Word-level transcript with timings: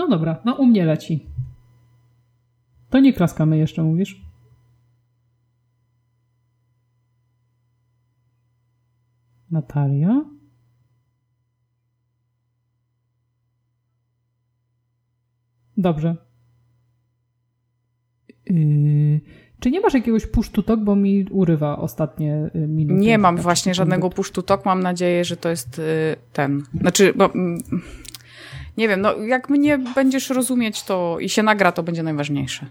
No 0.00 0.08
dobra, 0.08 0.40
no 0.44 0.54
u 0.54 0.66
mnie 0.66 0.84
leci. 0.84 1.26
To 2.90 3.00
nie 3.00 3.12
klaskamy 3.12 3.58
jeszcze, 3.58 3.82
mówisz? 3.82 4.22
Natalia? 9.50 10.24
Dobrze. 15.76 16.16
Yy, 18.46 19.20
czy 19.60 19.70
nie 19.70 19.80
masz 19.80 19.94
jakiegoś 19.94 20.26
push 20.26 20.50
to 20.50 20.62
talk, 20.62 20.80
bo 20.80 20.96
mi 20.96 21.26
urywa 21.30 21.78
ostatnie 21.78 22.50
y, 22.54 22.68
minuty? 22.68 23.00
Nie 23.00 23.18
mam 23.18 23.36
właśnie 23.36 23.74
żadnego 23.74 24.10
push 24.10 24.30
to 24.30 24.42
talk. 24.42 24.64
Mam 24.64 24.82
nadzieję, 24.82 25.24
że 25.24 25.36
to 25.36 25.48
jest 25.48 25.78
y, 25.78 26.16
ten. 26.32 26.62
Znaczy, 26.80 27.12
bo 27.16 27.34
mm, 27.34 27.58
nie 28.80 28.88
wiem, 28.88 29.00
no 29.00 29.16
jak 29.16 29.48
mnie 29.48 29.78
będziesz 29.78 30.30
rozumieć 30.30 30.82
to 30.82 31.18
i 31.20 31.28
się 31.28 31.42
nagra, 31.42 31.72
to 31.72 31.82
będzie 31.82 32.02
najważniejsze. 32.02 32.66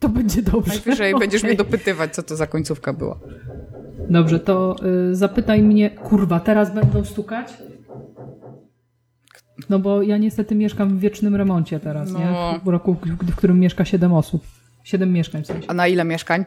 To 0.00 0.08
będzie 0.08 0.42
dobrze. 0.42 0.72
Najwyżej 0.72 1.14
okay. 1.14 1.20
będziesz 1.24 1.42
mnie 1.42 1.54
dopytywać, 1.54 2.14
co 2.14 2.22
to 2.22 2.36
za 2.36 2.46
końcówka 2.46 2.92
była. 2.92 3.18
Dobrze, 4.10 4.40
to 4.40 4.76
y, 5.10 5.16
zapytaj 5.16 5.62
mnie, 5.62 5.90
kurwa, 5.90 6.40
teraz 6.40 6.74
będą 6.74 7.04
stukać? 7.04 7.52
No 9.68 9.78
bo 9.78 10.02
ja 10.02 10.18
niestety 10.18 10.54
mieszkam 10.54 10.96
w 10.96 11.00
wiecznym 11.00 11.36
remoncie 11.36 11.80
teraz, 11.80 12.10
no. 12.10 12.18
nie? 12.18 12.60
W 12.64 12.68
roku, 12.68 12.96
w 13.22 13.36
którym 13.36 13.60
mieszka 13.60 13.84
7 13.84 14.12
osób. 14.12 14.42
7 14.84 15.12
mieszkań 15.12 15.42
w 15.42 15.46
sensie. 15.46 15.68
A 15.68 15.74
na 15.74 15.86
ile 15.86 16.04
mieszkań? 16.04 16.44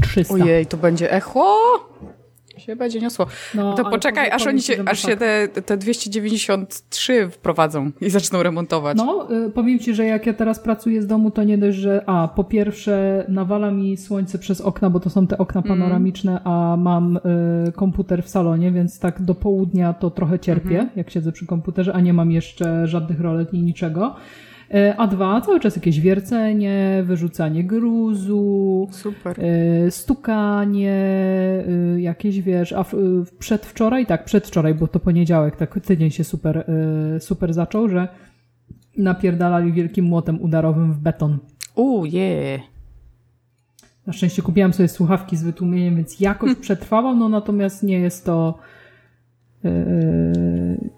300. 0.00 0.34
Ojej, 0.34 0.66
to 0.66 0.76
będzie 0.76 1.12
echo 1.12 1.56
się 2.60 2.76
będzie 2.76 3.00
niosło. 3.00 3.26
No, 3.54 3.74
to 3.74 3.84
poczekaj, 3.84 4.30
aż 4.30 4.46
oni 4.46 4.62
się, 4.62 4.84
aż 4.86 5.02
się 5.02 5.16
te, 5.16 5.48
te 5.48 5.76
293 5.76 7.28
wprowadzą 7.30 7.90
i 8.00 8.10
zaczną 8.10 8.42
remontować. 8.42 8.96
No, 8.96 9.28
y, 9.46 9.50
powiem 9.50 9.78
ci, 9.78 9.94
że 9.94 10.04
jak 10.04 10.26
ja 10.26 10.34
teraz 10.34 10.58
pracuję 10.58 11.02
z 11.02 11.06
domu, 11.06 11.30
to 11.30 11.44
nie 11.44 11.58
dość, 11.58 11.78
że 11.78 12.04
a, 12.06 12.28
po 12.28 12.44
pierwsze 12.44 13.24
nawala 13.28 13.70
mi 13.70 13.96
słońce 13.96 14.38
przez 14.38 14.60
okna, 14.60 14.90
bo 14.90 15.00
to 15.00 15.10
są 15.10 15.26
te 15.26 15.38
okna 15.38 15.60
mhm. 15.60 15.80
panoramiczne, 15.80 16.30
mm. 16.30 16.42
a 16.44 16.76
mam 16.76 17.16
y, 17.16 17.72
komputer 17.72 18.22
w 18.24 18.28
salonie, 18.28 18.72
więc 18.72 18.98
tak 18.98 19.22
do 19.22 19.34
południa 19.34 19.92
to 19.92 20.10
trochę 20.10 20.38
cierpię, 20.38 20.78
mm 20.78 20.86
-hmm. 20.86 20.96
jak 20.96 21.10
siedzę 21.10 21.32
przy 21.32 21.46
komputerze, 21.46 21.92
a 21.92 22.00
nie 22.00 22.12
mam 22.12 22.30
jeszcze 22.30 22.86
żadnych 22.86 23.20
rolet 23.20 23.52
ni 23.52 23.62
niczego. 23.62 24.16
E, 24.74 24.96
a 24.96 25.06
dwa, 25.06 25.40
cały 25.40 25.60
czas 25.60 25.76
jakieś 25.76 26.00
wiercenie, 26.00 27.02
wyrzucanie 27.04 27.64
gruzu, 27.64 28.88
Super. 28.92 29.36
E, 29.40 29.90
stukanie, 29.90 30.92
e, 31.94 32.00
jakieś 32.00 32.40
wiesz, 32.40 32.72
a 32.72 32.84
przedwczoraj, 33.38 34.06
tak, 34.06 34.24
przedwczoraj, 34.24 34.74
bo 34.74 34.88
to 34.88 35.00
poniedziałek, 35.00 35.56
tak 35.56 35.80
tydzień 35.80 36.10
się 36.10 36.24
super, 36.24 36.64
super 37.18 37.54
zaczął, 37.54 37.88
że 37.88 38.08
napierdalali 38.96 39.72
wielkim 39.72 40.04
młotem 40.04 40.42
udarowym 40.42 40.92
w 40.92 40.98
beton. 40.98 41.38
Uuu, 41.74 42.06
yeah. 42.06 42.60
Na 44.06 44.12
szczęście 44.12 44.42
kupiłam 44.42 44.72
sobie 44.72 44.88
słuchawki 44.88 45.36
z 45.36 45.42
wytłumieniem, 45.42 45.96
więc 45.96 46.20
jakoś 46.20 46.54
przetrwałam, 46.60 47.18
no 47.18 47.28
natomiast 47.28 47.82
nie 47.82 47.98
jest 47.98 48.24
to 48.24 48.58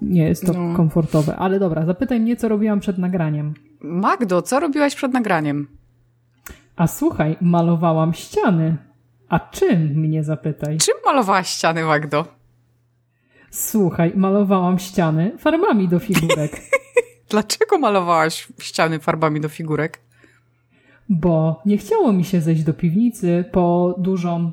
nie 0.03 0.29
jest 0.29 0.47
to 0.47 0.53
no. 0.53 0.77
komfortowe. 0.77 1.37
Ale 1.37 1.59
dobra, 1.59 1.87
zapytaj 1.87 2.21
mnie, 2.21 2.37
co 2.37 2.49
robiłam 2.49 2.81
przed 2.81 2.99
nagraniem. 2.99 3.55
Magdo, 3.81 4.43
co 4.43 4.61
robiłaś 4.61 4.95
przed 4.95 5.13
nagraniem? 5.13 5.67
A 6.77 6.87
słuchaj, 6.87 7.37
malowałam 7.41 8.15
ściany. 8.15 8.77
A 9.29 9.41
czym 9.41 9.81
mnie 9.81 10.25
zapytaj? 10.25 10.79
Czym 10.79 10.95
malowałaś 11.05 11.49
ściany, 11.49 11.85
Magdo? 11.85 12.25
Słuchaj, 13.51 14.13
malowałam 14.15 14.79
ściany 14.79 15.39
farbami 15.39 15.89
do 15.89 15.99
figurek. 15.99 16.61
Dlaczego 17.31 17.79
malowałaś 17.79 18.49
ściany 18.59 18.99
farbami 18.99 19.41
do 19.41 19.49
figurek? 19.49 20.01
Bo 21.09 21.63
nie 21.67 21.79
chciało 21.79 22.13
mi 22.13 22.25
się 22.25 22.41
zejść 22.41 22.63
do 22.63 22.75
piwnicy 22.75 23.45
po 23.53 23.95
dużą 23.99 24.53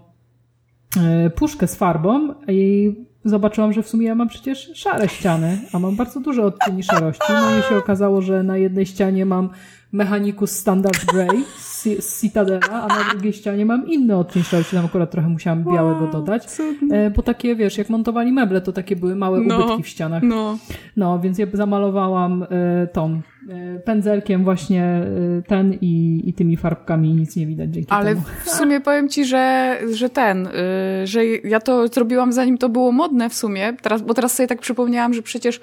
yy, 0.95 1.29
puszkę 1.29 1.67
z 1.67 1.75
farbą 1.75 2.35
i 2.47 2.93
zobaczyłam, 3.25 3.73
że 3.73 3.83
w 3.83 3.89
sumie 3.89 4.07
ja 4.07 4.15
mam 4.15 4.27
przecież 4.27 4.71
szare 4.75 5.09
ściany, 5.09 5.59
a 5.73 5.79
mam 5.79 5.95
bardzo 5.95 6.19
dużo 6.19 6.45
odcieni 6.45 6.83
szarości. 6.83 7.23
No 7.29 7.59
i 7.59 7.63
się 7.69 7.77
okazało, 7.77 8.21
że 8.21 8.43
na 8.43 8.57
jednej 8.57 8.85
ścianie 8.85 9.25
mam 9.25 9.49
Mechanicus 9.91 10.51
Standard 10.51 11.05
Grey 11.05 11.45
z 11.57 12.21
Citadela, 12.21 12.81
a 12.83 12.87
na 12.87 13.09
drugiej 13.11 13.33
ścianie 13.33 13.65
mam 13.65 13.87
inny 13.87 14.17
odcień 14.17 14.43
szarości. 14.43 14.75
Tam 14.75 14.85
akurat 14.85 15.11
trochę 15.11 15.29
musiałam 15.29 15.63
białego 15.63 16.07
dodać. 16.07 16.43
E, 16.91 17.09
bo 17.09 17.21
takie, 17.21 17.55
wiesz, 17.55 17.77
jak 17.77 17.89
montowali 17.89 18.31
meble, 18.31 18.61
to 18.61 18.71
takie 18.71 18.95
były 18.95 19.15
małe 19.15 19.41
no, 19.41 19.57
ubytki 19.57 19.83
w 19.83 19.87
ścianach. 19.87 20.23
No. 20.23 20.57
no, 20.97 21.19
więc 21.19 21.37
ja 21.37 21.45
zamalowałam 21.53 22.43
e, 22.43 22.87
tą 22.87 23.21
e, 23.49 23.79
pędzelkiem 23.79 24.43
właśnie 24.43 25.01
ten 25.47 25.77
i, 25.81 26.23
i 26.25 26.33
tymi 26.33 26.57
farbkami 26.57 27.13
nic 27.13 27.35
nie 27.35 27.47
widać 27.47 27.69
dzięki 27.69 27.91
Ale 27.91 28.09
temu. 28.09 28.21
w 28.45 28.49
sumie 28.49 28.81
powiem 28.81 29.09
ci, 29.09 29.25
że, 29.25 29.77
że 29.93 30.09
ten, 30.09 30.49
że 31.03 31.25
ja 31.25 31.59
to 31.59 31.87
zrobiłam 31.87 32.33
zanim 32.33 32.57
to 32.57 32.69
było 32.69 32.91
modne 32.91 33.29
w 33.29 33.33
sumie, 33.33 33.73
teraz, 33.81 34.01
bo 34.01 34.13
teraz 34.13 34.33
sobie 34.33 34.47
tak 34.47 34.59
przypomniałam, 34.59 35.13
że 35.13 35.21
przecież 35.21 35.59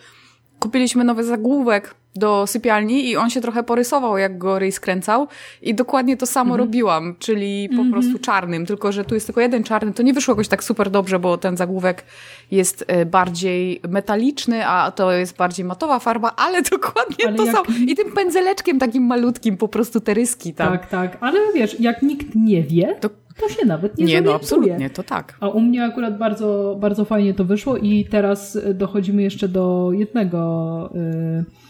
kupiliśmy 0.58 1.04
nowy 1.04 1.24
zagłówek 1.24 1.94
do 2.18 2.46
sypialni 2.46 3.08
i 3.10 3.16
on 3.16 3.30
się 3.30 3.40
trochę 3.40 3.62
porysował, 3.62 4.18
jak 4.18 4.38
go 4.38 4.58
Ray 4.58 4.72
skręcał 4.72 5.28
i 5.62 5.74
dokładnie 5.74 6.16
to 6.16 6.26
samo 6.26 6.54
mhm. 6.54 6.60
robiłam, 6.60 7.14
czyli 7.18 7.68
po 7.68 7.74
mhm. 7.74 7.92
prostu 7.92 8.18
czarnym, 8.18 8.66
tylko 8.66 8.92
że 8.92 9.04
tu 9.04 9.14
jest 9.14 9.26
tylko 9.26 9.40
jeden 9.40 9.64
czarny. 9.64 9.92
To 9.92 10.02
nie 10.02 10.12
wyszło 10.12 10.32
jakoś 10.32 10.48
tak 10.48 10.64
super 10.64 10.90
dobrze, 10.90 11.18
bo 11.18 11.38
ten 11.38 11.56
zagłówek 11.56 12.04
jest 12.50 12.84
e, 12.86 13.06
bardziej 13.06 13.80
metaliczny, 13.88 14.66
a 14.66 14.90
to 14.90 15.12
jest 15.12 15.36
bardziej 15.36 15.64
matowa 15.64 15.98
farba, 15.98 16.32
ale 16.46 16.62
dokładnie 16.62 17.26
ale 17.26 17.36
to 17.36 17.44
jak... 17.44 17.56
samo. 17.56 17.66
I 17.86 17.94
tym 17.94 18.12
pędzeleczkiem 18.12 18.78
takim 18.78 19.06
malutkim 19.06 19.56
po 19.56 19.68
prostu 19.68 20.00
te 20.00 20.14
ryski 20.14 20.54
tam. 20.54 20.72
Tak, 20.72 20.86
tak, 20.86 21.18
ale 21.20 21.40
wiesz, 21.54 21.80
jak 21.80 22.02
nikt 22.02 22.34
nie 22.34 22.62
wie, 22.62 22.96
to 23.00 23.10
to 23.40 23.48
się 23.48 23.66
nawet 23.66 23.98
nie 23.98 24.04
Nie, 24.04 24.20
no 24.20 24.34
absolutnie, 24.34 24.90
to 24.90 25.02
tak. 25.02 25.36
A 25.40 25.48
u 25.48 25.60
mnie 25.60 25.84
akurat 25.84 26.18
bardzo, 26.18 26.76
bardzo 26.80 27.04
fajnie 27.04 27.34
to 27.34 27.44
wyszło 27.44 27.76
i 27.76 28.04
teraz 28.04 28.58
dochodzimy 28.74 29.22
jeszcze 29.22 29.48
do 29.48 29.90
jednego 29.92 30.90
y, 30.94 31.65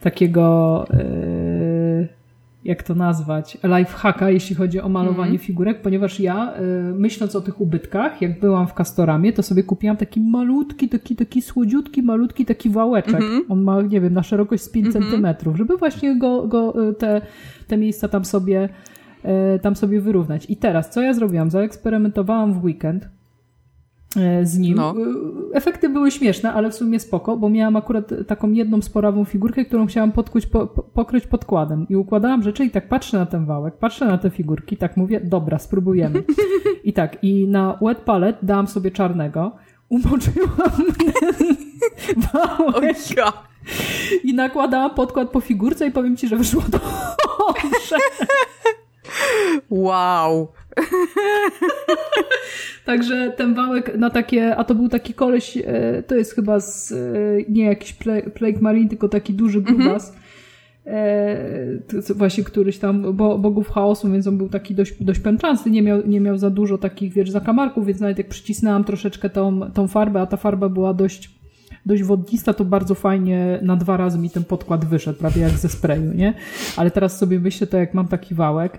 takiego 0.00 0.84
y, 0.94 2.08
jak 2.64 2.82
to 2.82 2.94
nazwać, 2.94 3.58
lifehacka, 3.64 4.30
jeśli 4.30 4.56
chodzi 4.56 4.80
o 4.80 4.88
malowanie 4.88 5.30
mm. 5.30 5.38
figurek, 5.38 5.82
ponieważ 5.82 6.20
ja, 6.20 6.54
y, 6.90 6.94
myśląc 6.94 7.36
o 7.36 7.40
tych 7.40 7.60
ubytkach, 7.60 8.22
jak 8.22 8.40
byłam 8.40 8.66
w 8.66 8.74
Castoramie, 8.74 9.32
to 9.32 9.42
sobie 9.42 9.62
kupiłam 9.62 9.96
taki 9.96 10.20
malutki, 10.20 10.88
taki, 10.88 11.16
taki 11.16 11.42
słodziutki, 11.42 12.02
malutki 12.02 12.44
taki 12.44 12.70
wałeczek. 12.70 13.20
Mm 13.20 13.40
-hmm. 13.40 13.44
On 13.48 13.62
ma, 13.62 13.82
nie 13.82 14.00
wiem, 14.00 14.12
na 14.12 14.22
szerokość 14.22 14.62
z 14.62 14.68
5 14.68 14.86
mm 14.86 14.90
-hmm. 14.90 15.02
centymetrów, 15.02 15.56
żeby 15.56 15.76
właśnie 15.76 16.18
go, 16.18 16.48
go 16.48 16.88
y, 16.88 16.94
te, 16.94 17.20
te 17.66 17.76
miejsca 17.76 18.08
tam 18.08 18.24
sobie 18.24 18.68
E, 19.24 19.58
tam 19.58 19.76
sobie 19.76 20.00
wyrównać. 20.00 20.46
I 20.48 20.56
teraz, 20.56 20.90
co 20.90 21.02
ja 21.02 21.14
zrobiłam? 21.14 21.50
Zaeksperymentowałam 21.50 22.52
w 22.52 22.64
weekend 22.64 23.04
e, 23.04 23.08
z 24.42 24.58
nim. 24.58 24.76
No. 24.76 24.94
E, 25.52 25.56
efekty 25.56 25.88
były 25.88 26.10
śmieszne, 26.10 26.52
ale 26.52 26.70
w 26.70 26.74
sumie 26.74 27.00
spoko, 27.00 27.36
bo 27.36 27.48
miałam 27.48 27.76
akurat 27.76 28.10
taką 28.26 28.52
jedną 28.52 28.82
sporawą 28.82 29.24
figurkę, 29.24 29.64
którą 29.64 29.86
chciałam 29.86 30.12
podkuć, 30.12 30.46
po, 30.46 30.66
pokryć 30.66 31.26
podkładem. 31.26 31.86
I 31.88 31.96
układałam 31.96 32.42
rzeczy 32.42 32.64
i 32.64 32.70
tak 32.70 32.88
patrzę 32.88 33.18
na 33.18 33.26
ten 33.26 33.46
wałek, 33.46 33.76
patrzę 33.76 34.06
na 34.06 34.18
te 34.18 34.30
figurki, 34.30 34.76
tak 34.76 34.96
mówię, 34.96 35.20
dobra, 35.24 35.58
spróbujemy. 35.58 36.22
I 36.84 36.92
tak, 36.92 37.24
i 37.24 37.48
na 37.48 37.78
wet 37.82 37.98
palette 37.98 38.46
dałam 38.46 38.66
sobie 38.66 38.90
czarnego, 38.90 39.52
umoczyłam 39.88 40.70
wałek. 42.32 42.96
I 44.24 44.34
nakładałam 44.34 44.94
podkład 44.94 45.30
po 45.30 45.40
figurce 45.40 45.86
i 45.86 45.90
powiem 45.90 46.16
ci, 46.16 46.28
że 46.28 46.36
wyszło 46.36 46.62
dobrze. 46.78 47.96
Wow. 49.70 50.48
Także 52.86 53.32
ten 53.36 53.54
wałek 53.54 53.98
na 53.98 54.10
takie, 54.10 54.56
a 54.56 54.64
to 54.64 54.74
był 54.74 54.88
taki 54.88 55.14
koleś, 55.14 55.56
e, 55.56 56.02
to 56.06 56.14
jest 56.14 56.34
chyba 56.34 56.60
z, 56.60 56.92
e, 56.92 56.96
nie 57.48 57.64
jakiś 57.64 57.92
Plague 58.34 58.60
Marine, 58.60 58.88
tylko 58.88 59.08
taki 59.08 59.34
duży 59.34 59.58
mhm. 59.58 59.76
grubas. 59.76 60.10
Mm 60.10 60.20
-hmm. 61.78 62.14
właśnie 62.14 62.44
któryś 62.44 62.78
tam 62.78 63.16
bo, 63.16 63.38
bogów 63.38 63.68
chaosu, 63.68 64.12
więc 64.12 64.26
on 64.26 64.38
był 64.38 64.48
taki 64.48 64.74
dość, 64.74 65.02
dość 65.02 65.20
pęczasty, 65.20 65.70
nie 65.70 65.82
miał, 65.82 66.06
nie 66.06 66.20
miał 66.20 66.38
za 66.38 66.50
dużo 66.50 66.78
takich, 66.78 67.12
wiesz, 67.12 67.30
zakamarków, 67.30 67.86
więc 67.86 68.00
nawet 68.00 68.18
jak 68.18 68.28
przycisnęłam 68.28 68.84
troszeczkę 68.84 69.30
tą, 69.30 69.72
tą 69.72 69.88
farbę, 69.88 70.20
a 70.20 70.26
ta 70.26 70.36
farba 70.36 70.68
była 70.68 70.94
dość 70.94 71.40
dość 71.86 72.02
wodnista, 72.02 72.54
to 72.54 72.64
bardzo 72.64 72.94
fajnie 72.94 73.58
na 73.62 73.76
dwa 73.76 73.96
razy 73.96 74.18
mi 74.18 74.30
ten 74.30 74.44
podkład 74.44 74.84
wyszedł, 74.84 75.18
prawie 75.18 75.42
jak 75.42 75.52
ze 75.52 75.68
sprayu, 75.68 76.12
nie? 76.12 76.34
Ale 76.76 76.90
teraz 76.90 77.18
sobie 77.18 77.40
myślę, 77.40 77.66
to 77.66 77.76
jak 77.76 77.94
mam 77.94 78.08
taki 78.08 78.34
wałek, 78.34 78.78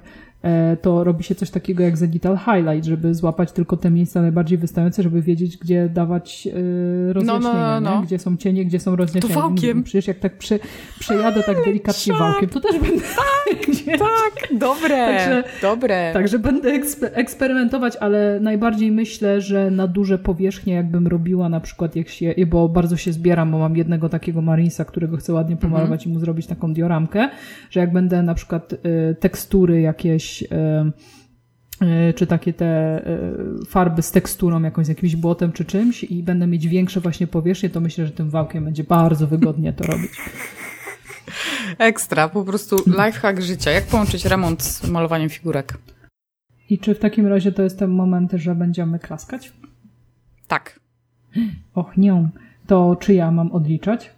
to 0.82 1.04
robi 1.04 1.24
się 1.24 1.36
coś 1.36 1.50
takiego 1.50 1.84
jak 1.84 1.98
Zenital 1.98 2.38
Highlight, 2.38 2.86
żeby 2.86 3.16
złapać 3.16 3.52
tylko 3.52 3.78
te 3.78 3.92
miejsca 3.92 4.22
najbardziej 4.22 4.58
wystające, 4.58 5.04
żeby 5.04 5.22
wiedzieć, 5.22 5.58
gdzie 5.58 5.90
dawać 5.90 6.48
e, 7.10 7.14
rozjaśnienie, 7.14 7.54
no, 7.54 7.82
no, 7.82 7.96
no. 7.96 8.02
gdzie 8.02 8.20
są 8.20 8.38
cienie, 8.38 8.66
gdzie 8.66 8.80
są 8.80 8.96
rozjaśnienia. 8.96 9.36
To 9.36 9.42
wałkiem. 9.42 9.84
Przecież 9.84 10.08
jak 10.08 10.20
tak 10.20 10.38
przy, 10.38 10.60
przejadę 11.00 11.44
tak 11.44 11.66
delikatnie 11.66 12.14
wałkiem, 12.14 12.50
to 12.50 12.60
też 12.60 12.80
będę... 12.80 13.04
gdzie- 13.68 13.98
Tak, 13.98 14.60
dobre, 14.60 14.90
Także- 14.90 15.44
dobre. 15.62 16.14
Także 16.14 16.40
będę 16.40 16.80
ekspe- 16.80 17.10
eksperymentować, 17.14 17.98
ale 18.00 18.40
najbardziej 18.40 18.92
myślę, 18.92 19.42
że 19.42 19.72
na 19.72 19.88
duże 19.88 20.20
powierzchnie 20.20 20.74
jakbym 20.74 21.08
robiła 21.08 21.50
na 21.50 21.60
przykład 21.60 21.96
jak 21.96 22.10
się, 22.10 22.34
bo 22.48 22.70
bardzo 22.70 22.98
się 22.98 23.14
zbieram, 23.14 23.52
bo 23.52 23.60
mam 23.60 23.78
jednego 23.78 24.10
takiego 24.10 24.42
Marinsa, 24.42 24.86
którego 24.86 25.18
chcę 25.18 25.34
ładnie 25.34 25.58
pomalować 25.58 26.06
i 26.06 26.10
mu 26.10 26.20
zrobić 26.20 26.48
taką 26.48 26.74
dioramkę, 26.74 27.30
że 27.70 27.80
jak 27.80 27.94
będę 27.94 28.24
na 28.24 28.34
przykład 28.36 28.74
y, 28.74 29.16
tekstury 29.20 29.82
jakieś 29.82 30.31
y, 30.42 30.46
y, 32.10 32.14
czy 32.14 32.28
takie 32.28 32.54
te 32.54 33.02
y, 33.62 33.66
farby 33.66 34.02
z 34.02 34.12
teksturą, 34.12 34.62
jakąś 34.64 34.86
z 34.86 34.90
jakimś 34.90 35.16
błotem 35.16 35.52
czy 35.52 35.66
czymś 35.66 36.04
i 36.04 36.24
będę 36.24 36.48
mieć 36.48 36.68
większe 36.68 37.00
właśnie 37.02 37.28
powierzchnie, 37.28 37.70
to 37.70 37.82
myślę, 37.82 38.06
że 38.06 38.12
tym 38.12 38.30
wałkiem 38.30 38.66
będzie 38.66 38.84
bardzo 38.84 39.28
wygodnie 39.28 39.74
to 39.74 39.84
robić. 39.84 40.12
Ekstra, 41.78 42.30
po 42.30 42.44
prostu 42.44 42.76
lifehack 42.88 43.42
życia. 43.42 43.72
Jak 43.72 43.84
połączyć 43.86 44.26
remont 44.26 44.64
z 44.64 44.88
malowaniem 44.90 45.30
figurek? 45.30 45.78
I 46.70 46.80
czy 46.80 46.96
w 46.96 47.00
takim 47.00 47.28
razie 47.28 47.52
to 47.52 47.64
jest 47.64 47.80
ten 47.80 47.90
moment, 47.90 48.32
że 48.36 48.56
będziemy 48.56 49.00
klaskać? 49.00 49.52
Tak, 50.48 50.80
Och, 51.74 51.98
nie. 51.98 52.30
To 52.68 52.96
czy 53.00 53.14
ja 53.14 53.32
mam 53.32 53.52
odliczać? 53.52 54.10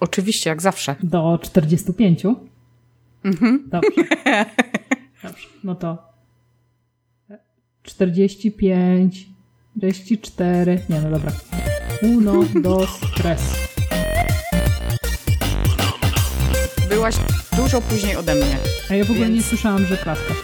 oczywiście, 0.00 0.50
jak 0.50 0.62
zawsze. 0.62 0.96
Do 1.02 1.38
45? 1.42 2.22
Mhm. 3.24 3.68
Dobrze. 3.70 3.90
Dobrze. 5.24 5.48
No 5.64 5.74
to 5.74 5.98
45, 7.82 9.26
44. 9.76 10.80
Nie, 10.88 11.00
no 11.00 11.10
dobra. 11.10 11.32
Uno, 12.02 12.44
dos, 12.62 13.00
tres. 13.16 13.40
Byłaś 16.88 17.14
dużo 17.56 17.80
później 17.80 18.16
ode 18.16 18.34
mnie. 18.34 18.56
A 18.90 18.94
ja 18.94 19.04
w 19.04 19.10
ogóle 19.10 19.26
nie 19.28 19.34
Więc- 19.34 19.46
słyszałam, 19.46 19.86
że 19.86 19.96
klaska. 19.96 20.34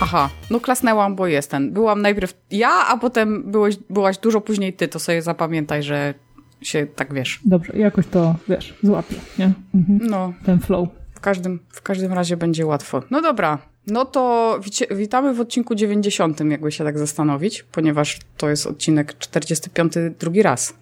Aha, 0.00 0.30
no 0.50 0.60
klasnęłam, 0.60 1.16
bo 1.16 1.26
jestem. 1.26 1.72
Byłam 1.72 2.02
najpierw 2.02 2.34
ja, 2.50 2.70
a 2.88 2.96
potem 2.98 3.50
byłeś, 3.50 3.76
byłaś 3.90 4.18
dużo 4.18 4.40
później 4.40 4.72
ty, 4.72 4.88
to 4.88 4.98
sobie 4.98 5.22
zapamiętaj, 5.22 5.82
że 5.82 6.14
się 6.62 6.86
tak 6.86 7.14
wiesz. 7.14 7.40
Dobrze, 7.44 7.72
jakoś 7.78 8.06
to, 8.06 8.34
wiesz, 8.48 8.74
złapię, 8.82 9.14
nie? 9.38 9.52
Mhm. 9.74 9.98
No, 10.10 10.32
Ten 10.44 10.60
flow. 10.60 10.88
w 11.14 11.20
każdym, 11.20 11.60
w 11.68 11.82
każdym 11.82 12.12
razie 12.12 12.36
będzie 12.36 12.66
łatwo. 12.66 13.02
No 13.10 13.22
dobra, 13.22 13.58
no 13.86 14.04
to 14.04 14.58
wicie, 14.64 14.86
witamy 14.90 15.34
w 15.34 15.40
odcinku 15.40 15.74
90, 15.74 16.40
jakby 16.40 16.72
się 16.72 16.84
tak 16.84 16.98
zastanowić, 16.98 17.62
ponieważ 17.62 18.18
to 18.36 18.48
jest 18.48 18.66
odcinek 18.66 19.18
45 19.18 19.92
drugi 20.20 20.42
raz. 20.42 20.74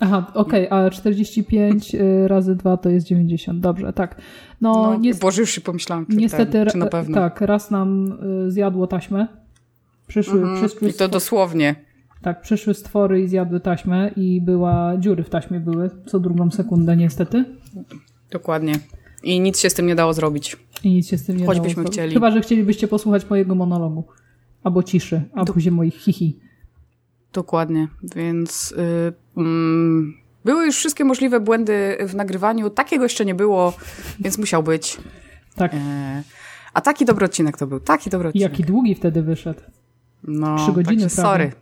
Aha, 0.00 0.32
okej, 0.34 0.68
a 0.70 0.90
45 0.90 1.94
y, 1.94 2.28
razy 2.28 2.56
2 2.56 2.76
to 2.76 2.88
jest 2.90 3.06
90. 3.06 3.60
Dobrze, 3.60 3.92
tak. 3.92 4.20
No, 4.60 4.72
No, 4.72 4.96
nie, 4.96 5.14
Boże, 5.14 5.40
już 5.40 5.50
się 5.50 5.60
pomyślałam, 5.60 6.06
czy, 6.06 6.16
niestety, 6.16 6.52
ten, 6.52 6.66
czy 6.68 6.78
na 6.78 6.86
pewno. 6.86 7.14
tak, 7.14 7.40
raz 7.40 7.70
nam 7.70 8.18
y, 8.46 8.50
zjadło 8.50 8.86
taśmę. 8.86 9.26
Przyszły, 10.06 10.40
Mhm. 10.40 10.56
przyszły 10.68 10.88
I 10.88 10.92
to 10.94 11.08
dosłownie. 11.08 11.74
Tak, 12.22 12.40
przyszły 12.40 12.74
stwory 12.74 13.22
i 13.22 13.28
zjadły 13.28 13.60
taśmę 13.60 14.10
i 14.16 14.40
była, 14.40 14.92
dziury 14.98 15.22
w 15.24 15.30
taśmie 15.30 15.60
były 15.60 15.90
co 16.06 16.20
drugą 16.20 16.50
sekundę 16.50 16.96
niestety. 16.96 17.44
Dokładnie. 18.30 18.74
I 19.22 19.40
nic 19.40 19.58
się 19.60 19.70
z 19.70 19.74
tym 19.74 19.86
nie 19.86 19.94
dało 19.94 20.12
zrobić. 20.14 20.56
I 20.84 20.90
nic 20.94 21.08
się 21.08 21.18
z 21.18 21.26
tym 21.26 21.36
nie 21.36 21.46
Choćbyśmy 21.46 21.74
dało 21.74 21.74
zrobić. 21.74 21.92
chcieli. 21.92 22.14
Chyba, 22.14 22.30
że 22.30 22.40
chcielibyście 22.40 22.88
posłuchać 22.88 23.30
mojego 23.30 23.54
monologu. 23.54 24.04
Albo 24.64 24.82
ciszy, 24.82 25.22
a 25.34 25.44
później 25.44 25.72
moich 25.72 25.94
hihi. 25.96 26.38
Dokładnie, 27.32 27.88
więc 28.16 28.72
y, 28.72 29.12
mm, 29.36 30.14
były 30.44 30.66
już 30.66 30.76
wszystkie 30.76 31.04
możliwe 31.04 31.40
błędy 31.40 31.96
w 32.08 32.14
nagrywaniu. 32.14 32.70
Takiego 32.70 33.02
jeszcze 33.04 33.24
nie 33.24 33.34
było, 33.34 33.72
więc 34.20 34.38
musiał 34.38 34.62
być. 34.62 34.96
Tak. 35.54 35.74
E, 35.74 36.22
a 36.74 36.80
taki 36.80 37.04
dobry 37.04 37.24
odcinek 37.26 37.56
to 37.58 37.66
był, 37.66 37.80
taki 37.80 38.10
dobry 38.10 38.28
I 38.28 38.30
odcinek. 38.30 38.50
jaki 38.50 38.64
długi 38.64 38.94
wtedy 38.94 39.22
wyszedł. 39.22 39.60
no, 40.24 40.56
trzy 40.56 40.72
godziny 40.72 41.02
także 41.02 41.16
sorry. 41.22 41.52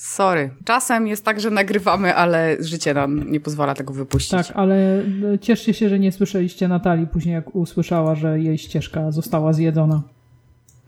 Sorry. 0.00 0.50
Czasem 0.64 1.06
jest 1.06 1.24
tak, 1.24 1.40
że 1.40 1.50
nagrywamy, 1.50 2.14
ale 2.14 2.56
życie 2.60 2.94
nam 2.94 3.30
nie 3.30 3.40
pozwala 3.40 3.74
tego 3.74 3.92
wypuścić. 3.92 4.30
Tak, 4.30 4.56
ale 4.56 5.02
e, 5.34 5.38
cieszcie 5.40 5.74
się, 5.74 5.88
że 5.88 5.98
nie 5.98 6.12
słyszeliście 6.12 6.68
Natalii 6.68 7.06
później, 7.06 7.34
jak 7.34 7.54
usłyszała, 7.54 8.14
że 8.14 8.40
jej 8.40 8.58
ścieżka 8.58 9.10
została 9.12 9.52
zjedzona. 9.52 10.02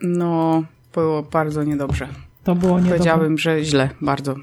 No, 0.02 0.62
było 0.94 1.22
bardzo 1.22 1.64
niedobrze. 1.64 2.08
To 2.44 2.54
było 2.54 2.72
niedobre. 2.72 2.96
Powiedziałabym, 2.98 3.38
że 3.38 3.64
źle, 3.64 3.88
bardzo. 4.00 4.34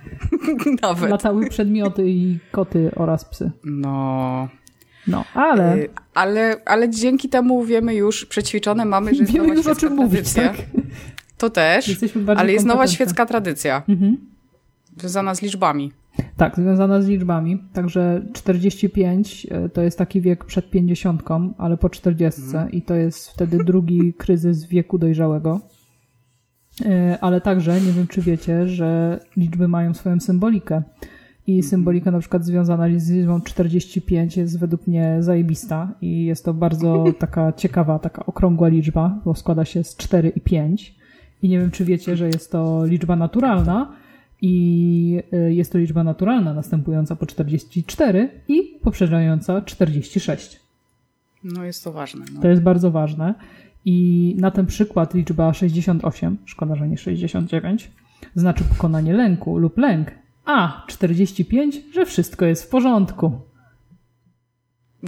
Nawet. 0.82 1.10
Latały 1.10 1.48
przedmioty 1.48 2.10
i 2.10 2.38
koty 2.52 2.90
oraz 2.94 3.24
psy. 3.24 3.50
No, 3.64 4.48
No, 5.06 5.24
ale 5.34 5.76
Y, 5.76 5.88
Ale, 6.14 6.56
ale 6.64 6.90
dzięki 6.90 7.28
temu 7.28 7.64
wiemy 7.64 7.94
już, 7.94 8.26
przećwiczone 8.26 8.84
mamy, 8.84 9.14
że 9.14 9.24
wiemy 9.24 9.54
już 9.54 9.66
o 9.66 9.74
czym 9.74 9.94
mówić, 9.94 10.32
tak? 10.32 10.56
To 11.38 11.50
też, 11.50 12.06
ale 12.36 12.52
jest 12.52 12.66
nowa 12.66 12.86
świecka 12.86 13.26
tradycja, 13.26 13.82
Mhm. 13.88 14.16
związana 14.96 15.34
z 15.34 15.42
liczbami. 15.42 15.92
Tak, 16.36 16.56
związana 16.56 17.02
z 17.02 17.06
liczbami. 17.08 17.62
Także 17.72 18.22
45 18.32 19.46
e, 19.50 19.68
to 19.68 19.82
jest 19.82 19.98
taki 19.98 20.20
wiek 20.20 20.44
przed 20.44 20.70
50, 20.70 21.22
ale 21.58 21.76
po 21.76 21.90
40 21.90 22.40
i 22.72 22.82
to 22.82 22.94
jest 22.94 23.30
wtedy 23.30 23.64
drugi 23.64 24.12
kryzys 24.18 24.64
wieku 24.64 24.98
dojrzałego. 24.98 25.60
E, 26.84 27.18
Ale 27.20 27.40
także, 27.40 27.80
nie 27.80 27.92
wiem 27.92 28.06
czy 28.06 28.22
wiecie, 28.22 28.68
że 28.68 29.20
liczby 29.36 29.68
mają 29.68 29.94
swoją 29.94 30.20
symbolikę. 30.20 30.82
I 31.46 31.62
symbolika 31.62 32.10
na 32.10 32.18
przykład 32.18 32.44
związana 32.44 32.86
z 32.96 33.10
liczbą 33.10 33.40
45 33.40 34.36
jest 34.36 34.58
według 34.58 34.86
mnie 34.86 35.16
zajebista 35.20 35.94
i 36.00 36.24
jest 36.24 36.44
to 36.44 36.54
bardzo 36.54 37.04
taka 37.18 37.52
ciekawa, 37.52 37.98
taka 37.98 38.26
okrągła 38.26 38.68
liczba, 38.68 39.20
bo 39.24 39.34
składa 39.34 39.64
się 39.64 39.84
z 39.84 39.96
4 39.96 40.28
i 40.28 40.40
5. 40.40 40.94
I 41.42 41.48
nie 41.48 41.58
wiem 41.58 41.70
czy 41.70 41.84
wiecie, 41.84 42.16
że 42.16 42.26
jest 42.26 42.52
to 42.52 42.84
liczba 42.86 43.16
naturalna, 43.16 43.92
i 44.42 45.22
y, 45.32 45.54
jest 45.54 45.72
to 45.72 45.78
liczba 45.78 46.04
naturalna, 46.04 46.54
następująca 46.54 47.16
po 47.16 47.26
44 47.26 48.30
i 48.48 48.78
poprzedzająca 48.82 49.62
46. 49.62 50.60
No 51.44 51.64
jest 51.64 51.84
to 51.84 51.92
ważne. 51.92 52.24
No. 52.34 52.40
To 52.40 52.48
jest 52.48 52.62
bardzo 52.62 52.90
ważne. 52.90 53.34
I 53.84 54.36
na 54.38 54.50
ten 54.50 54.66
przykład 54.66 55.14
liczba 55.14 55.54
68, 55.54 56.38
szkoda, 56.44 56.76
że 56.76 56.88
nie 56.88 56.98
69, 56.98 57.90
znaczy 58.34 58.64
pokonanie 58.64 59.12
lęku 59.12 59.58
lub 59.58 59.78
lęk, 59.78 60.10
a 60.44 60.84
45, 60.88 61.80
że 61.94 62.06
wszystko 62.06 62.44
jest 62.44 62.64
w 62.64 62.68
porządku. 62.68 63.40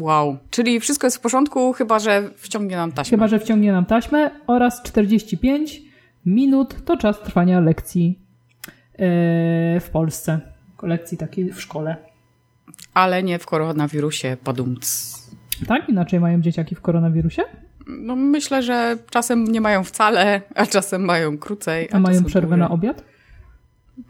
Wow. 0.01 0.37
Czyli 0.51 0.81
wszystko 0.81 1.07
jest 1.07 1.17
w 1.17 1.21
porządku, 1.21 1.73
chyba 1.73 1.99
że 1.99 2.31
wciągnie 2.37 2.77
nam 2.77 2.93
taśmę. 2.93 3.11
Chyba, 3.11 3.29
że 3.29 3.39
wciągnie 3.39 3.73
nam 3.73 3.85
taśmę 3.85 4.31
oraz 4.47 4.83
45 4.83 5.88
minut 6.35 6.85
to 6.85 6.97
czas 6.97 7.21
trwania 7.21 7.61
lekcji 7.61 8.19
yy, 8.99 9.81
w 9.81 9.89
Polsce. 9.93 10.41
Lekcji 10.83 11.19
takiej 11.19 11.53
w 11.53 11.61
szkole. 11.61 11.97
Ale 12.95 13.23
nie 13.23 13.39
w 13.39 13.47
koronawirusie, 13.47 14.37
padumc. 14.45 15.15
Tak? 15.67 15.89
Inaczej 15.89 16.21
mają 16.21 16.41
dzieciaki 16.41 16.75
w 16.75 16.81
koronawirusie? 16.81 17.43
No 17.87 18.17
myślę, 18.17 18.63
że 18.63 18.99
czasem 19.11 19.45
nie 19.45 19.61
mają 19.61 19.85
wcale, 19.85 20.43
a 20.55 20.67
czasem 20.67 21.05
mają 21.05 21.39
krócej. 21.39 21.89
A 21.93 21.99
mają 22.01 22.15
czasem 22.15 22.25
przerwę 22.25 22.49
dłużej. 22.49 22.61
na 22.61 22.71
obiad? 22.71 23.05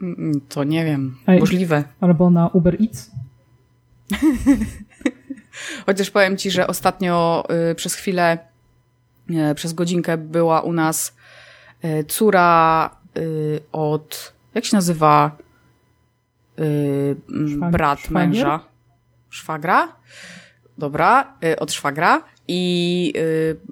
Mm, 0.01 0.41
To 0.49 0.63
nie 0.63 0.85
wiem. 0.85 1.15
Ej. 1.27 1.39
Możliwe. 1.39 1.83
Albo 2.01 2.29
na 2.29 2.47
Uber 2.47 2.77
Eats? 2.81 3.11
Chociaż 5.85 6.09
powiem 6.11 6.37
ci, 6.37 6.51
że 6.51 6.67
ostatnio 6.67 7.43
y, 7.71 7.75
przez 7.75 7.95
chwilę, 7.95 8.37
y, 9.51 9.55
przez 9.55 9.73
godzinkę 9.73 10.17
była 10.17 10.61
u 10.61 10.73
nas 10.73 11.15
córa 12.07 12.89
y, 13.17 13.59
od, 13.71 14.33
jak 14.53 14.65
się 14.65 14.77
nazywa, 14.77 15.37
y, 16.59 17.15
Szwag- 17.29 17.71
brat 17.71 17.99
szwagier? 17.99 18.27
męża? 18.29 18.59
Szwagra? 19.29 19.87
Dobra, 20.77 21.33
y, 21.43 21.59
od 21.59 21.73
szwagra. 21.73 22.23
I 22.51 23.13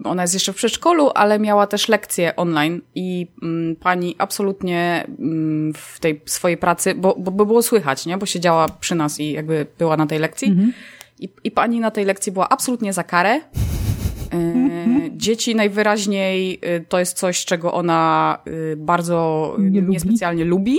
ona 0.03 0.21
jest 0.21 0.33
jeszcze 0.33 0.53
w 0.53 0.55
przedszkolu, 0.55 1.11
ale 1.15 1.39
miała 1.39 1.67
też 1.67 1.87
lekcje 1.87 2.35
online 2.35 2.81
i 2.95 3.27
mm, 3.43 3.75
pani 3.75 4.15
absolutnie 4.17 5.07
mm, 5.19 5.73
w 5.73 5.99
tej 5.99 6.21
swojej 6.25 6.57
pracy, 6.57 6.95
bo, 6.95 7.15
bo, 7.19 7.31
bo 7.31 7.45
było 7.45 7.61
słychać, 7.61 8.05
nie? 8.05 8.17
Bo 8.17 8.25
siedziała 8.25 8.69
przy 8.69 8.95
nas 8.95 9.19
i 9.19 9.31
jakby 9.31 9.67
była 9.77 9.97
na 9.97 10.05
tej 10.07 10.19
lekcji. 10.19 10.47
Mhm. 10.47 10.73
I, 11.19 11.29
I 11.43 11.51
pani 11.51 11.79
na 11.79 11.91
tej 11.91 12.05
lekcji 12.05 12.31
była 12.31 12.49
absolutnie 12.49 12.93
za 12.93 13.03
karę. 13.03 13.41
E, 14.33 15.09
dzieci 15.11 15.55
najwyraźniej 15.55 16.59
y, 16.65 16.85
to 16.89 16.99
jest 16.99 17.17
coś, 17.17 17.45
czego 17.45 17.73
ona 17.73 18.37
y, 18.47 18.75
bardzo 18.77 19.55
y, 19.59 19.61
Nie 19.61 19.81
lubi. 19.81 19.93
niespecjalnie 19.93 20.45
lubi. 20.45 20.77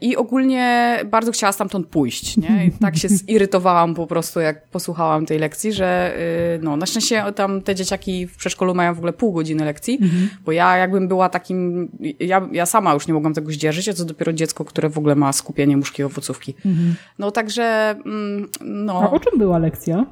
I 0.00 0.16
ogólnie 0.16 0.96
bardzo 1.10 1.32
chciała 1.32 1.52
stamtąd 1.52 1.86
pójść, 1.86 2.36
nie? 2.36 2.66
I 2.66 2.70
tak 2.70 2.96
się 2.96 3.08
zirytowałam 3.08 3.94
po 3.94 4.06
prostu, 4.06 4.40
jak 4.40 4.68
posłuchałam 4.68 5.26
tej 5.26 5.38
lekcji, 5.38 5.72
że 5.72 6.14
y, 6.56 6.62
no, 6.62 6.76
na 6.76 6.86
szczęście 6.86 7.24
tam 7.34 7.62
te 7.62 7.74
dzieciaki 7.74 8.26
w 8.26 8.36
przedszkolu 8.36 8.74
mają 8.74 8.94
w 8.94 8.98
ogóle 8.98 9.12
pół 9.12 9.32
godziny 9.32 9.64
lekcji, 9.64 9.98
mhm. 10.02 10.30
bo 10.44 10.52
ja 10.52 10.76
jakbym 10.76 11.08
była 11.08 11.28
takim, 11.28 11.88
ja, 12.20 12.48
ja 12.52 12.66
sama 12.66 12.94
już 12.94 13.06
nie 13.06 13.14
mogłam 13.14 13.34
tego 13.34 13.52
zdzierżyć, 13.52 13.88
a 13.88 13.92
co 13.92 14.04
dopiero 14.04 14.32
dziecko, 14.32 14.64
które 14.64 14.88
w 14.88 14.98
ogóle 14.98 15.14
ma 15.14 15.32
skupienie 15.32 15.76
muszki 15.76 16.02
owocówki. 16.02 16.54
Mhm. 16.66 16.94
No 17.18 17.30
także, 17.30 17.96
mm, 18.06 18.48
no. 18.60 19.00
A 19.02 19.10
o 19.10 19.20
czym 19.20 19.38
była 19.38 19.58
lekcja? 19.58 20.06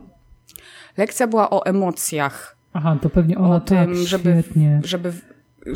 Lekcja 0.99 1.27
była 1.27 1.51
o 1.51 1.67
emocjach. 1.67 2.57
Aha, 2.73 2.97
to 3.03 3.11
pewnie 3.11 3.39
ona 3.39 3.57
o 3.57 3.61
tak, 3.61 3.67
tym, 3.69 3.95
żeby, 3.95 4.43
żeby 4.85 5.13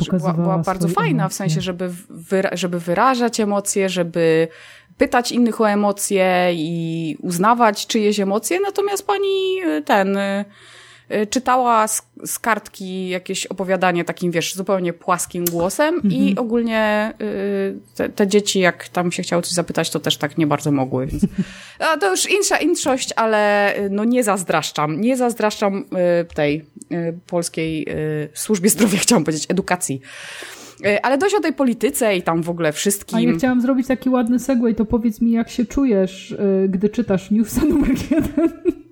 była, 0.09 0.33
była 0.33 0.57
bardzo 0.57 0.87
fajna, 0.87 1.29
w 1.29 1.33
sensie, 1.33 1.61
żeby, 1.61 1.89
wyra 2.09 2.49
żeby 2.53 2.79
wyrażać 2.79 3.39
emocje, 3.39 3.89
żeby 3.89 4.47
pytać 4.97 5.31
innych 5.31 5.61
o 5.61 5.69
emocje 5.69 6.49
i 6.53 7.17
uznawać 7.21 7.87
czyjeś 7.87 8.19
emocje, 8.19 8.59
natomiast 8.59 9.07
pani 9.07 9.61
y, 9.77 9.81
ten 9.81 10.17
y, 10.17 10.45
czytała 11.29 11.87
z, 11.87 12.01
z, 12.25 12.39
kartki 12.39 13.09
jakieś 13.09 13.45
opowiadanie 13.45 14.05
takim, 14.05 14.31
wiesz, 14.31 14.55
zupełnie 14.55 14.93
płaskim 14.93 15.45
głosem 15.45 15.95
mhm. 15.95 16.13
i 16.13 16.35
ogólnie 16.37 17.13
te, 17.95 18.09
te, 18.09 18.27
dzieci, 18.27 18.59
jak 18.59 18.87
tam 18.87 19.11
się 19.11 19.23
chciało 19.23 19.41
coś 19.41 19.51
zapytać, 19.51 19.89
to 19.89 19.99
też 19.99 20.17
tak 20.17 20.37
nie 20.37 20.47
bardzo 20.47 20.71
mogły, 20.71 21.07
więc 21.07 21.25
a 21.93 21.97
to 21.97 22.11
już 22.11 22.29
insza 22.29 22.57
inszość, 22.57 23.09
ale 23.15 23.73
no 23.89 24.03
nie 24.03 24.23
zazdraszczam, 24.23 25.01
nie 25.01 25.17
zazdraszczam 25.17 25.85
tej 26.35 26.65
Y, 26.93 27.19
polskiej 27.27 27.85
y, 27.89 28.29
służbie 28.33 28.69
zdrowia, 28.69 28.99
chciałam 29.05 29.23
powiedzieć, 29.23 29.45
edukacji. 29.49 30.01
Y, 30.85 31.01
ale 31.01 31.17
dość 31.17 31.35
o 31.35 31.39
tej 31.39 31.53
polityce 31.53 32.17
i 32.17 32.21
tam 32.21 32.43
w 32.43 32.49
ogóle 32.49 32.73
wszystkim. 32.73 33.17
A 33.17 33.21
ja 33.21 33.33
chciałam 33.37 33.61
zrobić 33.61 33.87
taki 33.87 34.09
ładny 34.09 34.39
segway, 34.39 34.75
to 34.75 34.85
powiedz 34.85 35.21
mi, 35.21 35.31
jak 35.31 35.49
się 35.49 35.65
czujesz, 35.65 36.35
gdy 36.69 36.89
czytasz 36.89 37.31
newsa 37.31 37.65
numer 37.65 37.89
jeden? 38.11 38.51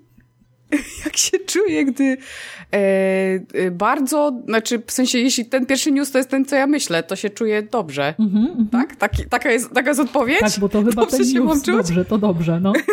Jak 1.05 1.17
się 1.17 1.39
czuję, 1.39 1.85
gdy 1.85 2.17
e, 2.71 3.71
bardzo, 3.71 4.41
znaczy 4.47 4.81
w 4.87 4.91
sensie, 4.91 5.19
jeśli 5.19 5.45
ten 5.45 5.65
pierwszy 5.65 5.91
news 5.91 6.11
to 6.11 6.17
jest 6.17 6.29
ten, 6.29 6.45
co 6.45 6.55
ja 6.55 6.67
myślę, 6.67 7.03
to 7.03 7.15
się 7.15 7.29
czuję 7.29 7.63
dobrze. 7.63 8.13
Mm 8.19 8.31
-hmm, 8.31 8.69
tak? 8.71 8.95
Taki, 8.95 9.25
taka, 9.25 9.51
jest, 9.51 9.73
taka 9.73 9.89
jest 9.89 9.99
odpowiedź? 9.99 10.39
Tak, 10.39 10.51
bo 10.59 10.69
to 10.69 10.83
chyba 10.83 11.01
dobrze 11.01 11.17
ten 11.17 11.33
news, 11.33 11.61
dobrze, 11.61 12.05
to 12.05 12.17
dobrze, 12.17 12.59
no. 12.59 12.73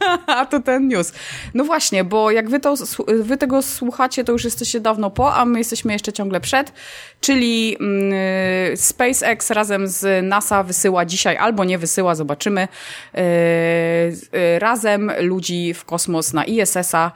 a 0.26 0.46
to 0.46 0.60
ten 0.60 0.88
news. 0.88 1.12
No 1.54 1.64
właśnie, 1.64 2.04
bo 2.04 2.30
jak 2.30 2.50
wy, 2.50 2.60
to, 2.60 2.74
wy 3.06 3.36
tego 3.36 3.62
słuchacie, 3.62 4.24
to 4.24 4.32
już 4.32 4.44
jesteście 4.44 4.80
dawno 4.80 5.10
po, 5.10 5.34
a 5.34 5.44
my 5.44 5.58
jesteśmy 5.58 5.92
jeszcze 5.92 6.12
ciągle 6.12 6.40
przed, 6.40 6.72
czyli 7.20 7.76
mm, 7.80 8.76
SpaceX 8.76 9.50
razem 9.50 9.88
z 9.88 10.26
NASA 10.26 10.62
wysyła 10.62 11.04
dzisiaj, 11.04 11.36
albo 11.36 11.64
nie 11.64 11.78
wysyła, 11.78 12.14
zobaczymy, 12.14 12.68
yy, 13.14 13.22
yy, 13.22 14.58
razem 14.58 15.12
ludzi 15.20 15.74
w 15.74 15.84
kosmos 15.84 16.32
na 16.32 16.44
ISS-a, 16.44 17.12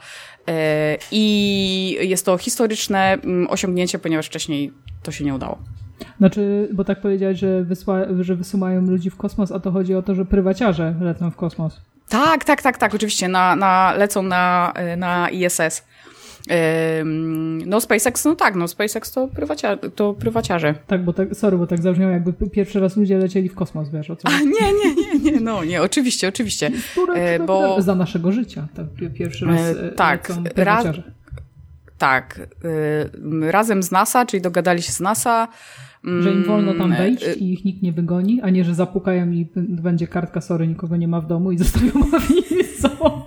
yy, 0.47 0.53
i 1.11 1.97
jest 2.01 2.25
to 2.25 2.37
historyczne 2.37 3.13
mm, 3.13 3.47
osiągnięcie, 3.49 3.99
ponieważ 3.99 4.25
wcześniej 4.25 4.73
to 5.03 5.11
się 5.11 5.25
nie 5.25 5.35
udało. 5.35 5.57
Znaczy, 6.17 6.69
bo 6.73 6.83
tak 6.83 7.01
powiedziałeś, 7.01 7.39
że, 7.39 7.63
wysła, 7.63 7.99
że 8.21 8.35
wysyłają 8.35 8.81
ludzi 8.81 9.09
w 9.09 9.17
kosmos, 9.17 9.51
a 9.51 9.59
to 9.59 9.71
chodzi 9.71 9.95
o 9.95 10.01
to, 10.01 10.15
że 10.15 10.25
prywaciarze 10.25 10.95
lecą 11.01 11.31
w 11.31 11.35
kosmos. 11.35 11.81
Tak, 12.09 12.45
tak, 12.45 12.61
tak, 12.61 12.77
tak, 12.77 12.95
oczywiście, 12.95 13.27
na, 13.27 13.55
na, 13.55 13.93
lecą 13.97 14.23
na, 14.23 14.73
na 14.97 15.29
ISS. 15.29 15.83
No 17.65 17.81
SpaceX, 17.81 18.25
no 18.25 18.35
tak, 18.35 18.55
no 18.55 18.67
SpaceX 18.67 19.11
to, 19.11 19.27
prywacia, 19.27 19.77
to 19.77 20.13
prywaciarze. 20.13 20.75
Tak, 20.87 21.03
bo 21.03 21.13
tak, 21.13 21.35
sorry, 21.35 21.57
bo 21.57 21.67
tak 21.67 21.81
zabrzmiało 21.81 22.11
jakby 22.13 22.49
pierwszy 22.49 22.79
raz 22.79 22.97
ludzie 22.97 23.17
lecieli 23.17 23.49
w 23.49 23.55
kosmos, 23.55 23.89
wiesz 23.89 24.09
o 24.09 24.15
co? 24.15 24.27
A, 24.27 24.39
nie, 24.39 24.73
nie, 24.73 24.95
nie, 24.95 25.31
nie, 25.31 25.39
no 25.39 25.63
nie, 25.63 25.81
oczywiście, 25.81 26.27
oczywiście. 26.27 26.71
E, 27.15 27.39
bo... 27.39 27.81
Za 27.81 27.95
naszego 27.95 28.31
życia, 28.31 28.67
tak, 28.75 28.85
pierwszy 29.13 29.45
raz 29.45 29.59
e, 29.59 29.91
tak, 29.91 30.31
raz, 30.55 30.85
tak, 31.97 32.39
e, 33.43 33.51
razem 33.51 33.83
z 33.83 33.91
NASA, 33.91 34.25
czyli 34.25 34.41
dogadali 34.41 34.81
się 34.81 34.91
z 34.91 34.99
NASA, 34.99 35.47
że 36.21 36.31
im 36.31 36.43
wolno 36.43 36.73
tam 36.73 36.85
mm, 36.85 36.97
wejść 36.97 37.37
i 37.37 37.53
ich 37.53 37.65
nikt 37.65 37.81
nie 37.81 37.91
wygoni, 37.91 38.41
a 38.41 38.49
nie, 38.49 38.63
że 38.63 38.75
zapukają 38.75 39.31
i 39.31 39.47
będzie 39.55 40.07
kartka, 40.07 40.41
sorry, 40.41 40.67
nikogo 40.67 40.97
nie 40.97 41.07
ma 41.07 41.21
w 41.21 41.27
domu 41.27 41.51
i 41.51 41.57
zostawią 41.63 41.91
sobą. 42.81 43.21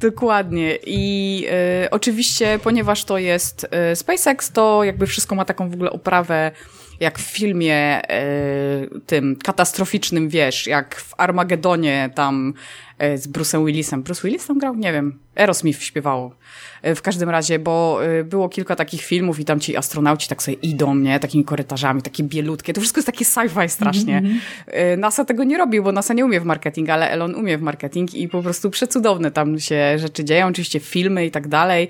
Dokładnie. 0.00 0.78
I 0.86 1.44
y, 1.84 1.90
oczywiście, 1.90 2.58
ponieważ 2.62 3.04
to 3.04 3.18
jest 3.18 3.66
y, 3.92 3.96
SpaceX, 3.96 4.52
to 4.52 4.84
jakby 4.84 5.06
wszystko 5.06 5.34
ma 5.34 5.44
taką 5.44 5.70
w 5.70 5.74
ogóle 5.74 5.90
oprawę 5.90 6.52
jak 7.00 7.18
w 7.18 7.22
filmie 7.22 8.02
y, 8.02 9.00
tym 9.06 9.36
katastroficznym, 9.36 10.28
wiesz, 10.28 10.66
jak 10.66 10.94
w 10.94 11.14
Armagedonie 11.16 12.10
tam 12.14 12.54
z 12.98 13.28
Bruce'em 13.28 13.66
Willisem. 13.66 14.02
Bruce 14.02 14.22
Willis 14.22 14.46
tam 14.46 14.58
grał? 14.58 14.74
Nie 14.74 14.92
wiem. 14.92 15.18
Aerosmith 15.36 15.82
śpiewało. 15.82 16.34
E, 16.82 16.94
w 16.94 17.02
każdym 17.02 17.30
razie, 17.30 17.58
bo 17.58 17.98
e, 18.04 18.24
było 18.24 18.48
kilka 18.48 18.76
takich 18.76 19.02
filmów 19.02 19.40
i 19.40 19.44
tam 19.44 19.60
ci 19.60 19.76
astronauci 19.76 20.28
tak 20.28 20.42
sobie 20.42 20.56
idą, 20.62 20.94
nie? 20.94 21.20
Takimi 21.20 21.44
korytarzami, 21.44 22.02
takie 22.02 22.24
bielutkie. 22.24 22.72
To 22.72 22.80
wszystko 22.80 22.98
jest 22.98 23.06
takie 23.06 23.24
sci-fi 23.24 23.68
strasznie. 23.68 24.18
Mm 24.18 24.32
-hmm. 24.32 24.98
NASA 24.98 25.24
tego 25.24 25.44
nie 25.44 25.58
robi, 25.58 25.80
bo 25.80 25.92
NASA 25.92 26.14
nie 26.14 26.24
umie 26.24 26.40
w 26.40 26.44
marketing, 26.44 26.90
ale 26.90 27.10
Elon 27.10 27.34
umie 27.34 27.58
w 27.58 27.62
marketing 27.62 28.14
i 28.14 28.28
po 28.28 28.42
prostu 28.42 28.70
przecudowne 28.70 29.30
tam 29.30 29.58
się 29.60 29.98
rzeczy 29.98 30.24
dzieją. 30.24 30.46
Oczywiście 30.46 30.80
filmy 30.80 31.26
i 31.26 31.30
tak 31.30 31.48
dalej. 31.48 31.88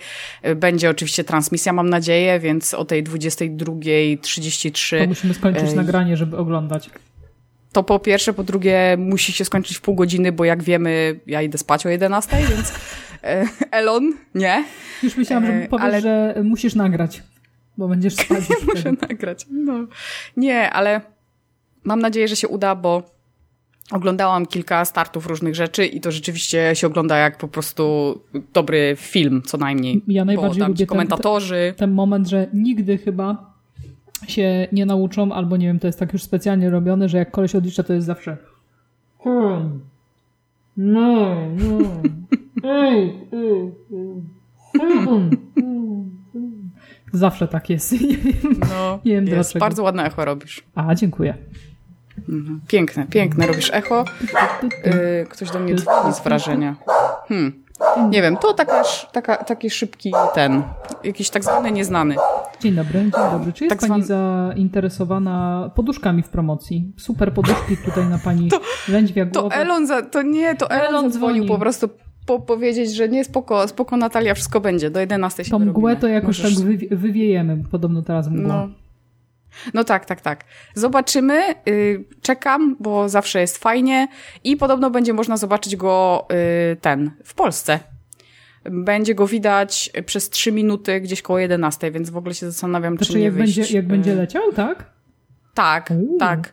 Będzie 0.57 0.91
oczywiście 0.91 1.25
transmisja, 1.25 1.73
mam 1.73 1.91
nadzieję, 1.91 2.41
więc 2.41 2.75
o 2.75 2.85
tej 2.85 3.05
22.33... 3.05 4.99
To 4.99 5.07
musimy 5.09 5.35
skończyć 5.35 5.73
nagranie, 5.73 6.17
żeby 6.17 6.37
oglądać 6.37 6.91
to 7.77 7.83
po 7.83 7.99
pierwsze, 7.99 8.33
po 8.33 8.45
drugie 8.45 8.97
musi 8.99 9.33
się 9.33 9.45
skończyć 9.45 9.77
w 9.77 9.81
pół 9.81 9.95
godziny, 9.95 10.33
bo 10.33 10.45
jak 10.45 10.63
wiemy, 10.63 11.21
ja 11.27 11.43
idę 11.43 11.59
spać 11.59 11.87
o 11.87 11.89
11, 11.89 12.37
więc 12.37 12.73
E, 13.27 13.47
Elon, 13.71 14.13
nie. 14.35 14.65
Już 15.03 15.17
myślałam, 15.17 15.47
że 15.47 15.53
e, 15.53 15.69
powiesz, 15.69 15.85
ale... 15.85 16.01
że 16.01 16.35
musisz 16.45 16.75
nagrać, 16.75 17.23
bo 17.79 17.89
będziesz 17.89 18.15
spać. 18.15 18.45
Muszę 18.75 18.93
nagrać, 19.09 19.47
no. 19.51 19.87
Nie, 20.37 20.71
ale 20.71 21.01
mam 21.85 22.01
nadzieję, 22.01 22.29
że 22.29 22.37
się 22.37 22.49
uda, 22.49 22.75
bo 22.75 23.03
oglądałam 23.91 24.47
kilka 24.47 24.85
startów 24.85 25.27
różnych 25.27 25.55
rzeczy 25.55 25.87
i 25.87 26.01
to 26.01 26.13
rzeczywiście 26.13 26.71
się 26.75 26.87
ogląda 26.87 27.17
jak 27.17 27.39
po 27.39 27.49
prostu 27.49 28.15
dobry 28.53 28.97
film, 28.99 29.43
co 29.47 29.59
najmniej. 29.59 30.03
Ja 30.09 30.25
najbardziej 30.25 30.63
bo 30.63 30.69
lubię 30.69 30.87
komentatorzy. 30.87 31.75
Ten, 31.77 31.89
ten 31.89 31.95
moment, 31.95 32.29
że 32.29 32.47
nigdy 32.53 32.99
chyba 32.99 33.56
się 34.29 34.69
nie 34.73 34.87
nauczą, 34.87 35.33
albo 35.33 35.57
nie 35.57 35.67
wiem, 35.67 35.79
to 35.79 35.87
jest 35.87 35.99
tak 35.99 36.13
już 36.13 36.23
specjalnie 36.23 36.71
robione, 36.71 37.09
że 37.09 37.19
jak 37.19 37.31
koleś 37.31 37.55
odlicza, 37.55 37.83
to 37.83 37.93
jest 37.93 38.07
zawsze 38.07 38.37
hmm. 39.25 39.81
no, 40.77 41.37
no. 41.57 41.79
Zawsze 47.13 47.49
tak 47.49 47.71
jest. 47.71 47.95
No, 48.71 48.99
nie 49.05 49.13
wiem 49.13 49.25
jest. 49.25 49.35
dlaczego. 49.35 49.61
Bardzo 49.61 49.83
ładne 49.83 50.05
echo 50.05 50.25
robisz. 50.25 50.63
A, 50.75 50.95
dziękuję. 50.95 51.35
Mhm. 52.29 52.61
Piękne, 52.69 53.07
piękne 53.07 53.47
robisz 53.47 53.71
echo. 53.73 54.05
Y, 54.87 55.27
ktoś 55.31 55.51
do 55.51 55.59
mnie 55.59 55.75
dzwoni 55.75 56.15
z 56.15 56.21
wrażenia. 56.21 56.77
Hmm. 57.29 57.66
Nie 58.11 58.23
wiem, 58.23 58.37
to 58.37 58.55
taka, 58.55 58.83
taka, 59.13 59.37
taki 59.37 59.71
szybki 59.71 60.13
ten, 60.35 60.63
jakiś 61.05 61.31
tak 61.31 61.45
zwany 61.45 61.73
nieznany. 61.73 62.17
Dzień 62.61 62.75
dobry, 62.75 63.01
dzień 63.01 63.11
dobry. 63.11 63.53
Czy 63.53 63.65
jest 63.65 63.81
tak 63.81 63.89
Pani 63.89 64.03
zwan... 64.03 64.53
zainteresowana 64.53 65.71
poduszkami 65.75 66.23
w 66.23 66.29
promocji? 66.29 66.93
Super 66.99 67.33
poduszki 67.35 67.77
tutaj 67.85 68.07
na 68.07 68.19
Pani 68.19 68.49
to, 68.51 68.61
lędźwia 68.89 69.25
głowę. 69.25 69.51
To 69.51 69.57
Elon, 69.57 69.87
za, 69.87 70.03
to 70.03 70.23
nie, 70.23 70.55
to 70.55 70.71
Elon, 70.71 70.87
Elon 70.87 71.05
zadzwonił 71.05 71.45
dzwoni. 71.45 71.49
po 71.49 71.59
prostu 71.59 71.89
po 72.27 72.41
powiedzieć, 72.41 72.95
że 72.95 73.09
nie, 73.09 73.25
spoko, 73.25 73.69
spoko 73.69 73.97
Natalia, 73.97 74.35
wszystko 74.35 74.61
będzie, 74.61 74.91
do 74.91 75.01
11 75.01 75.45
się 75.45 75.51
Tą 75.51 75.59
mgłę 75.59 75.97
to 75.97 76.09
jakoś 76.09 76.39
Możesz... 76.39 76.55
tak 76.55 76.65
wywiejemy, 76.99 77.63
podobno 77.71 78.03
teraz 78.03 78.29
mgła. 78.29 78.67
No. 78.67 78.86
No 79.75 79.85
tak, 79.85 80.05
tak, 80.05 80.21
tak. 80.21 80.45
Zobaczymy. 80.75 81.55
Yy, 81.67 82.05
czekam, 82.23 82.77
bo 82.81 83.09
zawsze 83.09 83.41
jest 83.41 83.59
fajnie 83.59 84.09
i 84.45 84.57
podobno 84.57 84.91
będzie 84.91 85.13
można 85.13 85.37
zobaczyć 85.37 85.77
go 85.77 86.27
yy, 86.31 86.77
ten 86.77 87.11
w 87.25 87.35
Polsce. 87.35 87.81
Będzie 88.65 89.15
go 89.15 89.27
widać 89.27 89.91
przez 90.07 90.31
3 90.31 90.53
minuty 90.53 91.01
gdzieś 91.01 91.23
koło 91.23 91.39
11, 91.39 91.91
więc 91.91 92.11
w 92.11 92.17
ogóle 92.17 92.35
się 92.35 92.47
zastanawiam, 92.47 92.97
znaczy, 92.97 93.13
czy 93.13 93.19
nie 93.19 93.25
jak 93.25 93.35
wyjść. 93.35 93.57
Będzie, 93.57 93.77
jak 93.77 93.87
będzie 93.87 94.15
leciał, 94.15 94.53
tak? 94.53 94.91
Tak, 95.55 95.91
Uuu. 95.91 96.19
tak. 96.19 96.53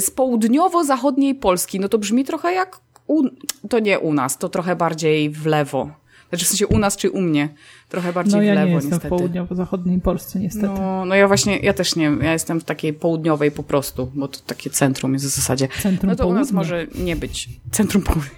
Z 0.00 0.10
południowo-zachodniej 0.10 1.34
Polski. 1.34 1.80
No 1.80 1.88
to 1.88 1.98
brzmi 1.98 2.24
trochę 2.24 2.52
jak 2.52 2.80
u, 3.06 3.22
to 3.68 3.78
nie 3.78 3.98
u 3.98 4.14
nas, 4.14 4.38
to 4.38 4.48
trochę 4.48 4.76
bardziej 4.76 5.30
w 5.30 5.46
lewo. 5.46 5.90
Znaczy 6.28 6.44
w 6.44 6.48
sensie 6.48 6.66
u 6.66 6.78
nas 6.78 6.96
czy 6.96 7.10
u 7.10 7.20
mnie. 7.20 7.48
Trochę 7.88 8.12
bardziej 8.12 8.36
no, 8.36 8.42
ja 8.42 8.52
w 8.52 8.54
lewo, 8.54 8.66
nie 8.66 8.74
jestem 8.74 8.90
niestety. 8.90 9.06
w 9.06 9.18
południowo-zachodniej 9.18 10.00
Polsce, 10.00 10.40
niestety. 10.40 10.66
No, 10.66 11.04
no 11.04 11.14
ja 11.14 11.28
właśnie, 11.28 11.58
ja 11.58 11.72
też 11.72 11.96
nie 11.96 12.12
ja 12.22 12.32
jestem 12.32 12.60
w 12.60 12.64
takiej 12.64 12.92
południowej 12.92 13.50
po 13.50 13.62
prostu, 13.62 14.10
bo 14.14 14.28
to 14.28 14.40
takie 14.46 14.70
centrum 14.70 15.12
jest 15.12 15.24
w 15.24 15.28
zasadzie. 15.28 15.68
Centrum 15.82 16.10
No 16.10 16.16
to 16.16 16.22
południa. 16.22 16.40
u 16.40 16.44
nas 16.44 16.52
może 16.52 16.86
nie 16.98 17.16
być. 17.16 17.48
Centrum 17.70 18.02
południa. 18.02 18.30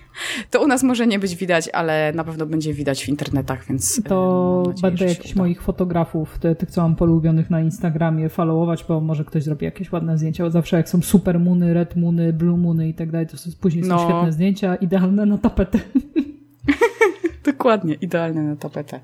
To 0.51 0.63
u 0.63 0.67
nas 0.67 0.83
może 0.83 1.07
nie 1.07 1.19
być 1.19 1.37
widać, 1.37 1.69
ale 1.69 2.13
na 2.13 2.25
pewno 2.25 2.47
będzie 2.47 2.75
widać 2.75 3.05
w 3.05 3.09
internetach, 3.09 3.67
więc. 3.69 3.99
E, 3.99 4.03
to 4.03 4.63
nadzieję, 4.67 4.83
będę 4.83 5.05
jakichś 5.05 5.35
moich 5.35 5.63
fotografów, 5.63 6.39
tych, 6.59 6.71
co 6.71 6.83
mam 6.83 6.97
polubionych 6.97 7.51
na 7.51 7.61
Instagramie, 7.61 8.29
followować, 8.29 8.85
bo 8.89 9.01
może 9.01 9.25
ktoś 9.25 9.43
zrobi 9.43 9.65
jakieś 9.65 9.93
ładne 9.93 10.19
zdjęcia. 10.19 10.45
Bo 10.45 10.51
zawsze 10.51 10.77
jak 10.77 10.89
są 10.89 11.03
super 11.03 11.41
muny, 11.41 11.75
red 11.75 11.97
muny, 11.97 12.33
blue 12.33 12.59
muny 12.59 12.89
i 12.89 12.95
tak 12.95 13.11
dalej, 13.11 13.27
to 13.27 13.37
są, 13.37 13.51
później 13.61 13.85
no. 13.85 13.99
są 13.99 14.05
świetne 14.05 14.33
zdjęcia, 14.33 14.77
idealne 14.77 15.27
na 15.27 15.39
tapetę. 15.39 15.79
Dokładnie, 17.45 17.95
idealne 17.95 18.43
na 18.43 18.57
tapetę. 18.57 19.01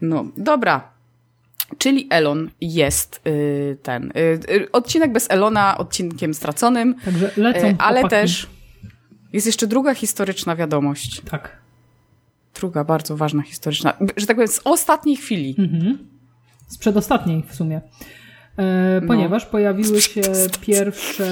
No, 0.00 0.24
dobra. 0.36 0.90
Czyli 1.78 2.06
Elon 2.10 2.50
jest 2.60 3.20
y, 3.26 3.76
ten. 3.82 4.12
Y, 4.16 4.52
y, 4.54 4.72
odcinek 4.72 5.12
bez 5.12 5.30
Elona 5.30 5.78
odcinkiem 5.78 6.34
straconym. 6.34 6.94
Także 7.04 7.30
lecą 7.36 7.66
y, 7.66 7.76
Ale 7.78 8.08
też 8.08 8.46
jest 9.32 9.46
jeszcze 9.46 9.66
druga 9.66 9.94
historyczna 9.94 10.56
wiadomość. 10.56 11.20
Tak. 11.30 11.60
Druga 12.54 12.84
bardzo 12.84 13.16
ważna 13.16 13.42
historyczna, 13.42 13.94
że 14.16 14.26
tak 14.26 14.36
powiem, 14.36 14.48
z 14.48 14.60
ostatniej 14.64 15.16
chwili. 15.16 15.54
Mhm. 15.58 15.98
Z 16.66 16.78
przedostatniej 16.78 17.44
w 17.48 17.54
sumie. 17.54 17.80
E, 18.56 19.00
no. 19.00 19.06
ponieważ 19.06 19.44
no. 19.44 19.50
pojawiły 19.50 20.00
się 20.10 20.22
pierwsze 20.60 21.26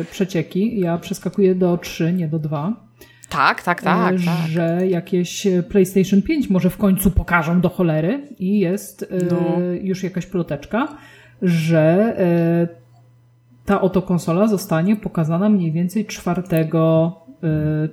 e, 0.00 0.04
przecieki. 0.04 0.80
Ja 0.80 0.98
przeskakuję 0.98 1.54
do 1.54 1.78
3, 1.78 2.12
nie 2.12 2.28
do 2.28 2.38
2. 2.38 2.89
Tak, 3.30 3.62
tak, 3.62 3.82
tak, 3.82 4.14
e, 4.14 4.24
tak. 4.24 4.48
Że 4.48 4.86
jakieś 4.86 5.46
PlayStation 5.68 6.22
5 6.22 6.50
może 6.50 6.70
w 6.70 6.76
końcu 6.76 7.10
pokażą 7.10 7.60
do 7.60 7.68
cholery 7.68 8.28
i 8.38 8.58
jest 8.58 9.02
e, 9.02 9.06
no. 9.30 9.56
już 9.82 10.02
jakaś 10.02 10.26
ploteczka, 10.26 10.88
że 11.42 12.14
e, 12.18 12.68
ta 13.64 13.80
oto 13.80 14.02
konsola 14.02 14.46
zostanie 14.46 14.96
pokazana 14.96 15.48
mniej 15.48 15.72
więcej 15.72 16.06
4 16.06 16.42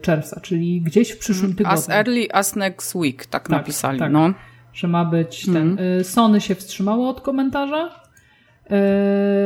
czerwca, 0.02 0.40
czyli 0.40 0.82
gdzieś 0.82 1.12
w 1.12 1.18
przyszłym 1.18 1.56
tygodniu. 1.56 1.78
As 1.78 1.90
early 1.90 2.28
as 2.34 2.56
next 2.56 2.96
week, 2.96 3.26
tak, 3.26 3.44
tak 3.44 3.50
napisali. 3.50 4.00
Tak, 4.00 4.12
no. 4.12 4.34
Że 4.74 4.88
ma 4.88 5.06
być 5.06 5.46
ten. 5.46 5.78
Mm. 5.80 6.04
Sony 6.04 6.42
się 6.42 6.56
wstrzymało 6.56 7.10
od 7.10 7.22
komentarza, 7.22 8.07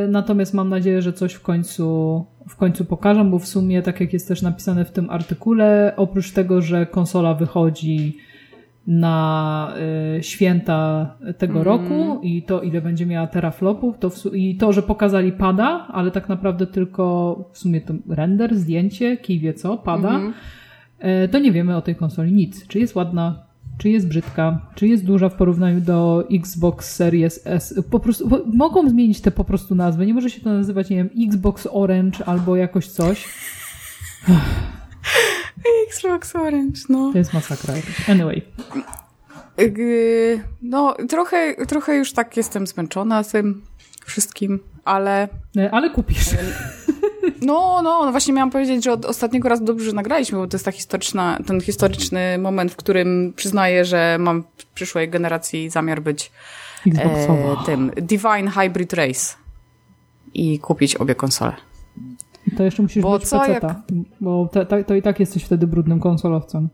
natomiast 0.07 0.53
mam 0.53 0.69
nadzieję, 0.69 1.01
że 1.01 1.13
coś 1.13 1.33
w 1.33 1.41
końcu 1.41 2.25
w 2.47 2.55
końcu 2.55 2.85
pokażę, 2.85 3.23
bo 3.23 3.39
w 3.39 3.47
sumie, 3.47 3.81
tak 3.81 4.01
jak 4.01 4.13
jest 4.13 4.27
też 4.27 4.41
napisane 4.41 4.85
w 4.85 4.91
tym 4.91 5.09
artykule, 5.09 5.93
oprócz 5.97 6.31
tego, 6.31 6.61
że 6.61 6.85
konsola 6.85 7.33
wychodzi 7.33 8.17
na 8.87 9.73
y, 10.17 10.23
święta 10.23 11.09
tego 11.37 11.53
mm. 11.53 11.63
roku 11.63 12.19
i 12.23 12.43
to, 12.43 12.61
ile 12.61 12.81
będzie 12.81 13.05
miała 13.05 13.27
teraflopów, 13.27 13.97
to 13.99 14.11
i 14.33 14.55
to, 14.55 14.73
że 14.73 14.81
pokazali 14.81 15.31
pada, 15.31 15.87
ale 15.87 16.11
tak 16.11 16.29
naprawdę 16.29 16.67
tylko 16.67 17.35
w 17.51 17.57
sumie 17.57 17.81
to 17.81 17.93
render, 18.09 18.55
zdjęcie, 18.55 19.17
kij 19.17 19.39
wie 19.39 19.53
co, 19.53 19.77
pada, 19.77 20.09
mm. 20.09 20.33
y, 21.25 21.27
to 21.27 21.39
nie 21.39 21.51
wiemy 21.51 21.75
o 21.75 21.81
tej 21.81 21.95
konsoli 21.95 22.33
nic. 22.33 22.67
Czy 22.67 22.79
jest 22.79 22.95
ładna, 22.95 23.43
czy 23.81 23.89
jest 23.89 24.07
brzydka, 24.07 24.61
czy 24.75 24.87
jest 24.87 25.05
duża 25.05 25.29
w 25.29 25.35
porównaniu 25.35 25.81
do 25.81 26.23
Xbox 26.31 26.95
Series 26.95 27.39
S. 27.45 27.79
Po 27.91 27.99
prostu, 27.99 28.29
mogą 28.53 28.89
zmienić 28.89 29.21
te 29.21 29.31
po 29.31 29.43
prostu 29.43 29.75
nazwy. 29.75 30.05
Nie 30.05 30.13
może 30.13 30.29
się 30.29 30.41
to 30.41 30.53
nazywać, 30.53 30.89
nie 30.89 30.97
wiem, 30.97 31.09
Xbox 31.27 31.67
Orange 31.71 32.25
albo 32.25 32.55
jakoś 32.55 32.87
coś. 32.87 33.29
Xbox 35.87 36.35
Orange, 36.35 36.79
no. 36.89 37.11
To 37.11 37.17
jest 37.17 37.33
masakra. 37.33 37.73
Anyway. 38.07 38.41
No, 40.61 40.95
trochę, 41.09 41.55
trochę 41.65 41.95
już 41.95 42.13
tak 42.13 42.37
jestem 42.37 42.67
zmęczona 42.67 43.23
tym 43.23 43.61
wszystkim, 44.05 44.59
ale... 44.85 45.27
Ale 45.71 45.89
kupisz. 45.89 46.25
No, 47.41 47.81
no, 47.83 48.05
no 48.05 48.11
właśnie 48.11 48.33
miałam 48.33 48.51
powiedzieć, 48.51 48.83
że 48.83 48.91
od 48.91 49.05
ostatniego 49.05 49.49
razu 49.49 49.65
dobrze 49.65 49.93
nagraliśmy, 49.93 50.37
bo 50.37 50.47
to 50.47 50.55
jest 50.55 50.65
ta 50.65 50.71
historyczna, 50.71 51.37
ten 51.47 51.61
historyczny 51.61 52.37
moment, 52.37 52.71
w 52.71 52.75
którym 52.75 53.33
przyznaję, 53.35 53.85
że 53.85 54.17
mam 54.19 54.43
w 54.57 54.65
przyszłej 54.65 55.09
generacji 55.09 55.69
zamiar 55.69 56.01
być 56.01 56.31
e, 56.97 57.55
tym 57.65 57.91
Divine 57.95 58.51
Hybrid 58.51 58.93
Race 58.93 59.35
i 60.33 60.59
kupić 60.59 60.95
obie 60.95 61.15
konsole. 61.15 61.53
To 62.57 62.63
jeszcze 62.63 62.83
musisz 62.83 63.03
bo 63.03 63.13
mieć 63.13 63.27
co, 63.27 63.45
jak... 63.45 63.63
bo 64.21 64.49
te, 64.51 64.65
te, 64.65 64.83
to 64.83 64.95
i 64.95 65.01
tak 65.01 65.19
jesteś 65.19 65.43
wtedy 65.43 65.67
brudnym 65.67 65.99
konsolowcem. 65.99 66.69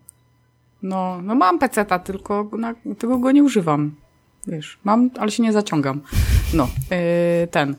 No, 0.84 1.22
no 1.22 1.36
mam 1.36 1.60
peceta, 1.60 2.00
tylko, 2.00 2.50
na, 2.58 2.76
tylko 2.98 3.18
go 3.18 3.32
nie 3.32 3.44
używam. 3.44 3.96
Wiesz, 4.48 4.80
mam, 4.84 5.10
ale 5.20 5.32
się 5.32 5.44
nie 5.44 5.54
zaciągam. 5.54 6.02
No, 6.54 6.68
yy, 6.92 7.48
ten. 7.48 7.76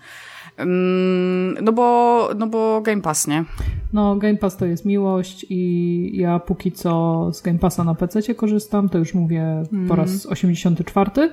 No 1.63 1.73
bo, 1.73 2.29
no 2.37 2.47
bo 2.47 2.81
Game 2.81 3.03
Pass, 3.03 3.27
nie? 3.27 3.45
No, 3.93 4.17
Game 4.17 4.37
Pass 4.37 4.57
to 4.57 4.67
jest 4.67 4.85
miłość 4.85 5.47
i 5.51 6.11
ja 6.15 6.39
póki 6.39 6.73
co 6.73 7.31
z 7.33 7.43
Game 7.43 7.59
Passa 7.59 7.85
na 7.85 7.95
PC 7.95 8.35
korzystam, 8.35 8.89
to 8.89 8.99
już 8.99 9.15
mówię 9.15 9.43
mm. 9.73 9.89
po 9.89 9.97
raz 9.97 10.27
84. 10.27 11.11
Mhm. 11.11 11.31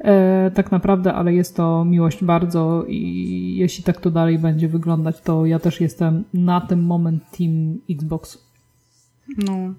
E, 0.00 0.50
tak 0.54 0.72
naprawdę, 0.72 1.14
ale 1.14 1.34
jest 1.34 1.56
to 1.56 1.84
miłość 1.84 2.24
bardzo 2.24 2.84
i 2.88 3.56
jeśli 3.56 3.84
tak 3.84 4.00
to 4.00 4.10
dalej 4.10 4.38
będzie 4.38 4.68
wyglądać, 4.68 5.20
to 5.20 5.46
ja 5.46 5.58
też 5.58 5.80
jestem 5.80 6.24
na 6.34 6.60
ten 6.60 6.82
moment 6.82 7.22
Team 7.38 7.78
Xbox. 7.90 8.38
No. 9.38 9.74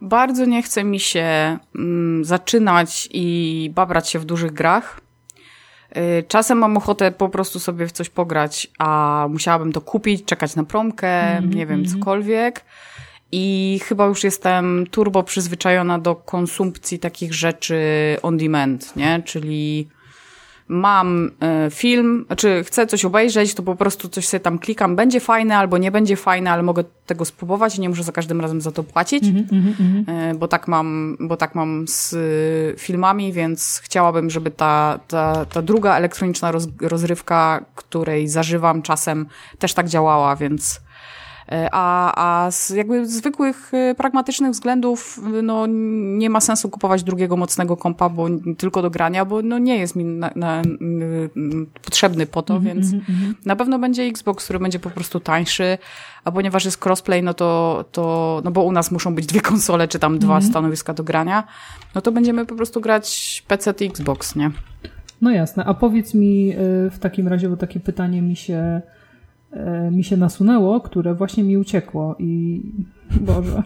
Bardzo 0.00 0.44
nie 0.44 0.62
chce 0.62 0.84
mi 0.84 1.00
się 1.00 1.58
mm, 1.76 2.24
zaczynać 2.24 3.08
i 3.12 3.70
babrać 3.74 4.08
się 4.08 4.18
w 4.18 4.24
dużych 4.24 4.52
grach 4.52 5.00
czasem 6.28 6.58
mam 6.58 6.76
ochotę 6.76 7.12
po 7.12 7.28
prostu 7.28 7.58
sobie 7.58 7.86
w 7.86 7.92
coś 7.92 8.08
pograć, 8.08 8.70
a 8.78 9.26
musiałabym 9.30 9.72
to 9.72 9.80
kupić, 9.80 10.24
czekać 10.24 10.56
na 10.56 10.64
promkę, 10.64 11.22
mm 11.22 11.50
-hmm, 11.50 11.54
nie 11.54 11.66
wiem, 11.66 11.84
-hmm. 11.84 11.92
cokolwiek. 11.92 12.64
I 13.32 13.80
chyba 13.84 14.06
już 14.06 14.24
jestem 14.24 14.86
turbo 14.90 15.22
przyzwyczajona 15.22 15.98
do 15.98 16.14
konsumpcji 16.14 16.98
takich 16.98 17.34
rzeczy 17.34 17.80
on 18.22 18.36
demand, 18.36 18.96
nie? 18.96 19.22
Czyli 19.24 19.88
mam 20.68 21.30
e, 21.40 21.70
film, 21.70 22.26
czy 22.36 22.64
chcę 22.64 22.86
coś 22.86 23.04
obejrzeć, 23.04 23.54
to 23.54 23.62
po 23.62 23.76
prostu 23.76 24.08
coś 24.08 24.28
sobie 24.28 24.40
tam 24.40 24.58
klikam, 24.58 24.96
będzie 24.96 25.20
fajne 25.20 25.56
albo 25.56 25.78
nie 25.78 25.90
będzie 25.90 26.16
fajne, 26.16 26.50
ale 26.50 26.62
mogę 26.62 26.84
tego 27.06 27.24
spróbować 27.24 27.78
i 27.78 27.80
nie 27.80 27.88
muszę 27.88 28.02
za 28.02 28.12
każdym 28.12 28.40
razem 28.40 28.60
za 28.60 28.72
to 28.72 28.82
płacić, 28.82 29.24
mm 29.24 29.46
-hmm, 29.46 30.36
bo 30.36 30.48
tak 30.48 30.68
mam, 30.68 31.16
bo 31.20 31.36
tak 31.36 31.54
mam 31.54 31.84
z 31.88 32.14
e, 32.14 32.78
filmami, 32.78 33.32
więc 33.32 33.80
chciałabym, 33.84 34.30
żeby 34.30 34.50
ta, 34.50 35.00
ta, 35.08 35.44
ta 35.44 35.62
druga 35.62 35.96
elektroniczna 35.96 36.52
roz, 36.52 36.68
rozrywka, 36.80 37.64
której 37.74 38.28
zażywam 38.28 38.82
czasem, 38.82 39.26
też 39.58 39.74
tak 39.74 39.88
działała, 39.88 40.36
więc 40.36 40.85
a, 41.72 42.12
a 42.44 42.50
z 42.50 42.70
jakby 42.70 43.06
zwykłych, 43.06 43.74
e, 43.74 43.94
pragmatycznych 43.94 44.50
względów 44.50 45.20
no, 45.42 45.66
nie 46.16 46.30
ma 46.30 46.40
sensu 46.40 46.68
kupować 46.68 47.02
drugiego 47.02 47.36
mocnego 47.36 47.76
kompa, 47.76 48.08
bo 48.08 48.26
tylko 48.58 48.82
do 48.82 48.90
grania, 48.90 49.24
bo 49.24 49.42
no, 49.42 49.58
nie 49.58 49.78
jest 49.78 49.96
mi 49.96 50.04
na, 50.04 50.30
na, 50.36 50.62
potrzebny 51.82 52.26
po 52.26 52.42
to, 52.42 52.56
mm 52.56 52.64
-hmm, 52.64 52.66
więc 52.66 52.92
mm 52.92 53.04
-hmm. 53.04 53.34
na 53.44 53.56
pewno 53.56 53.78
będzie 53.78 54.02
Xbox, 54.02 54.44
który 54.44 54.58
będzie 54.58 54.78
po 54.78 54.90
prostu 54.90 55.20
tańszy, 55.20 55.78
a 56.24 56.32
ponieważ 56.32 56.64
jest 56.64 56.86
crossplay, 56.86 57.22
no 57.22 57.34
to, 57.34 57.84
to 57.92 58.42
no 58.44 58.50
bo 58.50 58.62
u 58.62 58.72
nas 58.72 58.90
muszą 58.90 59.14
być 59.14 59.26
dwie 59.26 59.40
konsole, 59.40 59.88
czy 59.88 59.98
tam 59.98 60.18
dwa 60.18 60.36
mm 60.36 60.44
-hmm. 60.44 60.50
stanowiska 60.50 60.94
do 60.94 61.04
grania, 61.04 61.44
no 61.94 62.00
to 62.00 62.12
będziemy 62.12 62.46
po 62.46 62.54
prostu 62.54 62.80
grać 62.80 63.44
PC 63.48 63.74
i 63.80 63.86
Xbox, 63.86 64.36
nie? 64.36 64.50
No 65.20 65.30
jasne, 65.30 65.64
a 65.64 65.74
powiedz 65.74 66.14
mi 66.14 66.54
w 66.90 66.98
takim 67.00 67.28
razie, 67.28 67.48
bo 67.48 67.56
takie 67.56 67.80
pytanie 67.80 68.22
mi 68.22 68.36
się 68.36 68.82
mi 69.90 70.04
się 70.04 70.16
nasunęło, 70.16 70.80
które 70.80 71.14
właśnie 71.14 71.44
mi 71.44 71.56
uciekło 71.56 72.16
i 72.18 72.62
Boże. 73.20 73.62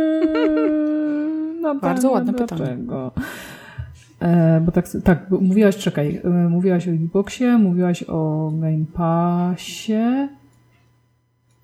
no 1.62 1.74
Bardzo 1.74 2.10
ładne 2.10 2.32
pytanie. 2.32 2.76
E, 4.20 4.60
bo 4.60 4.72
tak, 4.72 4.88
tak 5.04 5.26
bo 5.30 5.40
mówiłaś, 5.40 5.76
czekaj, 5.76 6.20
e, 6.24 6.28
mówiłaś 6.28 6.88
o 6.88 6.90
Xboxie, 6.90 7.58
mówiłaś 7.58 8.02
o 8.02 8.50
Game 8.54 8.84
Passie 8.94 10.28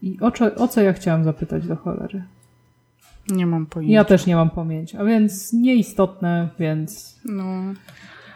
i 0.03 0.19
o, 0.21 0.33
o 0.57 0.69
co 0.69 0.81
ja 0.81 0.93
chciałam 0.93 1.25
zapytać 1.25 1.67
do 1.67 1.77
cholery? 1.77 2.23
Nie 3.29 3.47
mam 3.47 3.67
pojęcia. 3.67 3.95
Ja 3.95 4.05
też 4.05 4.27
nie 4.27 4.37
mam 4.37 4.51
pojęcia, 4.51 4.99
a 4.99 5.05
więc 5.05 5.53
nieistotne, 5.53 6.49
więc... 6.59 7.21
No. 7.25 7.45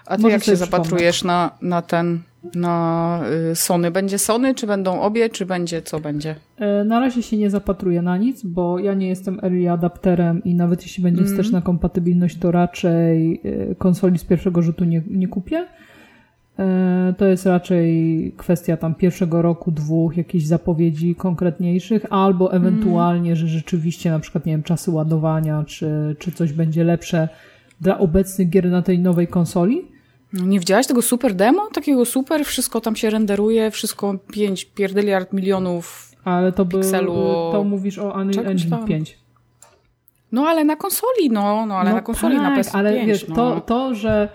A 0.06 0.16
ty 0.16 0.30
jak 0.30 0.44
się 0.44 0.56
zapatrujesz 0.56 1.24
na, 1.24 1.50
na 1.62 1.82
ten 1.82 2.20
na 2.54 3.20
y, 3.50 3.54
Sony. 3.54 3.90
Będzie 3.90 4.18
Sony, 4.18 4.54
czy 4.54 4.66
będą 4.66 5.00
obie, 5.00 5.28
czy 5.28 5.46
będzie 5.46 5.82
co 5.82 6.00
będzie? 6.00 6.34
E, 6.56 6.84
na 6.84 7.00
razie 7.00 7.22
się 7.22 7.36
nie 7.36 7.50
zapatruję 7.50 8.02
na 8.02 8.16
nic, 8.16 8.42
bo 8.42 8.78
ja 8.78 8.94
nie 8.94 9.08
jestem 9.08 9.38
early 9.42 9.70
adapterem 9.70 10.44
i 10.44 10.54
nawet 10.54 10.82
jeśli 10.82 11.02
będzie 11.02 11.22
mm. 11.22 11.32
wsteczna 11.32 11.60
kompatybilność, 11.60 12.38
to 12.38 12.50
raczej 12.50 13.40
e, 13.44 13.74
konsoli 13.74 14.18
z 14.18 14.24
pierwszego 14.24 14.62
rzutu 14.62 14.84
nie, 14.84 15.02
nie 15.10 15.28
kupię. 15.28 15.66
E, 16.58 17.14
to 17.18 17.26
jest 17.26 17.46
raczej 17.46 18.34
kwestia 18.36 18.76
tam 18.76 18.94
pierwszego 18.94 19.42
roku, 19.42 19.70
dwóch, 19.70 20.16
jakichś 20.16 20.44
zapowiedzi 20.44 21.14
konkretniejszych, 21.14 22.06
albo 22.10 22.52
ewentualnie, 22.52 23.30
mm. 23.30 23.36
że 23.36 23.48
rzeczywiście 23.48 24.10
na 24.10 24.18
przykład, 24.18 24.46
nie 24.46 24.52
wiem, 24.52 24.62
czasy 24.62 24.90
ładowania, 24.90 25.64
czy, 25.64 26.16
czy 26.18 26.32
coś 26.32 26.52
będzie 26.52 26.84
lepsze 26.84 27.28
dla 27.80 27.98
obecnych 27.98 28.50
gier 28.50 28.70
na 28.70 28.82
tej 28.82 28.98
nowej 28.98 29.28
konsoli. 29.28 29.99
No 30.32 30.46
nie 30.46 30.58
widziałaś 30.58 30.86
tego 30.86 31.02
super 31.02 31.34
demo? 31.34 31.68
Takiego 31.72 32.04
super, 32.04 32.44
wszystko 32.44 32.80
tam 32.80 32.96
się 32.96 33.10
renderuje, 33.10 33.70
wszystko 33.70 34.14
5 34.32 34.64
pierdyliard 34.64 35.32
milionów 35.32 36.12
Ale 36.24 36.52
to 36.52 36.66
pikselu. 36.66 37.12
By, 37.12 37.52
to 37.52 37.64
mówisz 37.64 37.98
o 37.98 38.12
Unreal 38.14 38.46
Engine 38.46 38.84
5. 38.86 39.18
No 40.32 40.48
ale 40.48 40.64
na 40.64 40.76
konsoli, 40.76 41.30
no, 41.30 41.66
no 41.66 41.76
ale 41.76 41.90
no 41.90 41.96
na 41.96 42.02
konsoli, 42.02 42.36
tak, 42.36 42.42
na 42.42 42.62
PS5. 42.62 42.70
ale 42.78 43.06
wiesz, 43.06 43.28
no. 43.28 43.34
to, 43.34 43.60
to, 43.60 43.94
że 43.94 44.28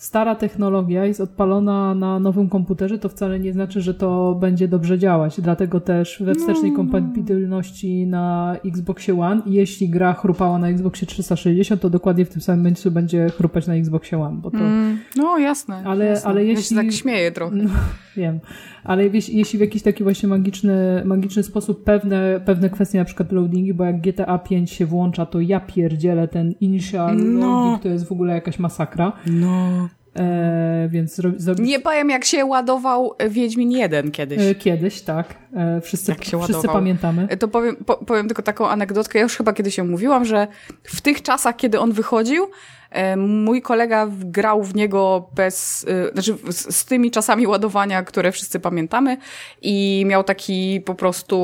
stara 0.00 0.34
technologia 0.34 1.04
jest 1.04 1.20
odpalona 1.20 1.94
na 1.94 2.18
nowym 2.20 2.48
komputerze, 2.48 2.98
to 2.98 3.08
wcale 3.08 3.40
nie 3.40 3.52
znaczy, 3.52 3.80
że 3.80 3.94
to 3.94 4.34
będzie 4.40 4.68
dobrze 4.68 4.98
działać. 4.98 5.40
Dlatego 5.40 5.80
też 5.80 6.22
we 6.24 6.34
wstecznej 6.34 6.70
No. 6.70 6.76
kompatybilności 6.76 8.06
na 8.06 8.56
Xboxie 8.64 9.20
One, 9.20 9.42
jeśli 9.46 9.88
gra 9.88 10.12
chrupała 10.12 10.58
na 10.58 10.68
Xboxie 10.68 11.06
360, 11.06 11.80
to 11.80 11.90
dokładnie 11.90 12.24
w 12.24 12.28
tym 12.28 12.40
samym 12.42 12.60
momencie 12.60 12.90
będzie 12.90 13.28
chrupać 13.36 13.66
na 13.66 13.74
Xboxie 13.74 14.18
One, 14.22 14.36
bo 14.36 14.50
to 14.50 14.56
Mm, 14.58 14.98
no 15.16 15.38
jasne. 15.38 15.82
Ale- 15.84 16.04
jasne. 16.04 16.30
ale 16.30 16.44
Ja 16.44 16.50
jeśli- 16.50 16.64
się 16.64 16.74
tak 16.74 16.92
śmieję 16.92 17.32
trochę. 17.32 17.56
No, 17.56 17.70
wiem. 18.16 18.40
Ale 18.84 19.06
jeśli, 19.06 19.36
jeśli 19.36 19.58
w 19.58 19.62
jakiś 19.62 19.82
taki 19.82 20.02
właśnie 20.04 20.28
magiczny, 20.28 21.02
magiczny 21.04 21.42
sposób 21.42 21.84
pewne, 21.84 22.40
pewne 22.44 22.70
kwestie, 22.70 22.98
na 22.98 23.04
przykład 23.04 23.32
loadingi, 23.32 23.74
bo 23.74 23.84
jak 23.84 24.00
GTA 24.00 24.38
5 24.38 24.70
się 24.70 24.86
włącza, 24.86 25.26
to 25.26 25.40
ja 25.40 25.60
pierdzielę 25.60 26.28
ten 26.28 26.54
initial 26.60 27.16
No. 27.16 27.40
loading, 27.46 27.82
to 27.82 27.88
jest 27.88 28.08
w 28.08 28.12
ogóle 28.12 28.34
jakaś 28.34 28.58
masakra. 28.58 29.12
No. 29.26 29.88
E, 30.16 30.88
więc 30.90 31.14
zro, 31.14 31.54
Nie 31.58 31.80
powiem, 31.80 32.10
jak 32.10 32.24
się 32.24 32.44
ładował 32.44 33.14
Wiedźmin 33.30 33.70
1 33.70 34.10
kiedyś. 34.10 34.38
e, 34.42 34.54
kiedyś, 34.54 35.00
tak. 35.02 35.34
E, 35.56 35.80
wszyscy, 35.80 36.14
wszyscy 36.14 36.36
ładował. 36.36 36.72
pamiętamy. 36.72 37.28
To 37.36 37.48
powiem, 37.48 37.76
po, 37.76 37.96
powiem 37.96 38.26
tylko 38.26 38.42
taką 38.42 38.68
anegdotkę. 38.68 39.18
Ja 39.18 39.22
już 39.22 39.36
chyba 39.36 39.52
kiedyś 39.52 39.78
ją 39.78 39.84
mówiłam, 39.86 40.24
że 40.24 40.46
w 40.82 41.00
tych 41.00 41.22
czasach, 41.22 41.56
kiedy 41.56 41.80
on 41.80 41.92
wychodził, 41.92 42.46
e, 42.90 43.16
mój 43.16 43.62
kolega 43.62 44.08
grał 44.10 44.62
w 44.64 44.74
niego 44.74 45.28
bez, 45.34 45.86
e, 45.88 46.12
znaczy 46.12 46.36
z, 46.52 46.76
z 46.76 46.84
tymi 46.84 47.10
czasami 47.10 47.46
ładowania, 47.46 48.02
które 48.02 48.32
wszyscy 48.32 48.60
pamiętamy 48.60 49.16
i 49.62 50.04
miał 50.06 50.24
taki 50.24 50.80
po 50.80 50.94
prostu 50.94 51.36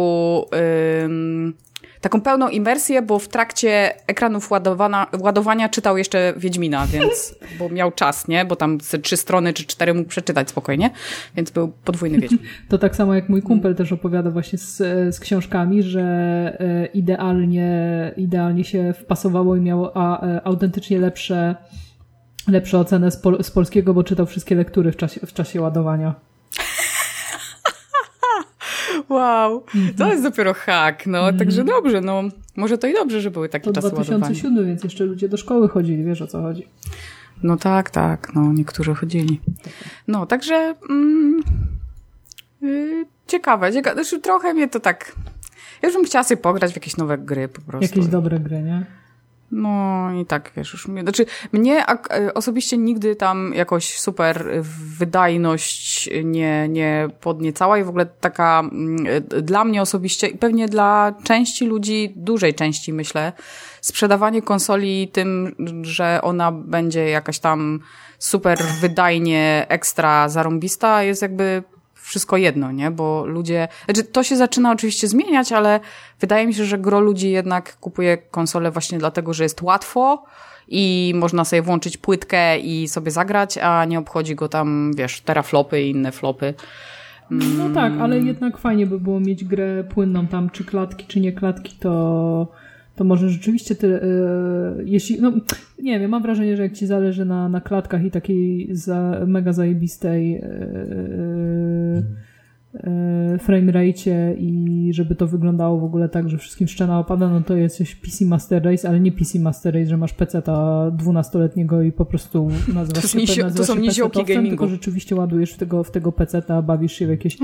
ym, 1.04 1.54
taką 2.06 2.20
pełną 2.20 2.48
imersję, 2.48 3.02
bo 3.02 3.18
w 3.18 3.28
trakcie 3.28 3.92
ekranów 4.06 4.50
ładowana, 4.50 5.06
ładowania 5.20 5.68
czytał 5.68 5.98
jeszcze 5.98 6.34
Wiedźmina, 6.36 6.86
więc, 6.86 7.34
bo 7.58 7.68
miał 7.68 7.92
czas, 7.92 8.28
nie? 8.28 8.44
Bo 8.44 8.56
tam 8.56 8.78
trzy 9.02 9.16
strony 9.16 9.52
czy 9.52 9.64
cztery 9.64 9.94
mógł 9.94 10.08
przeczytać 10.08 10.50
spokojnie, 10.50 10.90
więc 11.36 11.50
był 11.50 11.72
podwójny 11.84 12.18
Wiedźmin. 12.18 12.40
To 12.68 12.78
tak 12.78 12.96
samo 12.96 13.14
jak 13.14 13.28
mój 13.28 13.42
kumpel 13.42 13.74
też 13.74 13.92
opowiada 13.92 14.30
właśnie 14.30 14.58
z, 14.58 14.76
z 15.14 15.20
książkami, 15.20 15.82
że 15.82 16.02
e, 16.60 16.86
idealnie, 16.86 17.70
idealnie 18.16 18.64
się 18.64 18.92
wpasowało 18.92 19.56
i 19.56 19.60
miało 19.60 19.92
a, 19.96 20.26
e, 20.26 20.46
autentycznie 20.46 20.98
lepsze, 20.98 21.56
lepsze 22.48 22.78
oceny 22.78 23.10
z, 23.10 23.16
pol, 23.16 23.42
z 23.42 23.50
polskiego, 23.50 23.94
bo 23.94 24.04
czytał 24.04 24.26
wszystkie 24.26 24.54
lektury 24.54 24.92
w 24.92 24.96
czasie, 24.96 25.26
w 25.26 25.32
czasie 25.32 25.60
ładowania. 25.60 26.14
Wow, 29.08 29.64
to 29.98 30.12
jest 30.12 30.22
dopiero 30.22 30.54
hack, 30.54 31.06
no, 31.06 31.32
także 31.32 31.64
dobrze, 31.64 32.00
no, 32.00 32.22
może 32.56 32.78
to 32.78 32.86
i 32.86 32.92
dobrze, 32.92 33.20
że 33.20 33.30
były 33.30 33.48
takie 33.48 33.64
To 33.64 33.72
czasy 33.72 33.86
ładowania. 33.86 34.18
2007, 34.18 34.66
więc 34.66 34.84
jeszcze 34.84 35.04
ludzie 35.04 35.28
do 35.28 35.36
szkoły 35.36 35.68
chodzili, 35.68 36.04
wiesz 36.04 36.22
o 36.22 36.26
co 36.26 36.42
chodzi. 36.42 36.66
No 37.42 37.56
tak, 37.56 37.90
tak, 37.90 38.34
no, 38.34 38.52
niektórzy 38.52 38.94
chodzili. 38.94 39.40
No, 40.08 40.26
także 40.26 40.74
mm, 40.90 41.42
yy, 42.60 43.06
ciekawe, 43.26 43.72
ciekawe, 43.72 43.94
znaczy 43.94 44.20
trochę 44.20 44.54
mnie 44.54 44.68
to 44.68 44.80
tak, 44.80 45.16
ja 45.82 45.88
już 45.88 45.96
bym 45.96 46.06
chciała 46.06 46.24
sobie 46.24 46.42
pograć 46.42 46.72
w 46.72 46.76
jakieś 46.76 46.96
nowe 46.96 47.18
gry 47.18 47.48
po 47.48 47.60
prostu. 47.60 47.96
Jakieś 47.96 48.06
dobre 48.06 48.40
gry, 48.40 48.62
nie? 48.62 48.86
No 49.50 50.08
i 50.12 50.26
tak, 50.26 50.52
wiesz, 50.56 50.72
już 50.72 50.88
mnie, 50.88 51.02
znaczy 51.02 51.26
mnie 51.52 51.84
e, 51.88 52.34
osobiście 52.34 52.78
nigdy 52.78 53.16
tam 53.16 53.52
jakoś 53.54 53.98
super 53.98 54.44
wydajność 54.98 56.10
nie, 56.24 56.68
nie 56.68 57.08
podniecała 57.20 57.78
i 57.78 57.84
w 57.84 57.88
ogóle 57.88 58.06
taka 58.06 58.60
mm, 58.60 59.06
e, 59.06 59.20
dla 59.20 59.64
mnie 59.64 59.82
osobiście 59.82 60.26
i 60.26 60.38
pewnie 60.38 60.68
dla 60.68 61.14
części 61.22 61.66
ludzi, 61.66 62.12
dużej 62.16 62.54
części 62.54 62.92
myślę, 62.92 63.32
sprzedawanie 63.80 64.42
konsoli 64.42 65.08
tym, 65.08 65.54
że 65.82 66.20
ona 66.22 66.52
będzie 66.52 67.08
jakaś 67.08 67.38
tam 67.38 67.80
super 68.18 68.58
wydajnie 68.80 69.66
ekstra 69.68 70.28
zarąbista 70.28 71.02
jest 71.02 71.22
jakby 71.22 71.62
wszystko 72.06 72.36
jedno, 72.36 72.72
nie? 72.72 72.90
Bo 72.90 73.26
ludzie, 73.26 73.68
znaczy 73.84 74.04
to 74.04 74.22
się 74.22 74.36
zaczyna 74.36 74.72
oczywiście 74.72 75.08
zmieniać, 75.08 75.52
ale 75.52 75.80
wydaje 76.20 76.46
mi 76.46 76.54
się, 76.54 76.64
że 76.64 76.78
gro 76.78 77.00
ludzi 77.00 77.30
jednak 77.30 77.76
kupuje 77.76 78.18
konsolę 78.18 78.70
właśnie 78.70 78.98
dlatego, 78.98 79.34
że 79.34 79.42
jest 79.42 79.62
łatwo 79.62 80.24
i 80.68 81.12
można 81.16 81.44
sobie 81.44 81.62
włączyć 81.62 81.96
płytkę 81.96 82.58
i 82.58 82.88
sobie 82.88 83.10
zagrać, 83.10 83.58
a 83.58 83.84
nie 83.84 83.98
obchodzi 83.98 84.34
go 84.34 84.48
tam, 84.48 84.92
wiesz, 84.96 85.20
teraflopy 85.20 85.82
i 85.82 85.90
inne 85.90 86.12
flopy. 86.12 86.54
No 87.30 87.70
tak, 87.74 87.92
ale 88.00 88.18
jednak 88.18 88.58
fajnie 88.58 88.86
by 88.86 89.00
było 89.00 89.20
mieć 89.20 89.44
grę 89.44 89.84
płynną 89.84 90.26
tam, 90.26 90.50
czy 90.50 90.64
klatki, 90.64 91.06
czy 91.06 91.20
nie 91.20 91.32
klatki, 91.32 91.76
to, 91.80 92.48
to 92.96 93.04
może 93.04 93.28
rzeczywiście 93.28 93.74
ty, 93.74 93.94
e, 93.94 94.02
jeśli, 94.84 95.20
no 95.20 95.32
nie 95.82 96.00
wiem, 96.00 96.10
mam 96.10 96.22
wrażenie, 96.22 96.56
że 96.56 96.62
jak 96.62 96.72
ci 96.72 96.86
zależy 96.86 97.24
na, 97.24 97.48
na 97.48 97.60
klatkach 97.60 98.04
i 98.04 98.10
takiej 98.10 98.68
za, 98.70 99.22
mega 99.26 99.52
zajebistej 99.52 100.34
e, 100.34 100.40
e, 100.42 102.02
frame 103.38 103.72
rate 103.72 104.34
i 104.38 104.88
żeby 104.92 105.14
to 105.14 105.26
wyglądało 105.26 105.78
w 105.80 105.84
ogóle 105.84 106.08
tak, 106.08 106.28
że 106.28 106.38
wszystkim 106.38 106.68
szczena 106.68 106.98
opada, 106.98 107.28
no 107.28 107.40
to 107.40 107.56
jest 107.56 107.76
coś 107.76 107.94
PC 107.94 108.24
Master 108.24 108.64
Race, 108.64 108.88
ale 108.88 109.00
nie 109.00 109.12
PC 109.12 109.38
Master 109.38 109.74
Race, 109.74 109.86
że 109.86 109.96
masz 109.96 110.12
PC-ta 110.12 110.90
12-letniego 110.96 111.82
i 111.82 111.92
po 111.92 112.04
prostu 112.04 112.48
nazywasz 112.74 113.02
To 113.02 113.08
się, 113.08 113.18
nizio- 113.18 113.56
to 113.56 113.64
są 113.64 113.76
niziołki 113.76 114.24
gamingu. 114.24 114.48
tylko 114.48 114.68
rzeczywiście 114.68 115.16
ładujesz 115.16 115.52
w 115.52 115.56
tego, 115.56 115.84
w 115.84 115.90
tego 115.90 116.12
PC-ta, 116.12 116.62
bawisz 116.62 116.92
się 116.92 117.06
w 117.06 117.10
jakieś 117.10 117.38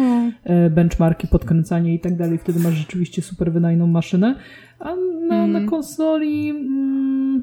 e, 0.44 0.70
benchmarki, 0.70 1.26
podkręcanie 1.28 1.94
i 1.94 2.00
tak 2.00 2.16
dalej. 2.16 2.38
Wtedy 2.38 2.60
masz 2.60 2.74
rzeczywiście 2.74 3.22
super 3.22 3.52
wydajną 3.52 3.86
maszynę. 3.86 4.34
A 4.78 4.94
na, 5.28 5.46
na 5.46 5.66
konsoli 5.66 6.50
mm, 6.50 7.42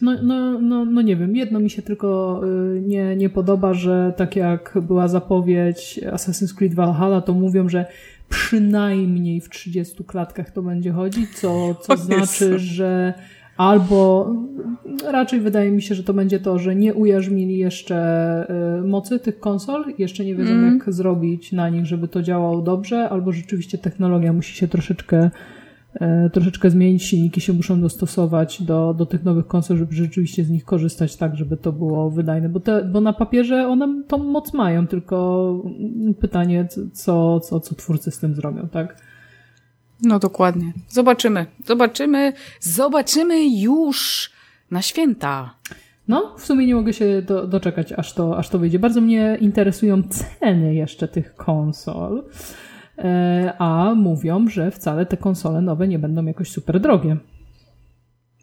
no, 0.00 0.22
no, 0.22 0.60
no, 0.60 0.84
no 0.84 1.02
nie 1.02 1.16
wiem, 1.16 1.36
jedno 1.36 1.60
mi 1.60 1.70
się 1.70 1.82
tylko 1.82 2.40
y, 2.76 2.80
nie, 2.80 3.16
nie 3.16 3.30
podoba, 3.30 3.74
że 3.74 4.12
tak 4.16 4.36
jak 4.36 4.78
była 4.82 5.08
zapowiedź 5.08 6.00
Assassin's 6.02 6.54
Creed 6.54 6.74
Valhalla, 6.74 7.20
to 7.20 7.34
mówią, 7.34 7.68
że 7.68 7.86
przynajmniej 8.28 9.40
w 9.40 9.48
30 9.48 10.04
klatkach 10.04 10.50
to 10.50 10.62
będzie 10.62 10.92
chodzić, 10.92 11.30
co, 11.30 11.74
co 11.74 11.96
znaczy, 11.96 12.58
że 12.58 13.14
albo 13.56 14.34
raczej 15.12 15.40
wydaje 15.40 15.70
mi 15.70 15.82
się, 15.82 15.94
że 15.94 16.04
to 16.04 16.14
będzie 16.14 16.40
to, 16.40 16.58
że 16.58 16.76
nie 16.76 16.94
ujarzmili 16.94 17.58
jeszcze 17.58 17.96
y, 18.80 18.88
mocy 18.88 19.18
tych 19.18 19.40
konsol, 19.40 19.84
jeszcze 19.98 20.24
nie 20.24 20.34
wiedzą 20.34 20.50
Mm. 20.50 20.74
jak 20.78 20.94
zrobić 20.94 21.52
na 21.52 21.68
nich, 21.68 21.86
żeby 21.86 22.08
to 22.08 22.22
działało 22.22 22.62
dobrze, 22.62 23.08
albo 23.08 23.32
rzeczywiście 23.32 23.78
technologia 23.78 24.32
musi 24.32 24.56
się 24.56 24.68
troszeczkę 24.68 25.30
troszeczkę 26.32 26.70
zmienić, 26.70 27.02
silniki 27.02 27.40
się 27.40 27.52
muszą 27.52 27.80
dostosować 27.80 28.62
do, 28.62 28.94
do 28.94 29.06
tych 29.06 29.24
nowych 29.24 29.46
konsol, 29.46 29.76
żeby 29.76 29.94
rzeczywiście 29.94 30.44
z 30.44 30.50
nich 30.50 30.64
korzystać 30.64 31.16
tak, 31.16 31.36
żeby 31.36 31.56
to 31.56 31.72
było 31.72 32.10
wydajne, 32.10 32.48
bo, 32.48 32.60
te, 32.60 32.84
bo 32.84 33.00
na 33.00 33.12
papierze 33.12 33.68
one 33.68 34.02
tą 34.08 34.18
moc 34.18 34.52
mają, 34.52 34.86
tylko 34.86 35.54
pytanie, 36.20 36.68
co, 36.92 37.40
co, 37.40 37.60
co 37.60 37.74
twórcy 37.74 38.10
z 38.10 38.18
tym 38.18 38.34
zrobią, 38.34 38.68
tak? 38.68 38.96
No 40.02 40.18
dokładnie. 40.18 40.72
Zobaczymy. 40.88 41.46
Zobaczymy. 41.66 42.32
Zobaczymy 42.60 43.48
już 43.60 44.30
na 44.70 44.82
święta. 44.82 45.54
No, 46.08 46.34
w 46.38 46.44
sumie 46.44 46.66
nie 46.66 46.74
mogę 46.74 46.92
się 46.92 47.22
do, 47.22 47.46
doczekać, 47.46 47.92
aż 47.92 48.14
to, 48.14 48.38
aż 48.38 48.48
to 48.48 48.58
wyjdzie. 48.58 48.78
Bardzo 48.78 49.00
mnie 49.00 49.38
interesują 49.40 50.02
ceny 50.02 50.74
jeszcze 50.74 51.08
tych 51.08 51.34
konsol, 51.34 52.18
e, 52.18 52.22
a 53.58 53.94
mówią, 53.94 54.48
że 54.48 54.70
wcale 54.70 55.06
te 55.06 55.16
konsole 55.16 55.60
nowe 55.60 55.88
nie 55.88 55.98
będą 55.98 56.24
jakoś 56.24 56.50
super 56.50 56.80
drogie. 56.80 57.16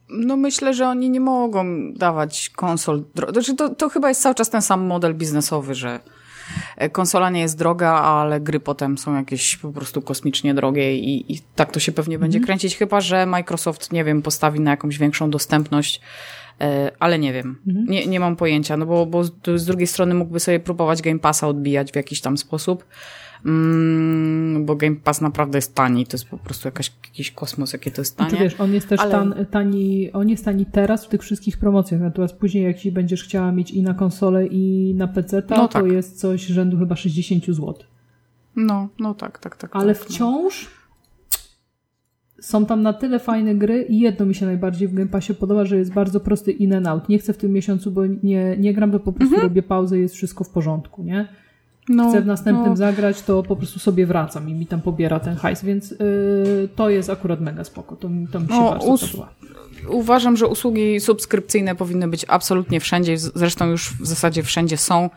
No 0.09 0.37
myślę, 0.37 0.73
że 0.73 0.87
oni 0.87 1.09
nie 1.09 1.19
mogą 1.19 1.93
dawać 1.93 2.49
konsol. 2.55 3.03
Znaczy 3.31 3.55
to, 3.55 3.69
to 3.69 3.89
chyba 3.89 4.09
jest 4.09 4.21
cały 4.21 4.35
czas 4.35 4.49
ten 4.49 4.61
sam 4.61 4.85
model 4.85 5.15
biznesowy, 5.15 5.75
że 5.75 5.99
e, 6.77 6.89
konsola 6.89 7.29
nie 7.29 7.41
jest 7.41 7.57
droga, 7.57 7.89
ale 7.89 8.41
gry 8.41 8.59
potem 8.59 8.97
są 8.97 9.15
jakieś 9.15 9.57
po 9.57 9.71
prostu 9.71 10.01
kosmicznie 10.01 10.53
drogie 10.53 10.97
i, 10.97 11.33
i 11.33 11.39
tak 11.55 11.71
to 11.71 11.79
się 11.79 11.91
pewnie 11.91 12.19
będzie 12.19 12.39
kręcić, 12.39 12.77
chyba 12.77 13.01
że 13.01 13.25
Microsoft, 13.25 13.91
nie 13.91 14.03
wiem, 14.03 14.21
postawi 14.21 14.59
na 14.59 14.71
jakąś 14.71 14.97
większą 14.97 15.29
dostępność, 15.29 16.01
e, 16.61 16.91
ale 16.99 17.19
nie 17.19 17.33
wiem. 17.33 17.61
Nie, 17.65 18.07
nie 18.07 18.19
mam 18.19 18.35
pojęcia, 18.35 18.77
no 18.77 18.85
bo, 18.85 19.05
bo 19.05 19.23
z 19.55 19.65
drugiej 19.65 19.87
strony 19.87 20.13
mógłby 20.13 20.39
sobie 20.39 20.59
próbować 20.59 21.01
Game 21.01 21.19
Passa 21.19 21.47
odbijać 21.47 21.91
w 21.91 21.95
jakiś 21.95 22.21
tam 22.21 22.37
sposób. 22.37 22.85
Mm, 23.47 24.65
bo 24.65 24.75
Game 24.75 24.95
Pass 24.95 25.21
naprawdę 25.21 25.57
jest 25.57 25.75
tani, 25.75 26.05
to 26.05 26.13
jest 26.13 26.25
po 26.29 26.37
prostu 26.37 26.67
jakaś, 26.67 26.91
jakiś 27.03 27.31
kosmos, 27.31 27.73
jakie 27.73 27.91
to 27.91 28.01
jest 28.01 28.17
tanie. 28.17 28.29
Znaczy, 28.29 28.43
wiesz, 28.43 28.59
on 28.59 28.73
jest 28.73 28.89
też 28.89 28.99
Ale- 28.99 29.11
tan, 29.11 29.45
tani, 29.51 30.11
on 30.11 30.29
jest 30.29 30.45
tani 30.45 30.65
teraz 30.65 31.05
w 31.05 31.09
tych 31.09 31.21
wszystkich 31.21 31.57
promocjach, 31.57 32.01
natomiast 32.01 32.35
później 32.35 32.63
jak 32.63 32.77
ci 32.77 32.91
będziesz 32.91 33.23
chciała 33.23 33.51
mieć 33.51 33.71
i 33.71 33.83
na 33.83 33.93
konsolę 33.93 34.47
i 34.47 34.93
na 34.97 35.07
PC, 35.07 35.41
to 35.41 35.55
No 35.57 35.67
tak. 35.67 35.85
jest 35.85 36.19
coś 36.19 36.45
rzędu 36.45 36.77
chyba 36.77 36.95
60 36.95 37.45
zł. 37.45 37.73
No, 38.55 38.89
no 38.99 39.13
tak, 39.13 39.39
tak, 39.39 39.55
tak. 39.55 39.75
Ale 39.75 39.95
tak, 39.95 40.03
no. 40.03 40.09
wciąż 40.09 40.67
są 42.41 42.65
tam 42.65 42.81
na 42.81 42.93
tyle 42.93 43.19
fajne 43.19 43.55
gry 43.55 43.83
i 43.89 43.99
jedno 43.99 44.25
mi 44.25 44.35
się 44.35 44.45
najbardziej 44.45 44.87
w 44.87 44.93
Game 44.93 45.09
Passie 45.09 45.33
podoba, 45.33 45.65
że 45.65 45.77
jest 45.77 45.93
bardzo 45.93 46.19
prosty 46.19 46.51
in 46.51 46.73
and 46.73 46.87
out. 46.87 47.09
Nie 47.09 47.19
chcę 47.19 47.33
w 47.33 47.37
tym 47.37 47.51
miesiącu, 47.51 47.91
bo 47.91 48.05
nie, 48.05 48.57
nie 48.57 48.73
gram, 48.73 48.91
to 48.91 48.99
po 48.99 49.13
prostu 49.13 49.35
robię 49.39 49.63
pauzę 49.63 49.97
i 49.97 50.01
jest 50.01 50.15
wszystko 50.15 50.43
w 50.43 50.49
porządku, 50.49 51.03
nie? 51.03 51.27
No, 51.89 52.09
Chcę 52.09 52.21
w 52.21 52.25
następnym 52.25 52.69
no, 52.69 52.75
zagrać, 52.75 53.21
to 53.21 53.43
po 53.43 53.55
prostu 53.55 53.79
sobie 53.79 54.05
wracam 54.05 54.49
i 54.49 54.53
mi 54.53 54.67
tam 54.67 54.81
pobiera 54.81 55.19
ten 55.19 55.35
hajs, 55.35 55.63
więc 55.63 55.91
yy, 55.91 55.97
to 56.75 56.89
jest 56.89 57.09
akurat 57.09 57.41
mega 57.41 57.63
spoko. 57.63 57.95
To, 57.95 58.09
mi- 58.09 58.27
to 58.27 58.39
mi 58.39 58.47
się 58.47 58.53
No, 58.53 58.69
bardzo 58.71 58.87
us- 58.87 59.11
podoba. 59.11 59.29
uważam, 59.89 60.37
że 60.37 60.47
usługi 60.47 60.99
subskrypcyjne 60.99 61.75
powinny 61.75 62.07
być 62.07 62.25
absolutnie 62.27 62.79
wszędzie, 62.79 63.17
zresztą 63.17 63.65
już 63.69 63.89
w 63.93 64.05
zasadzie 64.05 64.43
wszędzie 64.43 64.77
są, 64.77 65.09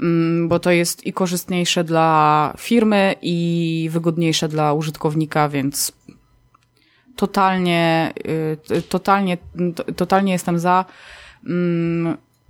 mm, 0.00 0.48
bo 0.48 0.58
to 0.58 0.70
jest 0.70 1.06
i 1.06 1.12
korzystniejsze 1.12 1.84
dla 1.84 2.52
firmy, 2.58 3.14
i 3.22 3.88
wygodniejsze 3.92 4.48
dla 4.48 4.72
użytkownika, 4.72 5.48
więc 5.48 5.92
totalnie, 7.16 8.12
y, 8.76 8.82
totalnie, 8.82 9.38
totalnie 9.96 10.32
jestem 10.32 10.58
za. 10.58 10.84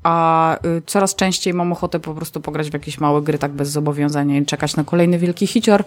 A 0.07 0.57
y, 0.67 0.83
coraz 0.87 1.15
częściej 1.15 1.55
mam 1.55 1.73
ochotę 1.73 2.01
po 2.01 2.15
prostu 2.15 2.41
pograć 2.41 2.71
w 2.71 2.73
jakieś 2.73 3.01
małe 3.01 3.23
gry 3.23 3.39
tak 3.39 3.53
bez 3.53 3.69
zobowiązania 3.69 4.39
i 4.39 4.47
czekać 4.47 4.77
na 4.77 4.85
kolejny 4.85 5.19
wielki 5.19 5.47
hicior. 5.47 5.85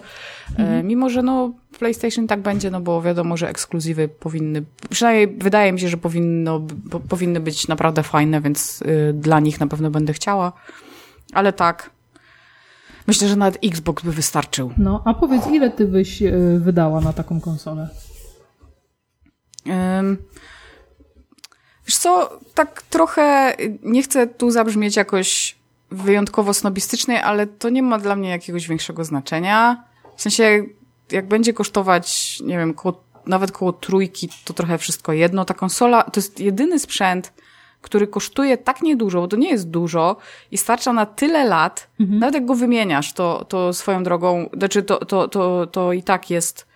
Mhm. 0.50 0.86
Mimo, 0.86 1.10
że 1.10 1.22
no 1.22 1.52
PlayStation 1.78 2.26
tak 2.26 2.40
będzie, 2.40 2.70
no 2.70 2.80
bo 2.80 3.02
wiadomo, 3.02 3.36
że 3.36 3.48
ekskluzywy 3.48 4.08
powinny, 4.08 4.62
przynajmniej 4.90 5.36
wydaje 5.38 5.72
mi 5.72 5.80
się, 5.80 5.88
że 5.88 5.96
powinno, 5.96 6.60
po, 6.90 7.00
powinny 7.00 7.40
być 7.40 7.68
naprawdę 7.68 8.02
fajne, 8.02 8.40
więc 8.40 8.82
y, 8.82 9.12
dla 9.14 9.40
nich 9.40 9.60
na 9.60 9.66
pewno 9.66 9.90
będę 9.90 10.12
chciała. 10.12 10.52
Ale 11.32 11.52
tak, 11.52 11.90
myślę, 13.06 13.28
że 13.28 13.36
nawet 13.36 13.58
Xbox 13.64 14.04
by 14.04 14.12
wystarczył. 14.12 14.72
No, 14.76 15.02
a 15.04 15.14
powiedz, 15.14 15.46
ile 15.46 15.70
ty 15.70 15.86
byś 15.86 16.22
y, 16.22 16.60
wydała 16.60 17.00
na 17.00 17.12
taką 17.12 17.40
konsolę? 17.40 17.88
Um, 19.66 20.16
Wiesz 21.90 21.98
co, 21.98 22.38
tak 22.54 22.82
trochę 22.82 23.54
nie 23.82 24.02
chcę 24.02 24.26
tu 24.26 24.50
zabrzmieć 24.50 24.96
jakoś 24.96 25.56
wyjątkowo 25.90 26.54
snobistycznej, 26.54 27.18
ale 27.18 27.46
to 27.46 27.68
nie 27.68 27.82
ma 27.82 27.98
dla 27.98 28.16
mnie 28.16 28.30
jakiegoś 28.30 28.68
większego 28.68 29.04
znaczenia. 29.04 29.84
W 30.16 30.22
sensie, 30.22 30.64
jak 31.12 31.28
będzie 31.28 31.52
kosztować, 31.52 32.38
nie 32.40 32.58
wiem, 32.58 32.74
koło, 32.74 33.04
nawet 33.26 33.52
koło 33.52 33.72
trójki, 33.72 34.28
to 34.44 34.54
trochę 34.54 34.78
wszystko 34.78 35.12
jedno. 35.12 35.44
Ta 35.44 35.54
konsola 35.54 36.02
to 36.02 36.20
jest 36.20 36.40
jedyny 36.40 36.78
sprzęt, 36.78 37.32
który 37.80 38.06
kosztuje 38.06 38.58
tak 38.58 38.82
niedużo, 38.82 39.20
bo 39.20 39.28
to 39.28 39.36
nie 39.36 39.50
jest 39.50 39.70
dużo 39.70 40.16
i 40.50 40.58
starcza 40.58 40.92
na 40.92 41.06
tyle 41.06 41.44
lat, 41.44 41.88
mhm. 42.00 42.18
nawet 42.18 42.34
jak 42.34 42.46
go 42.46 42.54
wymieniasz, 42.54 43.12
to, 43.12 43.44
to 43.44 43.72
swoją 43.72 44.02
drogą, 44.02 44.48
znaczy 44.52 44.82
to, 44.82 45.04
to, 45.04 45.28
to, 45.28 45.66
to 45.66 45.92
i 45.92 46.02
tak 46.02 46.30
jest 46.30 46.69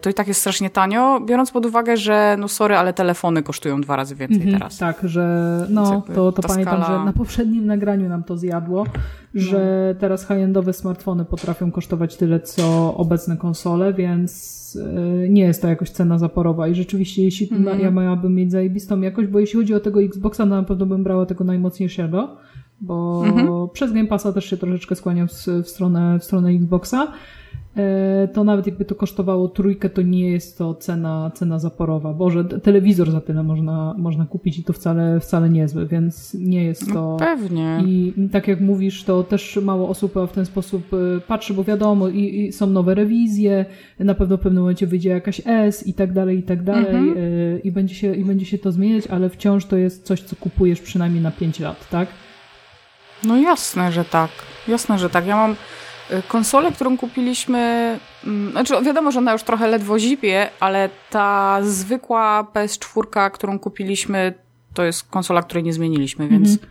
to 0.00 0.10
i 0.10 0.14
tak 0.14 0.28
jest 0.28 0.40
strasznie 0.40 0.70
tanio, 0.70 1.20
biorąc 1.20 1.50
pod 1.50 1.66
uwagę, 1.66 1.96
że 1.96 2.36
no 2.38 2.48
sorry, 2.48 2.76
ale 2.76 2.92
telefony 2.92 3.42
kosztują 3.42 3.80
dwa 3.80 3.96
razy 3.96 4.14
więcej 4.14 4.36
mhm, 4.36 4.58
teraz. 4.58 4.78
Tak, 4.78 5.00
że 5.04 5.66
no 5.70 6.02
to, 6.14 6.32
to 6.32 6.42
pamiętam, 6.42 6.82
skala... 6.82 6.98
że 6.98 7.04
na 7.04 7.12
poprzednim 7.12 7.66
nagraniu 7.66 8.08
nam 8.08 8.24
to 8.24 8.36
zjadło, 8.36 8.86
że 9.34 9.92
no. 9.94 10.00
teraz 10.00 10.26
high-endowe 10.26 10.72
smartfony 10.72 11.24
potrafią 11.24 11.70
kosztować 11.70 12.16
tyle, 12.16 12.40
co 12.40 12.94
obecne 12.96 13.36
konsole, 13.36 13.92
więc 13.92 14.78
e, 15.24 15.28
nie 15.28 15.42
jest 15.42 15.62
to 15.62 15.68
jakoś 15.68 15.90
cena 15.90 16.18
zaporowa 16.18 16.68
i 16.68 16.74
rzeczywiście 16.74 17.22
jeśli 17.22 17.48
mhm. 17.52 17.80
ja 17.80 17.90
miałabym 17.90 18.34
mieć 18.34 18.50
zajebistą 18.50 19.00
jakość, 19.00 19.28
bo 19.28 19.40
jeśli 19.40 19.58
chodzi 19.58 19.74
o 19.74 19.80
tego 19.80 20.02
Xboxa, 20.02 20.46
no 20.46 20.56
na 20.56 20.62
pewno 20.62 20.86
bym 20.86 21.04
brała 21.04 21.26
tego 21.26 21.44
najmocniejszego, 21.44 22.36
bo 22.80 23.22
mhm. 23.26 23.68
przez 23.72 23.92
Game 23.92 24.08
Passa 24.08 24.32
też 24.32 24.44
się 24.44 24.56
troszeczkę 24.56 24.94
skłaniam 24.94 25.28
w, 25.28 25.32
stronę, 25.68 26.18
w 26.18 26.24
stronę 26.24 26.50
Xboxa, 26.50 27.06
E, 27.06 27.47
to 28.32 28.44
nawet 28.44 28.66
jakby 28.66 28.84
to 28.84 28.94
kosztowało 28.94 29.48
trójkę, 29.48 29.90
to 29.90 30.02
nie 30.02 30.30
jest 30.30 30.58
to 30.58 30.74
cena, 30.74 31.30
cena 31.34 31.58
zaporowa. 31.58 32.12
Boże, 32.12 32.44
telewizor 32.44 33.10
za 33.10 33.20
tyle 33.20 33.42
można, 33.42 33.94
można 33.98 34.26
kupić 34.26 34.58
i 34.58 34.64
to 34.64 34.72
wcale, 34.72 35.20
wcale 35.20 35.50
niezły, 35.50 35.86
więc 35.86 36.34
nie 36.34 36.64
jest 36.64 36.86
to... 36.86 36.94
No 36.94 37.16
pewnie. 37.16 37.82
I 37.86 38.14
tak 38.32 38.48
jak 38.48 38.60
mówisz, 38.60 39.04
to 39.04 39.22
też 39.22 39.58
mało 39.62 39.88
osób 39.88 40.14
w 40.28 40.32
ten 40.32 40.46
sposób 40.46 40.94
e, 40.94 41.20
patrzy, 41.20 41.54
bo 41.54 41.64
wiadomo, 41.64 42.08
i, 42.08 42.40
i 42.40 42.52
są 42.52 42.66
nowe 42.66 42.94
rewizje, 42.94 43.64
na 43.98 44.14
pewno 44.14 44.36
w 44.36 44.40
pewnym 44.40 44.62
momencie 44.62 44.86
wyjdzie 44.86 45.08
jakaś 45.08 45.40
S 45.44 45.86
i 45.86 45.94
tak 45.94 46.12
dalej, 46.12 46.38
i 46.38 46.42
tak 46.42 46.62
dalej, 46.62 47.08
mhm. 47.08 47.18
E, 47.18 47.58
i, 47.58 47.72
będzie 47.72 47.94
się, 47.94 48.14
i 48.14 48.24
będzie 48.24 48.46
się 48.46 48.58
to 48.58 48.72
zmieniać, 48.72 49.06
ale 49.06 49.28
wciąż 49.28 49.64
to 49.66 49.76
jest 49.76 50.04
coś, 50.04 50.22
co 50.22 50.36
kupujesz 50.36 50.80
przynajmniej 50.80 51.22
na 51.22 51.30
5 51.30 51.60
lat, 51.60 51.88
tak? 51.90 52.08
No 53.24 53.36
jasne, 53.36 53.92
że 53.92 54.04
tak. 54.04 54.30
Jasne, 54.68 54.98
że 54.98 55.10
tak. 55.10 55.26
Ja 55.26 55.36
mam 55.36 55.56
Konsolę, 56.28 56.72
którą 56.72 56.96
kupiliśmy, 56.96 57.58
mm, 58.24 58.50
znaczy 58.50 58.74
wiadomo, 58.82 59.10
że 59.12 59.18
ona 59.18 59.32
już 59.32 59.42
trochę 59.42 59.68
ledwo 59.68 59.98
zipie, 59.98 60.48
ale 60.60 60.88
ta 61.10 61.58
zwykła 61.62 62.46
PS4, 62.54 63.30
którą 63.30 63.58
kupiliśmy, 63.58 64.34
to 64.74 64.84
jest 64.84 65.10
konsola, 65.10 65.42
której 65.42 65.64
nie 65.64 65.72
zmieniliśmy, 65.72 66.28
więc 66.28 66.48
mhm. 66.48 66.68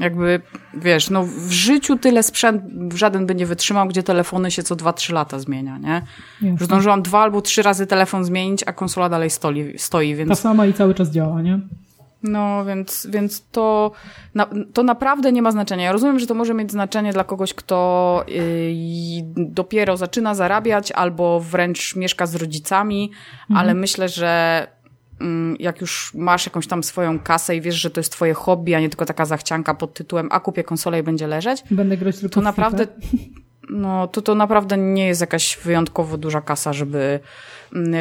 jakby, 0.00 0.40
wiesz, 0.74 1.10
no 1.10 1.24
w 1.24 1.50
życiu 1.50 1.98
tyle 1.98 2.22
sprzęt 2.22 2.62
żaden 2.94 3.26
by 3.26 3.34
nie 3.34 3.46
wytrzymał, 3.46 3.88
gdzie 3.88 4.02
telefony 4.02 4.50
się 4.50 4.62
co 4.62 4.76
2-3 4.76 5.12
lata 5.12 5.38
zmienia, 5.38 5.78
nie? 5.78 6.02
Już 6.40 6.64
zdążyłam 6.64 7.02
dwa 7.02 7.20
albo 7.20 7.42
trzy 7.42 7.62
razy 7.62 7.86
telefon 7.86 8.24
zmienić, 8.24 8.62
a 8.66 8.72
konsola 8.72 9.08
dalej 9.08 9.30
stoi, 9.30 9.78
stoi 9.78 10.14
więc... 10.14 10.28
Ta 10.28 10.34
sama 10.34 10.66
i 10.66 10.72
cały 10.72 10.94
czas 10.94 11.10
działa, 11.10 11.42
nie? 11.42 11.60
No, 12.22 12.64
więc, 12.64 13.06
więc 13.10 13.44
to, 13.52 13.92
na, 14.34 14.46
to 14.72 14.82
naprawdę 14.82 15.32
nie 15.32 15.42
ma 15.42 15.52
znaczenia. 15.52 15.84
Ja 15.84 15.92
rozumiem, 15.92 16.18
że 16.18 16.26
to 16.26 16.34
może 16.34 16.54
mieć 16.54 16.70
znaczenie 16.72 17.12
dla 17.12 17.24
kogoś, 17.24 17.54
kto 17.54 18.24
yy, 18.28 19.22
dopiero 19.36 19.96
zaczyna 19.96 20.34
zarabiać 20.34 20.92
albo 20.92 21.40
wręcz 21.40 21.96
mieszka 21.96 22.26
z 22.26 22.34
rodzicami, 22.34 23.10
mhm. 23.40 23.60
ale 23.60 23.74
myślę, 23.74 24.08
że 24.08 24.66
yy, 25.20 25.26
jak 25.58 25.80
już 25.80 26.14
masz 26.14 26.46
jakąś 26.46 26.66
tam 26.66 26.82
swoją 26.82 27.20
kasę 27.20 27.56
i 27.56 27.60
wiesz, 27.60 27.74
że 27.74 27.90
to 27.90 28.00
jest 28.00 28.12
twoje 28.12 28.34
hobby, 28.34 28.74
a 28.74 28.80
nie 28.80 28.88
tylko 28.88 29.06
taka 29.06 29.24
zachcianka 29.24 29.74
pod 29.74 29.94
tytułem 29.94 30.28
a 30.30 30.40
kupię 30.40 30.64
konsolę 30.64 31.00
i 31.00 31.02
będzie 31.02 31.26
leżeć, 31.26 31.64
Będę 31.70 31.96
grać 31.96 32.18
tylko 32.18 32.34
to 32.34 32.40
naprawdę 32.40 32.86
no 33.72 34.06
to 34.06 34.22
to 34.22 34.34
naprawdę 34.34 34.78
nie 34.78 35.06
jest 35.06 35.20
jakaś 35.20 35.58
wyjątkowo 35.64 36.18
duża 36.18 36.40
kasa, 36.40 36.72
żeby, 36.72 36.98
mm, 36.98 37.20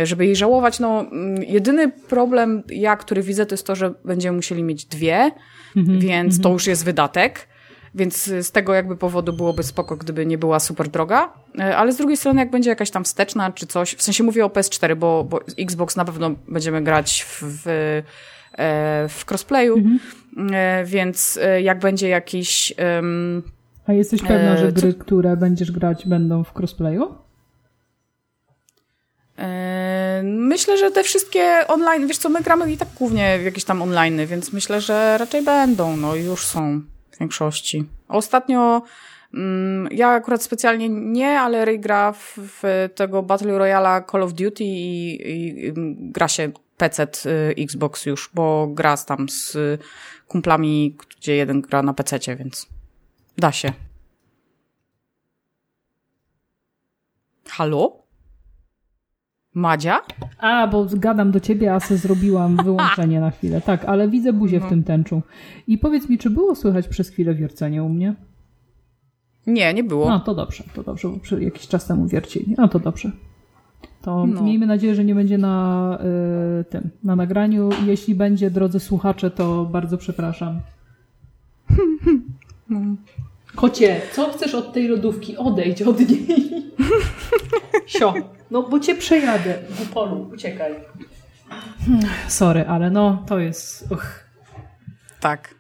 żeby 0.04 0.26
jej 0.26 0.36
żałować. 0.36 0.80
No, 0.80 1.00
mm, 1.00 1.44
jedyny 1.44 1.90
problem, 1.90 2.64
ja, 2.70 2.96
który 2.96 3.24
widzę, 3.24 3.46
to 3.46 3.54
jest 3.54 3.68
to, 3.68 3.76
że 3.76 3.94
będziemy 4.06 4.36
musieli 4.36 4.64
mieć 4.64 4.86
dwie, 4.86 5.32
mhm, 5.78 6.00
więc 6.00 6.36
to 6.36 6.40
mhm. 6.40 6.54
już 6.54 6.68
jest 6.68 6.86
wydatek. 6.86 7.48
Więc 7.96 8.24
z 8.24 8.52
tego 8.52 8.74
jakby 8.74 8.98
powodu 8.98 9.34
byłoby 9.34 9.64
spoko, 9.64 9.98
gdyby 9.98 10.26
nie 10.26 10.38
była 10.38 10.60
super 10.60 10.90
droga. 10.90 11.34
E, 11.60 11.78
ale 11.78 11.94
z 11.94 11.98
drugiej 11.98 12.18
strony, 12.18 12.40
jak 12.40 12.52
będzie 12.52 12.70
jakaś 12.70 12.92
tam 12.92 13.04
wsteczna 13.04 13.52
czy 13.52 13.68
coś, 13.68 13.96
w 13.96 14.02
sensie 14.02 14.24
mówię 14.24 14.46
o 14.46 14.48
PS4, 14.48 14.96
bo, 14.96 15.24
bo 15.24 15.40
Xbox 15.60 15.96
na 15.96 16.06
pewno 16.06 16.32
będziemy 16.48 16.82
grać 16.84 17.26
w, 17.28 17.44
w, 17.44 17.68
e, 17.68 18.04
w 19.10 19.26
crossplayu, 19.30 19.78
mhm. 19.78 20.00
E, 20.54 20.86
więc 20.86 21.40
jak 21.62 21.80
będzie 21.80 22.10
jakiś. 22.10 22.74
Um, 22.96 23.44
a 23.86 23.94
jesteś 23.94 24.22
pewna, 24.22 24.58
że 24.58 24.72
gry, 24.72 24.94
które 24.94 25.38
będziesz 25.38 25.72
grać, 25.72 26.08
będą 26.08 26.44
w 26.44 26.58
crossplayu? 26.60 27.16
E, 29.42 30.22
myślę, 30.24 30.78
że 30.78 30.92
te 30.92 31.04
wszystkie 31.04 31.68
online, 31.68 32.08
wiesz 32.08 32.18
co, 32.18 32.30
my 32.30 32.42
gramy 32.42 32.72
i 32.72 32.78
tak 32.78 32.88
głównie 32.98 33.40
w 33.40 33.44
jakieś 33.44 33.64
tam 33.64 33.82
online, 33.82 34.26
więc 34.28 34.54
myślę, 34.54 34.82
że 34.82 35.18
raczej 35.18 35.44
będą, 35.44 35.98
no 35.98 36.16
już 36.16 36.46
są 36.46 36.82
w 37.12 37.20
większości. 37.20 37.86
Ostatnio 38.08 38.82
mm, 39.34 39.88
ja 39.92 40.10
akurat 40.10 40.44
specjalnie 40.44 40.90
nie, 40.90 41.40
ale 41.40 41.66
Ray 41.66 41.80
gra 41.80 42.12
w, 42.12 42.34
w 42.38 42.90
tego 42.96 43.24
Battle 43.24 43.58
Royale 43.58 44.04
Call 44.12 44.24
of 44.24 44.34
Duty 44.34 44.64
i, 44.64 45.16
i, 45.32 45.66
i 45.68 45.74
gra 45.98 46.28
się 46.28 46.52
PC, 46.78 47.08
y, 47.26 47.56
Xbox 47.58 48.06
już, 48.06 48.30
bo 48.34 48.68
gra 48.68 48.98
tam 48.98 49.30
z 49.30 49.58
kumplami, 50.28 50.98
gdzie 51.18 51.36
jeden 51.36 51.62
gra 51.62 51.84
na 51.84 51.94
PC, 51.94 52.36
więc 52.36 52.68
Da 53.38 53.52
się. 53.52 53.74
Halo? 57.50 58.01
Madzia? 59.54 60.02
A, 60.38 60.68
bo 60.68 60.88
gadam 60.94 61.32
do 61.32 61.40
ciebie, 61.40 61.74
a 61.74 61.80
se 61.80 61.98
zrobiłam 61.98 62.58
wyłączenie 62.64 63.20
na 63.20 63.32
chwilę. 63.32 63.62
Tak, 63.62 63.86
ale 63.86 64.08
widzę 64.08 64.34
buzię 64.34 64.60
no. 64.60 64.66
w 64.66 64.70
tym 64.70 64.84
tęczu. 64.84 65.22
I 65.68 65.78
powiedz 65.78 66.10
mi, 66.10 66.18
czy 66.18 66.30
było 66.30 66.56
słychać 66.56 66.88
przez 66.88 67.10
chwilę 67.10 67.36
wiercenie 67.36 67.84
u 67.84 67.90
mnie? 67.90 68.16
Nie, 69.48 69.74
nie 69.74 69.84
było. 69.84 70.10
No, 70.10 70.20
to 70.20 70.36
dobrze, 70.36 70.64
to 70.74 70.84
dobrze, 70.84 71.08
bo 71.08 71.38
jakiś 71.38 71.68
czas 71.68 71.88
temu 71.88 72.08
wiercili. 72.08 72.56
No, 72.58 72.68
to 72.68 72.80
dobrze. 72.80 73.12
To 74.02 74.28
no. 74.28 74.42
miejmy 74.42 74.66
nadzieję, 74.66 74.96
że 74.96 75.06
nie 75.06 75.16
będzie 75.16 75.38
na 75.38 75.98
y, 76.60 76.64
tym, 76.64 76.90
na 77.04 77.16
nagraniu. 77.16 77.70
Jeśli 77.86 78.16
będzie, 78.16 78.52
drodzy 78.52 78.80
słuchacze, 78.80 79.32
to 79.32 79.66
bardzo 79.66 79.98
przepraszam. 79.98 80.60
Kocie, 83.56 84.02
co 84.14 84.32
chcesz 84.34 84.56
od 84.56 84.74
tej 84.74 84.88
lodówki? 84.88 85.38
Odejdź 85.38 85.82
od 85.82 86.00
niej. 86.00 86.28
Sio. 87.86 88.14
No 88.52 88.64
bo 88.64 88.80
cię 88.80 88.96
przejadę. 88.96 89.58
Gupolu, 89.80 90.30
uciekaj. 90.34 90.76
Sorry, 92.28 92.66
ale 92.68 92.90
no, 92.90 93.24
to 93.28 93.40
jest... 93.40 93.92
Uch. 93.92 94.24
Tak. 95.20 95.56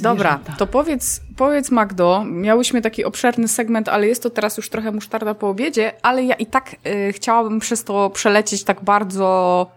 Dobra, 0.00 0.40
to 0.58 0.66
powiedz, 0.66 1.20
powiedz 1.36 1.70
Magdo, 1.70 2.24
miałyśmy 2.26 2.82
taki 2.82 3.04
obszerny 3.04 3.48
segment, 3.48 3.88
ale 3.88 4.06
jest 4.06 4.22
to 4.22 4.30
teraz 4.30 4.56
już 4.56 4.68
trochę 4.68 4.92
musztarda 4.92 5.34
po 5.34 5.48
obiedzie, 5.48 5.92
ale 6.02 6.24
ja 6.24 6.34
i 6.34 6.46
tak 6.46 6.76
y, 6.86 7.12
chciałabym 7.12 7.60
przez 7.60 7.84
to 7.84 8.10
przelecieć 8.10 8.64
tak 8.64 8.84
bardzo, 8.84 9.70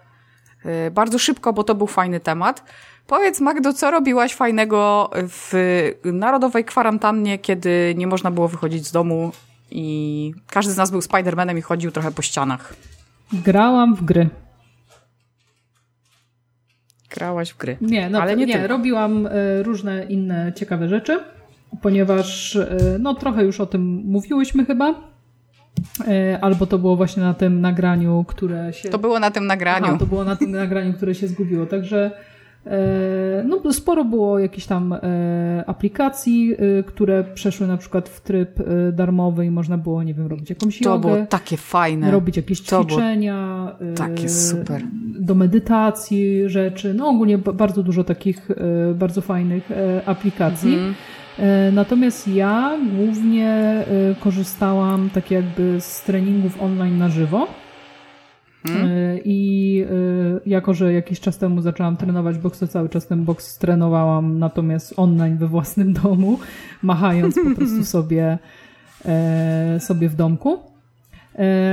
y, 0.88 0.92
bardzo 0.92 1.20
szybko, 1.20 1.54
bo 1.54 1.64
to 1.64 1.76
był 1.76 1.88
fajny 1.88 2.20
temat. 2.20 2.64
Powiedz 3.10 3.42
Magdo, 3.42 3.74
co 3.74 3.92
robiłaś 3.92 4.34
fajnego 4.34 5.10
w 5.14 5.54
narodowej 6.04 6.66
kwarantannie, 6.66 7.38
kiedy 7.40 7.94
nie 7.98 8.08
można 8.08 8.32
było 8.32 8.48
wychodzić 8.48 8.88
z 8.88 8.92
domu 8.92 9.32
i 9.72 10.34
każdy 10.50 10.74
z 10.74 10.78
nas 10.78 10.92
był 10.92 11.02
Spidermanem 11.02 11.58
i 11.58 11.62
chodził 11.62 11.92
trochę 11.92 12.12
po 12.12 12.22
ścianach? 12.22 12.74
Grałam 13.34 13.96
w 13.96 14.04
gry. 14.04 14.30
grałaś 17.16 17.50
w 17.50 17.58
gry. 17.58 17.78
Nie, 17.82 18.10
no, 18.10 18.22
ale 18.22 18.36
nie, 18.36 18.46
nie 18.46 18.68
robiłam 18.68 19.28
y, 19.28 19.64
różne 19.64 20.04
inne 20.04 20.54
ciekawe 20.56 20.90
rzeczy, 20.90 21.20
ponieważ 21.82 22.56
y, 22.56 22.98
no 23.00 23.14
trochę 23.14 23.44
już 23.44 23.60
o 23.60 23.66
tym 23.66 24.02
mówiłyśmy 24.06 24.66
chyba. 24.66 24.90
Y, 24.90 26.42
albo 26.42 26.66
to 26.66 26.78
było 26.78 26.96
właśnie 26.96 27.24
na 27.24 27.34
tym 27.34 27.62
nagraniu, 27.62 28.26
które 28.28 28.74
się. 28.74 28.90
To 28.90 29.00
było 29.00 29.20
na 29.20 29.32
tym 29.32 29.48
nagraniu. 29.48 29.86
Aha, 29.88 29.98
to 30.00 30.06
było 30.06 30.24
na 30.24 30.36
tym 30.36 30.52
nagraniu, 30.52 30.94
które 30.94 31.16
się 31.16 31.28
zgubiło. 31.28 31.66
Także 31.66 32.12
E, 32.12 32.29
no, 33.46 33.74
sporo 33.74 34.06
było 34.06 34.40
jakichś 34.40 34.68
tam 34.68 34.94
e, 34.94 35.64
aplikacji, 35.68 36.56
e, 36.80 36.84
które 36.84 37.24
przeszły 37.24 37.68
na 37.68 37.78
przykład 37.78 38.10
w 38.10 38.22
tryb 38.22 38.60
darmowy 38.94 39.46
i 39.46 39.52
można 39.52 39.78
było, 39.78 40.04
nie 40.04 40.14
wiem, 40.14 40.28
robić 40.28 40.50
jakąś 40.50 40.80
to 40.80 40.90
jogę. 40.90 41.02
To 41.02 41.16
było 41.16 41.26
takie 41.26 41.58
fajne. 41.58 42.12
Robić 42.12 42.38
jakieś 42.38 42.62
to 42.62 42.86
ćwiczenia. 42.86 43.72
Takie 43.96 44.30
super. 44.30 44.82
Do 45.20 45.36
medytacji 45.36 46.50
rzeczy. 46.50 46.94
No 46.94 47.08
ogólnie 47.08 47.38
bardzo 47.38 47.84
dużo 47.84 48.04
takich 48.04 48.48
bardzo 48.96 49.22
fajnych 49.22 49.70
aplikacji. 50.06 50.74
Mhm. 50.74 50.96
Natomiast 51.76 52.28
ja 52.28 52.78
głównie 52.96 53.84
korzystałam 54.20 55.10
tak 55.14 55.32
jakby 55.32 55.82
z 55.82 56.04
treningów 56.04 56.62
online 56.62 56.98
na 56.98 57.10
żywo. 57.10 57.48
Hmm? 58.74 59.20
I 59.26 59.86
e, 60.46 60.50
jako, 60.50 60.74
że 60.74 60.94
jakiś 60.94 61.20
czas 61.20 61.38
temu 61.38 61.62
zaczęłam 61.62 61.98
trenować 61.98 62.38
boks, 62.38 62.60
to 62.60 62.68
cały 62.68 62.90
czas 62.90 63.08
ten 63.08 63.26
boks 63.26 63.58
trenowałam, 63.58 64.40
natomiast 64.40 64.94
online 64.98 65.38
we 65.38 65.48
własnym 65.48 65.94
domu, 65.94 66.40
machając 66.82 67.36
po 67.36 67.56
prostu 67.56 67.86
sobie, 67.96 68.38
e, 69.06 69.80
sobie 69.80 70.10
w 70.10 70.16
domku. 70.16 70.60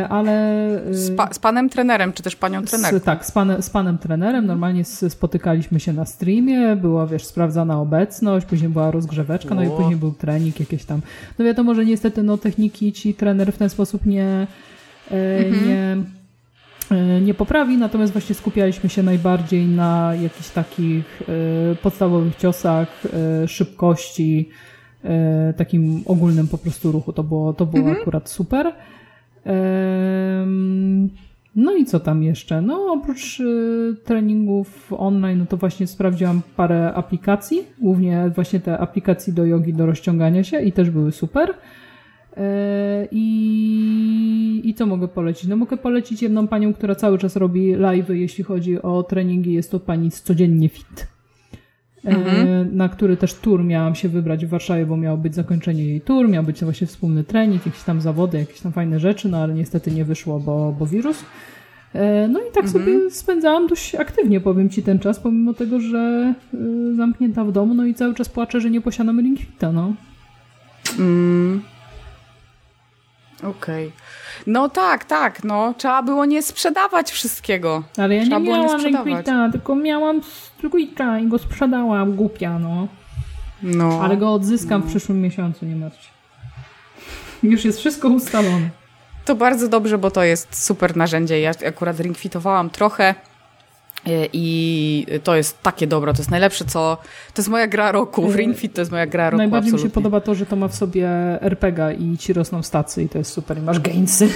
Ale. 0.08 0.56
Z, 0.90 1.16
pa, 1.16 1.32
z, 1.32 1.38
panem 1.38 1.68
trenerem, 1.68 2.12
czy 2.12 2.22
też 2.22 2.36
panią 2.36 2.64
trenerem? 2.64 3.00
Tak, 3.00 3.26
z, 3.26 3.30
pan, 3.30 3.62
z 3.62 3.70
panem 3.70 3.98
trenerem. 3.98 4.46
Normalnie 4.46 4.84
spotykaliśmy 4.84 5.80
się 5.80 5.92
na 5.92 6.04
streamie, 6.04 6.76
była, 6.76 7.06
wiesz, 7.06 7.24
sprawdzana 7.24 7.80
obecność, 7.80 8.46
później 8.46 8.70
była 8.70 8.90
rozgrzeweczka, 8.90 9.54
no 9.54 9.62
i 9.62 9.70
później 9.70 9.96
był 9.96 10.12
trening 10.12 10.60
jakieś 10.60 10.84
tam. 10.84 11.00
No 11.38 11.44
wiadomo, 11.44 11.74
że 11.74 11.84
niestety 11.84 12.22
no, 12.22 12.38
techniki 12.38 12.92
ci 12.92 13.14
trener 13.14 13.52
w 13.52 13.58
ten 13.58 13.68
sposób 13.68 14.06
nie, 14.06 14.46
mhm. 15.10 15.68
nie 15.68 15.76
E, 15.76 16.15
nie 17.22 17.34
poprawi, 17.34 17.76
natomiast 17.76 18.12
właśnie 18.12 18.34
skupialiśmy 18.34 18.88
się 18.88 19.02
najbardziej 19.02 19.66
na 19.66 20.14
jakichś 20.22 20.50
takich 20.50 21.22
e, 21.22 21.74
podstawowych 21.74 22.36
ciosach, 22.36 23.02
e, 23.42 23.48
szybkości, 23.48 24.48
takim 25.56 26.02
ogólnym 26.06 26.48
po 26.48 26.58
prostu 26.58 26.92
ruchu. 26.92 27.12
To 27.12 27.22
było, 27.22 27.52
to 27.52 27.66
było 27.66 27.82
mhm. 27.82 28.00
akurat 28.00 28.30
super. 28.30 28.72
No 31.56 31.76
i 31.76 31.84
co 31.84 32.00
tam 32.00 32.22
jeszcze? 32.22 32.62
No 32.62 32.92
oprócz 32.92 33.42
treningów 34.04 34.92
online, 34.92 35.38
no 35.38 35.46
to 35.46 35.56
właśnie 35.56 35.86
sprawdziłam 35.86 36.42
parę 36.56 36.94
aplikacji, 36.94 37.62
głównie 37.78 38.30
właśnie 38.34 38.60
te 38.60 38.78
aplikacje 38.78 39.32
do 39.32 39.44
jogi, 39.44 39.74
do 39.74 39.86
rozciągania 39.86 40.44
się 40.44 40.60
i 40.60 40.72
też 40.72 40.90
były 40.90 41.12
super. 41.12 41.54
E, 42.36 43.08
I, 43.10 44.60
I 44.64 44.74
co 44.74 44.86
mogę 44.86 45.08
polecić? 45.08 45.48
No 45.48 45.56
mogę 45.56 45.76
polecić 45.76 46.22
jedną 46.22 46.48
panią, 46.48 46.72
która 46.72 46.94
cały 46.94 47.18
czas 47.18 47.36
robi 47.36 47.74
live, 47.74 48.08
jeśli 48.08 48.44
chodzi 48.44 48.82
o 48.82 49.02
treningi. 49.02 49.52
Jest 49.52 49.70
to 49.70 49.80
pani 49.80 50.10
z 50.10 50.22
Codziennie 50.22 50.68
Fit. 50.68 51.06
E, 52.04 52.08
mhm. 52.08 52.76
Na 52.76 52.88
który 52.88 53.16
też 53.16 53.34
tour 53.34 53.64
miałam 53.64 53.94
się 53.94 54.08
wybrać 54.08 54.46
w 54.46 54.48
Warszawie, 54.48 54.86
bo 54.86 54.96
miało 54.96 55.16
być 55.16 55.34
zakończenie 55.34 55.84
jej 55.84 56.00
tour, 56.00 56.28
miał 56.28 56.42
być 56.42 56.64
właśnie 56.64 56.86
wspólny 56.86 57.24
trening, 57.24 57.66
jakieś 57.66 57.82
tam 57.82 58.00
zawody, 58.00 58.38
jakieś 58.38 58.60
tam 58.60 58.72
fajne 58.72 59.00
rzeczy, 59.00 59.28
no 59.28 59.38
ale 59.38 59.54
niestety 59.54 59.90
nie 59.90 60.04
wyszło, 60.04 60.40
bo, 60.40 60.74
bo 60.78 60.86
wirus. 60.86 61.24
E, 61.94 62.28
no 62.28 62.40
i 62.40 62.52
tak 62.52 62.64
mhm. 62.64 62.68
sobie 62.68 63.10
spędzałam 63.10 63.66
dość 63.66 63.94
aktywnie, 63.94 64.40
powiem 64.40 64.70
Ci, 64.70 64.82
ten 64.82 64.98
czas, 64.98 65.20
pomimo 65.20 65.54
tego, 65.54 65.80
że 65.80 66.34
zamknięta 66.96 67.44
w 67.44 67.52
domu, 67.52 67.74
no 67.74 67.84
i 67.86 67.94
cały 67.94 68.14
czas 68.14 68.28
płaczę, 68.28 68.60
że 68.60 68.70
nie 68.70 68.80
posiadam 68.80 69.20
Ringfita, 69.20 69.72
no. 69.72 69.94
Mm. 70.98 71.62
Okej. 73.38 73.86
Okay. 73.86 73.92
No 74.46 74.68
tak, 74.68 75.04
tak, 75.04 75.44
no. 75.44 75.74
Trzeba 75.78 76.02
było 76.02 76.24
nie 76.24 76.42
sprzedawać 76.42 77.10
wszystkiego. 77.10 77.82
Ale 77.98 78.14
ja 78.14 78.22
Trzeba 78.22 78.38
nie 78.38 78.48
miałam 78.48 78.80
Liquida, 78.80 79.50
tylko 79.52 79.76
miałam 79.76 80.20
Liquida 80.62 81.18
i 81.18 81.28
go 81.28 81.38
sprzedałam, 81.38 82.16
głupia, 82.16 82.58
no. 82.58 82.88
No. 83.62 84.00
Ale 84.02 84.16
go 84.16 84.32
odzyskam 84.32 84.80
no. 84.80 84.86
w 84.86 84.90
przyszłym 84.90 85.22
miesiącu, 85.22 85.66
nie 85.66 85.76
martw 85.76 86.10
Już 87.42 87.64
jest 87.64 87.78
wszystko 87.78 88.08
ustalone. 88.08 88.70
To 89.24 89.34
bardzo 89.34 89.68
dobrze, 89.68 89.98
bo 89.98 90.10
to 90.10 90.24
jest 90.24 90.64
super 90.64 90.96
narzędzie. 90.96 91.40
Ja 91.40 91.52
akurat 91.68 92.00
ringfitowałam 92.00 92.70
trochę 92.70 93.14
I 94.32 95.06
to 95.24 95.36
jest 95.36 95.62
takie 95.62 95.86
dobro, 95.86 96.12
to 96.12 96.18
jest 96.18 96.30
najlepsze, 96.30 96.64
co. 96.64 96.96
To 97.34 97.42
jest 97.42 97.48
moja 97.48 97.66
gra 97.66 97.92
roku. 97.92 98.32
E, 98.32 98.36
Ring 98.36 98.56
Fit 98.56 98.74
to 98.74 98.80
jest 98.80 98.90
moja 98.90 99.06
gra 99.06 99.30
roku. 99.30 99.38
Najbardziej 99.38 99.68
absolutnie. 99.68 99.84
mi 99.84 99.90
się 99.90 99.94
podoba 99.94 100.20
to, 100.20 100.34
że 100.34 100.46
to 100.46 100.56
ma 100.56 100.68
w 100.68 100.74
sobie 100.74 101.08
RPGa 101.40 101.92
i 101.92 102.18
ci 102.18 102.32
rosną 102.32 102.62
stacje 102.62 103.04
i 103.04 103.08
to 103.08 103.18
jest 103.18 103.32
super. 103.32 103.58
I 103.58 103.60
masz 103.60 103.80
gainsy. 103.80 104.28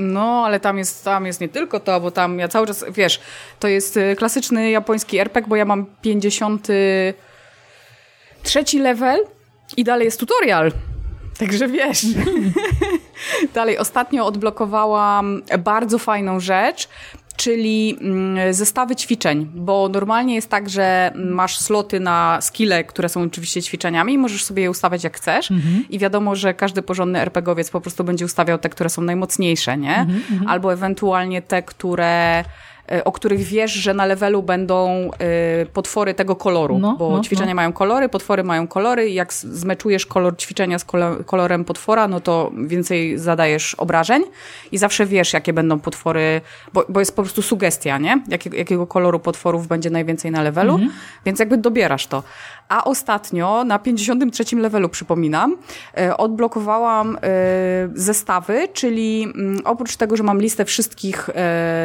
No, 0.00 0.42
ale 0.46 0.60
tam 0.60 0.78
jest, 0.78 1.04
tam 1.04 1.26
jest 1.26 1.40
nie 1.40 1.48
tylko 1.48 1.80
to, 1.80 2.00
bo 2.00 2.10
tam 2.10 2.38
ja 2.38 2.48
cały 2.48 2.66
czas, 2.66 2.84
wiesz, 2.90 3.20
to 3.60 3.68
jest 3.68 3.96
e, 3.96 4.16
klasyczny 4.16 4.70
japoński 4.70 5.18
RPG, 5.18 5.48
bo 5.48 5.56
ja 5.56 5.64
mam 5.64 5.86
53 6.02 8.78
level 8.78 9.20
i 9.76 9.84
dalej 9.84 10.04
jest 10.04 10.20
tutorial. 10.20 10.72
Także 11.38 11.68
wiesz. 11.68 12.06
dalej, 13.54 13.78
ostatnio 13.78 14.26
odblokowałam 14.26 15.42
bardzo 15.58 15.98
fajną 15.98 16.40
rzecz 16.40 16.88
czyli 17.36 17.96
mm, 18.00 18.54
zestawy 18.54 18.96
ćwiczeń, 18.96 19.50
bo 19.54 19.88
normalnie 19.88 20.34
jest 20.34 20.48
tak, 20.48 20.70
że 20.70 21.12
masz 21.14 21.58
sloty 21.58 22.00
na 22.00 22.38
skille, 22.40 22.84
które 22.84 23.08
są 23.08 23.22
oczywiście 23.22 23.62
ćwiczeniami 23.62 24.12
i 24.12 24.18
możesz 24.18 24.44
sobie 24.44 24.62
je 24.62 24.70
ustawiać 24.70 25.04
jak 25.04 25.16
chcesz 25.16 25.50
mhm. 25.50 25.84
i 25.90 25.98
wiadomo, 25.98 26.36
że 26.36 26.54
każdy 26.54 26.82
porządny 26.82 27.18
RPGowiec 27.18 27.70
po 27.70 27.80
prostu 27.80 28.04
będzie 28.04 28.24
ustawiał 28.24 28.58
te, 28.58 28.68
które 28.68 28.90
są 28.90 29.02
najmocniejsze, 29.02 29.78
nie? 29.78 29.96
Mhm, 29.96 30.22
mhm. 30.30 30.50
Albo 30.50 30.72
ewentualnie 30.72 31.42
te, 31.42 31.62
które 31.62 32.44
o 33.04 33.12
których 33.12 33.40
wiesz, 33.40 33.72
że 33.72 33.94
na 33.94 34.06
levelu 34.06 34.42
będą 34.42 35.10
e, 35.18 35.66
potwory 35.66 36.14
tego 36.14 36.36
koloru, 36.36 36.78
no, 36.78 36.96
bo 36.96 37.10
no, 37.10 37.20
ćwiczenia 37.20 37.50
no. 37.50 37.54
mają 37.54 37.72
kolory, 37.72 38.08
potwory 38.08 38.44
mają 38.44 38.68
kolory 38.68 39.08
i 39.08 39.14
jak 39.14 39.32
zmeczujesz 39.32 40.06
kolor 40.06 40.36
ćwiczenia 40.36 40.78
z 40.78 40.84
kolorem 41.26 41.64
potwora, 41.64 42.08
no 42.08 42.20
to 42.20 42.50
więcej 42.66 43.18
zadajesz 43.18 43.74
obrażeń 43.74 44.22
i 44.72 44.78
zawsze 44.78 45.06
wiesz, 45.06 45.32
jakie 45.32 45.52
będą 45.52 45.80
potwory, 45.80 46.40
bo, 46.72 46.84
bo 46.88 47.00
jest 47.00 47.16
po 47.16 47.22
prostu 47.22 47.42
sugestia, 47.42 47.98
nie? 47.98 48.22
Jakiego, 48.28 48.56
jakiego 48.56 48.86
koloru 48.86 49.20
potworów 49.20 49.66
będzie 49.68 49.90
najwięcej 49.90 50.30
na 50.30 50.42
levelu, 50.42 50.74
mhm. 50.74 50.92
więc 51.24 51.38
jakby 51.38 51.56
dobierasz 51.56 52.06
to. 52.06 52.22
A 52.72 52.84
ostatnio 52.84 53.64
na 53.64 53.78
53 53.78 54.56
levelu, 54.56 54.88
przypominam, 54.88 55.56
e, 55.98 56.16
odblokowałam 56.16 57.18
zestawy, 57.94 58.68
czyli 58.72 59.22
mm, 59.22 59.60
oprócz 59.64 59.96
tego, 59.96 60.16
że 60.16 60.22
mam 60.22 60.40
listę 60.40 60.64
wszystkich 60.64 61.30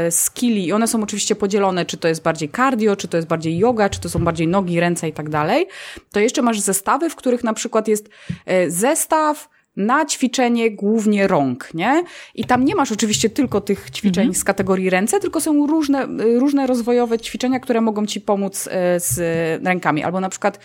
skilli 0.10 0.67
i 0.67 0.73
one 0.73 0.88
są 0.88 1.04
oczywiście 1.04 1.36
podzielone, 1.36 1.86
czy 1.86 1.97
to 1.97 2.08
jest 2.08 2.23
bardziej 2.23 2.50
cardio, 2.50 2.95
czy 2.95 3.08
to 3.08 3.17
jest 3.17 3.28
bardziej 3.28 3.58
yoga, 3.58 3.89
czy 3.89 4.00
to 4.00 4.10
są 4.10 4.23
bardziej 4.23 4.47
nogi, 4.47 4.80
ręce 4.80 5.08
i 5.08 5.13
tak 5.13 5.30
dalej, 5.30 5.67
to 6.12 6.19
jeszcze 6.19 6.41
masz 6.41 6.60
zestawy, 6.60 7.10
w 7.10 7.15
których 7.15 7.43
na 7.43 7.54
przykład 7.54 7.88
jest 7.88 8.10
e, 8.45 8.69
zestaw 8.69 9.50
na 9.77 10.05
ćwiczenie 10.05 10.71
głównie 10.71 11.27
rąk, 11.27 11.73
nie? 11.73 12.03
I 12.35 12.45
tam 12.45 12.65
nie 12.65 12.75
masz 12.75 12.91
oczywiście 12.91 13.29
tylko 13.29 13.61
tych 13.61 13.89
ćwiczeń 13.91 14.23
mhm. 14.23 14.35
z 14.35 14.43
kategorii 14.43 14.89
ręce, 14.89 15.19
tylko 15.19 15.41
są 15.41 15.67
różne, 15.67 16.03
e, 16.03 16.39
różne 16.39 16.67
rozwojowe 16.67 17.19
ćwiczenia, 17.19 17.59
które 17.59 17.81
mogą 17.81 18.05
ci 18.05 18.21
pomóc 18.21 18.69
e, 18.71 18.99
z 18.99 19.19
rękami. 19.65 20.03
Albo 20.03 20.19
na 20.19 20.29
przykład 20.29 20.59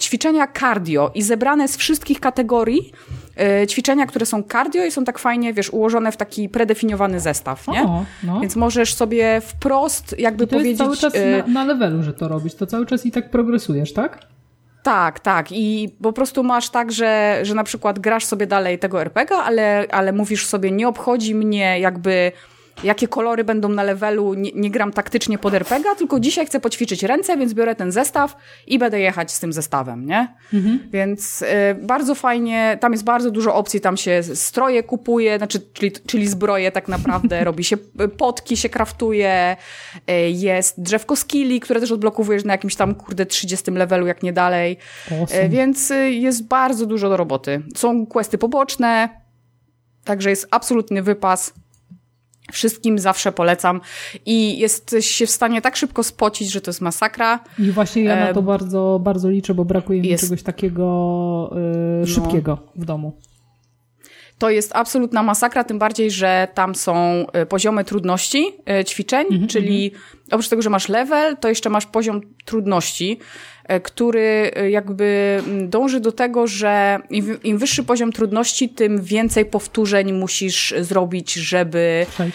ćwiczenia 0.00 0.48
cardio 0.60 1.10
i 1.14 1.22
zebrane 1.22 1.68
z 1.68 1.76
wszystkich 1.76 2.20
kategorii 2.20 2.92
ćwiczenia, 3.68 4.06
które 4.06 4.26
są 4.26 4.42
cardio 4.42 4.84
i 4.84 4.90
są 4.90 5.04
tak 5.04 5.18
fajnie, 5.18 5.54
wiesz, 5.54 5.70
ułożone 5.70 6.12
w 6.12 6.16
taki 6.16 6.48
predefiniowany 6.48 7.20
zestaw, 7.20 7.68
nie? 7.68 7.82
O, 7.82 8.04
no. 8.24 8.40
Więc 8.40 8.56
możesz 8.56 8.94
sobie 8.94 9.40
wprost 9.40 10.14
jakby 10.18 10.44
I 10.44 10.46
to 10.46 10.56
powiedzieć... 10.56 10.80
jest 10.80 11.00
cały 11.00 11.12
czas 11.12 11.14
na, 11.46 11.52
na 11.52 11.64
levelu, 11.64 12.02
że 12.02 12.12
to 12.12 12.28
robisz, 12.28 12.54
to 12.54 12.66
cały 12.66 12.86
czas 12.86 13.06
i 13.06 13.10
tak 13.10 13.30
progresujesz, 13.30 13.92
tak? 13.92 14.18
Tak, 14.84 15.20
tak. 15.20 15.52
I 15.52 15.88
po 16.02 16.12
prostu 16.12 16.42
masz 16.42 16.70
tak, 16.70 16.92
że, 16.92 17.38
że 17.42 17.54
na 17.54 17.64
przykład 17.64 17.98
grasz 17.98 18.24
sobie 18.24 18.46
dalej 18.46 18.78
tego 18.78 19.00
RPG, 19.00 19.36
ale, 19.36 19.86
ale 19.90 20.12
mówisz 20.12 20.46
sobie, 20.46 20.70
nie 20.70 20.88
obchodzi 20.88 21.34
mnie 21.34 21.80
jakby 21.80 22.32
jakie 22.82 23.08
kolory 23.08 23.44
będą 23.44 23.68
na 23.68 23.82
levelu, 23.82 24.34
nie, 24.34 24.50
nie 24.54 24.70
gram 24.70 24.92
taktycznie 24.92 25.38
pod 25.38 25.54
RPG, 25.54 25.94
tylko 25.98 26.20
dzisiaj 26.20 26.46
chcę 26.46 26.60
poćwiczyć 26.60 27.02
ręce, 27.02 27.36
więc 27.36 27.54
biorę 27.54 27.74
ten 27.74 27.92
zestaw 27.92 28.36
i 28.66 28.78
będę 28.78 29.00
jechać 29.00 29.32
z 29.32 29.40
tym 29.40 29.52
zestawem, 29.52 30.06
nie? 30.06 30.34
Mhm. 30.54 30.88
Więc 30.92 31.42
y, 31.42 31.46
bardzo 31.74 32.14
fajnie, 32.14 32.78
tam 32.80 32.92
jest 32.92 33.04
bardzo 33.04 33.30
dużo 33.30 33.54
opcji, 33.54 33.80
tam 33.80 33.96
się 33.96 34.22
stroje 34.22 34.82
kupuje, 34.82 35.38
znaczy, 35.38 35.60
czyli, 35.72 35.92
czyli 36.06 36.28
zbroje 36.28 36.72
tak 36.72 36.88
naprawdę, 36.88 37.44
robi 37.44 37.64
się 37.64 37.76
y, 38.00 38.08
potki, 38.08 38.56
się 38.56 38.68
kraftuje, 38.68 39.56
y, 40.10 40.30
jest 40.30 40.82
drzewko 40.82 41.16
skilli, 41.16 41.60
które 41.60 41.80
też 41.80 41.92
odblokowujesz 41.92 42.44
na 42.44 42.52
jakimś 42.52 42.76
tam, 42.76 42.94
kurde, 42.94 43.26
30 43.26 43.70
levelu, 43.70 44.06
jak 44.06 44.22
nie 44.22 44.32
dalej. 44.32 44.76
Awesome. 45.20 45.48
Więc 45.48 45.90
y, 45.90 46.12
jest 46.12 46.46
bardzo 46.46 46.86
dużo 46.86 47.08
do 47.08 47.16
roboty. 47.16 47.62
Są 47.76 48.06
questy 48.06 48.38
poboczne, 48.38 49.08
także 50.04 50.30
jest 50.30 50.48
absolutny 50.50 51.02
wypas 51.02 51.52
Wszystkim 52.52 52.98
zawsze 52.98 53.32
polecam 53.32 53.80
i 54.26 54.58
jesteś 54.58 55.10
się 55.10 55.26
w 55.26 55.30
stanie 55.30 55.62
tak 55.62 55.76
szybko 55.76 56.02
spocić, 56.02 56.52
że 56.52 56.60
to 56.60 56.70
jest 56.70 56.80
masakra. 56.80 57.40
I 57.58 57.70
właśnie 57.70 58.02
ja 58.02 58.16
na 58.16 58.34
to 58.34 58.42
bardzo, 58.42 59.00
bardzo 59.02 59.30
liczę, 59.30 59.54
bo 59.54 59.64
brakuje 59.64 60.00
mi 60.00 60.08
jest... 60.08 60.24
czegoś 60.24 60.42
takiego 60.42 61.56
yy, 62.00 62.06
szybkiego 62.06 62.58
no. 62.76 62.82
w 62.82 62.84
domu. 62.84 63.12
To 64.38 64.50
jest 64.50 64.76
absolutna 64.76 65.22
masakra, 65.22 65.64
tym 65.64 65.78
bardziej, 65.78 66.10
że 66.10 66.48
tam 66.54 66.74
są 66.74 67.26
poziomy 67.48 67.84
trudności 67.84 68.52
ćwiczeń, 68.86 69.26
mm 69.30 69.42
-hmm, 69.42 69.46
czyli 69.46 69.92
oprócz 70.30 70.48
tego, 70.48 70.62
że 70.62 70.70
masz 70.70 70.88
level, 70.88 71.36
to 71.36 71.48
jeszcze 71.48 71.70
masz 71.70 71.86
poziom 71.86 72.20
trudności. 72.44 73.18
E, 73.68 73.80
który 73.80 74.50
e, 74.56 74.70
jakby 74.70 75.40
mm, 75.46 75.70
dąży 75.70 76.00
do 76.00 76.12
tego, 76.12 76.46
że 76.46 76.98
im 77.44 77.58
wyższy 77.58 77.84
poziom 77.84 78.12
trudności, 78.12 78.68
tym 78.68 79.02
więcej 79.02 79.44
powtórzeń 79.44 80.12
musisz 80.12 80.74
zrobić, 80.80 81.32
żeby, 81.32 82.06
tak? 82.18 82.28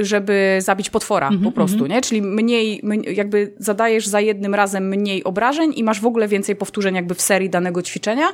żeby 0.00 0.58
zabić 0.60 0.90
potwora 0.90 1.28
mm 1.28 1.40
-hmm, 1.40 1.44
po 1.44 1.52
prostu, 1.52 1.76
mm 1.76 1.88
-hmm. 1.88 1.94
nie? 1.94 2.00
Czyli 2.00 2.22
mniej, 2.22 2.82
jakby 3.14 3.52
zadajesz 3.58 4.06
za 4.06 4.20
jednym 4.20 4.54
razem 4.54 4.88
mniej 4.88 5.24
obrażeń 5.24 5.72
i 5.76 5.84
masz 5.84 6.00
w 6.00 6.06
ogóle 6.06 6.28
więcej 6.28 6.56
powtórzeń 6.56 6.94
jakby 6.94 7.14
w 7.14 7.22
serii 7.22 7.50
danego 7.50 7.82
ćwiczenia, 7.82 8.26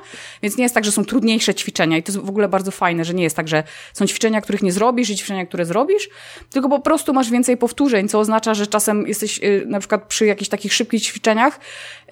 więc 0.42 0.56
nie 0.56 0.62
jest 0.62 0.74
tak, 0.74 0.84
że 0.84 0.92
są 0.92 1.04
trudniejsze 1.04 1.54
ćwiczenia 1.54 1.96
i 1.96 2.02
to 2.02 2.12
jest 2.12 2.24
w 2.24 2.28
ogóle 2.28 2.48
bardzo 2.48 2.70
fajne, 2.70 3.04
że 3.04 3.14
nie 3.14 3.22
jest 3.22 3.36
tak, 3.36 3.48
że 3.48 3.62
są 3.92 4.06
ćwiczenia, 4.06 4.40
których 4.40 4.62
nie 4.62 4.72
zrobisz 4.72 5.10
i 5.10 5.16
ćwiczenia, 5.16 5.46
które 5.46 5.64
zrobisz, 5.64 6.08
tylko 6.50 6.68
po 6.68 6.80
prostu 6.80 7.12
masz 7.12 7.30
więcej 7.30 7.56
powtórzeń, 7.56 8.08
co 8.08 8.18
oznacza, 8.18 8.54
że 8.54 8.66
czasem 8.66 9.06
jesteś 9.06 9.40
na 9.66 9.78
przykład 9.78 10.02
przy 10.08 10.26
jakichś 10.26 10.48
takich 10.48 10.74
szybkich 10.74 11.02
ćwiczeniach, 11.02 11.55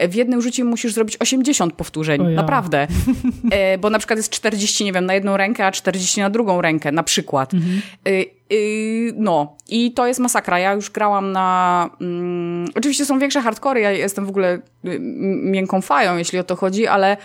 w 0.09 0.15
jednym 0.15 0.43
rzucie 0.43 0.65
musisz 0.65 0.93
zrobić 0.93 1.17
80 1.17 1.75
powtórzeń. 1.75 2.23
Ja. 2.23 2.31
Naprawdę. 2.31 2.87
E, 3.51 3.79
bo 3.79 3.91
na 3.91 3.99
przykład 3.99 4.17
jest 4.17 4.31
40, 4.31 4.85
nie 4.85 4.93
wiem, 4.93 5.07
na 5.07 5.15
jedną 5.15 5.37
rękę, 5.37 5.67
a 5.67 5.73
40 5.73 6.21
na 6.21 6.31
drugą 6.31 6.63
rękę, 6.63 6.93
na 6.93 7.03
przykład. 7.03 7.55
Mhm. 7.55 7.83
E, 8.07 8.11
e, 8.11 8.25
no, 9.17 9.57
i 9.69 9.93
to 9.93 10.07
jest 10.07 10.21
masakra. 10.21 10.59
Ja 10.59 10.73
już 10.73 10.91
grałam 10.91 11.33
na. 11.33 11.91
Mm, 12.01 12.69
oczywiście 12.75 13.07
są 13.07 13.19
większe 13.19 13.41
hardcore, 13.41 13.81
ja 13.81 13.91
jestem 13.91 14.27
w 14.27 14.29
ogóle 14.29 14.55
y, 14.85 14.99
miękką 15.43 15.81
fają, 15.81 16.17
jeśli 16.17 16.39
o 16.39 16.45
to 16.45 16.57
chodzi, 16.57 16.87
ale 16.87 17.17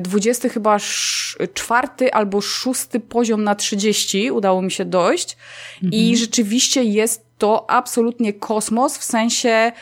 20 0.00 0.48
chyba 0.48 0.76
czwarty 1.54 2.12
albo 2.12 2.40
szósty 2.40 3.00
poziom 3.00 3.44
na 3.44 3.54
30 3.54 4.30
udało 4.30 4.62
mi 4.62 4.70
się 4.70 4.84
dojść. 4.84 5.36
Mhm. 5.74 5.92
I 5.92 6.16
rzeczywiście 6.16 6.84
jest 6.84 7.30
to 7.40 7.70
absolutnie 7.70 8.32
kosmos, 8.32 8.98
w 8.98 9.04
sensie 9.04 9.72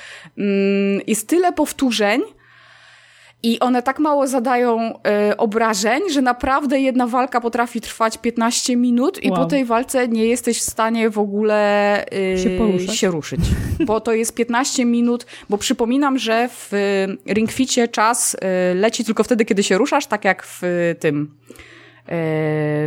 jest 1.06 1.28
tyle 1.28 1.52
powtórzeń, 1.52 2.22
i 3.42 3.60
one 3.60 3.82
tak 3.82 3.98
mało 3.98 4.26
zadają 4.26 4.94
y, 5.30 5.36
obrażeń, 5.36 6.02
że 6.10 6.22
naprawdę 6.22 6.80
jedna 6.80 7.06
walka 7.06 7.40
potrafi 7.40 7.80
trwać 7.80 8.18
15 8.18 8.76
minut 8.76 9.22
i 9.22 9.30
wow. 9.30 9.38
po 9.38 9.46
tej 9.46 9.64
walce 9.64 10.08
nie 10.08 10.26
jesteś 10.26 10.58
w 10.58 10.70
stanie 10.70 11.10
w 11.10 11.18
ogóle 11.18 12.04
y, 12.12 12.38
się, 12.38 12.94
się, 12.94 13.08
ruszyć. 13.08 13.40
Bo 13.86 14.00
to 14.00 14.12
jest 14.12 14.34
15 14.34 14.84
minut, 14.84 15.26
bo 15.50 15.58
przypominam, 15.58 16.18
że 16.18 16.48
w 16.48 16.72
ringficie 17.26 17.88
czas 17.88 18.34
y, 18.34 18.38
leci 18.74 19.04
tylko 19.04 19.24
wtedy, 19.24 19.44
kiedy 19.44 19.62
się 19.62 19.78
ruszasz, 19.78 20.06
tak 20.06 20.24
jak 20.24 20.46
w 20.46 20.62
tym 21.00 21.34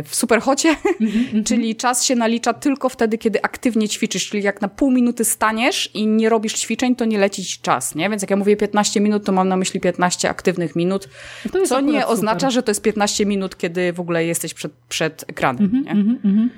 w 0.04 0.08
superhocie, 0.10 0.68
mm 0.68 1.12
-hmm. 1.12 1.44
czyli 1.44 1.76
czas 1.76 2.04
się 2.04 2.16
nalicza 2.16 2.52
tylko 2.52 2.88
wtedy, 2.88 3.18
kiedy 3.18 3.42
aktywnie 3.42 3.88
ćwiczysz, 3.88 4.28
czyli 4.28 4.42
jak 4.42 4.60
na 4.60 4.68
pół 4.68 4.90
minuty 4.90 5.24
staniesz 5.24 5.94
i 5.94 6.06
nie 6.06 6.28
robisz 6.28 6.54
ćwiczeń, 6.54 6.96
to 6.96 7.04
nie 7.04 7.18
leci 7.18 7.44
ci 7.44 7.60
czas, 7.60 7.94
nie? 7.94 8.10
Więc 8.10 8.22
jak 8.22 8.30
ja 8.30 8.36
mówię 8.36 8.56
15 8.56 9.00
minut, 9.00 9.24
to 9.24 9.32
mam 9.32 9.48
na 9.48 9.56
myśli 9.56 9.80
15 9.80 10.30
aktywnych 10.30 10.76
minut, 10.76 11.08
no 11.54 11.66
co 11.66 11.80
nie 11.80 12.06
oznacza, 12.06 12.50
że 12.50 12.62
to 12.62 12.70
jest 12.70 12.82
15 12.82 13.26
minut, 13.26 13.56
kiedy 13.56 13.92
w 13.92 14.00
ogóle 14.00 14.24
jesteś 14.24 14.54
przed, 14.54 14.72
przed 14.88 15.24
ekranem, 15.28 15.64
mm 15.64 15.82
-hmm, 15.82 15.84
nie? 15.84 15.90
Mm 15.90 16.18
-hmm. 16.24 16.48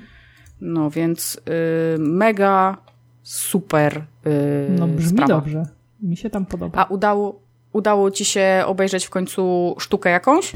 No 0.61 0.89
więc 0.89 1.35
y, 1.35 1.99
mega 1.99 2.77
super 3.23 4.03
y, 4.27 4.69
No 4.69 4.87
brzmi 4.87 5.09
sprawa. 5.09 5.27
dobrze. 5.27 5.65
Mi 6.01 6.17
się 6.17 6.29
tam 6.29 6.45
podoba. 6.45 6.79
A 6.79 6.85
udało, 6.85 7.39
udało 7.73 8.11
ci 8.11 8.25
się 8.25 8.63
obejrzeć 8.65 9.05
w 9.05 9.09
końcu 9.09 9.75
sztukę 9.79 10.09
jakąś? 10.09 10.51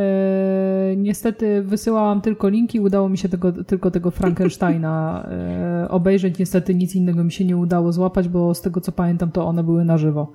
E, 0.00 0.96
niestety 0.96 1.62
wysyłałam 1.62 2.20
tylko 2.20 2.48
linki, 2.48 2.80
udało 2.80 3.08
mi 3.08 3.18
się 3.18 3.28
tego, 3.28 3.52
tylko 3.52 3.90
tego 3.90 4.10
Frankensteina 4.10 5.26
e, 5.30 5.88
obejrzeć. 5.88 6.38
Niestety 6.38 6.74
nic 6.74 6.94
innego 6.94 7.24
mi 7.24 7.32
się 7.32 7.44
nie 7.44 7.56
udało 7.56 7.92
złapać, 7.92 8.28
bo 8.28 8.54
z 8.54 8.60
tego 8.60 8.80
co 8.80 8.92
pamiętam, 8.92 9.32
to 9.32 9.46
one 9.46 9.62
były 9.64 9.84
na 9.84 9.98
żywo. 9.98 10.32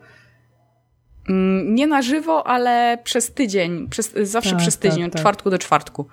Mm, 1.30 1.76
nie 1.76 1.88
na 1.88 2.02
żywo, 2.02 2.48
ale 2.48 2.98
przez 3.04 3.34
tydzień, 3.34 3.88
przez, 3.90 4.14
zawsze 4.24 4.50
tak, 4.50 4.60
przez 4.60 4.78
tydzień, 4.78 5.00
tak, 5.00 5.08
od 5.08 5.14
tak. 5.14 5.22
czwartku 5.22 5.50
do 5.50 5.58
czwartku. 5.58 6.06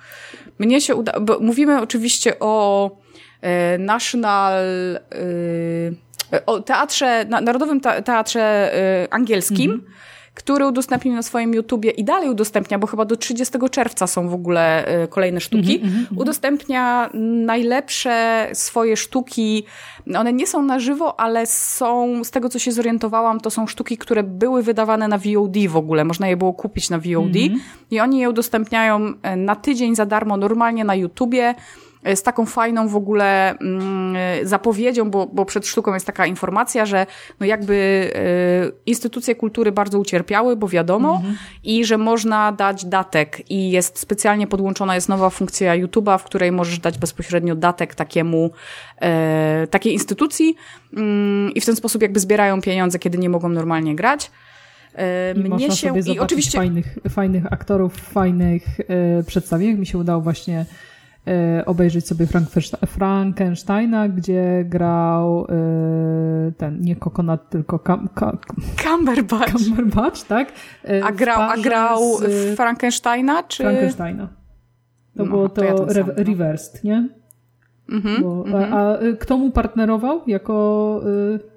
Mnie 0.58 0.80
się 0.80 0.94
uda, 0.94 1.20
bo 1.20 1.40
mówimy 1.40 1.80
oczywiście 1.80 2.38
o 2.40 2.90
e, 3.40 3.78
National, 3.78 4.64
e, 6.32 6.46
o 6.46 6.60
teatrze, 6.60 7.24
Narodowym 7.24 7.80
Teatrze 7.80 8.74
e, 8.74 9.14
Angielskim, 9.14 9.70
mhm 9.70 9.92
który 10.34 10.66
udostępnił 10.66 11.14
na 11.14 11.22
swoim 11.22 11.54
YouTubie 11.54 11.90
i 11.90 12.04
dalej 12.04 12.30
udostępnia, 12.30 12.78
bo 12.78 12.86
chyba 12.86 13.04
do 13.04 13.16
30 13.16 13.58
czerwca 13.70 14.06
są 14.06 14.28
w 14.28 14.34
ogóle 14.34 14.88
y, 15.04 15.08
kolejne 15.08 15.40
sztuki, 15.40 15.80
mm 15.82 15.90
-hmm, 15.90 16.06
udostępnia 16.16 17.10
najlepsze 17.46 18.48
swoje 18.52 18.96
sztuki. 18.96 19.64
One 20.16 20.32
nie 20.32 20.46
są 20.46 20.62
na 20.62 20.78
żywo, 20.78 21.20
ale 21.20 21.46
są, 21.46 22.24
z 22.24 22.30
tego 22.30 22.48
co 22.48 22.58
się 22.58 22.72
zorientowałam, 22.72 23.40
to 23.40 23.50
są 23.50 23.66
sztuki, 23.66 23.98
które 23.98 24.22
były 24.22 24.62
wydawane 24.62 25.08
na 25.08 25.18
VOD 25.18 25.56
w 25.68 25.76
ogóle. 25.76 26.04
Można 26.04 26.28
je 26.28 26.36
było 26.36 26.52
kupić 26.52 26.90
na 26.90 26.98
VOD 26.98 27.06
mm 27.14 27.28
-hmm. 27.32 27.58
i 27.90 28.00
oni 28.00 28.18
je 28.18 28.30
udostępniają 28.30 29.08
y, 29.08 29.36
na 29.36 29.56
tydzień 29.56 29.94
za 29.96 30.06
darmo 30.06 30.36
normalnie 30.36 30.84
na 30.84 30.94
YouTubie 30.94 31.54
z 32.14 32.22
taką 32.22 32.46
fajną 32.46 32.88
w 32.88 32.96
ogóle 32.96 33.58
mm, 33.58 34.16
zapowiedzią, 34.42 35.10
bo, 35.10 35.26
bo 35.26 35.44
przed 35.44 35.66
sztuką 35.66 35.94
jest 35.94 36.06
taka 36.06 36.26
informacja, 36.26 36.86
że 36.86 37.06
no 37.40 37.46
jakby 37.46 37.74
y, 37.74 38.72
instytucje 38.86 39.34
kultury 39.34 39.72
bardzo 39.72 39.98
ucierpiały, 39.98 40.56
bo 40.56 40.68
wiadomo, 40.68 41.14
mhm. 41.16 41.36
i 41.64 41.84
że 41.84 41.98
można 41.98 42.52
dać 42.52 42.84
datek 42.84 43.50
i 43.50 43.70
jest 43.70 43.98
specjalnie 43.98 44.46
podłączona 44.46 44.94
jest 44.94 45.08
nowa 45.08 45.30
funkcja 45.30 45.78
YouTube'a, 45.78 46.18
w 46.18 46.24
której 46.24 46.52
możesz 46.52 46.78
dać 46.78 46.98
bezpośrednio 46.98 47.54
datek 47.54 47.94
takiemu, 47.94 48.50
e, 49.00 49.66
takiej 49.70 49.92
instytucji 49.92 50.54
mm, 50.96 51.54
i 51.54 51.60
w 51.60 51.66
ten 51.66 51.76
sposób 51.76 52.02
jakby 52.02 52.20
zbierają 52.20 52.60
pieniądze, 52.60 52.98
kiedy 52.98 53.18
nie 53.18 53.28
mogą 53.28 53.48
normalnie 53.48 53.96
grać. 53.96 54.30
E, 54.94 55.32
I 55.32 55.38
mnie 55.38 55.70
się 55.70 55.98
i 55.98 56.18
oczywiście 56.18 56.58
fajnych, 56.58 56.98
fajnych 57.10 57.52
aktorów, 57.52 57.94
fajnych 57.94 58.64
e, 58.80 59.22
przedstawień. 59.22 59.78
Mi 59.78 59.86
się 59.86 59.98
udało 59.98 60.22
właśnie 60.22 60.58
E, 60.60 60.66
obejrzeć 61.66 62.06
sobie 62.06 62.26
Frankensteina, 62.86 64.08
gdzie 64.08 64.64
grał 64.64 65.46
e, 65.48 66.52
ten, 66.52 66.80
nie 66.80 66.96
Coconut, 66.96 67.48
tylko 67.50 67.78
Cam, 67.78 68.08
Cam, 68.20 68.38
Cumberbatch. 68.76 69.52
Cumberbatch, 69.52 70.22
tak? 70.22 70.52
E, 70.88 71.04
a 71.04 71.12
grał, 71.12 71.40
a 71.40 71.56
grał 71.56 72.00
z... 72.18 72.56
Frankensteina, 72.56 73.42
czy... 73.42 73.62
Frankensteina. 73.62 74.28
To 75.16 75.24
no, 75.24 75.30
było 75.30 75.48
to, 75.48 75.54
to 75.54 75.64
ja 75.64 75.72
re 75.72 76.04
reversed, 76.16 76.84
nie? 76.84 77.08
Mhm, 77.88 78.22
Bo, 78.22 78.44
mhm. 78.46 78.74
A, 78.74 78.92
a, 78.92 78.98
kto 79.20 79.38
mu 79.38 79.50
partnerował 79.50 80.20
jako... 80.26 81.00
Y... 81.06 81.52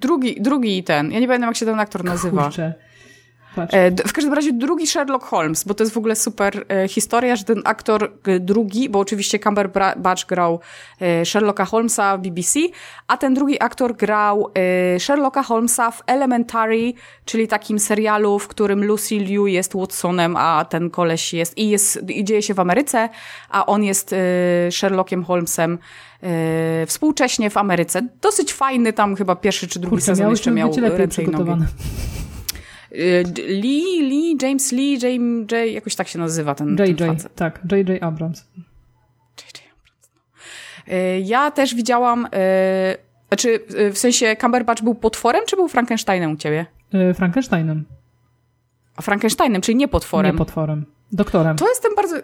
Drugi, 0.00 0.40
drugi 0.40 0.84
ten. 0.84 1.12
Ja 1.12 1.20
nie 1.20 1.26
pamiętam, 1.26 1.48
jak 1.48 1.56
się 1.56 1.66
ten 1.66 1.80
aktor 1.80 2.04
nazywa. 2.04 2.42
Kurczę. 2.42 2.74
E, 3.58 3.90
w 4.08 4.12
każdym 4.12 4.32
razie 4.34 4.52
drugi 4.52 4.86
Sherlock 4.86 5.24
Holmes, 5.24 5.64
bo 5.64 5.74
to 5.74 5.84
jest 5.84 5.94
w 5.94 5.98
ogóle 5.98 6.16
super 6.16 6.64
e, 6.68 6.88
historia, 6.88 7.36
że 7.36 7.44
ten 7.44 7.62
aktor 7.64 8.12
e, 8.26 8.40
drugi, 8.40 8.88
bo 8.88 8.98
oczywiście 8.98 9.38
Cumberbatch 9.38 10.26
grał 10.26 10.60
Sherlocka 11.24 11.64
Holmesa 11.64 12.16
w 12.16 12.20
BBC, 12.20 12.60
a 13.06 13.16
ten 13.16 13.34
drugi 13.34 13.62
aktor 13.62 13.96
grał 13.96 14.52
Sherlocka 14.98 15.42
Holmesa 15.42 15.90
w 15.90 16.02
Elementary, 16.06 16.92
czyli 17.24 17.48
takim 17.48 17.78
serialu, 17.78 18.38
w 18.38 18.48
którym 18.48 18.84
Lucy 18.84 19.14
Liu 19.14 19.46
jest 19.46 19.74
Watsonem, 19.74 20.36
a 20.36 20.64
ten 20.64 20.90
koleś 20.90 21.34
jest 21.34 21.58
i, 21.58 21.68
jest, 21.68 22.10
i 22.10 22.24
dzieje 22.24 22.42
się 22.42 22.54
w 22.54 22.60
Ameryce, 22.60 23.08
a 23.50 23.66
on 23.66 23.84
jest 23.84 24.14
Sherlockiem 24.70 25.24
Holmesem 25.24 25.78
współcześnie 26.86 27.50
w 27.50 27.56
Ameryce. 27.56 28.02
Dosyć 28.22 28.52
fajny 28.52 28.92
tam 28.92 29.16
chyba 29.16 29.36
pierwszy 29.36 29.68
czy 29.68 29.78
drugi 29.78 29.96
Kurczę, 29.96 30.06
sezon 30.06 30.30
jeszcze 30.30 30.50
miał 30.50 30.72
ręce 30.76 31.22
i 31.22 31.28
nogi. 31.28 31.52
Y, 32.92 33.24
Lee, 33.48 34.02
Lee, 34.02 34.36
James 34.42 34.72
Lee, 34.72 34.98
James 35.02 35.52
J, 35.52 35.72
jakoś 35.72 35.94
tak 35.94 36.08
się 36.08 36.18
nazywa 36.18 36.54
ten, 36.54 36.76
JJ, 36.78 36.94
ten 36.94 37.16
facet. 37.16 37.34
tak, 37.34 37.60
J.J. 37.72 38.02
Abrams. 38.02 38.44
J.J. 39.38 39.62
Abrams, 39.72 40.10
no. 40.88 40.94
Y, 40.94 41.20
ja 41.20 41.50
też 41.50 41.74
widziałam, 41.74 42.26
y, 42.26 42.28
znaczy 43.28 43.60
w 43.92 43.98
sensie 43.98 44.36
Cumberbatch 44.40 44.82
był 44.82 44.94
potworem, 44.94 45.42
czy 45.46 45.56
był 45.56 45.68
Frankensteinem 45.68 46.32
u 46.32 46.36
ciebie? 46.36 46.66
Frankensteinem. 47.14 47.84
A 48.96 49.02
Frankensteinem, 49.02 49.62
czyli 49.62 49.76
nie 49.76 49.88
potworem. 49.88 50.32
Nie 50.32 50.38
potworem. 50.38 50.86
Doktorem. 51.12 51.56
To 51.56 51.68
jestem 51.68 51.94
bardzo, 51.94 52.16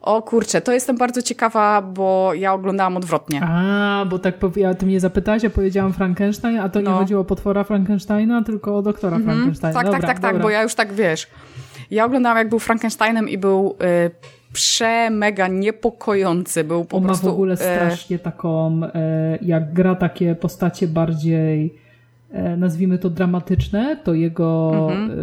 o 0.00 0.22
kurczę, 0.22 0.60
to 0.60 0.72
jestem 0.72 0.96
bardzo 0.96 1.22
ciekawa, 1.22 1.82
bo 1.82 2.34
ja 2.34 2.52
oglądałam 2.52 2.96
odwrotnie. 2.96 3.40
A, 3.44 4.06
bo 4.10 4.18
tak 4.18 4.34
ja, 4.56 4.74
ty 4.74 4.86
mnie 4.86 5.00
zapytałaś, 5.00 5.42
ja 5.42 5.50
powiedziałam 5.50 5.92
Frankenstein, 5.92 6.58
a 6.58 6.68
to 6.68 6.80
no. 6.80 6.90
nie 6.90 6.98
chodziło 6.98 7.20
o 7.20 7.24
potwora 7.24 7.64
Frankensteina, 7.64 8.42
tylko 8.42 8.76
o 8.76 8.82
doktora 8.82 9.16
mhm. 9.16 9.36
Frankensteina. 9.36 9.74
Tak, 9.74 9.82
tak, 9.82 9.92
dobra, 9.92 10.08
tak, 10.08 10.20
tak, 10.20 10.32
tak, 10.32 10.42
bo 10.42 10.50
ja 10.50 10.62
już 10.62 10.74
tak 10.74 10.92
wiesz. 10.92 11.26
Ja 11.90 12.04
oglądałam, 12.04 12.38
jak 12.38 12.48
był 12.48 12.58
Frankensteinem 12.58 13.28
i 13.28 13.38
był 13.38 13.76
y, 14.06 14.10
prze 14.52 15.10
mega 15.10 15.48
niepokojący. 15.48 16.64
Był 16.64 16.84
po 16.84 16.96
On 16.96 17.04
prostu. 17.04 17.26
ma 17.26 17.32
w 17.32 17.34
ogóle 17.34 17.56
strasznie 17.56 18.18
taką, 18.18 18.80
e, 18.84 19.38
jak 19.42 19.72
gra 19.72 19.94
takie 19.94 20.34
postacie 20.34 20.88
bardziej 20.88 21.74
nazwijmy 22.56 22.98
to 22.98 23.10
dramatyczne, 23.10 23.96
to 24.04 24.14
jego 24.14 24.70
mhm. 24.72 25.10
e, 25.10 25.14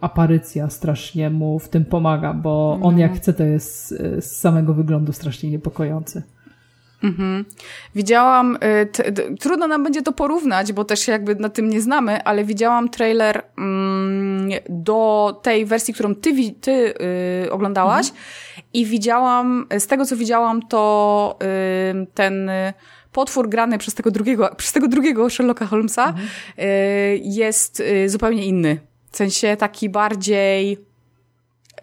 aparycja 0.00 0.70
strasznie 0.70 1.30
mu 1.30 1.58
w 1.58 1.68
tym 1.68 1.84
pomaga, 1.84 2.34
bo 2.34 2.72
on 2.72 2.94
mhm. 2.94 2.98
jak 2.98 3.16
chce 3.16 3.32
to 3.32 3.44
jest 3.44 3.92
e, 3.92 4.22
z 4.22 4.36
samego 4.36 4.74
wyglądu 4.74 5.12
strasznie 5.12 5.50
niepokojący. 5.50 6.22
Mhm. 7.04 7.44
Widziałam, 7.94 8.56
y, 8.56 9.36
trudno 9.40 9.66
nam 9.66 9.84
będzie 9.84 10.02
to 10.02 10.12
porównać, 10.12 10.72
bo 10.72 10.84
też 10.84 11.08
jakby 11.08 11.34
na 11.34 11.48
tym 11.48 11.70
nie 11.70 11.80
znamy, 11.80 12.24
ale 12.24 12.44
widziałam 12.44 12.88
trailer 12.88 13.42
mm, 13.58 14.50
do 14.68 15.40
tej 15.42 15.66
wersji, 15.66 15.94
którą 15.94 16.14
ty, 16.14 16.52
ty 16.60 16.94
y, 17.46 17.52
oglądałaś 17.52 18.08
mhm. 18.08 18.24
i 18.72 18.86
widziałam, 18.86 19.66
z 19.78 19.86
tego 19.86 20.04
co 20.04 20.16
widziałam, 20.16 20.62
to 20.62 21.38
y, 21.42 22.06
ten 22.14 22.50
potwór 23.16 23.48
grany 23.48 23.78
przez 23.78 23.94
tego 23.94 24.10
drugiego, 24.10 24.54
przez 24.56 24.72
tego 24.72 24.88
drugiego 24.88 25.30
Sherlocka 25.30 25.66
Holmesa 25.66 26.08
mhm. 26.08 26.28
y, 26.58 27.20
jest 27.22 27.80
y, 27.80 28.08
zupełnie 28.08 28.46
inny. 28.46 28.78
W 29.10 29.16
sensie 29.16 29.56
taki 29.56 29.88
bardziej 29.88 30.78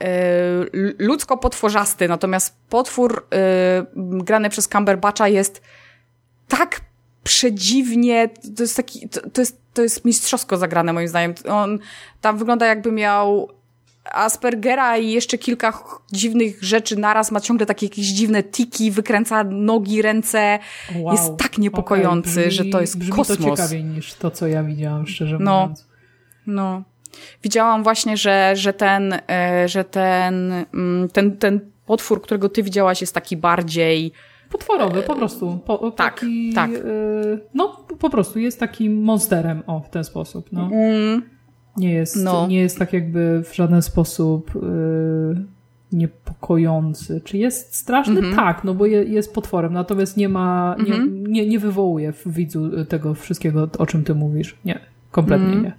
Y, 0.03 0.95
ludzko-potworzasty, 0.99 2.09
natomiast 2.09 2.55
potwór 2.69 3.27
grany 3.95 4.49
przez 4.49 4.67
Cumberbatcha 4.67 5.27
jest 5.27 5.61
tak 6.47 6.81
przedziwnie, 7.23 8.29
to 8.57 8.63
jest 8.63 8.77
taki, 8.77 9.09
to, 9.09 9.29
to, 9.29 9.41
jest, 9.41 9.61
to 9.73 9.81
jest 9.81 10.05
mistrzowsko 10.05 10.57
zagrane 10.57 10.93
moim 10.93 11.07
zdaniem. 11.07 11.33
On 11.49 11.79
tam 12.21 12.37
wygląda 12.37 12.65
jakby 12.65 12.91
miał 12.91 13.49
Aspergera 14.11 14.97
i 14.97 15.11
jeszcze 15.11 15.37
kilka 15.37 15.83
dziwnych 16.11 16.63
rzeczy 16.63 16.99
naraz, 16.99 17.31
ma 17.31 17.39
ciągle 17.39 17.65
takie 17.65 17.85
jakieś 17.85 18.07
dziwne 18.07 18.43
tiki, 18.43 18.91
wykręca 18.91 19.43
nogi, 19.43 20.01
ręce. 20.01 20.59
Wow. 20.95 21.13
Jest 21.13 21.37
tak 21.37 21.57
niepokojący, 21.57 22.31
okay, 22.31 22.47
brzmi, 22.47 22.51
że 22.51 22.65
to 22.65 22.81
jest 22.81 22.97
brzmi 22.97 23.13
kosmos. 23.15 23.37
to 23.37 23.43
ciekawiej 23.43 23.83
niż 23.83 24.13
to, 24.13 24.31
co 24.31 24.47
ja 24.47 24.63
widziałam, 24.63 25.07
szczerze 25.07 25.37
no, 25.39 25.61
mówiąc. 25.61 25.87
No. 26.47 26.83
Widziałam 27.43 27.83
właśnie, 27.83 28.17
że, 28.17 28.53
że 28.55 28.73
ten, 28.73 29.19
e, 29.29 29.67
że 29.67 29.83
ten, 29.83 30.53
mm, 30.73 31.09
ten, 31.09 31.37
ten 31.37 31.59
potwór, 31.85 32.21
którego 32.21 32.49
ty 32.49 32.63
widziałaś 32.63 33.01
jest 33.01 33.13
taki 33.13 33.37
bardziej... 33.37 34.11
Potworowy, 34.49 35.01
po 35.01 35.15
prostu. 35.15 35.59
Po, 35.65 35.91
tak, 35.91 36.13
taki, 36.13 36.53
tak. 36.53 36.71
No, 37.53 37.85
po 37.99 38.09
prostu 38.09 38.39
jest 38.39 38.59
takim 38.59 39.03
monsterem, 39.03 39.63
o, 39.67 39.79
w 39.79 39.89
ten 39.89 40.03
sposób. 40.03 40.49
No. 40.51 40.69
Mm. 40.71 41.33
Nie, 41.77 41.93
jest, 41.93 42.15
no. 42.15 42.47
nie 42.47 42.59
jest 42.59 42.79
tak 42.79 42.93
jakby 42.93 43.43
w 43.43 43.55
żaden 43.55 43.81
sposób 43.81 44.51
niepokojący. 45.93 47.21
Czy 47.23 47.37
jest 47.37 47.75
straszny? 47.75 48.19
Mm 48.19 48.31
-hmm. 48.31 48.35
Tak, 48.35 48.63
no 48.63 48.73
bo 48.73 48.85
je, 48.85 49.03
jest 49.03 49.33
potworem, 49.33 49.73
natomiast 49.73 50.17
nie 50.17 50.29
ma, 50.29 50.75
nie, 50.85 50.93
mm 50.93 51.09
-hmm. 51.09 51.27
nie, 51.27 51.47
nie 51.47 51.59
wywołuje 51.59 52.11
w 52.11 52.27
widzu 52.27 52.85
tego 52.85 53.13
wszystkiego, 53.13 53.69
o 53.77 53.85
czym 53.85 54.03
ty 54.03 54.15
mówisz. 54.15 54.55
Nie, 54.65 54.79
kompletnie 55.11 55.53
mm. 55.53 55.63
nie. 55.63 55.73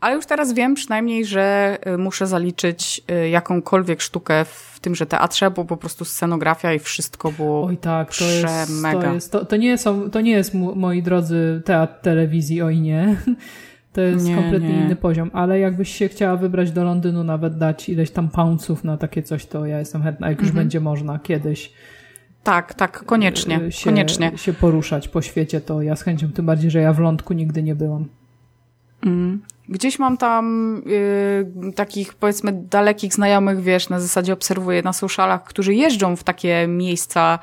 Ale 0.00 0.14
już 0.14 0.26
teraz 0.26 0.52
wiem 0.52 0.74
przynajmniej, 0.74 1.24
że 1.24 1.78
y, 1.86 1.98
muszę 1.98 2.26
zaliczyć 2.26 3.02
y, 3.10 3.28
jakąkolwiek 3.28 4.00
sztukę 4.00 4.44
w 4.44 4.78
tymże 4.80 5.06
teatrze, 5.06 5.50
bo 5.50 5.64
po 5.64 5.76
prostu 5.76 6.04
scenografia 6.04 6.72
i 6.72 6.78
wszystko 6.78 7.32
było 7.32 7.64
Oj 7.64 7.76
tak, 7.76 8.16
to 8.16 8.24
jest, 8.24 8.82
to, 8.92 9.12
jest 9.14 9.32
to, 9.32 9.44
to, 9.44 9.56
nie 9.56 9.78
są, 9.78 10.10
to 10.10 10.20
nie 10.20 10.32
jest, 10.32 10.54
moi 10.54 11.02
drodzy, 11.02 11.62
teatr 11.64 12.00
telewizji, 12.02 12.62
oj 12.62 12.80
nie. 12.80 13.16
To 13.94 14.00
jest 14.00 14.26
nie, 14.26 14.34
kompletnie 14.34 14.68
nie. 14.68 14.84
inny 14.84 14.96
poziom, 14.96 15.30
ale 15.32 15.58
jakbyś 15.58 15.96
się 15.96 16.08
chciała 16.08 16.36
wybrać 16.36 16.72
do 16.72 16.84
Londynu, 16.84 17.24
nawet 17.24 17.58
dać 17.58 17.88
ileś 17.88 18.10
tam 18.10 18.28
poundsów 18.28 18.84
na 18.84 18.96
takie 18.96 19.22
coś, 19.22 19.46
to 19.46 19.66
ja 19.66 19.78
jestem 19.78 20.02
chętna, 20.02 20.28
jak 20.28 20.38
już 20.38 20.48
mhm. 20.48 20.64
będzie 20.64 20.80
można 20.80 21.18
kiedyś. 21.18 21.72
Tak, 22.42 22.74
tak, 22.74 23.04
koniecznie, 23.04 23.60
y, 23.60 23.72
się, 23.72 23.84
koniecznie. 23.84 24.38
się 24.38 24.52
poruszać 24.52 25.08
po 25.08 25.22
świecie, 25.22 25.60
to 25.60 25.82
ja 25.82 25.96
z 25.96 26.02
chęcią, 26.02 26.32
tym 26.32 26.46
bardziej, 26.46 26.70
że 26.70 26.80
ja 26.80 26.92
w 26.92 26.98
lądku 26.98 27.34
nigdy 27.34 27.62
nie 27.62 27.74
byłam. 27.74 28.08
Mm. 29.06 29.42
Gdzieś 29.68 29.98
mam 29.98 30.16
tam 30.16 30.76
y, 30.86 31.72
takich, 31.74 32.14
powiedzmy, 32.14 32.52
dalekich 32.52 33.14
znajomych, 33.14 33.60
wiesz, 33.60 33.88
na 33.88 34.00
zasadzie 34.00 34.32
obserwuję 34.32 34.82
na 34.82 34.92
socialach, 34.92 35.44
którzy 35.44 35.74
jeżdżą 35.74 36.16
w 36.16 36.24
takie 36.24 36.66
miejsca, 36.68 37.38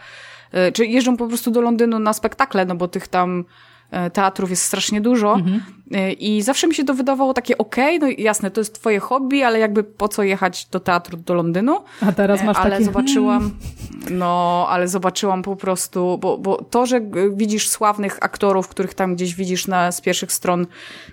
y, 0.54 0.72
czy 0.72 0.86
jeżdżą 0.86 1.18
po 1.18 1.28
prostu 1.28 1.52
do 1.52 1.62
Londynu 1.62 1.99
na 1.99 2.14
spektakle, 2.14 2.66
no 2.66 2.76
bo 2.76 2.88
tych 2.88 3.08
tam 3.08 3.45
E, 3.45 3.71
teatrów 4.14 4.50
jest 4.50 4.64
strasznie 4.64 5.02
dużo 5.02 5.34
mhm. 5.34 5.62
E, 5.94 6.12
i 6.12 6.42
zawsze 6.42 6.68
mi 6.68 6.76
się 6.76 6.84
to 6.84 6.94
wydawało 6.94 7.34
takie 7.34 7.58
okej, 7.58 7.98
okay, 7.98 8.10
no 8.10 8.16
jasne, 8.18 8.52
to 8.52 8.62
jest 8.62 8.76
twoje 8.76 9.00
hobby, 9.00 9.44
ale 9.44 9.60
jakby 9.60 9.84
po 9.84 10.08
co 10.08 10.24
jechać 10.24 10.66
do 10.66 10.80
teatru 10.80 11.18
do 11.18 11.34
Londynu? 11.34 11.84
A 12.02 12.12
teraz 12.12 12.44
masz 12.44 12.58
e, 12.58 12.60
ale 12.60 12.72
takie... 12.72 12.86
zobaczyłam, 12.86 13.52
no, 14.12 14.66
ale 14.70 14.88
zobaczyłam 14.88 15.44
po 15.44 15.56
prostu, 15.56 16.18
bo, 16.18 16.38
bo 16.38 16.64
to, 16.64 16.86
że 16.86 17.02
widzisz 17.34 17.70
sławnych 17.70 18.18
aktorów, 18.22 18.68
których 18.68 18.94
tam 18.94 19.16
gdzieś 19.16 19.36
widzisz 19.36 19.68
na, 19.68 19.92
z 19.92 20.02
pierwszych 20.02 20.32
stron 20.32 20.68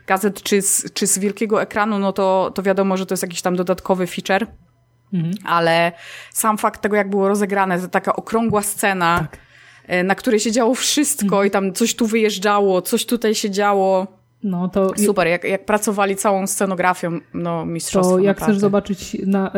gazet 0.06 0.42
czy 0.42 0.62
z, 0.62 0.92
czy 0.92 1.06
z 1.06 1.18
wielkiego 1.18 1.62
ekranu, 1.62 1.98
no 1.98 2.12
to, 2.12 2.52
to 2.54 2.62
wiadomo, 2.62 2.96
że 2.96 3.06
to 3.06 3.12
jest 3.12 3.22
jakiś 3.22 3.42
tam 3.42 3.56
dodatkowy 3.56 4.06
feature. 4.06 4.46
Mhm. 5.12 5.34
Ale 5.44 5.92
sam 6.32 6.58
fakt 6.58 6.80
tego, 6.80 6.96
jak 6.96 7.10
było 7.10 7.28
rozegrane, 7.28 7.80
to 7.80 7.88
taka 7.88 8.16
okrągła 8.16 8.62
scena, 8.62 9.18
tak 9.18 9.36
E, 9.36 9.47
na 10.04 10.14
której 10.14 10.40
się 10.40 10.52
działo 10.52 10.74
wszystko 10.74 11.36
mhm. 11.36 11.46
i 11.46 11.50
tam 11.50 11.72
coś 11.72 11.94
tu 11.94 12.06
wyjeżdżało, 12.06 12.82
coś 12.82 13.06
tutaj 13.06 13.34
się 13.34 13.50
działo. 13.50 14.18
No 14.42 14.68
to 14.68 14.92
super, 14.96 15.26
jak, 15.26 15.44
jak 15.44 15.64
pracowali 15.64 16.16
całą 16.16 16.46
scenografią, 16.46 17.18
no 17.34 17.66
mistrzostwo. 17.66 18.12
To 18.12 18.18
jak 18.18 18.26
naprawdę. 18.26 18.52
chcesz 18.52 18.60
zobaczyć 18.60 19.16
na, 19.26 19.48
e, 19.48 19.52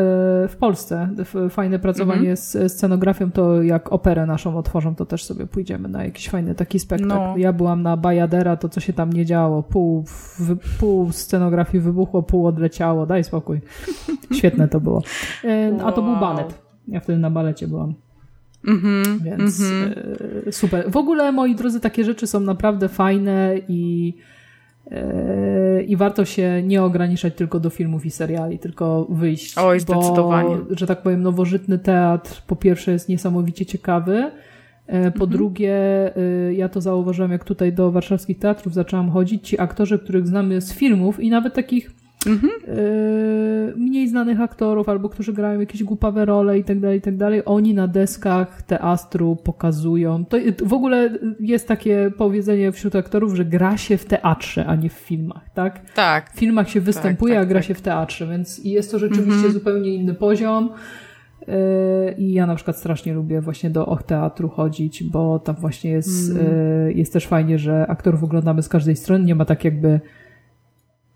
w 0.47 0.55
Polsce 0.59 1.09
fajne 1.49 1.79
pracowanie 1.79 2.29
mhm. 2.29 2.37
z 2.37 2.73
scenografią, 2.73 3.31
to 3.31 3.63
jak 3.63 3.93
operę 3.93 4.25
naszą 4.25 4.57
otworzą, 4.57 4.95
to 4.95 5.05
też 5.05 5.23
sobie 5.23 5.47
pójdziemy 5.47 5.89
na 5.89 6.03
jakiś 6.03 6.29
fajny 6.29 6.55
taki 6.55 6.79
spektakl. 6.79 7.13
No. 7.13 7.37
Ja 7.37 7.53
byłam 7.53 7.81
na 7.81 7.97
Bajadera, 7.97 8.57
to 8.57 8.69
co 8.69 8.79
się 8.79 8.93
tam 8.93 9.13
nie 9.13 9.25
działo, 9.25 9.63
pół, 9.63 10.03
w, 10.05 10.57
pół 10.79 11.11
scenografii 11.11 11.83
wybuchło, 11.83 12.23
pół 12.23 12.47
odleciało, 12.47 13.05
daj 13.05 13.23
spokój. 13.23 13.61
Świetne 14.37 14.67
to 14.67 14.79
było. 14.79 15.03
Wow. 15.43 15.53
E, 15.53 15.85
a 15.85 15.91
to 15.91 16.01
był 16.01 16.15
balet. 16.15 16.61
Ja 16.87 16.99
wtedy 16.99 17.19
na 17.19 17.29
balecie 17.29 17.67
byłam. 17.67 17.93
Mm-hmm, 18.65 19.21
Więc 19.21 19.61
mm-hmm. 19.61 20.51
super. 20.51 20.91
W 20.91 20.97
ogóle, 20.97 21.31
moi 21.31 21.55
drodzy, 21.55 21.79
takie 21.79 22.03
rzeczy 22.03 22.27
są 22.27 22.39
naprawdę 22.39 22.89
fajne 22.89 23.55
i, 23.67 24.13
e, 24.91 25.83
i 25.83 25.95
warto 25.95 26.25
się 26.25 26.63
nie 26.63 26.83
ograniczać 26.83 27.35
tylko 27.35 27.59
do 27.59 27.69
filmów 27.69 28.05
i 28.05 28.11
seriali, 28.11 28.59
tylko 28.59 29.07
wyjść. 29.09 29.57
Oj, 29.57 29.79
zdecydowanie. 29.79 30.55
Bo, 30.69 30.77
że 30.77 30.87
tak 30.87 31.01
powiem, 31.01 31.21
nowożytny 31.21 31.79
teatr 31.79 32.41
po 32.47 32.55
pierwsze 32.55 32.91
jest 32.91 33.09
niesamowicie 33.09 33.65
ciekawy. 33.65 34.31
E, 34.87 35.11
po 35.11 35.25
mm-hmm. 35.25 35.29
drugie, 35.29 35.77
ja 36.51 36.69
to 36.69 36.81
zauważyłam, 36.81 37.31
jak 37.31 37.43
tutaj 37.43 37.73
do 37.73 37.91
warszawskich 37.91 38.39
teatrów 38.39 38.73
zaczęłam 38.73 39.09
chodzić. 39.09 39.47
Ci 39.47 39.59
aktorzy, 39.59 39.99
których 39.99 40.27
znamy 40.27 40.61
z 40.61 40.73
filmów 40.73 41.19
i 41.19 41.29
nawet 41.29 41.53
takich 41.53 42.00
Mhm. 42.27 42.51
E, 42.67 43.77
mniej 43.77 44.07
znanych 44.07 44.41
aktorów, 44.41 44.89
albo 44.89 45.09
którzy 45.09 45.33
grają 45.33 45.59
jakieś 45.59 45.83
głupawe 45.83 46.25
role 46.25 46.59
i 46.59 46.63
tak 46.63 46.79
dalej, 46.79 46.99
i 46.99 47.01
tak 47.01 47.17
dalej, 47.17 47.41
oni 47.45 47.73
na 47.73 47.87
deskach 47.87 48.61
teatru 48.61 49.35
pokazują. 49.35 50.25
To 50.25 50.37
w 50.63 50.73
ogóle 50.73 51.09
jest 51.39 51.67
takie 51.67 52.11
powiedzenie 52.17 52.71
wśród 52.71 52.95
aktorów, 52.95 53.35
że 53.35 53.45
gra 53.45 53.77
się 53.77 53.97
w 53.97 54.05
teatrze, 54.05 54.65
a 54.65 54.75
nie 54.75 54.89
w 54.89 54.93
filmach, 54.93 55.49
tak? 55.53 55.91
Tak. 55.93 56.31
W 56.33 56.39
filmach 56.39 56.69
się 56.69 56.81
występuje, 56.81 57.33
tak, 57.33 57.41
tak, 57.41 57.47
a 57.47 57.49
gra 57.49 57.59
tak. 57.59 57.67
się 57.67 57.73
w 57.73 57.81
teatrze, 57.81 58.27
więc 58.27 58.61
jest 58.65 58.91
to 58.91 58.99
rzeczywiście 58.99 59.33
mhm. 59.33 59.53
zupełnie 59.53 59.95
inny 59.95 60.13
poziom. 60.13 60.69
E, 61.47 62.13
I 62.17 62.33
ja 62.33 62.45
na 62.45 62.55
przykład 62.55 62.77
strasznie 62.77 63.13
lubię 63.13 63.41
właśnie 63.41 63.69
do 63.69 63.97
Teatru 64.07 64.49
chodzić, 64.49 65.03
bo 65.03 65.39
tam 65.39 65.55
właśnie 65.55 65.91
jest, 65.91 66.31
mm. 66.31 66.91
jest 66.97 67.13
też 67.13 67.27
fajnie, 67.27 67.59
że 67.59 67.87
aktorów 67.87 68.23
oglądamy 68.23 68.63
z 68.63 68.69
każdej 68.69 68.95
strony, 68.95 69.25
nie 69.25 69.35
ma 69.35 69.45
tak 69.45 69.65
jakby 69.65 69.99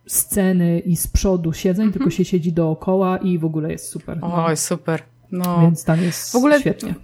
sceny 0.08 0.80
i 0.80 0.95
z 0.95 1.08
przodu 1.08 1.53
siedzeń, 1.53 1.91
tylko 1.91 2.10
się 2.10 2.26
siedzi 2.26 2.53
dookoła 2.53 3.18
i 3.18 3.39
w 3.39 3.45
ogóle 3.45 3.72
jest 3.72 3.89
super. 3.89 4.20
No. 4.22 4.45
Oj, 4.45 4.58
super. 4.58 5.03
No. 5.32 5.62
Więc 5.62 5.84
tam 5.84 6.01
jest 6.01 6.32
w 6.32 6.36
ogóle 6.36 6.60
świetnie. 6.60 6.95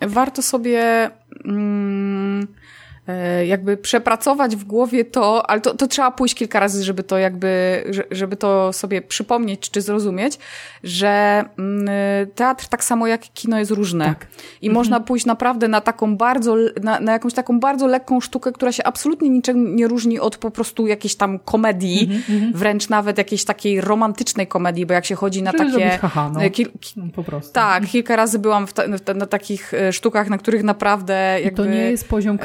Warto 0.00 0.42
sobie 0.42 1.10
mm, 1.44 2.46
jakby 3.46 3.76
przepracować 3.76 4.56
w 4.56 4.64
głowie 4.64 5.04
to, 5.04 5.50
ale 5.50 5.60
to, 5.60 5.74
to 5.74 5.86
trzeba 5.86 6.10
pójść 6.10 6.34
kilka 6.34 6.60
razy, 6.60 6.84
żeby 6.84 7.02
to 7.02 7.18
jakby, 7.18 7.84
żeby 8.10 8.36
to 8.36 8.72
sobie 8.72 9.02
przypomnieć 9.02 9.70
czy 9.70 9.80
zrozumieć, 9.80 10.38
że 10.84 11.44
mm, 11.58 11.86
teatr 12.34 12.68
tak 12.68 12.84
samo 12.84 13.06
jak 13.06 13.20
kino 13.20 13.58
jest 13.58 13.70
różne. 13.70 14.04
Tak. 14.04 14.26
I 14.62 14.66
mhm. 14.66 14.74
można 14.74 15.00
pójść 15.00 15.26
naprawdę 15.26 15.68
na 15.68 15.80
taką 15.80 16.16
bardzo, 16.16 16.56
na, 16.82 17.00
na, 17.00 17.12
jakąś 17.12 17.34
taką 17.34 17.60
bardzo 17.60 17.86
lekką 17.86 18.20
sztukę, 18.20 18.52
która 18.52 18.72
się 18.72 18.84
absolutnie 18.84 19.30
niczym 19.30 19.76
nie 19.76 19.88
różni 19.88 20.20
od 20.20 20.36
po 20.36 20.50
prostu 20.50 20.86
jakiejś 20.86 21.14
tam 21.16 21.38
komedii, 21.38 22.02
mhm, 22.02 22.22
mhm. 22.36 22.52
wręcz 22.52 22.88
nawet 22.88 23.18
jakiejś 23.18 23.44
takiej 23.44 23.80
romantycznej 23.80 24.46
komedii, 24.46 24.86
bo 24.86 24.94
jak 24.94 25.04
się 25.04 25.14
chodzi 25.14 25.42
na 25.42 25.52
Czyli 25.52 25.72
takie... 25.72 25.98
Haha, 25.98 26.30
no. 26.34 26.50
Kil, 26.50 26.68
no, 26.96 27.04
po 27.14 27.24
prostu. 27.24 27.52
Tak, 27.52 27.86
kilka 27.86 28.16
razy 28.16 28.38
byłam 28.38 28.66
w 28.66 28.72
ta, 28.72 29.14
na 29.14 29.26
takich 29.26 29.74
e, 29.74 29.92
sztukach, 29.92 30.28
na 30.30 30.38
których 30.38 30.62
naprawdę 30.62 31.14
jakby... 31.44 31.62
I 31.62 31.64
to 31.66 31.72
nie 31.72 31.90
jest 31.90 32.08
poziom 32.08 32.38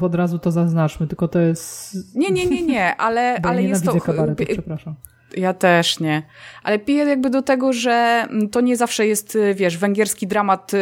kabaretu 0.00 0.06
od 0.06 0.14
razu 0.14 0.38
to 0.38 0.50
zaznaczmy, 0.50 1.06
tylko 1.06 1.28
to 1.28 1.38
jest... 1.38 1.96
Nie, 2.16 2.30
nie, 2.30 2.46
nie, 2.46 2.62
nie, 2.62 2.96
ale, 3.06 3.38
Bo 3.42 3.48
ale 3.48 3.62
ja 3.62 3.68
jest 3.68 3.84
to... 3.84 4.00
kabaretu, 4.00 4.44
przepraszam. 4.52 4.94
Ja 5.36 5.54
też 5.54 6.00
nie. 6.00 6.22
Ale 6.62 6.78
piję 6.78 7.04
jakby 7.04 7.30
do 7.30 7.42
tego, 7.42 7.72
że 7.72 8.26
to 8.52 8.60
nie 8.60 8.76
zawsze 8.76 9.06
jest, 9.06 9.36
y, 9.36 9.54
wiesz, 9.54 9.78
węgierski 9.78 10.26
dramat 10.26 10.74
y, 10.74 10.78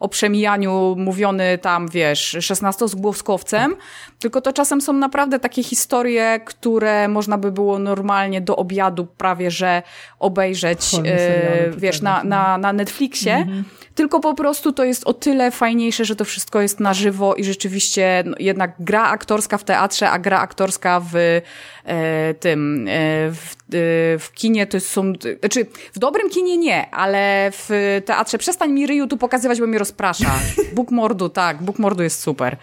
o 0.00 0.08
przemijaniu 0.08 0.94
mówiony 0.98 1.58
tam, 1.58 1.88
wiesz, 1.88 2.36
szesnastogłoskowcem, 2.40 3.76
tylko 4.24 4.40
to 4.40 4.52
czasem 4.52 4.80
są 4.80 4.92
naprawdę 4.92 5.38
takie 5.38 5.62
historie, 5.62 6.40
które 6.44 7.08
można 7.08 7.38
by 7.38 7.52
było 7.52 7.78
normalnie 7.78 8.40
do 8.40 8.56
obiadu 8.56 9.06
prawie, 9.06 9.50
że 9.50 9.82
obejrzeć, 10.18 10.84
serialy, 10.84 11.72
wiesz, 11.76 12.00
na, 12.00 12.24
na, 12.24 12.58
na 12.58 12.72
Netflixie. 12.72 13.34
Mhm. 13.34 13.64
Tylko 13.94 14.20
po 14.20 14.34
prostu 14.34 14.72
to 14.72 14.84
jest 14.84 15.04
o 15.04 15.12
tyle 15.14 15.50
fajniejsze, 15.50 16.04
że 16.04 16.16
to 16.16 16.24
wszystko 16.24 16.60
jest 16.60 16.80
na 16.80 16.94
żywo 16.94 17.34
i 17.34 17.44
rzeczywiście 17.44 18.22
no, 18.26 18.36
jednak 18.38 18.74
gra 18.78 19.02
aktorska 19.02 19.58
w 19.58 19.64
teatrze, 19.64 20.10
a 20.10 20.18
gra 20.18 20.38
aktorska 20.40 21.00
w 21.00 21.16
e, 21.16 22.34
tym, 22.34 22.88
e, 22.88 22.90
w, 23.30 23.52
e, 23.52 24.18
w 24.18 24.30
kinie 24.34 24.66
to 24.66 24.80
są, 24.80 25.12
znaczy 25.40 25.66
w 25.92 25.98
dobrym 25.98 26.30
kinie 26.30 26.56
nie, 26.58 26.90
ale 26.90 27.50
w 27.52 28.00
teatrze 28.04 28.38
przestań 28.38 28.72
mi 28.72 28.86
ryju 28.86 29.06
tu 29.06 29.16
pokazywać, 29.16 29.60
bo 29.60 29.66
mnie 29.66 29.78
rozprasza. 29.78 30.34
Bóg 30.74 30.90
mordu, 30.90 31.28
tak, 31.28 31.62
Bóg 31.62 31.78
mordu 31.78 32.02
jest 32.02 32.20
super. 32.20 32.56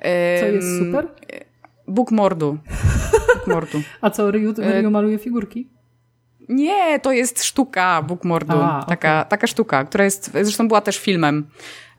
E, 0.00 0.40
Co 0.40 0.46
jest 0.46 0.78
super? 0.78 0.92
Bóg 1.88 2.10
mordu. 2.10 2.58
Bóg 3.34 3.46
mordu. 3.46 3.82
A 4.00 4.10
co, 4.10 4.30
ryju, 4.30 4.54
ryju 4.58 4.90
maluje 4.90 5.18
figurki? 5.18 5.74
Nie, 6.48 7.00
to 7.00 7.12
jest 7.12 7.44
sztuka 7.44 8.02
Bóg 8.02 8.24
Mordu. 8.24 8.52
A, 8.52 8.84
taka, 8.88 9.18
okay. 9.18 9.30
taka 9.30 9.46
sztuka, 9.46 9.84
która 9.84 10.04
jest, 10.04 10.30
zresztą 10.32 10.68
była 10.68 10.80
też 10.80 10.98
filmem 10.98 11.46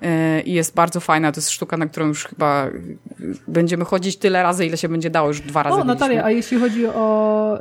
yy, 0.02 0.10
i 0.42 0.54
jest 0.54 0.76
bardzo 0.76 1.00
fajna. 1.00 1.32
To 1.32 1.40
jest 1.40 1.50
sztuka, 1.50 1.78
na 1.78 1.86
którą 1.86 2.08
już 2.08 2.26
chyba 2.26 2.68
będziemy 3.48 3.86
chodzić 3.86 4.18
tyle 4.18 4.44
razy, 4.44 4.66
ile 4.66 4.78
się 4.78 4.90
będzie 4.90 5.10
dało. 5.10 5.28
Już 5.28 5.42
dwa 5.42 5.64
razy 5.64 5.82
O, 5.82 5.84
Natalia, 5.84 6.24
a 6.24 6.32
jeśli 6.32 6.60
chodzi 6.60 6.88
o 6.88 7.60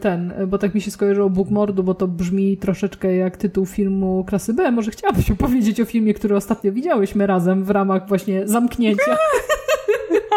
ten, 0.00 0.32
bo 0.46 0.58
tak 0.58 0.74
mi 0.74 0.80
się 0.80 0.90
skojarzyło 0.90 1.30
Bóg 1.30 1.50
Mordu, 1.50 1.82
bo 1.82 1.94
to 1.94 2.08
brzmi 2.08 2.56
troszeczkę 2.56 3.16
jak 3.16 3.36
tytuł 3.36 3.66
filmu 3.66 4.24
klasy 4.28 4.54
B. 4.54 4.70
Może 4.70 4.90
chciałabyś 4.90 5.30
opowiedzieć 5.30 5.80
o 5.80 5.84
filmie, 5.84 6.14
który 6.14 6.36
ostatnio 6.36 6.72
widziałyśmy 6.72 7.26
razem 7.26 7.64
w 7.64 7.70
ramach 7.70 8.08
właśnie 8.08 8.48
zamknięcia. 8.48 9.16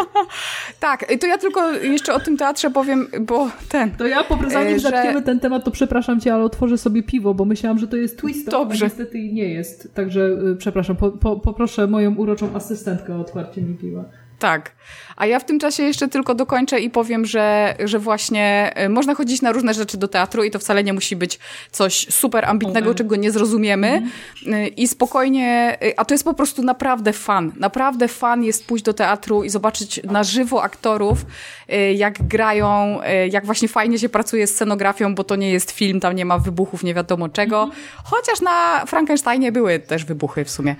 tak, 0.80 1.04
to 1.20 1.26
ja 1.26 1.38
tylko 1.38 1.72
jeszcze 1.72 2.14
o 2.14 2.20
tym 2.20 2.36
teatrze 2.36 2.70
powiem, 2.70 3.08
bo 3.20 3.50
ten... 3.68 3.90
To 3.90 4.06
ja 4.06 4.24
po 4.24 4.36
prostu 4.36 4.54
zanim 4.54 4.78
że... 4.78 5.22
ten 5.24 5.40
temat, 5.40 5.64
to 5.64 5.70
przepraszam 5.70 6.20
cię, 6.20 6.34
ale 6.34 6.44
otworzę 6.44 6.78
sobie 6.78 7.02
piwo, 7.02 7.34
bo 7.34 7.44
myślałam, 7.44 7.78
że 7.78 7.88
to 7.88 7.96
jest 7.96 8.18
twist, 8.18 8.50
Dobrze. 8.50 8.84
a 8.84 8.86
niestety 8.86 9.18
nie 9.18 9.48
jest. 9.48 9.94
Także 9.94 10.20
y, 10.52 10.56
przepraszam, 10.56 10.96
po, 10.96 11.10
po, 11.10 11.36
poproszę 11.36 11.86
moją 11.86 12.14
uroczą 12.14 12.54
asystentkę 12.54 13.16
o 13.16 13.20
otwarcie 13.20 13.62
mi 13.62 13.74
piwa. 13.74 14.04
Tak. 14.38 14.72
A 15.16 15.26
ja 15.26 15.38
w 15.38 15.44
tym 15.44 15.58
czasie 15.58 15.82
jeszcze 15.82 16.08
tylko 16.08 16.34
dokończę 16.34 16.80
i 16.80 16.90
powiem, 16.90 17.26
że, 17.26 17.74
że 17.84 17.98
właśnie 17.98 18.74
y, 18.84 18.88
można 18.88 19.14
chodzić 19.14 19.42
na 19.42 19.52
różne 19.52 19.74
rzeczy 19.74 19.96
do 19.98 20.08
teatru 20.08 20.44
i 20.44 20.50
to 20.50 20.58
wcale 20.58 20.84
nie 20.84 20.92
musi 20.92 21.16
być 21.16 21.38
coś 21.70 22.06
super 22.10 22.44
ambitnego, 22.44 22.86
okay. 22.86 22.94
czego 22.94 23.16
nie 23.16 23.30
zrozumiemy. 23.30 24.02
Mm. 24.46 24.74
I 24.76 24.88
spokojnie, 24.88 25.78
a 25.96 26.04
to 26.04 26.14
jest 26.14 26.24
po 26.24 26.34
prostu 26.34 26.62
naprawdę 26.62 27.12
fan. 27.12 27.52
Naprawdę 27.56 28.08
fan 28.08 28.44
jest 28.44 28.66
pójść 28.66 28.84
do 28.84 28.94
teatru 28.94 29.44
i 29.44 29.50
zobaczyć 29.50 30.00
na 30.04 30.24
żywo 30.24 30.62
aktorów, 30.62 31.26
jak 31.94 32.22
grają, 32.22 32.98
jak 33.30 33.46
właśnie 33.46 33.68
fajnie 33.68 33.98
się 33.98 34.08
pracuje 34.08 34.46
z 34.46 34.54
scenografią, 34.54 35.14
bo 35.14 35.24
to 35.24 35.36
nie 35.36 35.50
jest 35.52 35.70
film, 35.70 36.00
tam 36.00 36.16
nie 36.16 36.24
ma 36.24 36.38
wybuchów, 36.38 36.84
nie 36.84 36.94
wiadomo 36.94 37.28
czego. 37.28 37.62
Mm. 37.62 37.76
Chociaż 38.04 38.40
na 38.40 38.86
Frankensteinie 38.86 39.52
były 39.52 39.78
też 39.78 40.04
wybuchy 40.04 40.44
w 40.44 40.50
sumie. 40.50 40.76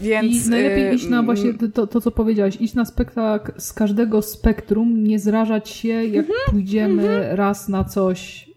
Więc... 0.00 0.46
I 0.46 0.50
najlepiej 0.50 0.94
iść 0.94 1.08
na 1.08 1.22
właśnie 1.22 1.54
to, 1.74 1.86
to 1.86 2.00
co 2.00 2.10
powiedziałaś, 2.10 2.56
iść 2.60 2.74
na 2.74 2.84
spektakl 2.84 3.31
z 3.58 3.72
każdego 3.72 4.22
spektrum, 4.22 5.04
nie 5.04 5.18
zrażać 5.18 5.68
się, 5.68 5.88
jak 5.88 6.26
mhm, 6.26 6.38
pójdziemy 6.50 7.08
mhm. 7.08 7.36
raz 7.36 7.68
na 7.68 7.84
coś, 7.84 8.50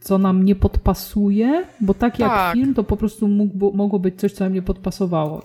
co 0.00 0.18
nam 0.18 0.44
nie 0.44 0.54
podpasuje, 0.54 1.64
bo 1.80 1.94
tak 1.94 2.18
jak 2.18 2.30
tak. 2.30 2.54
film, 2.54 2.74
to 2.74 2.84
po 2.84 2.96
prostu 2.96 3.28
mógł, 3.28 3.72
mogło 3.76 3.98
być 3.98 4.20
coś, 4.20 4.32
co 4.32 4.44
nam 4.44 4.52
nie 4.54 4.62
podpasowało. 4.62 5.42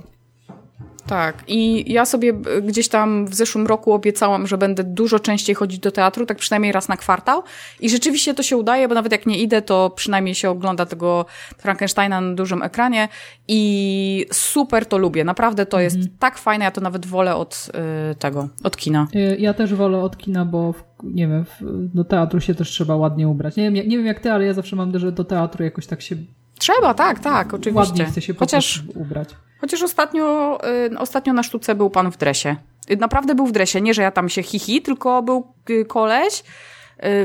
Tak. 1.09 1.43
I 1.47 1.93
ja 1.93 2.05
sobie 2.05 2.33
gdzieś 2.63 2.87
tam 2.87 3.25
w 3.25 3.35
zeszłym 3.35 3.67
roku 3.67 3.93
obiecałam, 3.93 4.47
że 4.47 4.57
będę 4.57 4.83
dużo 4.83 5.19
częściej 5.19 5.55
chodzić 5.55 5.79
do 5.79 5.91
teatru, 5.91 6.25
tak 6.25 6.37
przynajmniej 6.37 6.71
raz 6.71 6.89
na 6.89 6.97
kwartał. 6.97 7.43
I 7.79 7.89
rzeczywiście 7.89 8.33
to 8.33 8.43
się 8.43 8.57
udaje, 8.57 8.87
bo 8.87 8.95
nawet 8.95 9.11
jak 9.11 9.25
nie 9.25 9.37
idę, 9.37 9.61
to 9.61 9.89
przynajmniej 9.95 10.35
się 10.35 10.49
ogląda 10.49 10.85
tego 10.85 11.25
Frankensteina 11.57 12.21
na 12.21 12.35
dużym 12.35 12.63
ekranie. 12.63 13.07
I 13.47 14.25
super 14.31 14.85
to 14.85 14.97
lubię. 14.97 15.23
Naprawdę 15.23 15.65
to 15.65 15.79
jest 15.79 15.95
mhm. 15.95 16.15
tak 16.19 16.37
fajne. 16.37 16.65
Ja 16.65 16.71
to 16.71 16.81
nawet 16.81 17.05
wolę 17.05 17.35
od 17.35 17.71
y, 18.11 18.15
tego, 18.15 18.47
od 18.63 18.77
kina. 18.77 19.07
Y, 19.15 19.37
ja 19.39 19.53
też 19.53 19.73
wolę 19.73 19.99
od 19.99 20.17
kina, 20.17 20.45
bo 20.45 20.73
w, 20.73 20.83
nie 21.03 21.27
wiem, 21.27 21.45
w, 21.45 21.57
do 21.95 22.03
teatru 22.03 22.41
się 22.41 22.55
też 22.55 22.69
trzeba 22.69 22.95
ładnie 22.95 23.27
ubrać. 23.27 23.55
Nie 23.55 23.63
wiem, 23.71 23.73
nie 23.73 23.97
wiem 23.97 24.05
jak 24.05 24.19
ty, 24.19 24.31
ale 24.31 24.45
ja 24.45 24.53
zawsze 24.53 24.75
mam, 24.75 24.99
że 24.99 25.11
do 25.11 25.23
teatru 25.23 25.63
jakoś 25.63 25.87
tak 25.87 26.01
się. 26.01 26.15
Trzeba, 26.59 26.93
tak, 26.93 27.19
tak, 27.19 27.53
oczywiście. 27.53 27.89
Ładnie 27.91 28.05
chce 28.05 28.21
się 28.21 28.33
Chociaż 28.33 28.83
ubrać. 28.95 29.29
Chociaż 29.61 29.83
ostatnio, 29.83 30.57
y, 30.93 30.99
ostatnio 30.99 31.33
na 31.33 31.43
sztuce 31.43 31.75
był 31.75 31.89
pan 31.89 32.11
w 32.11 32.17
dresie. 32.17 32.55
Y, 32.91 32.97
naprawdę 32.97 33.35
był 33.35 33.47
w 33.47 33.51
dresie, 33.51 33.81
nie 33.81 33.93
że 33.93 34.01
ja 34.01 34.11
tam 34.11 34.29
się 34.29 34.43
hihi, 34.43 34.81
tylko 34.81 35.21
był 35.21 35.47
y, 35.69 35.85
koleś, 35.85 36.43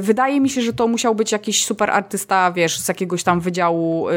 wydaje 0.01 0.41
mi 0.41 0.51
się, 0.51 0.63
że 0.63 0.73
to 0.73 0.89
musiał 0.89 1.15
być 1.15 1.33
jakiś 1.33 1.65
super 1.65 1.91
artysta, 1.91 2.53
wiesz, 2.53 2.79
z 2.79 2.89
jakiegoś 2.89 3.23
tam 3.23 3.41
wydziału 3.41 4.09
y, 4.09 4.13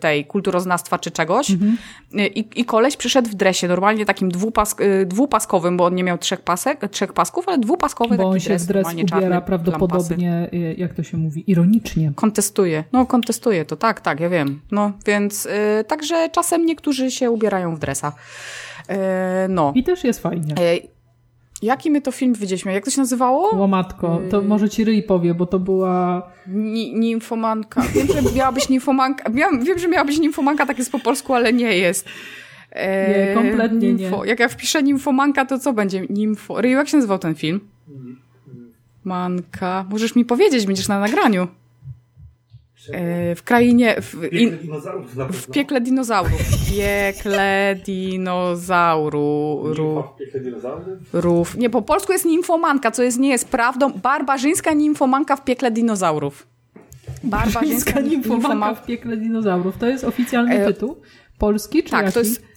tej 0.00 0.24
kulturoznawstwa 0.24 0.98
czy 0.98 1.10
czegoś. 1.10 1.50
Mhm. 1.50 1.78
Y, 2.14 2.26
I, 2.26 2.60
I 2.60 2.64
koleś 2.64 2.96
przyszedł 2.96 3.30
w 3.30 3.34
dresie, 3.34 3.68
normalnie 3.68 4.06
takim 4.06 4.30
dwupas, 4.30 4.76
dwupaskowym, 5.06 5.76
bo 5.76 5.84
on 5.84 5.94
nie 5.94 6.04
miał 6.04 6.18
trzech, 6.18 6.40
pasek, 6.40 6.88
trzech 6.90 7.12
pasków, 7.12 7.48
ale 7.48 7.58
dwupaskowy 7.58 8.16
bo 8.16 8.16
taki 8.16 8.28
on 8.28 8.40
się 8.40 8.48
dres, 8.48 8.66
dres 8.66 8.86
ubiera 8.92 9.20
czarny, 9.20 9.40
prawdopodobnie, 9.40 10.30
lampasy. 10.30 10.74
jak 10.78 10.94
to 10.94 11.02
się 11.02 11.16
mówi, 11.16 11.44
ironicznie. 11.46 12.12
Kontestuje. 12.14 12.84
No, 12.92 13.06
kontestuje 13.06 13.64
to, 13.64 13.76
tak, 13.76 14.00
tak, 14.00 14.20
ja 14.20 14.28
wiem. 14.28 14.60
No, 14.70 14.92
więc 15.06 15.44
yy, 15.44 15.84
także 15.84 16.28
czasem 16.32 16.66
niektórzy 16.66 17.10
się 17.10 17.30
ubierają 17.30 17.76
w 17.76 17.78
dresa. 17.78 18.12
No. 19.48 19.72
I 19.74 19.82
też 19.82 20.04
jest 20.04 20.22
fajnie. 20.22 20.54
Jaki 21.62 21.90
my 21.90 22.00
to 22.00 22.12
film 22.12 22.34
widzieliśmy? 22.34 22.72
Jak 22.72 22.84
to 22.84 22.90
się 22.90 23.00
nazywało? 23.00 23.56
Łomatko. 23.56 24.20
To 24.30 24.38
y- 24.40 24.44
może 24.44 24.68
ci 24.70 24.84
ryj 24.84 25.02
powie, 25.02 25.34
bo 25.34 25.46
to 25.46 25.58
była... 25.58 26.22
Ni 26.46 26.94
nimfomanka. 26.94 27.82
Wiem, 27.94 28.06
że 28.06 28.36
miała 28.36 28.52
być 28.52 28.68
nimfomanka. 28.68 29.30
Wiem, 29.30 29.64
wiem, 29.64 29.78
że 29.78 29.88
miała 29.88 30.04
być 30.04 30.18
nimfomanka, 30.20 30.66
tak 30.66 30.78
jest 30.78 30.92
po 30.92 30.98
polsku, 30.98 31.34
ale 31.34 31.52
nie 31.52 31.78
jest. 31.78 32.08
E, 32.70 33.26
nie, 33.28 33.34
kompletnie 33.34 33.92
nimfo. 33.92 34.24
nie. 34.24 34.30
Jak 34.30 34.40
ja 34.40 34.48
wpiszę 34.48 34.82
nimfomanka, 34.82 35.44
to 35.44 35.58
co 35.58 35.72
będzie? 35.72 36.06
Nimfo. 36.10 36.60
Ryju, 36.60 36.76
jak 36.76 36.88
się 36.88 36.96
nazywał 36.96 37.18
ten 37.18 37.34
film? 37.34 37.60
Manka. 39.04 39.84
Możesz 39.90 40.14
mi 40.16 40.24
powiedzieć, 40.24 40.66
będziesz 40.66 40.88
na 40.88 41.00
nagraniu. 41.00 41.48
E, 42.90 43.34
w 43.34 43.42
krainie. 43.42 43.96
W, 44.00 44.20
piekle 44.30 44.56
dinozaurów 44.56 45.16
na 45.16 45.28
W 45.28 45.46
piekle 45.46 45.80
dinozaurów. 45.80 46.40
Piekle 46.76 47.76
dinozaurów. 47.86 49.76
Piekle 50.18 50.40
dinozaurów? 50.40 50.86
Rów. 51.12 51.56
Nie, 51.56 51.70
po 51.70 51.82
polsku 51.82 52.12
jest 52.12 52.24
nimfomanka, 52.24 52.90
co 52.90 53.02
jest, 53.02 53.18
nie 53.18 53.28
jest 53.30 53.48
prawdą. 53.48 53.92
Barbarzyńska 53.92 54.72
nimfomanka 54.72 55.36
w 55.36 55.44
piekle 55.44 55.70
dinozaurów. 55.70 56.46
Barbarzyńska 57.24 58.00
nimfomanka 58.00 58.74
w 58.74 58.86
piekle 58.86 59.16
dinozaurów. 59.16 59.78
To 59.78 59.86
jest 59.86 60.04
oficjalny 60.04 60.54
e... 60.54 60.66
tytuł? 60.66 60.96
Polski 61.38 61.82
czy 61.82 61.90
Tak, 61.90 62.02
jaki? 62.02 62.14
to 62.14 62.20
jest 62.20 62.51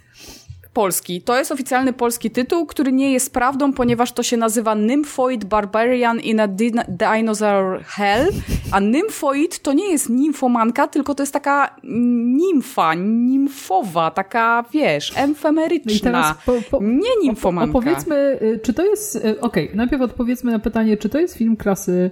polski. 0.75 1.21
To 1.21 1.37
jest 1.37 1.51
oficjalny 1.51 1.93
polski 1.93 2.31
tytuł, 2.31 2.65
który 2.65 2.91
nie 2.91 3.11
jest 3.11 3.33
prawdą, 3.33 3.73
ponieważ 3.73 4.11
to 4.11 4.23
się 4.23 4.37
nazywa 4.37 4.75
Nymphoid 4.75 5.45
Barbarian 5.45 6.19
in 6.19 6.39
a 6.39 6.47
Dinosaur 6.87 7.83
Hell, 7.83 8.27
a 8.71 8.79
Nymphoid 8.79 9.59
to 9.59 9.73
nie 9.73 9.91
jest 9.91 10.09
nimfomanka, 10.09 10.87
tylko 10.87 11.15
to 11.15 11.23
jest 11.23 11.33
taka 11.33 11.75
nimfa, 11.83 12.93
nimfowa, 12.93 14.11
taka, 14.11 14.63
wiesz, 14.71 15.13
emfemeryczna. 15.15 16.35
No 16.47 16.53
po, 16.53 16.61
po, 16.71 16.83
nie 16.83 17.09
nimfomanka. 17.23 17.69
Opowiedzmy, 17.69 18.39
y, 18.41 18.59
czy 18.63 18.73
to 18.73 18.85
jest, 18.85 19.15
y, 19.15 19.19
okej, 19.19 19.65
okay, 19.65 19.75
najpierw 19.75 20.01
odpowiedzmy 20.01 20.51
na 20.51 20.59
pytanie, 20.59 20.97
czy 20.97 21.09
to 21.09 21.19
jest 21.19 21.37
film 21.37 21.57
klasy 21.57 22.09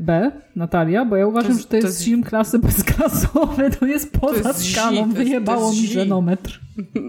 B, 0.00 0.30
Natalia, 0.56 1.04
bo 1.04 1.16
ja 1.16 1.26
uważam, 1.26 1.52
to 1.52 1.58
że 1.58 1.64
to 1.64 1.76
jest, 1.76 1.86
to 1.86 1.88
jest 1.88 2.04
film 2.04 2.22
klasy 2.22 2.58
bezklasowy, 2.58 3.70
to 3.80 3.86
jest 3.86 4.12
poza 4.20 4.42
to 4.42 4.48
jest 4.48 4.72
skalą, 4.72 5.12
wyjebało 5.12 5.70
mi 5.70 5.86
żenometr. 5.86 6.60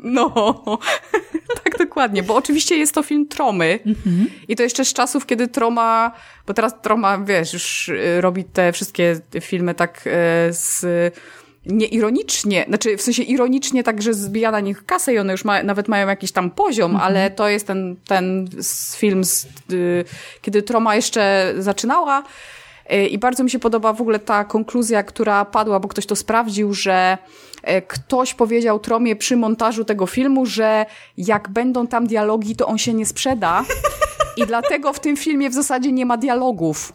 No, 0.04 0.64
tak 1.64 1.78
dokładnie, 1.78 2.24
bo 2.24 2.36
oczywiście 2.36 2.78
jest 2.78 2.94
to 2.96 3.04
film 3.04 3.28
Tromy 3.28 3.80
mhm. 3.86 4.28
i 4.48 4.56
to 4.56 4.64
jeszcze 4.64 4.86
z 4.86 4.94
czasów, 4.94 5.26
kiedy 5.26 5.48
Troma, 5.48 6.12
bo 6.48 6.54
teraz 6.54 6.82
Troma, 6.82 7.18
wiesz, 7.18 7.54
już 7.54 7.90
y, 7.90 8.22
robi 8.22 8.44
te 8.44 8.72
wszystkie 8.72 9.20
filmy 9.42 9.76
tak 9.76 10.08
y, 10.08 10.10
z 10.54 10.86
nieironicznie, 11.66 12.66
znaczy 12.68 12.98
w 12.98 13.02
sensie 13.02 13.24
ironicznie 13.24 13.84
tak, 13.84 14.02
że 14.02 14.14
zbija 14.14 14.52
na 14.52 14.60
nich 14.60 14.86
kasę 14.86 15.14
i 15.14 15.20
one 15.20 15.32
już 15.32 15.46
ma, 15.46 15.64
nawet 15.64 15.88
mają 15.88 16.08
jakiś 16.08 16.32
tam 16.32 16.52
poziom, 16.52 16.92
mhm. 16.92 17.10
ale 17.10 17.32
to 17.32 17.50
jest 17.50 17.68
ten, 17.68 17.96
ten 18.08 18.50
film, 18.98 19.26
z, 19.26 19.48
y, 19.72 20.06
kiedy 20.42 20.62
Troma 20.62 20.96
jeszcze 20.96 21.54
zaczynała 21.58 22.24
i 23.10 23.18
bardzo 23.18 23.44
mi 23.44 23.50
się 23.50 23.60
podoba 23.60 23.94
w 23.94 24.02
ogóle 24.02 24.20
ta 24.20 24.44
konkluzja, 24.44 25.04
która 25.04 25.46
padła, 25.46 25.80
bo 25.80 25.88
ktoś 25.88 26.06
to 26.06 26.16
sprawdził, 26.16 26.74
że 26.74 27.18
E, 27.64 27.82
ktoś 27.82 28.34
powiedział 28.34 28.80
Tromie 28.80 29.16
przy 29.16 29.38
montażu 29.38 29.86
tego 29.86 30.08
filmu, 30.08 30.46
że 30.46 30.86
jak 31.18 31.50
będą 31.50 31.88
tam 31.88 32.08
dialogi, 32.08 32.56
to 32.56 32.68
on 32.68 32.78
się 32.78 32.94
nie 32.94 33.06
sprzeda. 33.06 33.64
I 34.38 34.46
dlatego 34.46 34.94
w 34.94 35.00
tym 35.00 35.18
filmie 35.18 35.50
w 35.50 35.54
zasadzie 35.54 35.92
nie 35.92 36.06
ma 36.06 36.18
dialogów. 36.18 36.94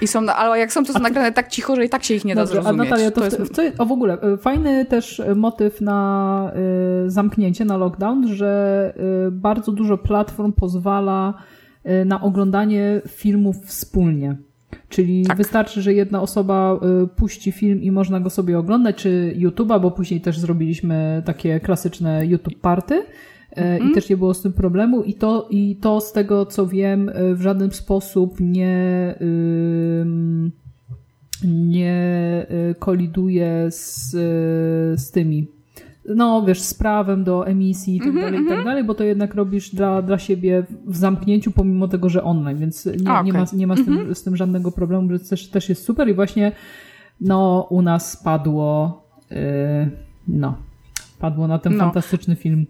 I 0.00 0.06
są, 0.06 0.26
ale 0.26 0.58
jak 0.58 0.72
są, 0.72 0.84
to 0.84 0.92
są 0.92 0.98
nagrane 0.98 1.32
tak 1.32 1.48
cicho, 1.48 1.76
że 1.76 1.84
i 1.84 1.88
tak 1.88 2.04
się 2.04 2.14
ich 2.14 2.24
nie 2.24 2.34
da 2.34 2.40
Dobrze, 2.40 2.52
zrozumieć. 2.54 2.80
A 2.80 2.84
Natalia, 2.84 3.10
to, 3.10 3.20
to 3.20 3.24
jest... 3.24 3.38
w, 3.38 3.50
co, 3.50 3.62
o 3.78 3.86
w 3.86 3.92
ogóle, 3.92 4.18
y, 4.34 4.36
fajny 4.36 4.84
też 4.84 5.22
motyw 5.36 5.80
na 5.80 6.52
y, 7.06 7.10
zamknięcie, 7.10 7.64
na 7.64 7.76
lockdown, 7.76 8.28
że 8.28 8.94
y, 9.28 9.30
bardzo 9.30 9.72
dużo 9.72 9.98
platform 9.98 10.52
pozwala 10.52 11.34
y, 11.86 12.04
na 12.04 12.20
oglądanie 12.20 13.00
filmów 13.08 13.56
wspólnie. 13.64 14.36
Czyli 14.88 15.26
Tak. 15.26 15.36
wystarczy, 15.36 15.82
że 15.82 15.92
jedna 15.92 16.22
osoba 16.22 16.80
puści 17.16 17.52
film 17.52 17.82
i 17.82 17.90
można 17.90 18.20
go 18.20 18.30
sobie 18.30 18.58
oglądać, 18.58 18.96
czy 18.96 19.34
YouTube'a, 19.38 19.80
bo 19.80 19.90
później 19.90 20.20
też 20.20 20.38
zrobiliśmy 20.38 21.22
takie 21.24 21.60
klasyczne 21.60 22.26
YouTube 22.26 22.60
party. 22.60 23.02
Mhm. 23.58 23.90
I 23.90 23.94
też 23.94 24.08
nie 24.10 24.16
było 24.16 24.34
z 24.34 24.42
tym 24.42 24.52
problemu. 24.52 25.02
I 25.02 25.14
to, 25.14 25.46
I 25.50 25.76
to 25.76 26.00
z 26.00 26.12
tego, 26.12 26.46
co 26.46 26.66
wiem, 26.66 27.08
y, 27.08 27.34
w 27.34 27.40
żaden 27.42 27.70
sposób 27.70 28.36
nie, 28.40 29.14
nie 31.44 32.46
y, 32.70 32.74
koliduje 32.78 33.66
z, 33.70 34.10
z 35.00 35.10
tymi. 35.10 35.48
No, 36.16 36.42
wiesz, 36.46 36.60
z 36.60 36.74
prawem 36.74 37.24
do 37.24 37.46
emisji 37.46 37.96
i 37.96 37.98
tak 37.98 38.08
Mhm, 38.08 38.24
dalej, 38.32 38.46
i 38.46 38.48
tak 38.48 38.64
dalej, 38.64 38.84
bo 38.84 38.94
to 38.94 39.04
jednak 39.04 39.34
robisz 39.34 39.74
dla, 39.74 40.02
dla 40.02 40.18
siebie 40.18 40.66
w 40.86 40.96
zamknięciu, 40.96 41.50
pomimo 41.50 41.88
tego, 41.88 42.08
że 42.08 42.24
online, 42.24 42.58
więc 42.58 42.86
nie, 42.86 43.10
A, 43.10 43.22
nie. 43.22 43.30
Mhm. 43.30 43.46
ma, 43.52 43.58
nie 43.58 43.66
ma 43.66 43.76
z, 43.76 43.84
tym, 43.84 44.14
z 44.14 44.22
tym 44.22 44.36
żadnego 44.36 44.72
problemu, 44.72 45.10
że 45.12 45.18
też, 45.18 45.48
też 45.50 45.68
jest 45.68 45.84
super 45.84 46.08
i 46.08 46.14
właśnie 46.14 46.52
no, 47.20 47.66
u 47.70 47.82
nas 47.82 48.22
padło 48.24 49.02
yy, 49.30 49.36
no, 50.28 50.56
padło 51.18 51.48
na 51.48 51.58
ten 51.58 51.72
No. 51.72 51.78
fantastyczny 51.84 52.36
film. 52.36 52.66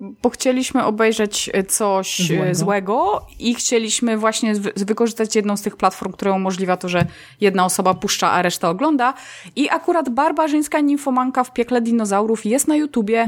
Bo 0.00 0.30
chcieliśmy 0.30 0.84
obejrzeć 0.84 1.50
e, 1.52 1.62
coś 1.62 2.20
e, 2.20 2.24
Złego. 2.24 2.54
złego, 2.54 3.26
i 3.38 3.54
chcieliśmy 3.54 4.18
właśnie 4.18 4.54
wy- 4.54 4.72
wykorzystać 4.76 5.36
jedną 5.36 5.56
z 5.56 5.62
tych 5.62 5.76
platform, 5.76 6.12
która 6.12 6.32
umożliwia 6.32 6.76
to, 6.76 6.88
że 6.88 7.06
jedna 7.40 7.64
osoba 7.64 7.94
puszcza, 7.94 8.30
a 8.30 8.42
reszta 8.42 8.70
ogląda. 8.70 9.14
I 9.56 9.70
akurat 9.70 10.08
barbarzyńska 10.08 10.80
nimfomanka 10.80 11.44
w 11.44 11.52
piekle 11.52 11.80
dinozaurów 11.80 12.46
jest 12.46 12.68
na 12.68 12.76
YouTubie, 12.76 13.26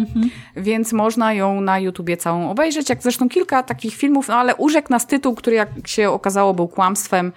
więc 0.56 0.92
można 0.92 1.32
ją 1.32 1.60
na 1.60 1.78
YouTubie 1.78 2.16
całą 2.16 2.50
obejrzeć, 2.50 2.88
jak 2.88 3.02
zresztą 3.02 3.28
kilka 3.28 3.62
takich 3.62 3.94
filmów, 3.94 4.28
no 4.28 4.34
ale 4.34 4.54
urzekł 4.56 4.90
nas 4.90 5.06
tytuł, 5.06 5.34
który 5.34 5.56
jak 5.56 5.68
się 5.86 6.10
okazało 6.10 6.54
był 6.54 6.68
kłamstwem. 6.68 7.32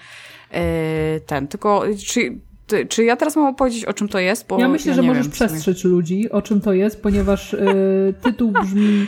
e, 0.51 1.19
Ten, 1.19 1.47
tylko 1.47 1.84
czy, 2.07 2.38
ty- 2.70 2.86
czy 2.86 3.03
ja 3.03 3.15
teraz 3.15 3.36
mam 3.36 3.45
opowiedzieć 3.45 3.86
o 3.86 3.93
czym 3.93 4.07
to 4.07 4.20
jest? 4.20 4.47
Bo 4.47 4.59
Ja 4.59 4.67
myślę, 4.67 4.93
że 4.93 5.01
nie 5.01 5.07
możesz 5.07 5.24
wiem 5.24 5.32
przestrzec 5.32 5.84
ludzi, 5.84 6.32
o 6.32 6.41
czym 6.41 6.61
to 6.61 6.74
jest, 6.74 7.01
ponieważ 7.03 7.53
y, 7.53 8.13
tytuł 8.24 8.51
brzmi 8.51 9.07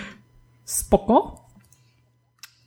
spoko. 0.65 1.41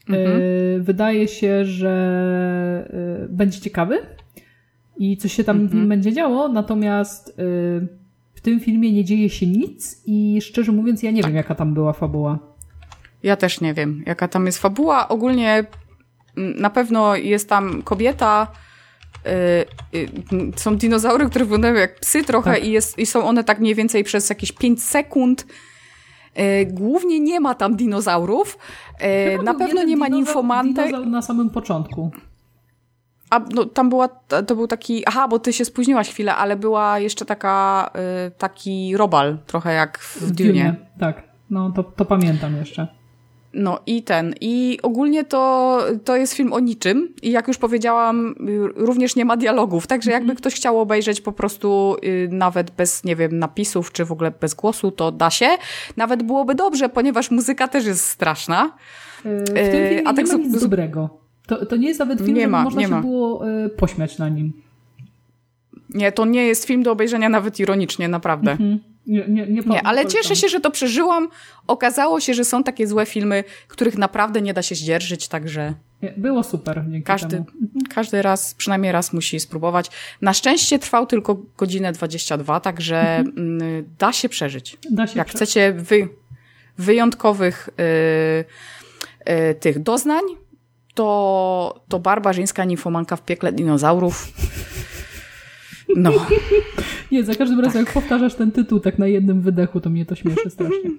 Mhm. 0.09 0.41
Y, 0.41 0.79
wydaje 0.83 1.29
się, 1.29 1.65
że 1.65 2.91
y, 3.25 3.29
będzie 3.29 3.61
ciekawy 3.61 3.99
i 4.97 5.17
coś 5.17 5.33
się 5.33 5.45
tam 5.45 5.61
Mhm. 5.61 5.89
będzie 5.89 6.13
działo, 6.13 6.49
natomiast 6.49 7.35
w 8.35 8.41
tym 8.43 8.61
filmie 8.61 8.93
nie 8.93 9.05
dzieje 9.05 9.31
się 9.31 9.47
nic 9.47 10.03
i 10.07 10.39
szczerze 10.43 10.73
mówiąc 10.73 11.03
ja 11.03 11.11
nie 11.11 11.23
Tak. 11.23 11.31
wiem 11.31 11.37
jaka 11.37 11.55
tam 11.55 11.75
była 11.75 11.93
fabuła. 11.93 12.39
Ja 13.23 13.37
też 13.37 13.61
nie 13.61 13.75
wiem, 13.75 14.03
jaka 14.07 14.29
tam 14.29 14.47
jest 14.47 14.59
fabuła. 14.59 15.09
Ogólnie 15.09 15.65
mm, 16.37 16.61
na 16.61 16.71
pewno 16.71 17.17
jest 17.17 17.49
tam 17.49 17.83
kobieta. 17.83 18.47
Y, 19.27 19.99
y, 19.99 20.09
są 20.57 20.77
dinozaury, 20.77 21.27
które 21.31 21.45
wyglądają 21.45 21.75
jak 21.75 22.01
psy 22.01 22.25
trochę 22.25 22.55
Tak. 22.55 22.65
i, 22.65 22.71
jest, 22.71 22.99
i 22.99 23.07
są 23.07 23.25
one 23.25 23.45
tak 23.45 23.59
mniej 23.61 23.75
więcej 23.75 24.05
przez 24.05 24.29
jakieś 24.31 24.53
5 24.53 24.83
sekund. 24.83 25.47
Y, 26.39 26.67
Głównie 26.67 27.21
nie 27.21 27.41
ma 27.41 27.55
tam 27.55 27.77
dinozaurów. 27.77 28.59
Chyba 28.99 29.43
Na 29.43 29.55
pewno 29.55 29.83
nie 29.85 29.97
ma 29.97 30.09
nimfomantek. 30.09 30.93
na 31.07 31.23
samym 31.23 31.51
początku. 31.51 32.11
A 33.31 33.41
no, 33.55 33.65
tam 33.65 33.89
była, 33.89 34.09
to 34.47 34.57
był 34.57 34.67
taki, 34.67 35.03
aha, 35.07 35.29
bo 35.29 35.39
ty 35.39 35.53
się 35.53 35.65
spóźniłaś 35.65 36.11
chwilę, 36.11 36.35
ale 36.37 36.57
była 36.57 36.99
jeszcze 36.99 37.25
taka, 37.25 37.91
taki 38.39 38.97
robal, 38.97 39.39
trochę 39.47 39.73
jak 39.75 39.99
w 39.99 40.31
Dune. 40.31 40.75
Tak, 41.01 41.23
no 41.51 41.73
to, 41.77 41.83
to 41.83 42.05
pamiętam 42.05 42.57
jeszcze. 42.57 42.89
No 43.57 43.81
i 43.87 44.03
ten. 44.03 44.35
I 44.41 44.79
ogólnie 44.83 45.25
to, 45.25 45.79
to 46.05 46.17
jest 46.17 46.33
film 46.35 46.53
o 46.53 46.61
niczym. 46.61 47.09
I 47.23 47.31
jak 47.31 47.49
już 47.49 47.59
powiedziałam, 47.59 48.35
y, 48.49 48.69
również 48.77 49.17
nie 49.17 49.25
ma 49.25 49.37
dialogów. 49.37 49.87
Także 49.87 50.11
jakby 50.11 50.35
ktoś 50.35 50.55
chciał 50.55 50.81
obejrzeć 50.81 51.21
po 51.21 51.33
prostu 51.33 51.97
y, 52.05 52.29
nawet 52.33 52.71
bez, 52.71 53.05
nie 53.05 53.17
wiem, 53.17 53.39
napisów, 53.39 53.93
czy 53.93 54.05
w 54.05 54.13
ogóle 54.13 54.31
bez 54.41 54.55
głosu, 54.55 54.91
to 54.91 55.13
da 55.13 55.31
się. 55.31 55.49
Nawet 55.97 56.23
byłoby 56.23 56.55
dobrze, 56.55 56.89
ponieważ 56.89 57.31
muzyka 57.31 57.69
też 57.69 57.87
jest 57.87 58.05
straszna. 58.05 58.73
Y, 59.27 59.45
W 59.45 59.47
tym 59.47 59.57
Yy, 59.57 59.65
filmie 59.89 60.09
a 60.09 60.11
nie 60.11 60.17
tak 60.17 60.27
ma 60.27 60.33
zu- 60.33 60.39
nic 60.39 60.61
dobrego. 60.63 61.09
To, 61.47 61.67
to 61.67 61.77
nie 61.77 61.89
jest 61.89 62.01
nawet 62.01 62.19
film, 62.21 62.35
Nie 62.35 62.49
ma, 62.49 62.63
można 62.65 62.81
nie 62.81 62.87
się 62.87 62.93
ma. 62.95 63.01
było 63.01 63.49
y, 63.65 63.69
pośmiać 63.69 64.19
na 64.19 64.29
nim. 64.29 64.53
Nie, 65.95 66.13
to 66.13 66.25
nie 66.25 66.47
jest 66.47 66.65
film 66.65 66.83
do 66.83 66.93
obejrzenia 66.93 67.29
nawet 67.29 67.61
ironicznie, 67.61 68.09
naprawdę. 68.09 68.51
Mhm. 68.51 68.79
Nie, 69.07 69.29
nie, 69.29 69.47
nie, 69.47 69.63
Nie, 69.67 69.83
ale 69.83 70.07
cieszę 70.07 70.37
się, 70.37 70.49
że 70.49 70.61
to 70.61 70.71
przeżyłam. 70.71 71.29
Okazało 71.67 72.21
się, 72.21 72.35
że 72.35 72.45
są 72.45 72.63
takie 72.63 72.87
złe 72.87 73.07
filmy, 73.07 73.45
których 73.69 73.99
naprawdę 73.99 74.43
nie 74.43 74.55
da 74.55 74.63
się 74.63 74.75
zdzierżyć, 74.75 75.29
także... 75.29 75.75
Było 76.17 76.43
super 76.43 76.85
Każdy, 77.05 77.37
temu. 77.37 77.47
każdy 77.95 78.23
raz, 78.23 78.55
przynajmniej 78.55 78.93
raz 78.93 79.13
musi 79.13 79.41
spróbować. 79.41 79.91
Na 80.21 80.35
szczęście 80.35 80.79
trwał 80.79 81.07
tylko 81.07 81.35
godzinę 81.57 81.93
22, 81.93 82.61
także 82.61 83.17
mm, 83.19 83.61
da 83.99 84.13
się 84.13 84.29
przeżyć. 84.29 84.77
Da 84.91 85.07
się 85.07 85.19
Jak 85.19 85.31
chcecie 85.31 85.73
wy, 85.73 86.09
wyjątkowych 86.79 87.69
y, 87.69 89.33
y, 89.33 89.55
tych 89.55 89.83
doznań, 89.83 90.23
to, 90.95 91.85
to 91.89 91.99
barbarzyńska 91.99 92.65
nimfomanka 92.65 93.17
w 93.17 93.25
piekle 93.25 93.53
dinozaurów. 93.53 94.29
No, 95.97 96.11
Nie, 97.13 97.25
za 97.25 97.35
każdym 97.35 97.61
razem 97.61 97.85
Tak. 97.85 97.95
jak 97.95 98.03
powtarzasz 98.05 98.35
ten 98.35 98.53
tytuł 98.53 98.81
tak 98.81 98.99
na 98.99 99.07
jednym 99.07 99.41
wydechu, 99.41 99.81
to 99.81 99.91
mnie 99.91 100.07
to 100.07 100.15
śmieszy 100.15 100.51
strasznie. 100.51 100.91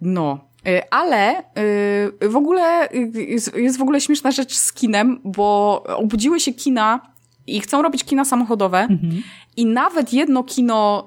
no. 0.00 0.38
Y, 0.68 0.90
Ale 0.90 1.38
y, 1.40 2.28
w 2.28 2.36
ogóle 2.36 2.92
y, 2.92 3.12
jest, 3.56 3.78
w 3.78 3.82
ogóle 3.82 4.00
śmieszna 4.00 4.30
rzecz 4.30 4.54
z 4.56 4.72
kinem, 4.72 5.20
bo 5.24 5.82
obudziły 5.96 6.40
się 6.40 6.52
kina 6.52 7.00
i 7.46 7.60
chcą 7.60 7.82
robić 7.82 8.04
kina 8.04 8.24
samochodowe. 8.24 8.78
Mhm. 8.78 9.22
I 9.56 9.66
nawet 9.66 10.12
jedno 10.12 10.44
kino, 10.44 11.04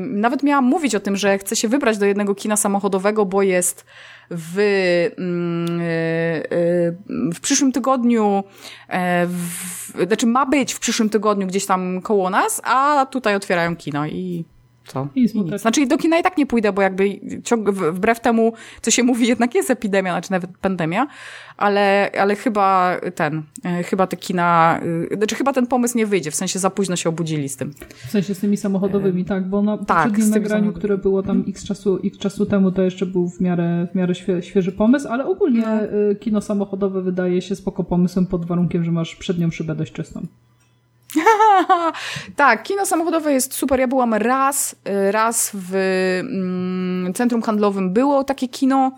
nawet 0.00 0.42
miałam 0.42 0.64
mówić 0.64 0.94
o 0.94 1.00
tym, 1.00 1.16
że 1.16 1.38
chcę 1.38 1.56
się 1.56 1.68
wybrać 1.68 1.98
do 1.98 2.06
jednego 2.06 2.34
kina 2.34 2.56
samochodowego, 2.56 3.24
bo 3.26 3.42
jest 3.42 3.84
w, 4.30 4.58
mm, 5.18 5.80
e, 5.80 5.84
e, 5.84 7.32
w 7.34 7.40
przyszłym 7.40 7.72
tygodniu, 7.72 8.44
e, 8.88 9.26
w, 9.26 10.06
znaczy 10.06 10.26
ma 10.26 10.46
być 10.46 10.72
w 10.72 10.78
przyszłym 10.78 11.10
tygodniu 11.10 11.46
gdzieś 11.46 11.66
tam 11.66 12.00
koło 12.00 12.30
nas, 12.30 12.60
a 12.64 13.06
tutaj 13.10 13.34
otwierają 13.34 13.76
kino 13.76 14.06
i 14.06 14.44
co? 14.88 15.08
I 15.14 15.28
smutek. 15.28 15.60
Znaczy 15.60 15.86
do 15.86 15.98
kina 15.98 16.18
i 16.18 16.22
tak 16.22 16.38
nie 16.38 16.46
pójdę, 16.46 16.72
bo 16.72 16.82
jakby 16.82 17.20
ciąg, 17.44 17.70
wbrew 17.70 18.20
temu, 18.20 18.52
co 18.82 18.90
się 18.90 19.02
mówi, 19.02 19.26
jednak 19.26 19.54
jest 19.54 19.70
epidemia, 19.70 20.12
znaczy 20.12 20.30
nawet 20.30 20.58
pandemia, 20.58 21.06
ale, 21.56 22.10
ale 22.20 22.36
chyba 22.36 22.96
ten, 23.14 23.42
e, 23.64 23.82
chyba 23.82 24.06
te 24.06 24.16
kina, 24.16 24.80
y, 25.12 25.16
znaczy 25.16 25.34
chyba 25.34 25.52
ten 25.52 25.66
pomysł 25.66 25.98
nie 25.98 26.06
wyjdzie, 26.06 26.30
w 26.30 26.34
sensie 26.34 26.58
za 26.58 26.70
późno 26.70 26.96
się 26.96 27.08
obudzili 27.08 27.48
z 27.48 27.56
tym. 27.56 27.74
W 28.06 28.10
sensie 28.10 28.34
z 28.34 28.38
tymi 28.38 28.56
samochodowymi, 28.56 29.24
tak, 29.24 29.48
bo 29.48 29.62
na 29.62 29.78
tak, 29.78 30.08
poprzednim 30.08 30.30
nagraniu, 30.30 30.72
które 30.72 30.98
było 30.98 31.22
tam 31.22 31.44
x 31.48 31.64
czasu, 31.64 31.98
x 32.04 32.18
czasu 32.18 32.46
temu, 32.46 32.72
to 32.72 32.82
jeszcze 32.82 33.06
był 33.06 33.28
w 33.28 33.40
miarę, 33.40 33.88
w 33.92 33.94
miarę 33.94 34.14
świe, 34.14 34.42
świeży 34.42 34.72
pomysł, 34.72 35.08
ale 35.08 35.26
ogólnie 35.26 35.62
No. 35.62 36.14
kino 36.20 36.40
samochodowe 36.40 37.02
wydaje 37.02 37.42
się 37.42 37.56
spoko 37.56 37.84
pomysłem 37.84 38.26
pod 38.26 38.46
warunkiem, 38.46 38.84
że 38.84 38.92
masz 38.92 39.16
przednią 39.16 39.50
szybę 39.50 39.74
dość 39.74 39.92
czystą. 39.92 40.26
tak, 42.36 42.62
kino 42.62 42.86
samochodowe 42.86 43.32
jest 43.32 43.54
super. 43.54 43.80
Ja 43.80 43.88
byłam 43.88 44.14
raz, 44.14 44.76
y, 44.88 45.12
raz 45.12 45.50
w 45.54 45.74
mm, 46.20 47.14
centrum 47.14 47.42
handlowym 47.42 47.92
było 47.92 48.24
takie 48.24 48.48
kino. 48.48 48.92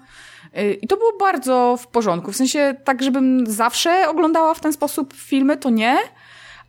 y, 0.58 0.72
I 0.72 0.86
to 0.86 0.96
było 0.96 1.12
bardzo 1.20 1.76
w 1.80 1.86
porządku. 1.86 2.32
W 2.32 2.36
sensie 2.36 2.74
tak, 2.84 3.02
żebym 3.02 3.46
zawsze 3.46 4.08
oglądała 4.08 4.54
w 4.54 4.60
ten 4.60 4.72
sposób 4.72 5.14
filmy, 5.14 5.56
to 5.56 5.70
nie. 5.70 5.98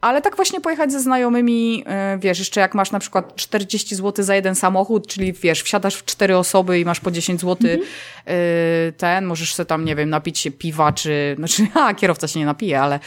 Ale 0.02 0.22
tak 0.22 0.36
właśnie 0.36 0.62
pojechać 0.62 0.92
ze 0.92 1.00
znajomymi, 1.00 1.84
y, 2.16 2.20
wiesz, 2.20 2.40
jeszcze 2.40 2.62
jak 2.62 2.76
masz 2.76 2.92
na 2.92 3.00
przykład 3.00 3.36
40 3.36 3.96
zł 3.96 4.26
za 4.26 4.36
jeden 4.36 4.56
samochód, 4.56 5.08
czyli 5.08 5.34
wiesz, 5.34 5.62
wsiadasz 5.64 5.96
w 5.96 6.06
cztery 6.06 6.38
osoby 6.38 6.80
i 6.80 6.86
masz 6.86 7.00
po 7.00 7.12
10 7.12 7.42
zł 7.42 7.70
y, 7.72 8.94
ten, 8.98 9.26
możesz 9.26 9.54
sobie 9.54 9.66
tam, 9.66 9.86
nie 9.86 9.96
wiem, 9.96 10.10
napić 10.10 10.40
się 10.40 10.52
piwa, 10.52 10.92
czy, 10.92 11.36
znaczy, 11.38 11.68
a, 11.82 11.94
kierowca 11.94 12.28
się 12.28 12.40
nie 12.40 12.46
napije, 12.46 12.82
ale 12.82 13.00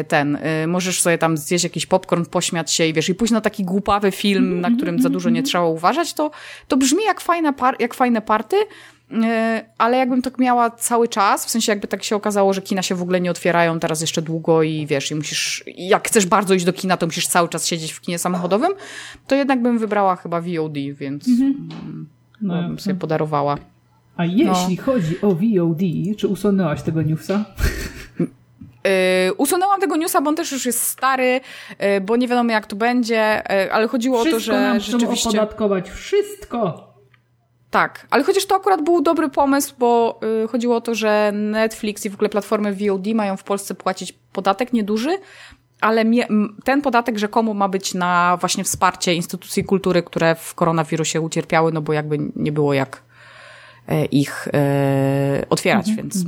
y, 0.00 0.04
ten, 0.04 0.38
możesz 0.66 1.02
sobie 1.02 1.18
tam 1.18 1.36
zjeść 1.36 1.64
jakiś 1.64 1.86
popcorn, 1.86 2.24
pośmiać 2.24 2.72
się 2.72 2.86
i 2.86 2.92
wiesz, 2.92 3.08
i 3.08 3.14
pójść 3.14 3.32
na 3.32 3.40
taki 3.40 3.64
głupawy 3.64 4.12
film, 4.12 4.60
na 4.60 4.70
którym 4.70 5.02
za 5.02 5.08
dużo 5.08 5.30
nie 5.30 5.42
trzeba 5.42 5.64
uważać, 5.64 6.14
to, 6.14 6.30
to 6.68 6.76
brzmi 6.76 7.04
jak, 7.04 7.20
fajna 7.20 7.52
par, 7.52 7.76
jak 7.80 7.94
fajne 7.94 8.22
party, 8.22 8.56
E, 8.56 8.95
ale 9.78 9.96
jakbym 9.96 10.22
tak 10.22 10.38
miała 10.38 10.70
cały 10.70 11.08
czas, 11.08 11.46
w 11.46 11.50
sensie 11.50 11.72
jakby 11.72 11.88
tak 11.88 12.04
się 12.04 12.16
okazało, 12.16 12.52
że 12.52 12.62
kina 12.62 12.82
się 12.82 12.94
w 12.94 13.02
ogóle 13.02 13.20
nie 13.20 13.30
otwierają 13.30 13.80
teraz 13.80 14.00
jeszcze 14.00 14.22
długo 14.22 14.62
i 14.62 14.86
wiesz, 14.86 15.10
i 15.10 15.14
musisz, 15.14 15.64
jak 15.76 16.08
chcesz 16.08 16.26
bardzo 16.26 16.54
iść 16.54 16.64
do 16.64 16.72
kina, 16.72 16.96
to 16.96 17.06
musisz 17.06 17.26
cały 17.26 17.48
czas 17.48 17.66
siedzieć 17.66 17.92
w 17.92 18.00
kinie 18.00 18.18
samochodowym, 18.18 18.72
to 19.26 19.34
jednak 19.34 19.62
bym 19.62 19.78
wybrała 19.78 20.16
chyba 20.16 20.40
VOD, 20.40 20.74
więc 20.92 21.26
No, 22.40 22.54
bym 22.54 22.62
jasne. 22.62 22.78
sobie 22.78 22.94
podarowała. 23.00 23.58
A 24.16 24.24
jeśli 24.24 24.76
chodzi 24.76 25.20
o 25.20 25.28
VOD, 25.28 25.80
czy 26.18 26.28
usunęłaś 26.28 26.82
tego 26.82 27.02
newsa? 27.02 27.44
Yy, 28.18 29.34
usunęłam 29.36 29.80
tego 29.80 29.96
newsa, 29.96 30.20
bo 30.20 30.28
on 30.30 30.36
też 30.36 30.52
już 30.52 30.66
jest 30.66 30.82
stary, 30.82 31.40
yy, 31.80 32.00
bo 32.00 32.16
nie 32.16 32.28
wiadomo 32.28 32.52
jak 32.52 32.66
to 32.66 32.76
będzie, 32.76 33.42
yy, 33.50 33.72
ale 33.72 33.88
chodziło 33.88 34.20
Wszystko 34.24 34.36
o 34.36 34.40
to, 34.40 34.44
że 34.44 34.52
nam 34.52 34.80
rzeczywiście... 34.80 35.28
chcą 35.28 35.38
opodatkować. 35.38 35.90
Wszystko! 35.90 36.85
Tak, 37.76 38.06
ale 38.10 38.24
chociaż 38.24 38.46
to 38.46 38.56
akurat 38.56 38.84
był 38.84 39.02
dobry 39.02 39.28
pomysł, 39.28 39.74
bo 39.78 40.20
y, 40.44 40.48
chodziło 40.48 40.76
o 40.76 40.80
to, 40.80 40.94
że 40.94 41.32
Netflix 41.34 42.06
i 42.06 42.10
w 42.10 42.14
ogóle 42.14 42.28
platformy 42.28 42.74
VOD 42.74 43.06
mają 43.14 43.36
w 43.36 43.44
Polsce 43.44 43.74
płacić 43.74 44.14
podatek 44.32 44.72
nieduży, 44.72 45.18
ale 45.80 46.04
mie- 46.04 46.26
ten 46.64 46.82
podatek 46.82 47.18
rzekomo 47.18 47.54
ma 47.54 47.68
być 47.68 47.94
na 47.94 48.36
właśnie 48.40 48.64
wsparcie 48.64 49.14
instytucji 49.14 49.64
kultury, 49.64 50.02
które 50.02 50.34
w 50.34 50.54
koronawirusie 50.54 51.20
ucierpiały, 51.20 51.72
no 51.72 51.80
bo 51.82 51.92
jakby 51.92 52.18
nie 52.36 52.52
było 52.52 52.74
jak 52.74 53.02
e, 53.88 54.04
ich 54.04 54.48
e, 54.54 55.46
otwierać, 55.50 55.92
więc 55.92 56.24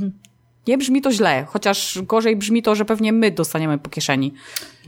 nie 0.67 0.77
brzmi 0.77 1.01
to 1.01 1.11
źle, 1.11 1.45
chociaż 1.49 1.99
gorzej 2.03 2.35
brzmi 2.35 2.63
to, 2.63 2.75
że 2.75 2.85
pewnie 2.85 3.13
my 3.13 3.31
dostaniemy 3.31 3.77
po 3.77 3.89
kieszeni, 3.89 4.33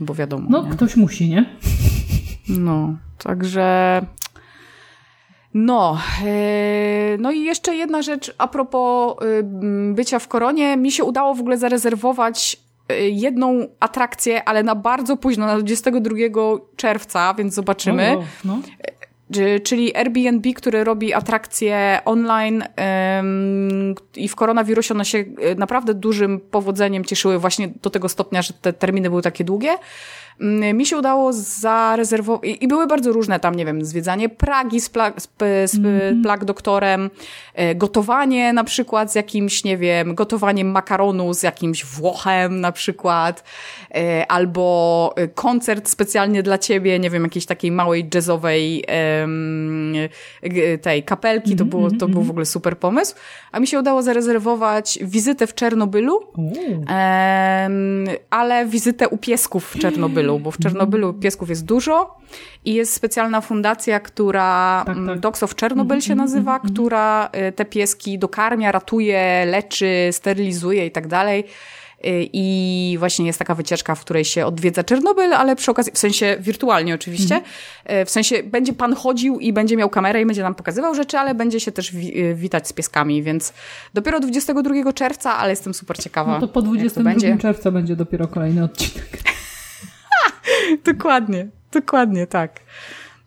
bo 0.00 0.14
wiadomo. 0.14 0.46
No, 0.50 0.62
nie? 0.62 0.70
ktoś 0.70 0.96
musi, 0.96 1.28
nie? 1.28 1.56
No, 2.48 2.96
także. 3.18 4.00
No, 5.54 5.98
e, 6.26 7.16
no 7.18 7.30
i 7.30 7.42
jeszcze 7.42 7.74
jedna 7.76 8.02
rzecz 8.02 8.34
a 8.38 8.48
propos 8.48 9.16
y, 9.22 9.42
bycia 9.94 10.18
w 10.18 10.28
koronie. 10.28 10.76
Mi 10.76 10.92
się 10.92 11.04
udało 11.04 11.34
w 11.34 11.40
ogóle 11.40 11.58
zarezerwować 11.58 12.56
y, 12.92 12.94
jedną 13.10 13.66
atrakcję, 13.80 14.44
ale 14.48 14.62
na 14.62 14.74
bardzo 14.74 15.16
późno, 15.16 15.46
na 15.46 15.54
22 15.54 16.16
czerwca, 16.76 17.34
więc 17.34 17.54
zobaczymy. 17.54 18.16
No. 18.44 18.58
Czy- 19.32 19.60
czyli 19.60 19.96
Airbnb, 19.96 20.52
który 20.54 20.84
robi 20.84 21.14
atrakcje 21.14 22.00
online 22.04 22.64
em, 22.76 23.94
i 24.16 24.28
w 24.28 24.36
koronawirusie 24.36 24.94
one 24.94 25.04
się 25.04 25.18
e, 25.18 25.54
naprawdę 25.54 25.94
dużym 25.94 26.40
powodzeniem 26.40 27.04
cieszyły 27.04 27.38
właśnie 27.38 27.68
do 27.82 27.90
tego 27.90 28.08
stopnia, 28.08 28.42
że 28.42 28.52
te 28.54 28.72
terminy 28.72 29.10
były 29.10 29.22
takie 29.22 29.44
długie. 29.44 29.74
Mm, 30.40 30.76
Mi 30.76 30.86
się 30.86 30.98
udało 30.98 31.32
zarezerwować 31.32 32.50
i 32.60 32.68
były 32.68 32.86
bardzo 32.86 33.12
różne 33.12 33.40
tam, 33.40 33.54
nie 33.54 33.64
wiem, 33.64 33.84
zwiedzanie 33.84 34.28
Pragi 34.28 34.80
z, 34.80 34.88
pla 34.88 35.12
z, 35.16 35.28
z 35.70 35.74
mm 35.74 36.22
plag 36.22 36.44
doktorem, 36.44 37.10
e, 37.54 37.74
gotowanie 37.74 38.52
na 38.52 38.64
przykład 38.64 39.12
z 39.12 39.14
jakimś, 39.14 39.64
nie 39.64 39.76
wiem, 39.76 40.14
gotowaniem 40.14 40.70
makaronu 40.70 41.34
z 41.34 41.42
jakimś 41.42 41.84
Włochem 41.84 42.60
na 42.60 42.72
przykład, 42.72 43.44
e, 43.94 44.26
albo 44.26 45.12
e, 45.16 45.28
koncert 45.28 45.88
specjalnie 45.88 46.42
dla 46.42 46.58
ciebie, 46.58 46.98
nie 46.98 47.10
wiem, 47.10 47.22
jakiejś 47.22 47.46
takiej 47.46 47.70
małej 47.70 48.08
jazzowej 48.14 48.84
tej 50.82 51.02
kapelki, 51.02 51.56
to, 51.56 51.64
było, 51.64 51.90
to 51.90 52.08
był 52.08 52.22
w 52.22 52.30
ogóle 52.30 52.46
super 52.46 52.78
pomysł. 52.78 53.14
A 53.52 53.60
mi 53.60 53.66
się 53.66 53.78
udało 53.78 54.02
zarezerwować 54.02 54.98
wizytę 55.02 55.46
w 55.46 55.54
Czernobylu, 55.54 56.20
ale 58.30 58.66
wizytę 58.66 59.08
u 59.08 59.18
piesków 59.18 59.70
w 59.70 59.78
Czernobylu, 59.78 60.21
bo 60.38 60.50
w 60.50 60.58
Czernobylu 60.58 61.14
piesków 61.14 61.48
jest 61.48 61.64
dużo 61.64 62.16
i 62.64 62.74
jest 62.74 62.92
specjalna 62.94 63.40
fundacja, 63.40 64.00
która 64.00 64.82
Tak, 64.86 64.96
mm, 64.96 65.08
tak. 65.08 65.20
Dogs 65.20 65.42
of 65.42 65.54
Chernobyl 65.60 66.00
się 66.00 66.14
nazywa, 66.14 66.60
która 66.60 67.30
y, 67.48 67.52
te 67.52 67.64
pieski 67.64 68.18
dokarmia, 68.18 68.72
ratuje, 68.72 69.46
leczy, 69.46 70.08
sterylizuje 70.12 70.86
i 70.86 70.90
tak 70.90 71.06
dalej. 71.08 71.44
Y, 72.06 72.28
I 72.32 72.96
właśnie 72.98 73.26
jest 73.26 73.38
taka 73.38 73.54
wycieczka, 73.54 73.94
w 73.94 74.00
której 74.00 74.24
się 74.24 74.46
odwiedza 74.46 74.84
Czernobyl, 74.84 75.34
ale 75.34 75.56
przy 75.56 75.70
okazji, 75.70 75.92
w 75.92 75.98
sensie 75.98 76.36
wirtualnie 76.40 76.94
oczywiście, 76.94 77.40
Y, 78.02 78.04
w 78.04 78.10
sensie 78.10 78.42
będzie 78.42 78.72
pan 78.72 78.94
chodził 78.94 79.38
i 79.40 79.52
będzie 79.52 79.76
miał 79.76 79.88
kamerę 79.90 80.20
i 80.20 80.26
będzie 80.26 80.42
nam 80.42 80.54
pokazywał 80.54 80.94
rzeczy, 80.94 81.18
ale 81.18 81.34
będzie 81.34 81.60
się 81.60 81.72
też 81.72 81.92
wi- 81.92 82.34
witać 82.34 82.68
z 82.68 82.72
pieskami, 82.72 83.22
więc 83.22 83.52
dopiero 83.94 84.20
22 84.20 84.92
czerwca, 84.92 85.38
ale 85.38 85.50
jestem 85.50 85.74
super 85.74 85.98
ciekawa. 85.98 86.32
No 86.32 86.40
to 86.40 86.48
po 86.48 86.60
jak 86.60 86.68
22 86.68 87.10
będzie. 87.10 87.38
czerwca 87.38 87.70
będzie 87.70 87.96
dopiero 87.96 88.28
kolejny 88.28 88.64
odcinek. 88.64 89.08
Dokładnie, 90.92 91.48
dokładnie 91.72 92.26
tak. 92.26 92.60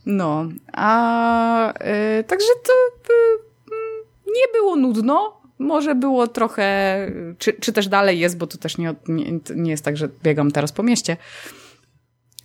No, 0.05 0.45
a 0.73 1.73
y, 2.19 2.23
także 2.23 2.47
to 2.65 2.73
y, 3.13 3.17
mm, 3.71 4.05
nie 4.27 4.59
było 4.59 4.75
nudno. 4.75 5.41
Może 5.59 5.95
było 5.95 6.27
trochę, 6.27 6.97
czy, 7.37 7.53
czy 7.53 7.73
też 7.73 7.87
dalej 7.87 8.19
jest, 8.19 8.37
bo 8.37 8.47
to 8.47 8.57
też 8.57 8.77
nie, 8.77 8.95
nie, 9.07 9.39
nie 9.55 9.71
jest 9.71 9.85
tak, 9.85 9.97
że 9.97 10.09
biegam 10.23 10.51
teraz 10.51 10.71
po 10.71 10.83
mieście. 10.83 11.17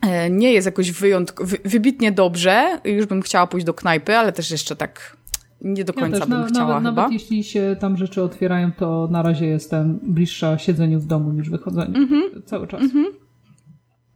E, 0.02 0.30
Nie 0.30 0.52
jest 0.52 0.66
jakoś 0.66 0.92
wyjątk, 0.92 1.42
wy, 1.42 1.58
wybitnie 1.64 2.12
dobrze. 2.12 2.80
Już 2.84 3.06
bym 3.06 3.22
chciała 3.22 3.46
pójść 3.46 3.66
do 3.66 3.74
knajpy, 3.74 4.16
ale 4.16 4.32
też 4.32 4.50
jeszcze 4.50 4.76
tak 4.76 5.16
nie 5.60 5.84
do 5.84 5.92
Ja 5.96 6.00
końca 6.02 6.18
też, 6.18 6.28
bym 6.28 6.40
na, 6.40 6.46
chciała 6.46 6.68
nawet, 6.68 6.82
chyba. 6.90 7.02
nawet 7.02 7.12
jeśli 7.12 7.44
się 7.44 7.76
tam 7.80 7.96
rzeczy 7.96 8.22
otwierają, 8.22 8.72
to 8.72 9.08
na 9.10 9.22
razie 9.22 9.46
jestem 9.46 9.98
bliższa 10.02 10.58
siedzeniu 10.58 11.00
w 11.00 11.06
domu 11.06 11.32
niż 11.32 11.50
wychodzeniu. 11.50 11.94
Cały 12.46 12.66
czas. 12.68 12.80
Mm, 12.80 13.12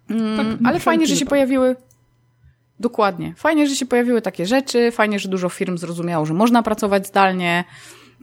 Tak, 0.09 0.46
ale 0.64 0.80
fajnie, 0.80 1.07
że 1.07 1.14
się 1.16 1.24
wypadek. 1.24 1.28
pojawiły. 1.30 1.76
Dokładnie. 2.80 3.34
Fajnie, 3.36 3.68
że 3.68 3.76
się 3.76 3.86
pojawiły 3.86 4.22
takie 4.22 4.46
rzeczy. 4.46 4.90
Fajnie, 4.92 5.18
że 5.18 5.28
dużo 5.28 5.48
firm 5.48 5.78
zrozumiało, 5.78 6.26
że 6.26 6.34
można 6.34 6.62
pracować 6.62 7.07
zdalnie. 7.07 7.64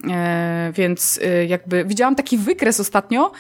E, 0.10 0.72
więc 0.76 1.20
e, 1.24 1.46
jakby 1.46 1.86
widziałam 1.86 2.16
taki 2.16 2.38
wykres 2.38 2.80
ostatnio, 2.80 3.32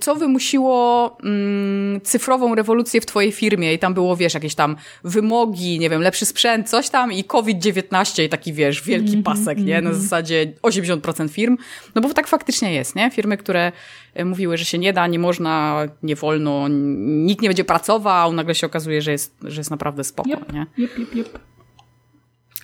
co, 0.00 0.14
wymusiło 0.14 1.16
mm, 1.24 2.00
cyfrową 2.00 2.54
rewolucję 2.54 3.00
w 3.00 3.06
twojej 3.06 3.32
firmie 3.32 3.74
i 3.74 3.78
tam 3.78 3.94
było, 3.94 4.16
wiesz, 4.16 4.34
jakieś 4.34 4.54
tam 4.54 4.76
wymogi, 5.04 5.78
nie 5.78 5.90
wiem, 5.90 6.02
lepszy 6.02 6.26
sprzęt, 6.26 6.68
coś 6.70 6.88
tam 6.90 7.12
i 7.12 7.24
COVID-19 7.24 8.22
i 8.22 8.28
taki, 8.28 8.52
wiesz, 8.52 8.82
wielki 8.82 9.16
pasek, 9.18 9.58
nie? 9.58 9.82
Na 9.82 9.92
zasadzie 9.92 10.52
80% 10.62 11.28
firm. 11.28 11.56
No 11.94 12.02
bo 12.02 12.14
tak 12.14 12.26
faktycznie 12.26 12.74
jest, 12.74 12.96
nie? 12.96 13.10
Firmy, 13.10 13.36
które 13.36 13.72
e, 14.14 14.24
mówiły, 14.24 14.56
że 14.56 14.64
się 14.64 14.78
nie 14.78 14.92
da, 14.92 15.06
nie 15.06 15.18
można, 15.18 15.82
nie 16.02 16.16
wolno, 16.16 16.68
nikt 16.68 17.42
nie 17.42 17.48
będzie 17.48 17.64
pracował, 17.64 18.32
nagle 18.32 18.54
się 18.54 18.66
okazuje, 18.66 19.02
że 19.02 19.12
jest, 19.12 19.36
że 19.42 19.60
jest 19.60 19.70
naprawdę 19.70 20.04
spoko, 20.04 20.30
Jep, 20.30 20.52
nie? 20.52 20.66
jep, 20.78 20.98
jep, 20.98 21.14
jep. 21.14 21.38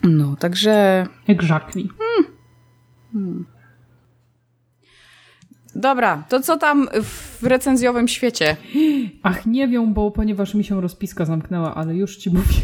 No, 0.02 0.36
także 0.36 1.06
Jak 1.28 1.42
żakwi. 1.42 1.88
Dobra, 5.82 6.24
to 6.28 6.40
co 6.40 6.56
tam 6.56 6.88
w 7.40 7.42
recenzjowym 7.42 8.08
świecie? 8.08 8.56
Ach, 9.22 9.46
nie 9.46 9.68
wiem, 9.68 9.94
bo 9.94 10.10
ponieważ 10.10 10.54
mi 10.54 10.64
się 10.64 10.80
rozpiska 10.80 11.24
zamknęła, 11.24 11.74
ale 11.74 11.94
już 11.94 12.16
ci 12.16 12.30
mówię. 12.30 12.54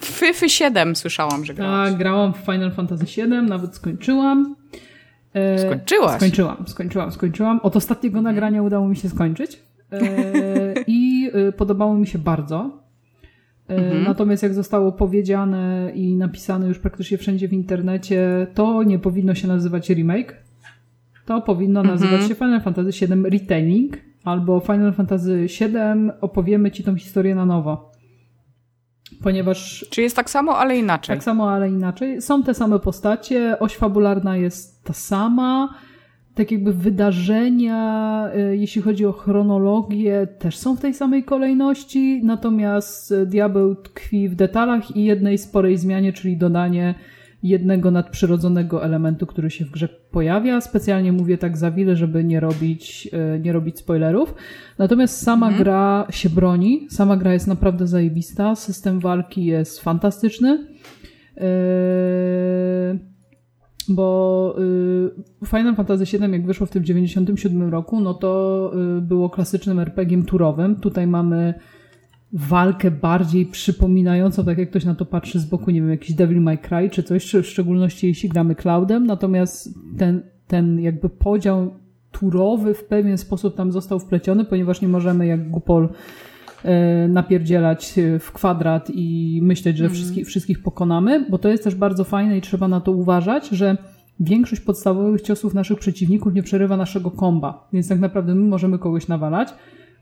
Fyfy 0.00 0.48
7 0.48 0.96
słyszałam, 0.96 1.44
że 1.44 1.54
grałaś. 1.54 1.88
Tak, 1.88 1.98
grałam 1.98 2.32
w 2.34 2.36
Final 2.36 2.72
Fantasy 2.72 3.04
VII, 3.04 3.28
nawet 3.28 3.74
skończyłam. 3.74 4.56
E, 5.34 5.58
Skończyłaś? 5.58 6.16
Skończyłam, 6.16 6.64
skończyłam, 6.66 7.12
skończyłam. 7.12 7.60
Od 7.62 7.76
ostatniego 7.76 8.22
nagrania 8.22 8.62
udało 8.62 8.88
mi 8.88 8.96
się 8.96 9.08
skończyć. 9.08 9.62
E, 9.92 10.00
I 10.86 11.30
e, 11.48 11.52
podobało 11.52 11.94
mi 11.94 12.06
się 12.06 12.18
bardzo. 12.18 12.82
E, 13.68 13.94
Natomiast 13.94 14.42
jak 14.42 14.54
zostało 14.54 14.92
powiedziane 14.92 15.92
i 15.94 16.16
napisane 16.16 16.68
już 16.68 16.78
praktycznie 16.78 17.18
wszędzie 17.18 17.48
w 17.48 17.52
internecie, 17.52 18.46
to 18.54 18.82
nie 18.82 18.98
powinno 18.98 19.34
się 19.34 19.48
nazywać 19.48 19.90
remake. 19.90 20.45
To 21.26 21.40
powinno 21.40 21.82
nazywać 21.82 22.28
się 22.28 22.34
Final 22.34 22.60
Fantasy 22.60 23.06
VII 23.06 23.22
Retelling 23.30 23.96
albo 24.24 24.60
Final 24.60 24.92
Fantasy 24.92 25.46
VII 25.60 26.10
opowiemy 26.20 26.70
ci 26.70 26.84
tą 26.84 26.96
historię 26.96 27.34
na 27.34 27.46
nowo. 27.46 27.92
Ponieważ 29.22 29.86
Czy 29.90 30.02
jest 30.02 30.16
tak 30.16 30.30
samo, 30.30 30.58
ale 30.58 30.78
inaczej? 30.78 31.16
tak 31.16 31.24
samo, 31.24 31.50
ale 31.50 31.68
inaczej. 31.68 32.22
Są 32.22 32.42
te 32.42 32.54
same 32.54 32.78
postacie, 32.78 33.58
oś 33.58 33.76
fabularna 33.76 34.36
jest 34.36 34.84
ta 34.84 34.92
sama. 34.92 35.74
Tak 36.34 36.52
jakby 36.52 36.72
wydarzenia, 36.72 38.30
y, 38.52 38.56
jeśli 38.56 38.82
chodzi 38.82 39.06
o 39.06 39.12
chronologię, 39.12 40.26
też 40.38 40.58
są 40.58 40.76
w 40.76 40.80
tej 40.80 40.94
samej 40.94 41.24
kolejności, 41.24 42.20
natomiast 42.24 43.12
y, 43.12 43.26
diabeł 43.26 43.74
tkwi 43.74 44.28
w 44.28 44.34
detalach 44.34 44.96
i 44.96 45.04
jednej 45.04 45.38
sporej 45.38 45.78
zmianie, 45.78 46.12
czyli 46.12 46.36
dodanie 46.36 46.94
jednego 47.48 47.90
nadprzyrodzonego 47.90 48.84
elementu, 48.84 49.26
który 49.26 49.50
się 49.50 49.64
w 49.64 49.70
grze 49.70 49.88
pojawia. 49.88 50.60
Specjalnie 50.60 51.12
mówię 51.12 51.38
tak 51.38 51.56
za 51.56 51.70
wiele, 51.70 51.96
żeby 51.96 52.24
nie 52.24 52.40
robić, 52.40 53.08
y, 53.36 53.40
nie 53.40 53.52
robić 53.52 53.78
spoilerów. 53.78 54.34
Natomiast 54.78 55.22
sama 55.22 55.52
gra 55.52 56.06
się 56.10 56.30
broni, 56.30 56.86
sama 56.90 57.16
gra 57.16 57.32
jest 57.32 57.46
naprawdę 57.46 57.86
zajebista, 57.86 58.54
system 58.54 59.00
walki 59.00 59.44
jest 59.44 59.80
fantastyczny. 59.80 60.66
Yy, 61.36 61.42
bo 63.88 64.54
yy, 65.42 65.46
Final 65.46 65.74
Fantasy 65.74 66.18
VII, 66.18 66.32
jak 66.32 66.46
wyszło 66.46 66.66
w 66.66 66.70
tym 66.70 66.84
97 66.84 67.70
roku, 67.70 68.00
no 68.00 68.14
to 68.14 68.72
było 69.00 69.30
klasycznym 69.30 69.78
RPG-iem 69.78 70.24
turowym. 70.24 70.76
Tutaj 70.76 71.06
mamy 71.06 71.54
walkę 72.36 72.90
bardziej 72.90 73.46
przypominającą, 73.46 74.44
tak 74.44 74.58
jak 74.58 74.70
ktoś 74.70 74.84
na 74.84 74.94
to 74.94 75.04
patrzy 75.04 75.40
z 75.40 75.44
boku, 75.44 75.70
nie 75.70 75.80
wiem, 75.80 75.90
jakiś 75.90 76.14
Devil 76.16 76.40
May 76.40 76.58
Cry 76.58 76.90
czy 76.90 77.02
coś, 77.02 77.26
czy 77.26 77.42
w 77.42 77.46
szczególności 77.46 78.06
jeśli 78.06 78.28
gramy 78.28 78.54
Cloudem, 78.54 79.06
natomiast 79.06 79.78
ten, 79.98 80.22
ten 80.46 80.80
jakby 80.80 81.08
podział 81.08 81.74
turowy 82.12 82.74
w 82.74 82.84
pewien 82.84 83.18
sposób 83.18 83.56
tam 83.56 83.72
został 83.72 83.98
wpleciony, 84.00 84.44
ponieważ 84.44 84.80
nie 84.80 84.88
możemy 84.88 85.26
jak 85.26 85.50
Gupol 85.50 85.88
e, 86.64 87.08
napierdzielać 87.08 87.98
e, 87.98 88.18
w 88.18 88.32
kwadrat 88.32 88.90
i 88.94 89.40
myśleć, 89.42 89.76
że 89.76 89.90
wszystkich, 89.90 90.26
wszystkich 90.26 90.62
pokonamy, 90.62 91.26
bo 91.30 91.38
to 91.38 91.48
jest 91.48 91.64
też 91.64 91.74
bardzo 91.74 92.04
fajne 92.04 92.38
i 92.38 92.40
trzeba 92.40 92.68
na 92.68 92.80
to 92.80 92.92
uważać, 92.92 93.48
że 93.48 93.76
większość 94.20 94.62
podstawowych 94.62 95.22
ciosów 95.22 95.54
naszych 95.54 95.78
przeciwników 95.78 96.34
nie 96.34 96.42
przerywa 96.42 96.76
naszego 96.76 97.10
komba. 97.10 97.68
Więc 97.72 97.88
tak 97.88 97.98
naprawdę 97.98 98.34
my 98.34 98.48
możemy 98.48 98.78
kogoś 98.78 99.08
nawalać, 99.08 99.48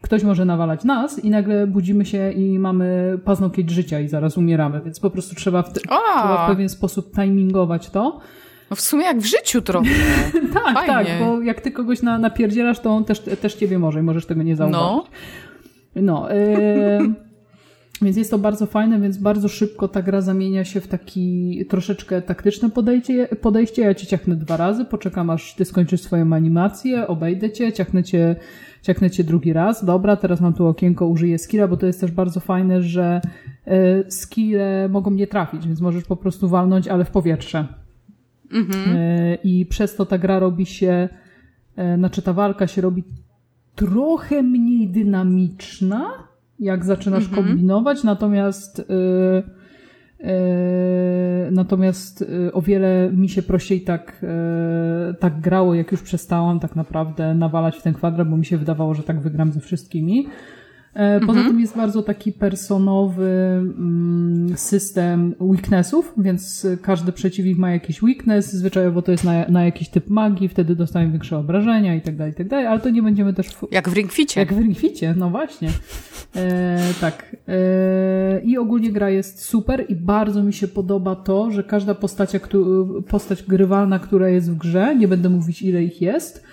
ktoś 0.04 0.22
może 0.22 0.44
nawalać 0.44 0.84
nas 0.84 1.24
i 1.24 1.30
nagle 1.30 1.66
budzimy 1.66 2.04
się 2.04 2.32
i 2.32 2.58
mamy 2.58 3.18
paznokieć 3.24 3.70
życia 3.70 4.00
i 4.00 4.08
zaraz 4.08 4.38
umieramy. 4.38 4.80
Więc 4.84 5.00
po 5.00 5.10
prostu 5.10 5.34
trzeba 5.34 5.62
w, 5.62 5.72
te, 5.72 5.80
trzeba 5.80 6.46
w 6.46 6.50
pewien 6.50 6.68
sposób 6.68 7.14
timingować 7.14 7.90
to. 7.90 8.20
No 8.70 8.76
w 8.76 8.80
sumie 8.80 9.04
jak 9.04 9.18
w 9.18 9.26
życiu 9.26 9.62
trochę. 9.62 9.90
tak, 10.54 10.74
Fajnie. 10.74 10.94
tak, 10.94 11.06
bo 11.20 11.42
jak 11.42 11.60
ty 11.60 11.70
kogoś 11.70 12.02
na, 12.02 12.18
napierdzielasz, 12.18 12.80
to 12.80 12.90
on 12.90 13.04
też, 13.04 13.20
też 13.20 13.54
ciebie 13.54 13.78
może 13.78 14.00
i 14.00 14.02
możesz 14.02 14.26
tego 14.26 14.42
nie 14.42 14.56
zauważyć. 14.56 15.10
No. 15.96 16.02
No. 16.02 16.28
Yy, 16.30 17.14
więc 18.02 18.16
jest 18.16 18.30
to 18.30 18.38
bardzo 18.38 18.66
fajne, 18.66 19.00
więc 19.00 19.16
bardzo 19.16 19.48
szybko 19.48 19.88
ta 19.88 20.02
gra 20.02 20.20
zamienia 20.20 20.64
się 20.64 20.80
w 20.80 20.88
taki 20.88 21.64
troszeczkę 21.68 22.22
taktyczne 22.22 22.70
podejście. 22.70 23.28
podejście. 23.40 23.82
Ja 23.82 23.94
cię 23.94 24.06
ciachnę 24.06 24.36
dwa 24.36 24.56
razy, 24.56 24.84
poczekam 24.84 25.30
aż 25.30 25.54
ty 25.54 25.64
skończysz 25.64 26.00
swoją 26.00 26.32
animację, 26.32 27.06
obejdę 27.06 27.50
cię, 27.50 27.72
ciachnę 27.72 28.02
cię, 28.02 28.36
ciachnę 28.84 29.10
cię 29.10 29.24
drugi 29.24 29.52
raz. 29.52 29.84
Dobra, 29.84 30.16
teraz 30.16 30.40
mam 30.40 30.54
tu 30.54 30.66
okienko, 30.66 31.06
użyję 31.06 31.38
skilla, 31.38 31.68
bo 31.68 31.76
to 31.76 31.86
jest 31.86 32.00
też 32.00 32.10
bardzo 32.10 32.40
fajne, 32.40 32.82
że 32.82 33.20
y, 33.66 34.04
skille 34.10 34.88
mogą 34.88 35.10
nie 35.10 35.26
trafić, 35.26 35.66
więc 35.66 35.80
możesz 35.80 36.04
po 36.04 36.16
prostu 36.16 36.48
walnąć, 36.48 36.88
ale 36.88 37.04
w 37.04 37.10
powietrze. 37.10 37.66
Mhm. 38.52 38.96
Y, 38.96 39.38
I 39.44 39.66
przez 39.66 39.96
to 39.96 40.06
ta 40.06 40.18
gra 40.18 40.38
robi 40.38 40.66
się, 40.66 41.08
y, 41.78 41.96
znaczy 41.96 42.22
ta 42.22 42.32
walka 42.32 42.66
się 42.66 42.82
robi 42.82 43.04
trochę 43.74 44.42
mniej 44.42 44.88
dynamiczna, 44.88 46.10
jak 46.60 46.84
zaczynasz 46.84 47.24
mhm. 47.24 47.46
kombinować, 47.46 48.04
natomiast 48.04 48.78
yy, 48.78 48.84
natomiast 51.50 52.20
yy, 52.20 52.52
o 52.52 52.62
wiele 52.62 53.10
mi 53.12 53.28
się 53.28 53.42
prościej 53.42 53.80
tak, 53.80 54.22
y, 55.10 55.14
tak 55.14 55.40
grało, 55.40 55.74
jak 55.74 55.92
już 55.92 56.02
przestałam 56.02 56.60
tak 56.60 56.76
naprawdę 56.76 57.34
nawalać 57.34 57.76
w 57.76 57.82
ten 57.82 57.94
kwadrat, 57.94 58.28
bo 58.28 58.36
mi 58.36 58.44
się 58.44 58.58
wydawało, 58.58 58.94
że 58.94 59.02
tak 59.02 59.20
wygram 59.20 59.52
ze 59.52 59.60
wszystkimi. 59.60 60.26
E, 60.94 61.20
poza 61.20 61.32
mhm. 61.32 61.48
tym 61.48 61.60
jest 61.60 61.76
bardzo 61.76 62.02
taki 62.02 62.32
personowy 62.32 63.30
mm, 63.78 64.56
system 64.56 65.34
weaknessów, 65.40 66.12
więc 66.16 66.66
każdy 66.82 67.12
przeciwnik 67.12 67.58
ma 67.58 67.70
jakiś 67.70 68.02
weakness, 68.02 68.52
zwyczajowo 68.52 69.02
to 69.02 69.12
jest 69.12 69.24
na, 69.24 69.48
na 69.48 69.64
jakiś 69.64 69.88
typ 69.88 70.10
magii, 70.10 70.48
wtedy 70.48 70.76
dostają 70.76 71.10
większe 71.10 71.38
obrażenia 71.38 71.94
i 71.94 72.00
tak 72.00 72.16
dalej, 72.16 72.32
i 72.32 72.36
tak 72.36 72.48
dalej, 72.48 72.66
ale 72.66 72.80
to 72.80 72.90
nie 72.90 73.02
będziemy 73.02 73.32
też... 73.32 73.46
W... 73.46 73.68
Jak 73.70 73.88
w 73.88 73.92
ringficie. 73.92 74.40
Jak 74.40 74.54
w 74.54 74.58
ringficie, 74.58 75.14
no 75.16 75.30
właśnie. 75.30 75.68
E, 76.36 76.78
tak. 77.00 77.36
E, 77.48 78.40
I 78.44 78.58
ogólnie 78.58 78.92
gra 78.92 79.10
jest 79.10 79.44
super 79.44 79.84
i 79.88 79.96
bardzo 79.96 80.42
mi 80.42 80.52
się 80.52 80.68
podoba 80.68 81.16
to, 81.16 81.50
że 81.50 81.64
każda 81.64 81.94
postać, 81.94 82.30
postać 83.08 83.42
grywalna, 83.42 83.98
która 83.98 84.28
jest 84.28 84.50
w 84.50 84.56
grze, 84.56 84.96
nie 84.96 85.08
będę 85.08 85.28
mówić 85.28 85.62
ile 85.62 85.84
ich 85.84 86.02
jest, 86.02 86.44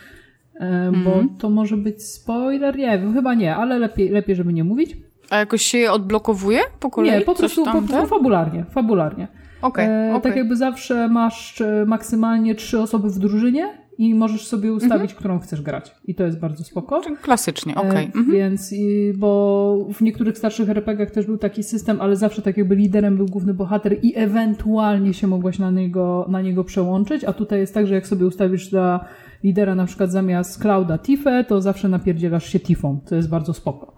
bo 1.03 1.13
mm. 1.13 1.29
to 1.37 1.49
może 1.49 1.77
być 1.77 2.03
spoiler, 2.03 2.77
nie 2.77 2.99
wiem, 2.99 3.13
chyba 3.13 3.33
nie, 3.33 3.55
ale 3.55 3.79
lepiej, 3.79 4.09
lepiej 4.09 4.35
żeby 4.35 4.53
nie 4.53 4.63
mówić. 4.63 4.97
A 5.29 5.37
jakoś 5.37 5.61
się 5.61 5.77
je 5.77 5.91
odblokowuje 5.91 6.59
po 6.79 6.89
kolei? 6.89 7.11
Nie, 7.11 7.21
po 7.21 7.35
prostu, 7.35 7.65
po 7.65 7.81
prostu 7.81 8.07
fabularnie, 8.07 8.65
fabularnie. 8.71 9.27
Okay, 9.61 9.85
e, 9.85 10.09
okay. 10.09 10.21
Tak 10.21 10.35
jakby 10.35 10.55
zawsze 10.55 11.07
masz 11.07 11.61
e, 11.61 11.85
maksymalnie 11.87 12.55
trzy 12.55 12.79
osoby 12.79 13.09
w 13.09 13.19
drużynie 13.19 13.80
i 14.01 14.15
możesz 14.15 14.47
sobie 14.47 14.73
ustawić, 14.73 15.01
mhm. 15.01 15.19
którą 15.19 15.39
chcesz 15.39 15.61
grać. 15.61 15.95
I 16.05 16.15
to 16.15 16.23
jest 16.23 16.39
bardzo 16.39 16.63
spoko. 16.63 17.01
Czyli 17.01 17.17
klasycznie, 17.17 17.75
okej. 17.75 17.89
Okay. 17.89 18.05
Mhm. 18.05 18.31
Więc, 18.31 18.73
bo 19.15 19.87
w 19.93 20.01
niektórych 20.01 20.37
starszych 20.37 20.69
RPGach 20.69 21.11
też 21.11 21.25
był 21.25 21.37
taki 21.37 21.63
system, 21.63 22.01
ale 22.01 22.15
zawsze 22.15 22.41
tak 22.41 22.57
jakby 22.57 22.75
liderem 22.75 23.17
był 23.17 23.25
główny 23.25 23.53
bohater 23.53 23.97
i 24.03 24.13
ewentualnie 24.15 25.13
się 25.13 25.27
mogłaś 25.27 25.59
na 25.59 25.71
niego, 25.71 26.25
na 26.29 26.41
niego 26.41 26.63
przełączyć, 26.63 27.23
a 27.23 27.33
tutaj 27.33 27.59
jest 27.59 27.73
tak, 27.73 27.87
że 27.87 27.95
jak 27.95 28.07
sobie 28.07 28.25
ustawisz 28.25 28.69
dla 28.69 29.05
lidera 29.43 29.75
na 29.75 29.85
przykład 29.85 30.11
zamiast 30.11 30.61
Clouda 30.61 30.97
Tifę, 30.97 31.45
to 31.47 31.61
zawsze 31.61 31.89
napierdzielasz 31.89 32.49
się 32.49 32.59
Tifą, 32.59 32.99
to 33.05 33.15
jest 33.15 33.29
bardzo 33.29 33.53
spoko. 33.53 33.93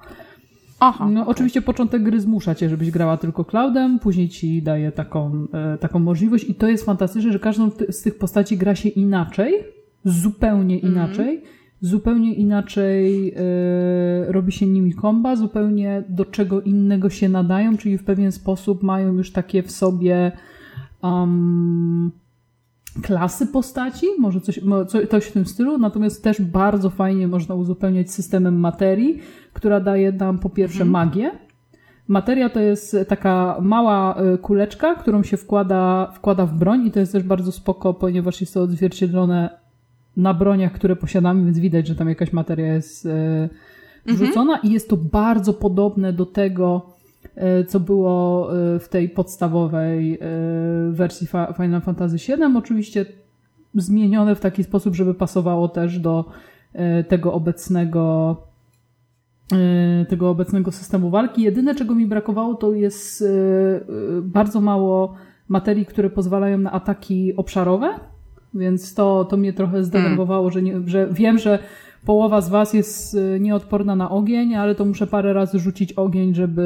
Aha. 0.79 1.09
No, 1.09 1.27
oczywiście 1.27 1.61
początek 1.61 2.03
gry 2.03 2.21
zmusza 2.21 2.55
cię, 2.55 2.69
żebyś 2.69 2.91
grała 2.91 3.17
tylko 3.17 3.45
Cloudem, 3.45 3.99
później 3.99 4.29
ci 4.29 4.61
daje 4.61 4.91
taką, 4.91 5.47
e, 5.53 5.77
taką 5.77 5.99
możliwość 5.99 6.49
i 6.49 6.55
to 6.55 6.67
jest 6.67 6.85
fantastyczne, 6.85 7.31
że 7.31 7.39
każdą 7.39 7.69
z 7.89 8.01
tych 8.01 8.17
postaci 8.17 8.57
gra 8.57 8.75
się 8.75 8.89
inaczej, 8.89 9.53
zupełnie 10.05 10.75
mhm. 10.75 10.93
inaczej, 10.93 11.43
zupełnie 11.81 12.33
inaczej 12.33 13.33
robi 14.27 14.51
się 14.51 14.67
nimi 14.67 14.93
komba, 14.93 15.35
zupełnie 15.35 16.03
do 16.09 16.25
czego 16.25 16.61
innego 16.61 17.09
się 17.09 17.29
nadają, 17.29 17.77
czyli 17.77 17.97
w 17.97 18.03
pewien 18.03 18.31
sposób 18.31 18.83
mają 18.83 19.13
już 19.13 19.31
takie 19.31 19.63
w 19.63 19.71
sobie 19.71 20.31
um, 21.03 22.11
klasy 23.01 23.47
postaci, 23.47 24.05
może 24.19 24.41
coś, 24.41 24.59
coś 25.09 25.25
w 25.25 25.31
tym 25.31 25.45
stylu, 25.45 25.77
natomiast 25.77 26.23
też 26.23 26.41
bardzo 26.41 26.89
fajnie 26.89 27.27
można 27.27 27.55
uzupełniać 27.55 28.11
systemem 28.11 28.59
materii, 28.59 29.19
która 29.53 29.79
daje 29.79 30.11
nam 30.11 30.39
po 30.39 30.49
pierwsze 30.49 30.83
mhm. 30.83 30.89
magię. 30.89 31.31
Materia 32.07 32.49
to 32.49 32.59
jest 32.59 32.95
taka 33.07 33.57
mała 33.61 34.15
e, 34.15 34.37
kuleczka, 34.37 34.95
którą 34.95 35.23
się 35.23 35.37
wkłada, 35.37 36.11
wkłada 36.13 36.45
w 36.45 36.53
broń 36.53 36.85
i 36.85 36.91
to 36.91 36.99
jest 36.99 37.11
też 37.11 37.23
bardzo 37.23 37.51
spoko, 37.51 37.93
ponieważ 37.93 38.41
jest 38.41 38.53
to 38.53 38.61
odzwierciedlone 38.61 39.62
na 40.17 40.33
broniach, 40.33 40.71
które 40.71 40.95
posiadamy, 40.95 41.45
więc 41.45 41.59
widać, 41.59 41.87
że 41.87 41.95
tam 41.95 42.09
jakaś 42.09 42.33
materia 42.33 42.73
jest 42.73 43.05
e, 43.05 43.49
wrzucona 44.05 44.53
mhm. 44.53 44.71
i 44.71 44.73
jest 44.73 44.89
to 44.89 44.97
bardzo 44.97 45.53
podobne 45.53 46.13
do 46.13 46.25
tego, 46.25 46.93
E, 47.35 47.63
co 47.63 47.79
było 47.79 48.49
e, 48.57 48.79
w 48.79 48.89
tej 48.89 49.09
podstawowej 49.09 50.19
wersji 50.91 51.27
Final 51.55 51.81
Fantasy 51.81 52.17
VII. 52.17 52.57
Oczywiście 52.57 53.05
zmienione 53.75 54.35
w 54.35 54.39
taki 54.39 54.63
sposób, 54.63 54.95
żeby 54.95 55.13
pasowało 55.13 55.67
też 55.67 55.99
do 55.99 56.25
tego 57.07 57.33
obecnego 57.33 58.37
tego 60.09 60.29
obecnego 60.29 60.71
systemu 60.71 61.09
walki. 61.09 61.41
Jedyne, 61.41 61.75
czego 61.75 61.95
mi 61.95 62.05
brakowało, 62.05 62.55
to 62.55 62.73
jest 62.73 63.23
bardzo 64.21 64.61
mało 64.61 65.15
materii, 65.47 65.85
które 65.85 66.09
pozwalają 66.09 66.57
na 66.57 66.71
ataki 66.71 67.35
obszarowe, 67.35 67.99
więc 68.55 68.93
to, 68.93 69.25
to 69.25 69.37
mnie 69.37 69.53
trochę 69.53 69.83
zdenerwowało, 69.83 70.51
że, 70.51 70.61
nie, 70.61 70.81
że 70.85 71.07
wiem, 71.11 71.37
że 71.39 71.59
połowa 72.05 72.41
z 72.41 72.49
was 72.49 72.73
jest 72.73 73.13
y, 73.13 73.39
nieodporna 73.39 73.95
na 73.95 74.09
ogień, 74.09 74.55
ale 74.55 74.75
to 74.75 74.85
muszę 74.85 75.07
parę 75.07 75.33
razy 75.33 75.59
rzucić 75.59 75.93
ogień, 75.93 76.35
żeby, 76.35 76.61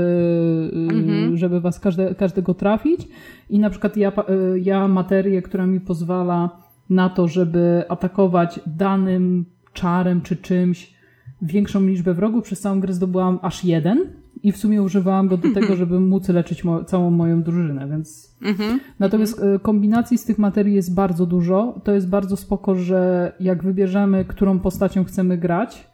y, 0.74 0.96
mhm. 0.96 1.38
żeby 1.38 1.62
was 1.62 1.80
każde, 1.80 2.16
każdego 2.16 2.54
trafić. 2.54 3.08
I 3.50 3.60
na 3.60 3.70
przykład 3.70 3.98
ja, 3.98 4.12
y, 4.12 4.60
ja 4.60 4.88
materię, 4.88 5.42
która 5.42 5.66
mi 5.66 5.80
pozwala 5.80 6.50
na 6.90 7.10
to, 7.10 7.28
żeby 7.28 7.84
atakować 7.90 8.60
danym 8.68 9.46
czarem 9.74 10.22
czy 10.22 10.36
czymś 10.36 10.94
większą 11.42 11.86
liczbę 11.88 12.14
wrogów, 12.14 12.44
przez 12.44 12.60
całą 12.60 12.80
grę 12.80 12.94
zdobyłam 12.94 13.40
aż 13.42 13.64
jeden 13.64 14.06
i 14.44 14.52
w 14.52 14.58
sumie 14.58 14.82
używałam 14.82 15.28
go 15.28 15.38
do 15.38 15.54
tego, 15.54 15.76
żeby 15.82 16.00
móc 16.00 16.30
leczyć 16.30 16.64
mo 16.64 16.84
całą 16.84 17.12
moją 17.12 17.44
drużynę, 17.44 17.88
więc... 17.88 18.38
Mhm. 18.42 18.80
Natomiast 19.00 19.42
e, 19.44 19.60
kombinacji 19.60 20.18
z 20.18 20.26
tych 20.26 20.38
materii 20.38 20.76
jest 20.76 20.96
bardzo 20.96 21.26
dużo. 21.26 21.82
To 21.84 21.92
jest 21.92 22.10
bardzo 22.10 22.38
spoko, 22.38 22.76
że 22.76 23.32
jak 23.40 23.64
wybierzemy, 23.64 24.26
którą 24.26 24.60
postacią 24.60 25.04
chcemy 25.04 25.38
grać, 25.38 25.88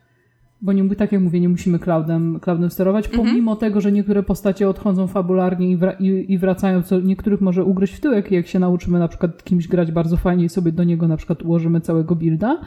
bo 0.64 0.74
nie, 0.74 0.96
tak 0.96 1.12
jak 1.12 1.22
mówię, 1.22 1.40
nie 1.40 1.50
musimy 1.50 1.80
cloudem, 1.80 2.40
cloudem 2.40 2.70
sterować, 2.70 3.06
mhm. 3.06 3.24
pomimo 3.24 3.56
tego, 3.56 3.82
że 3.82 3.92
niektóre 3.92 4.24
postacie 4.24 4.70
odchodzą 4.70 5.08
fabularnie 5.08 5.72
i, 5.72 5.78
wra 5.78 5.92
i, 5.92 6.26
i, 6.34 6.38
wracają, 6.38 6.82
co 6.82 7.00
niektórych 7.00 7.42
może 7.42 7.64
ugryźć 7.64 7.94
w 7.94 8.00
tyłek, 8.00 8.32
jak 8.32 8.48
się 8.48 8.60
nauczymy 8.60 9.00
na 9.00 9.08
przykład 9.08 9.44
kimś 9.44 9.68
grać 9.68 9.92
bardzo 9.92 10.18
fajnie 10.18 10.46
i 10.46 10.50
sobie 10.50 10.72
do 10.72 10.84
niego 10.84 11.08
na 11.08 11.18
przykład 11.18 11.42
ułożymy 11.42 11.82
całego 11.82 12.16
builda. 12.16 12.62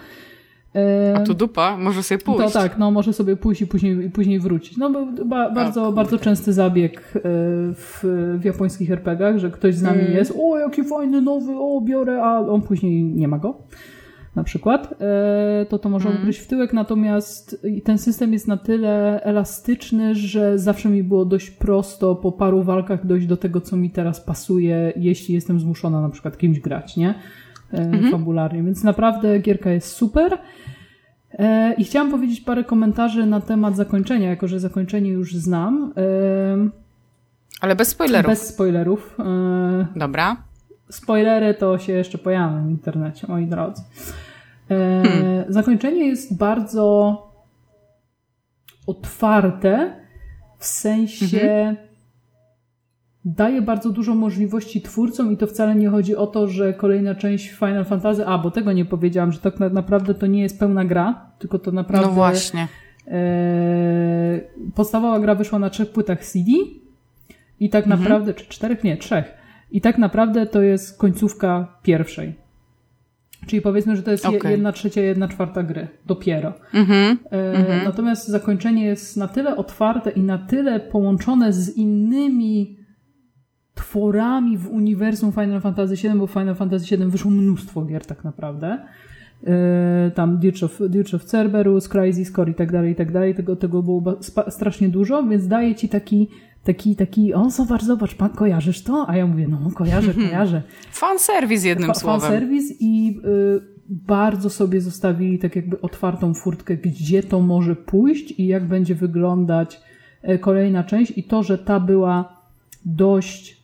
A 1.14 1.20
tu 1.20 1.34
dupa, 1.34 1.76
może 1.76 2.02
sobie 2.02 2.18
pójść. 2.18 2.52
To 2.52 2.58
tak, 2.60 2.78
no 2.78 2.90
może 2.90 3.12
sobie 3.12 3.36
pójść 3.36 3.62
i 3.62 3.66
później, 3.66 4.10
później 4.10 4.40
wrócić. 4.40 4.76
No 4.76 5.06
ba, 5.24 5.50
bardzo, 5.50 5.92
bardzo 5.92 6.18
częsty 6.18 6.52
zabieg 6.52 7.12
e, 7.16 7.20
w, 7.74 8.00
w 8.38 8.44
japońskich 8.44 8.90
RPGach, 8.90 9.38
że 9.38 9.50
ktoś 9.50 9.74
z 9.74 9.82
nami 9.82 10.00
mm. 10.00 10.12
jest, 10.12 10.34
o 10.42 10.58
jaki 10.58 10.84
fajny, 10.84 11.22
nowy, 11.22 11.52
o 11.58 11.80
biorę, 11.80 12.22
a 12.22 12.40
on 12.40 12.62
później 12.62 13.04
nie 13.04 13.28
ma 13.28 13.38
go. 13.38 13.58
Na 14.34 14.44
przykład, 14.44 14.94
e, 15.00 15.66
to 15.68 15.78
to 15.78 15.88
może 15.88 16.08
mm. 16.08 16.20
ugryźć 16.20 16.40
w 16.40 16.46
tyłek, 16.46 16.72
natomiast 16.72 17.66
ten 17.84 17.98
system 17.98 18.32
jest 18.32 18.48
na 18.48 18.56
tyle 18.56 19.22
elastyczny, 19.22 20.14
że 20.14 20.58
zawsze 20.58 20.88
mi 20.88 21.02
było 21.02 21.24
dość 21.24 21.50
prosto 21.50 22.14
po 22.14 22.32
paru 22.32 22.62
walkach 22.62 23.06
dojść 23.06 23.26
do 23.26 23.36
tego, 23.36 23.60
co 23.60 23.76
mi 23.76 23.90
teraz 23.90 24.20
pasuje, 24.20 24.92
jeśli 24.96 25.34
jestem 25.34 25.60
zmuszona 25.60 26.00
na 26.00 26.08
przykład 26.08 26.38
kimś 26.38 26.60
grać, 26.60 26.96
nie? 26.96 27.14
Mm-hmm. 27.72 28.10
fabularnie. 28.10 28.62
Więc 28.62 28.84
naprawdę 28.84 29.38
gierka 29.38 29.70
jest 29.70 29.88
super. 29.88 30.38
E, 31.32 31.74
I 31.74 31.84
chciałam 31.84 32.10
powiedzieć 32.10 32.40
parę 32.40 32.64
komentarzy 32.64 33.26
na 33.26 33.40
temat 33.40 33.76
zakończenia, 33.76 34.30
jako 34.30 34.48
że 34.48 34.60
zakończenie 34.60 35.10
już 35.10 35.34
znam. 35.34 35.92
E, 35.96 36.68
Ale 37.60 37.76
bez 37.76 37.88
spoilerów. 37.88 38.30
Bez 38.30 38.48
spoilerów. 38.48 39.16
Dobra. 39.96 40.36
Spoilery 40.90 41.54
to 41.54 41.78
się 41.78 41.92
jeszcze 41.92 42.18
pojawią 42.18 42.66
w 42.66 42.70
internecie, 42.70 43.26
moi 43.28 43.46
drodzy. 43.46 43.82
Hmm. 44.68 45.44
Zakończenie 45.48 46.06
jest 46.06 46.36
bardzo 46.36 47.22
otwarte 48.86 50.00
w 50.58 50.66
sensie. 50.66 51.50
Mhm 51.50 51.85
daje 53.26 53.62
bardzo 53.62 53.90
dużo 53.90 54.14
możliwości 54.14 54.80
twórcom 54.82 55.32
i 55.32 55.36
to 55.36 55.46
wcale 55.46 55.74
nie 55.74 55.88
chodzi 55.88 56.16
o 56.16 56.26
to, 56.26 56.48
że 56.48 56.74
kolejna 56.74 57.14
część 57.14 57.50
Final 57.50 57.84
Fantasy, 57.84 58.26
a 58.26 58.38
bo 58.38 58.50
tego 58.50 58.72
nie 58.72 58.84
powiedziałam, 58.84 59.32
że 59.32 59.38
tak 59.38 59.60
naprawdę 59.60 60.14
to 60.14 60.26
nie 60.26 60.42
jest 60.42 60.58
pełna 60.58 60.84
gra, 60.84 61.30
tylko 61.38 61.58
to 61.58 61.72
naprawdę... 61.72 62.08
No 62.08 62.14
właśnie. 62.14 62.68
E, 63.08 64.40
podstawowa 64.74 65.20
gra 65.20 65.34
wyszła 65.34 65.58
na 65.58 65.70
trzech 65.70 65.90
płytach 65.90 66.24
CD 66.24 66.50
i 67.60 67.70
tak 67.70 67.84
mhm. 67.84 68.02
naprawdę, 68.02 68.34
czy 68.34 68.46
czterech? 68.48 68.84
Nie, 68.84 68.96
trzech. 68.96 69.34
I 69.70 69.80
tak 69.80 69.98
naprawdę 69.98 70.46
to 70.46 70.62
jest 70.62 70.98
końcówka 70.98 71.78
pierwszej. 71.82 72.34
Czyli 73.46 73.62
powiedzmy, 73.62 73.96
że 73.96 74.02
to 74.02 74.10
jest 74.10 74.26
okay. 74.26 74.50
jedna 74.50 74.72
trzecia, 74.72 75.00
jedna 75.00 75.28
czwarta 75.28 75.62
gry. 75.62 75.88
Dopiero. 76.06 76.52
Mm-hmm. 76.74 77.16
E, 77.30 77.84
natomiast 77.84 78.28
zakończenie 78.28 78.84
jest 78.84 79.16
na 79.16 79.28
tyle 79.28 79.56
otwarte 79.56 80.10
i 80.10 80.20
na 80.20 80.38
tyle 80.38 80.80
połączone 80.80 81.52
z 81.52 81.76
innymi 81.76 82.85
tworami 83.76 84.58
w 84.58 84.68
uniwersum 84.68 85.32
Final 85.32 85.60
Fantasy 85.60 85.96
VII, 85.96 86.18
bo 86.18 86.26
w 86.26 86.30
Final 86.30 86.54
Fantasy 86.54 86.96
VII 86.96 87.06
wyszło 87.06 87.30
mnóstwo 87.30 87.84
gier 87.84 88.06
tak 88.06 88.24
naprawdę. 88.24 88.78
E, 89.46 90.10
tam 90.14 90.38
Dirge 90.38 90.66
of, 90.66 90.80
Dirge 90.88 91.16
of 91.16 91.24
Cerberus, 91.24 91.88
Crysis 91.88 92.32
Core 92.32 92.50
i 92.50 92.54
tak 92.54 92.72
dalej, 92.72 92.92
i 92.92 92.94
tak 92.94 93.12
dalej. 93.12 93.34
Tego, 93.34 93.56
tego 93.56 93.82
było 93.82 94.02
strasznie 94.48 94.88
dużo, 94.88 95.22
więc 95.22 95.48
daje 95.48 95.74
ci 95.74 95.88
taki 95.88 96.28
taki, 96.64 96.96
taki, 96.96 97.34
o 97.34 97.50
zobacz, 97.50 97.82
zobacz, 97.82 98.14
pan 98.14 98.30
kojarzysz 98.30 98.82
to? 98.82 99.08
A 99.08 99.16
ja 99.16 99.26
mówię, 99.26 99.48
no 99.48 99.70
kojarzę, 99.70 100.14
kojarzę. 100.28 100.62
Fan 100.92 101.18
serwis 101.18 101.64
jednym 101.64 101.88
Fa 101.88 101.94
słowem. 101.94 102.20
Fan 102.20 102.30
serwis 102.30 102.74
i 102.80 103.20
y, 103.24 103.60
bardzo 103.88 104.50
sobie 104.50 104.80
zostawili 104.80 105.38
tak 105.38 105.56
jakby 105.56 105.80
otwartą 105.80 106.34
furtkę, 106.34 106.76
gdzie 106.76 107.22
to 107.22 107.40
może 107.40 107.76
pójść 107.76 108.32
i 108.38 108.46
jak 108.46 108.68
będzie 108.68 108.94
wyglądać 108.94 109.80
y, 110.28 110.38
kolejna 110.38 110.84
część 110.84 111.18
i 111.18 111.24
to, 111.24 111.42
że 111.42 111.58
ta 111.58 111.80
była 111.80 112.36
dość 112.84 113.55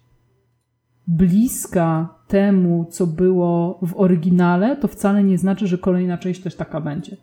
bliska 1.07 2.15
temu, 2.29 2.87
co 2.91 3.07
było 3.07 3.79
w 3.83 3.97
oryginale, 3.97 4.77
to 4.77 4.89
wcale 4.89 5.25
nie 5.25 5.39
znaczy, 5.39 5.67
że 5.67 5.79
kolejna 5.79 6.19
część 6.19 6.41
też 6.41 6.57
taka 6.57 6.81
będzie. 6.81 7.17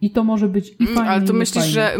I 0.00 0.10
to 0.10 0.24
może 0.24 0.48
być 0.48 0.70
i 0.70 0.82
mm, 0.82 0.94
fajne, 0.94 1.10
Ale 1.10 1.22
to 1.22 1.32
myślisz, 1.32 1.64
że 1.64 1.96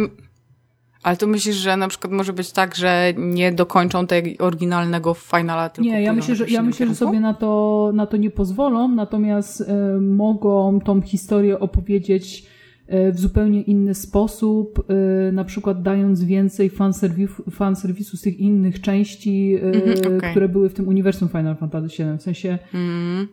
ale 1.02 1.16
to 1.16 1.26
myślisz, 1.26 1.56
że 1.56 1.76
na 1.76 1.88
przykład 1.88 2.12
może 2.12 2.32
być 2.32 2.52
tak, 2.52 2.74
że 2.74 3.12
nie 3.16 3.52
dokończą 3.52 4.06
tego 4.06 4.44
oryginalnego 4.46 5.14
finala, 5.14 5.68
tylko 5.68 5.90
Nie, 5.90 6.02
ja 6.02 6.12
myślę, 6.12 6.36
że, 6.36 6.48
ja 6.48 6.62
myślę, 6.62 6.86
że 6.86 6.94
sobie 6.94 7.20
na 7.20 7.34
to, 7.34 7.90
na 7.94 8.06
to 8.06 8.16
nie 8.16 8.30
pozwolą, 8.30 8.88
natomiast 8.88 9.60
y, 9.60 9.64
mogą 10.00 10.80
tą 10.80 11.02
historię 11.02 11.60
opowiedzieć 11.60 12.46
w 12.88 13.18
zupełnie 13.18 13.62
inny 13.62 13.94
sposób, 13.94 14.90
y, 15.28 15.32
na 15.32 15.44
przykład 15.44 15.82
dając 15.82 16.24
więcej 16.24 16.70
fanserwisu, 16.70 17.50
fanserwisu 17.50 18.16
z 18.16 18.20
tych 18.20 18.38
innych 18.40 18.80
części, 18.80 19.56
mm 19.62 19.72
-hmm, 19.72 20.16
okay. 20.16 20.30
które 20.30 20.48
były 20.48 20.68
w 20.68 20.74
tym 20.74 20.88
uniwersum 20.88 21.28
Final 21.28 21.56
Fantasy 21.56 22.04
VII. 22.04 22.18
W 22.18 22.22
sensie 22.22 22.58
mm 22.74 23.28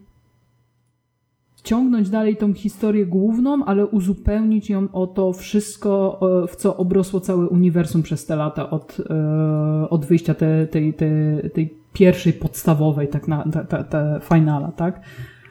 ciągnąć 1.64 2.10
dalej 2.10 2.38
tą 2.38 2.54
historię 2.54 3.06
główną, 3.06 3.66
ale 3.66 3.88
uzupełnić 3.88 4.70
ją 4.70 4.88
o 4.92 5.08
to 5.08 5.34
wszystko, 5.34 6.20
w 6.48 6.56
co 6.56 6.78
obrosło 6.78 7.20
całe 7.20 7.48
uniwersum 7.48 8.04
przez 8.04 8.26
te 8.26 8.36
lata 8.36 8.70
od, 8.70 8.98
e, 9.10 9.90
od 9.90 10.06
wyjścia 10.06 10.34
tej, 10.34 10.68
tej, 10.68 10.94
tej, 10.94 11.50
tej 11.54 11.74
pierwszej 11.94 12.34
podstawowej, 12.34 13.08
tak 13.08 13.28
na, 13.28 13.44
ta, 13.52 13.64
ta, 13.64 13.84
ta 13.84 14.20
finala, 14.20 14.72
tak? 14.72 15.02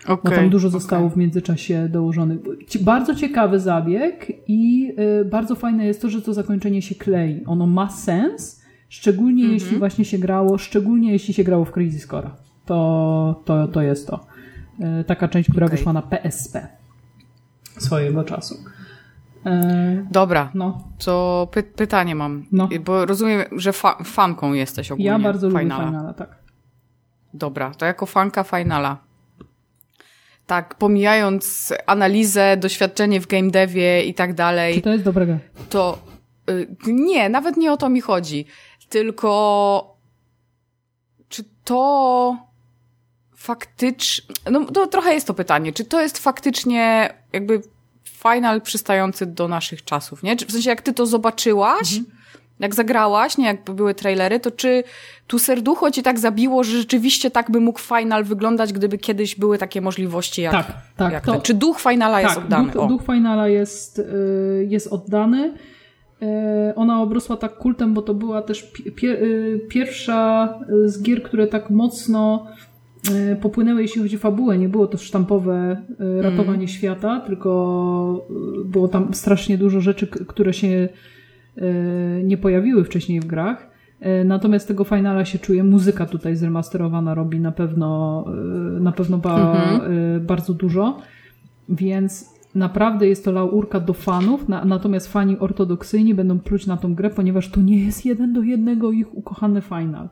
Okay, 0.09 0.31
no 0.31 0.37
tam 0.37 0.51
dużo 0.51 0.71
zostało 0.71 1.07
okay. 1.07 1.15
w 1.15 1.19
międzyczasie 1.19 1.89
dołożonych. 1.89 2.39
Bardzo 2.81 3.15
ciekawy 3.15 3.61
zabieg 3.61 4.27
i 4.49 4.93
e, 4.97 5.25
bardzo 5.25 5.55
fajne 5.55 5.87
jest 5.87 6.03
to, 6.03 6.09
że 6.09 6.23
to 6.23 6.35
zakończenie 6.35 6.83
się 6.83 6.95
klei. 6.95 7.45
Ono 7.47 7.67
ma 7.67 7.91
sens, 7.91 8.63
szczególnie 8.89 9.45
mm 9.45 9.57
-hmm. 9.57 9.63
jeśli 9.63 9.79
właśnie 9.79 10.05
się 10.05 10.19
grało, 10.19 10.59
szczególnie 10.59 11.13
jeśli 11.13 11.35
się 11.35 11.45
grało 11.45 11.65
w 11.65 11.73
Crisis 11.73 12.07
Core. 12.07 12.31
To, 12.67 13.43
to, 13.45 13.69
to 13.69 13.83
jest 13.83 14.07
to. 14.07 14.27
E, 14.81 15.05
taka 15.05 15.29
część, 15.29 15.51
która 15.51 15.67
okay. 15.67 15.79
wyszła 15.79 15.93
na 15.93 16.03
PSP 16.03 16.69
swojego 17.79 18.25
czasu. 18.25 18.55
E, 19.47 20.07
Dobra, 20.11 20.51
no. 20.55 20.85
to 21.05 21.49
py 21.51 21.63
pytanie 21.63 22.15
mam, 22.15 22.45
no. 22.53 22.69
bo 22.85 23.07
rozumiem, 23.07 23.45
że 23.53 23.73
fa 23.73 23.99
fanką 24.05 24.53
jesteś 24.53 24.91
ogólnie. 24.91 25.07
Ja 25.07 25.19
bardzo 25.19 25.49
Finala. 25.49 25.85
lubię 25.85 25.87
Finala, 25.87 26.13
tak. 26.15 26.39
Dobra, 27.35 27.71
to 27.71 27.87
jako 27.87 28.07
fanka 28.07 28.45
Finala. 28.45 29.08
Tak, 30.49 30.75
pomijając 30.75 31.73
analizę, 31.87 32.57
doświadczenie 32.57 33.21
w 33.21 33.27
game 33.27 33.51
devie 33.51 34.05
i 34.05 34.15
tak 34.15 34.35
dalej. 34.35 34.75
Czy 34.75 34.83
to 34.83 34.93
jest 34.93 35.05
dobre 35.05 35.39
To 35.71 35.99
y, 36.51 36.77
nie, 36.87 37.29
nawet 37.29 37.57
nie 37.57 37.73
o 37.73 37.77
to 37.77 37.89
mi 37.89 38.01
chodzi. 38.01 38.47
Tylko 38.89 39.97
czy 41.29 41.45
to 41.65 42.37
faktycznie, 43.37 44.35
no 44.51 44.65
to 44.65 44.87
trochę 44.87 45.15
jest 45.15 45.27
to 45.27 45.35
pytanie, 45.35 45.73
czy 45.73 45.85
to 45.85 46.01
jest 46.01 46.19
faktycznie 46.19 47.15
jakby 47.33 47.63
final 48.05 48.61
przystający 48.61 49.27
do 49.27 49.49
naszych 49.49 49.85
czasów, 49.85 50.23
nie? 50.23 50.37
W 50.37 50.53
sensie 50.53 50.71
jak 50.71 50.83
ty 50.83 50.93
to 50.93 51.07
zobaczyłaś, 51.07 51.97
mhm. 51.97 52.18
Jak 52.61 52.75
zagrałaś, 52.75 53.39
nie, 53.39 53.47
jak 53.47 53.71
były 53.71 53.95
trailery, 53.95 54.41
to 54.41 54.51
czy 54.51 54.85
tu 55.27 55.39
serducho 55.39 55.91
ci 55.91 56.03
tak 56.03 56.19
zabiło, 56.19 56.65
że 56.65 56.79
rzeczywiście 56.79 57.31
tak 57.31 57.51
by 57.51 57.61
mógł 57.61 57.81
final 57.81 58.25
wyglądać, 58.25 58.73
gdyby 58.73 58.99
kiedyś 58.99 59.37
były 59.37 59.59
takie 59.59 59.81
możliwości 59.81 60.43
jak, 60.43 60.53
tak, 60.53 60.67
tak, 60.97 61.13
jak 61.13 61.27
to, 61.27 61.33
ten? 61.33 61.41
Czy 61.41 61.55
duch 61.55 61.81
finala 61.81 62.15
tak, 62.15 62.25
jest 62.25 62.39
oddany? 62.39 62.73
Duch, 62.73 62.89
duch 62.89 63.03
finala 63.03 63.49
jest, 63.49 63.99
y, 63.99 64.67
jest 64.69 64.93
oddany. 64.93 65.55
Y, 66.23 66.27
ona 66.75 67.03
obrosła 67.03 67.37
tak 67.37 67.59
kultem, 67.59 67.95
bo 67.95 68.03
to 68.03 68.15
była 68.15 68.43
też 68.43 68.73
y, 69.03 69.61
pierwsza 69.69 70.55
z 70.85 71.03
gier, 71.03 71.23
które 71.23 71.47
tak 71.47 71.71
mocno 71.71 72.47
popłynęły, 73.43 73.83
jeśli 73.83 74.03
chodzi 74.03 74.17
o 74.17 74.19
fabułę. 74.19 74.59
Nie 74.59 74.69
było 74.69 74.87
to 74.87 74.99
sztampowe 74.99 75.83
ratowanie 76.21 76.55
mm. 76.55 76.69
świata, 76.69 77.21
tylko 77.27 78.27
było 78.65 78.89
tam 78.89 79.15
strasznie 79.15 79.59
dużo 79.59 79.81
rzeczy, 79.81 80.07
które 80.07 80.53
się 80.53 80.89
nie 82.25 82.37
pojawiły 82.37 82.85
wcześniej 82.85 83.21
w 83.21 83.27
grach. 83.27 83.71
Natomiast 84.25 84.69
tego 84.69 84.85
finala 84.85 85.25
się 85.25 85.39
czuje. 85.39 85.65
Muzyka 85.65 86.07
tutaj 86.07 86.37
zremasterowana 86.37 87.15
robi 87.15 87.41
na 87.41 87.53
pewno, 87.53 88.25
na 88.81 88.93
pewno 88.93 89.19
ba, 89.19 89.37
-hmm. 89.37 90.21
bardzo 90.21 90.55
dużo. 90.55 90.99
Więc 91.69 92.39
naprawdę 92.55 93.09
jest 93.09 93.25
to 93.25 93.33
laurka 93.33 93.81
do 93.81 93.93
fanów, 93.93 94.49
na, 94.49 94.65
natomiast 94.65 95.13
fani 95.13 95.39
ortodoksyjni 95.39 96.15
będą 96.15 96.39
pluć 96.39 96.67
na 96.67 96.77
tą 96.77 96.95
grę, 96.95 97.11
ponieważ 97.11 97.51
to 97.51 97.61
nie 97.61 97.85
jest 97.85 98.07
jeden 98.07 98.33
do 98.33 98.43
jednego 98.43 98.93
ich 98.93 99.17
ukochany 99.17 99.61
final. 99.61 100.09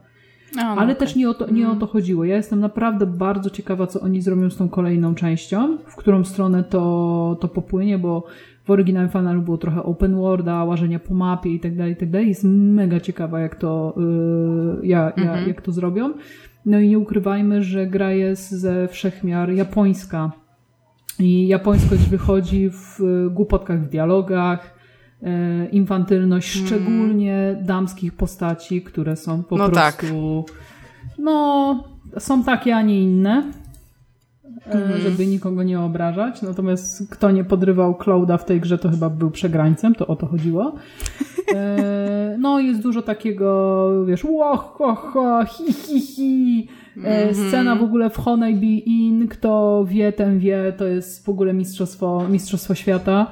No, 0.57 0.63
Ale 0.63 0.83
okay. 0.83 0.97
też 0.97 1.17
nie 1.17 1.31
o, 1.31 1.35
to, 1.35 1.51
nie 1.51 1.65
o 1.65 1.69
to 1.69 1.73
mhm. 1.73 1.93
chodziło. 1.93 2.25
Ja 2.25 2.37
jestem 2.37 2.61
naprawdę 2.61 3.07
bardzo 3.07 3.51
ciekawa, 3.51 3.87
co 3.87 4.01
oni 4.01 4.23
zrobią 4.23 4.51
z 4.51 4.57
tą 4.57 4.69
kolejną 4.69 5.15
częścią, 5.15 5.79
w 5.87 5.97
którą 5.97 6.25
stronę 6.25 6.65
to, 6.65 7.37
to 7.41 7.49
popłynie, 7.49 7.99
bo 7.99 8.27
w 8.67 8.71
oryginalnym 8.71 9.13
finalu 9.13 9.43
było 9.43 9.59
trochę 9.59 9.83
open 9.83 10.17
worlda, 10.17 10.65
łażenia 10.65 10.99
po 10.99 11.15
mapie 11.15 11.51
i 11.51 11.61
tak 11.61 11.77
dalej, 11.77 11.93
i 11.93 11.97
tak 11.97 12.11
dalej. 12.11 12.29
Jest 12.29 12.45
mega 12.45 13.01
ciekawa, 13.01 13.41
jak 13.41 13.57
to, 13.57 13.95
yy, 13.97 14.87
ja, 14.87 15.13
ja, 15.17 15.23
mhm. 15.23 15.49
jak 15.49 15.63
to 15.63 15.73
zrobią. 15.73 16.13
No 16.67 16.81
i 16.81 16.89
nie 16.89 16.99
ukrywajmy, 16.99 17.63
że 17.63 17.87
gra 17.87 18.13
jest 18.13 18.51
ze 18.51 18.89
wszechmiar 18.89 19.51
japońska. 19.51 20.33
I 21.19 21.49
japońskość 21.49 22.09
wychodzi 22.09 22.71
w 22.71 23.01
głupotkach 23.31 23.81
w 23.83 23.89
dialogach, 23.89 24.77
E, 25.23 25.67
infantylność, 25.67 26.57
mm. 26.57 26.67
szczególnie 26.67 27.63
damskich 27.63 28.13
postaci, 28.13 28.83
które 28.83 29.17
są 29.17 29.43
po 29.43 29.57
no 29.57 29.71
prostu 29.71 29.81
tak. 29.81 30.07
no 31.19 31.85
są 32.19 32.45
takie, 32.45 32.77
a 32.77 32.83
nie 32.83 33.03
inne. 33.03 33.53
Mm. 34.71 35.01
Żeby 35.01 35.27
nikogo 35.27 35.63
nie 35.63 35.81
obrażać. 35.81 36.43
Natomiast 36.43 37.11
kto 37.11 37.31
nie 37.31 37.45
podrywał 37.45 37.95
Clouda 37.95 38.39
w 38.39 38.45
tej 38.45 38.61
grze, 38.61 38.79
to 38.79 38.91
chyba 38.91 39.11
był 39.11 39.31
przegrańcem, 39.31 39.95
to 39.95 40.07
o 40.07 40.17
to 40.17 40.27
chodziło. 40.27 40.75
E, 41.55 42.37
no, 42.39 42.61
jest 42.61 42.83
dużo 42.83 43.03
takiego, 43.03 43.91
wiesz, 44.07 44.25
łoho, 44.25 45.45
hi, 45.49 45.73
hi, 45.73 46.01
hi. 46.01 46.69
Mm 46.97 47.33
-hmm. 47.33 47.49
Scena 47.49 47.77
w 47.77 47.83
ogóle 47.83 48.11
w 48.11 48.17
Honeybee 48.17 48.83
Inn, 48.87 49.29
kto 49.29 49.85
wie, 49.89 50.13
ten 50.13 50.39
wie, 50.39 50.73
to 50.77 50.87
jest 50.87 51.27
w 51.27 51.29
ogóle 51.29 51.55
mistrzostwo, 51.55 52.29
mistrzostwo 52.29 52.75
świata. 52.75 53.27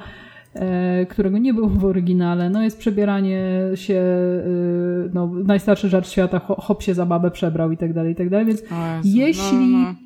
E, 0.55 1.05
którego 1.05 1.37
nie 1.37 1.53
było 1.53 1.67
w 1.67 1.85
oryginale. 1.85 2.49
No 2.49 2.63
jest 2.63 2.79
przebieranie 2.79 3.41
się, 3.75 3.95
e, 3.95 5.09
no, 5.13 5.31
najstarszy 5.45 5.89
żart 5.89 6.09
świata, 6.09 6.39
hop 6.39 6.83
się 6.83 6.93
za 6.93 7.05
babę 7.05 7.31
przebrał 7.31 7.71
i 7.71 7.77
tak 7.77 7.93
dalej, 7.93 8.13
i 8.13 8.15
tak 8.15 8.29
dalej. 8.29 8.45
Więc 8.45 8.61
Jezu, 8.61 9.17
jeśli 9.17 9.71
no, 9.71 9.77
no. 9.77 10.04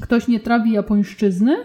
Ktoś 0.00 0.28
nie 0.28 0.40
trawi 0.40 0.72
japońszczyzny, 0.72 1.56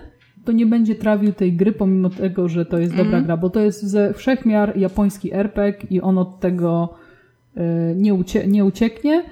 to 0.46 0.52
nie 0.52 0.66
będzie 0.66 0.96
trawił 0.96 1.34
tej 1.34 1.54
gry, 1.54 1.72
pomimo 1.72 2.10
tego, 2.10 2.50
że 2.50 2.66
to 2.66 2.78
jest 2.78 2.94
mm. 2.94 3.06
dobra 3.06 3.22
gra, 3.22 3.38
bo 3.38 3.50
to 3.50 3.60
jest 3.60 3.84
ze 3.84 4.14
wszechmiar 4.14 4.78
japoński 4.78 5.34
RPG 5.34 5.88
i 5.90 6.02
on 6.02 6.18
od 6.18 6.40
tego 6.40 6.94
e, 7.58 7.96
nie, 7.96 8.14
ucie 8.14 8.48
nie 8.48 8.66
ucieknie 8.66 9.24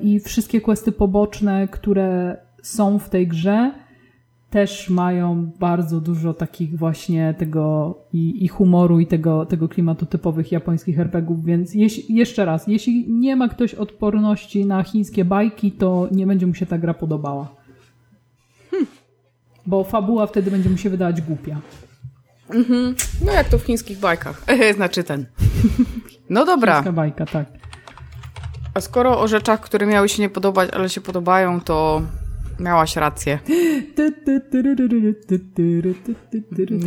i 0.00 0.20
wszystkie 0.20 0.60
questy 0.60 0.92
poboczne, 0.92 1.68
które 1.68 2.36
są 2.62 2.98
w 2.98 3.08
tej 3.08 3.26
grze, 3.26 3.72
też 4.50 4.90
mają 4.90 5.50
bardzo 5.58 6.00
dużo 6.00 6.34
takich 6.34 6.78
właśnie 6.78 7.34
tego 7.38 7.94
i, 8.12 8.44
i 8.44 8.48
humoru 8.48 9.00
i 9.00 9.06
tego, 9.06 9.46
tego 9.46 9.68
klimatu 9.68 10.06
typowych 10.06 10.52
japońskich 10.52 11.00
RPGów, 11.00 11.44
więc 11.44 11.74
jeśli, 11.74 12.14
jeszcze 12.14 12.44
raz, 12.44 12.66
jeśli 12.66 13.12
nie 13.12 13.36
ma 13.36 13.48
ktoś 13.48 13.74
odporności 13.74 14.66
na 14.66 14.82
chińskie 14.82 15.24
bajki, 15.24 15.72
to 15.72 16.08
nie 16.12 16.26
będzie 16.26 16.46
mu 16.46 16.54
się 16.54 16.66
ta 16.66 16.78
gra 16.78 16.94
podobała. 16.94 17.57
Bo 19.68 19.84
fabuła 19.84 20.26
wtedy 20.26 20.50
będzie 20.50 20.70
mu 20.70 20.76
się 20.76 20.90
wydawać 20.90 21.22
głupia. 21.22 21.60
No 23.24 23.32
jak 23.32 23.48
to 23.48 23.58
w 23.58 23.62
chińskich 23.62 23.98
bajkach. 23.98 24.42
znaczy 24.76 25.04
ten. 25.04 25.26
No 26.30 26.44
dobra. 26.44 26.74
Chińska 26.74 26.92
bajka, 26.92 27.26
tak. 27.26 27.46
A 28.74 28.80
skoro 28.80 29.20
o 29.20 29.28
rzeczach, 29.28 29.60
które 29.60 29.86
miały 29.86 30.08
się 30.08 30.22
nie 30.22 30.28
podobać, 30.28 30.70
ale 30.72 30.88
się 30.88 31.00
podobają, 31.00 31.60
to 31.60 32.02
miałaś 32.60 32.96
rację. 32.96 33.38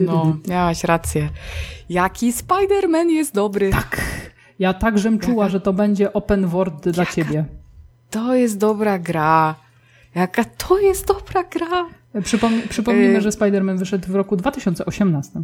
No, 0.06 0.38
miałaś 0.48 0.84
rację. 0.84 1.30
Jaki 1.90 2.34
Spider-Man 2.34 3.08
jest 3.10 3.34
dobry. 3.34 3.72
Tak. 3.72 4.02
Ja 4.60 4.74
tak 4.74 4.99
żem 4.99 5.20
czuła, 5.20 5.49
że 5.49 5.62
to 5.62 5.74
będzie 5.74 6.14
open 6.14 6.48
world 6.48 6.90
dla 6.90 7.06
ciebie. 7.06 7.45
To 8.10 8.36
jest 8.36 8.58
dobra 8.58 8.99
gra. 8.99 9.56
Jaka 10.16 10.44
to 10.44 10.80
jest 10.80 11.08
dobra 11.08 11.44
gra. 11.44 12.01
Przypom 12.23 12.53
przypomnijmy, 12.69 13.17
Y- 13.17 13.21
że 13.21 13.29
Spider-Man 13.29 13.77
wyszedł 13.77 14.07
w 14.11 14.15
roku 14.15 14.35
2018. 14.35 15.41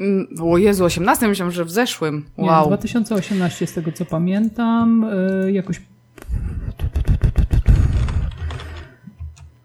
Mm, 0.00 0.26
O 0.42 0.58
Jezu, 0.58 0.84
18 0.84 1.28
myślałam, 1.28 1.52
że 1.52 1.64
w 1.64 1.70
zeszłym. 1.70 2.24
Nie, 2.38 2.44
Wow. 2.48 2.66
2018 2.66 3.66
z 3.66 3.72
tego 3.72 3.92
co 3.92 4.04
pamiętam. 4.04 5.04
y, 5.46 5.52
jakoś 5.52 5.80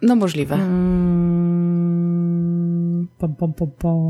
No 0.02 0.16
możliwe. 0.16 0.56
Mm, 2.16 3.08
pom, 3.18 3.36
pom, 3.36 3.54
pom, 3.54 3.72
pom. 3.80 4.10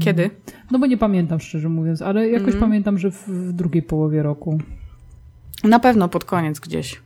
Kiedy? 0.00 0.30
No 0.70 0.78
bo 0.78 0.86
nie 0.86 0.96
pamiętam 0.98 1.40
szczerze 1.40 1.68
mówiąc, 1.68 2.02
ale 2.02 2.28
jakoś 2.28 2.54
Mhm. 2.54 2.60
pamiętam, 2.60 2.98
że 2.98 3.10
w, 3.10 3.28
w 3.28 3.52
drugiej 3.52 3.82
połowie 3.82 4.22
roku. 4.22 4.58
Na 5.64 5.78
pewno 5.80 6.08
pod 6.08 6.24
koniec 6.24 6.60
gdzieś. 6.60 7.00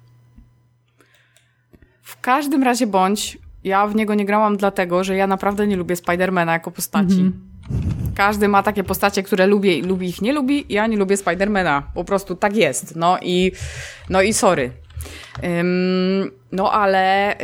W 2.02 2.20
każdym 2.20 2.62
razie 2.62 2.86
bądź, 2.86 3.38
ja 3.66 3.86
w 3.86 3.94
niego 3.94 4.14
nie 4.14 4.24
grałam 4.24 4.56
dlatego, 4.56 5.04
że 5.04 5.16
ja 5.16 5.26
naprawdę 5.26 5.66
nie 5.66 5.76
lubię 5.76 5.96
Spidermana 5.96 6.52
jako 6.52 6.70
postaci. 6.70 7.32
Każdy 8.14 8.48
ma 8.48 8.62
takie 8.62 8.84
postacie, 8.84 9.22
które 9.22 9.46
lubię 9.46 9.78
i 9.78 9.82
lubi 9.82 10.08
ich 10.08 10.22
nie 10.22 10.32
lubi. 10.32 10.66
Ja 10.68 10.86
nie 10.86 10.96
lubię 10.96 11.16
Spidermana. 11.16 11.82
Po 11.94 12.04
prostu 12.04 12.34
tak 12.34 12.56
jest. 12.56 12.96
No 12.96 13.18
i, 13.22 13.52
no 14.10 14.22
i 14.22 14.32
sorry. 14.32 14.70
Ym, 15.44 16.30
no 16.52 16.72
ale 16.72 17.34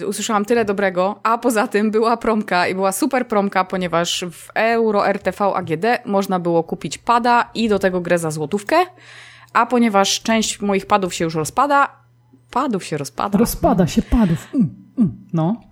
y, 0.00 0.06
usłyszałam 0.06 0.44
tyle 0.44 0.64
dobrego, 0.64 1.20
a 1.22 1.38
poza 1.38 1.66
tym 1.66 1.90
była 1.90 2.16
promka 2.16 2.68
i 2.68 2.74
była 2.74 2.92
super 2.92 3.28
promka, 3.28 3.64
ponieważ 3.64 4.24
w 4.30 4.50
Euro 4.54 5.08
RTV 5.08 5.44
AGD 5.54 5.84
można 6.04 6.38
było 6.38 6.64
kupić 6.64 6.98
pada 6.98 7.50
i 7.54 7.68
do 7.68 7.78
tego 7.78 8.00
grę 8.00 8.18
za 8.18 8.30
złotówkę, 8.30 8.76
a 9.52 9.66
ponieważ 9.66 10.22
część 10.22 10.60
moich 10.60 10.86
padów 10.86 11.14
się 11.14 11.24
już 11.24 11.34
rozpada, 11.34 11.88
padów 12.50 12.84
się 12.84 12.98
rozpada, 12.98 13.38
Rozpada 13.38 13.86
się 13.86 14.02
padów. 14.02 14.48
Mm, 14.54 14.74
mm. 14.98 15.12
No. 15.32 15.71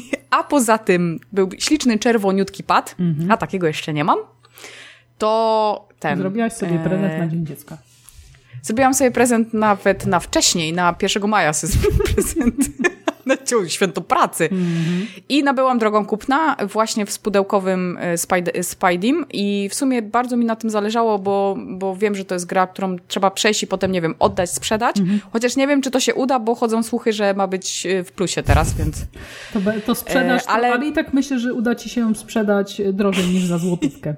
a 0.30 0.42
poza 0.42 0.78
tym 0.78 1.20
był 1.32 1.48
śliczny 1.58 1.98
czerwoniutki 1.98 2.64
pad, 2.64 2.96
a 3.28 3.36
takiego 3.36 3.66
jeszcze 3.66 3.92
nie 3.92 4.04
mam, 4.04 4.18
to 5.18 5.88
ten... 5.98 6.18
Zrobiłaś 6.18 6.52
sobie 6.52 6.74
e, 6.74 6.84
prezent 6.84 7.18
na 7.18 7.28
Dzień 7.28 7.46
Dziecka. 7.46 7.78
Zrobiłam 8.62 8.94
sobie 8.94 9.10
prezent 9.10 9.54
nawet 9.54 10.06
na 10.06 10.20
wcześniej, 10.20 10.72
na 10.72 10.94
1 11.02 11.28
maja 11.28 11.52
sobie 11.52 11.72
zrobiłam 11.72 12.06
prezent. 12.14 12.56
Święto 13.66 14.00
pracy. 14.00 14.48
I 15.28 15.42
nabyłam 15.44 15.78
drogą 15.78 16.06
kupna 16.06 16.56
właśnie 16.72 17.06
w 17.06 17.10
spudełkowym 17.10 17.98
e, 18.00 18.14
Spide- 18.14 18.52
Spidey'm 18.60 19.24
i 19.32 19.68
w 19.70 19.74
sumie 19.74 20.02
bardzo 20.02 20.36
mi 20.36 20.44
na 20.44 20.56
tym 20.56 20.70
zależało, 20.70 21.18
bo, 21.18 21.56
bo 21.68 21.96
wiem, 21.96 22.14
że 22.14 22.24
to 22.24 22.34
jest 22.34 22.46
gra, 22.46 22.66
którą 22.66 22.96
trzeba 23.08 23.30
przejść 23.30 23.62
i 23.62 23.66
potem, 23.66 23.92
nie 23.92 24.00
wiem, 24.00 24.14
oddać, 24.18 24.50
sprzedać. 24.50 24.96
Chociaż 25.32 25.56
nie 25.56 25.66
wiem, 25.66 25.82
czy 25.82 25.90
to 25.90 26.00
się 26.00 26.14
uda, 26.14 26.38
bo 26.38 26.54
chodzą 26.54 26.82
słuchy, 26.82 27.12
że 27.12 27.34
ma 27.34 27.46
być 27.46 27.86
e, 27.86 28.04
w 28.04 28.12
plusie 28.12 28.42
teraz, 28.42 28.74
więc... 28.74 28.96
To, 29.52 29.60
to 29.86 29.94
sprzedasz, 29.94 30.42
E, 30.42 30.48
ale- 30.50 30.66
ale... 30.66 30.74
ale 30.74 30.86
i 30.86 30.92
tak 30.92 31.14
myślę, 31.14 31.38
że 31.38 31.54
uda 31.54 31.74
ci 31.74 31.88
się 31.88 32.00
ją 32.00 32.14
sprzedać 32.14 32.82
drożej 32.92 33.26
niż 33.26 33.44
za 33.46 33.58
złotówkę. 33.58 34.14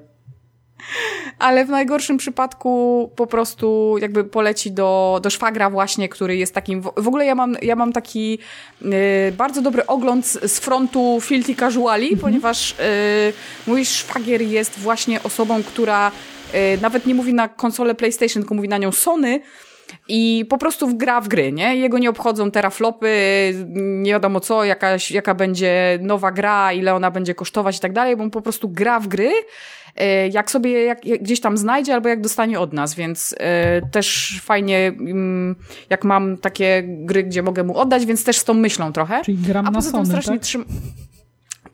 Ale 1.38 1.64
w 1.64 1.68
najgorszym 1.68 2.16
przypadku 2.16 3.10
po 3.16 3.26
prostu 3.26 3.96
jakby 4.00 4.24
poleci 4.24 4.72
do, 4.72 5.20
do 5.22 5.30
szwagra 5.30 5.70
właśnie, 5.70 6.08
który 6.08 6.36
jest 6.36 6.54
takim... 6.54 6.82
W 6.82 7.08
ogóle 7.08 7.26
ja 7.26 7.34
mam, 7.34 7.56
ja 7.62 7.76
mam 7.76 7.92
taki 7.92 8.38
y, 8.82 9.32
bardzo 9.36 9.62
dobry 9.62 9.86
ogląd 9.86 10.26
z, 10.26 10.52
z 10.52 10.58
frontu 10.58 11.18
Filthy 11.20 11.54
Casuali, 11.54 12.16
ponieważ 12.16 12.70
y, 12.70 12.74
mój 13.66 13.84
szwagier 13.84 14.42
jest 14.42 14.78
właśnie 14.78 15.22
osobą, 15.22 15.62
która 15.62 16.12
y, 16.54 16.78
nawet 16.82 17.06
nie 17.06 17.14
mówi 17.14 17.34
na 17.34 17.48
konsolę 17.48 17.94
PlayStation, 17.94 18.42
tylko 18.42 18.54
mówi 18.54 18.68
na 18.68 18.78
nią 18.78 18.92
Sony, 18.92 19.40
i 20.08 20.46
po 20.48 20.58
prostu 20.58 20.96
gra 20.96 21.20
w 21.20 21.28
gry, 21.28 21.52
nie? 21.52 21.76
Jego 21.76 21.98
nie 21.98 22.10
obchodzą 22.10 22.50
teraflopy, 22.50 23.10
nie 23.76 24.10
wiadomo 24.12 24.40
co, 24.40 24.64
jakaś, 24.64 25.10
jaka 25.10 25.34
będzie 25.34 25.98
nowa 26.02 26.32
gra, 26.32 26.72
ile 26.72 26.94
ona 26.94 27.10
będzie 27.10 27.34
kosztować 27.34 27.76
i 27.76 27.80
tak 27.80 27.92
dalej, 27.92 28.16
bo 28.16 28.22
on 28.22 28.30
po 28.30 28.42
prostu 28.42 28.68
gra 28.68 29.00
w 29.00 29.08
gry, 29.08 29.30
jak 30.32 30.50
sobie 30.50 30.84
jak, 30.84 31.04
jak 31.06 31.22
gdzieś 31.22 31.40
tam 31.40 31.58
znajdzie 31.58 31.94
albo 31.94 32.08
jak 32.08 32.20
dostanie 32.20 32.60
od 32.60 32.72
nas, 32.72 32.94
więc 32.94 33.34
e, 33.38 33.82
też 33.90 34.38
fajnie, 34.44 34.86
mm, 34.86 35.56
jak 35.90 36.04
mam 36.04 36.36
takie 36.36 36.82
gry, 36.86 37.24
gdzie 37.24 37.42
mogę 37.42 37.64
mu 37.64 37.78
oddać, 37.78 38.06
więc 38.06 38.24
też 38.24 38.38
z 38.38 38.44
tą 38.44 38.54
myślą 38.54 38.92
trochę. 38.92 39.20
Czyli 39.24 39.38
gram 39.38 39.66
A 39.66 39.70
na 39.70 39.74
poza 39.74 39.90
tym 39.90 39.92
Sony, 39.92 40.06
strasznie 40.06 40.32
tak? 40.32 40.42
trzym... 40.42 40.64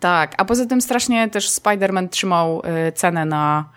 Tak, 0.01 0.35
a 0.39 0.45
poza 0.45 0.67
tym 0.67 0.81
strasznie 0.81 1.29
też 1.29 1.51
Spider-Man 1.51 2.09
trzymał 2.09 2.63
e, 2.65 2.93
cenę 2.93 3.25
na 3.25 3.69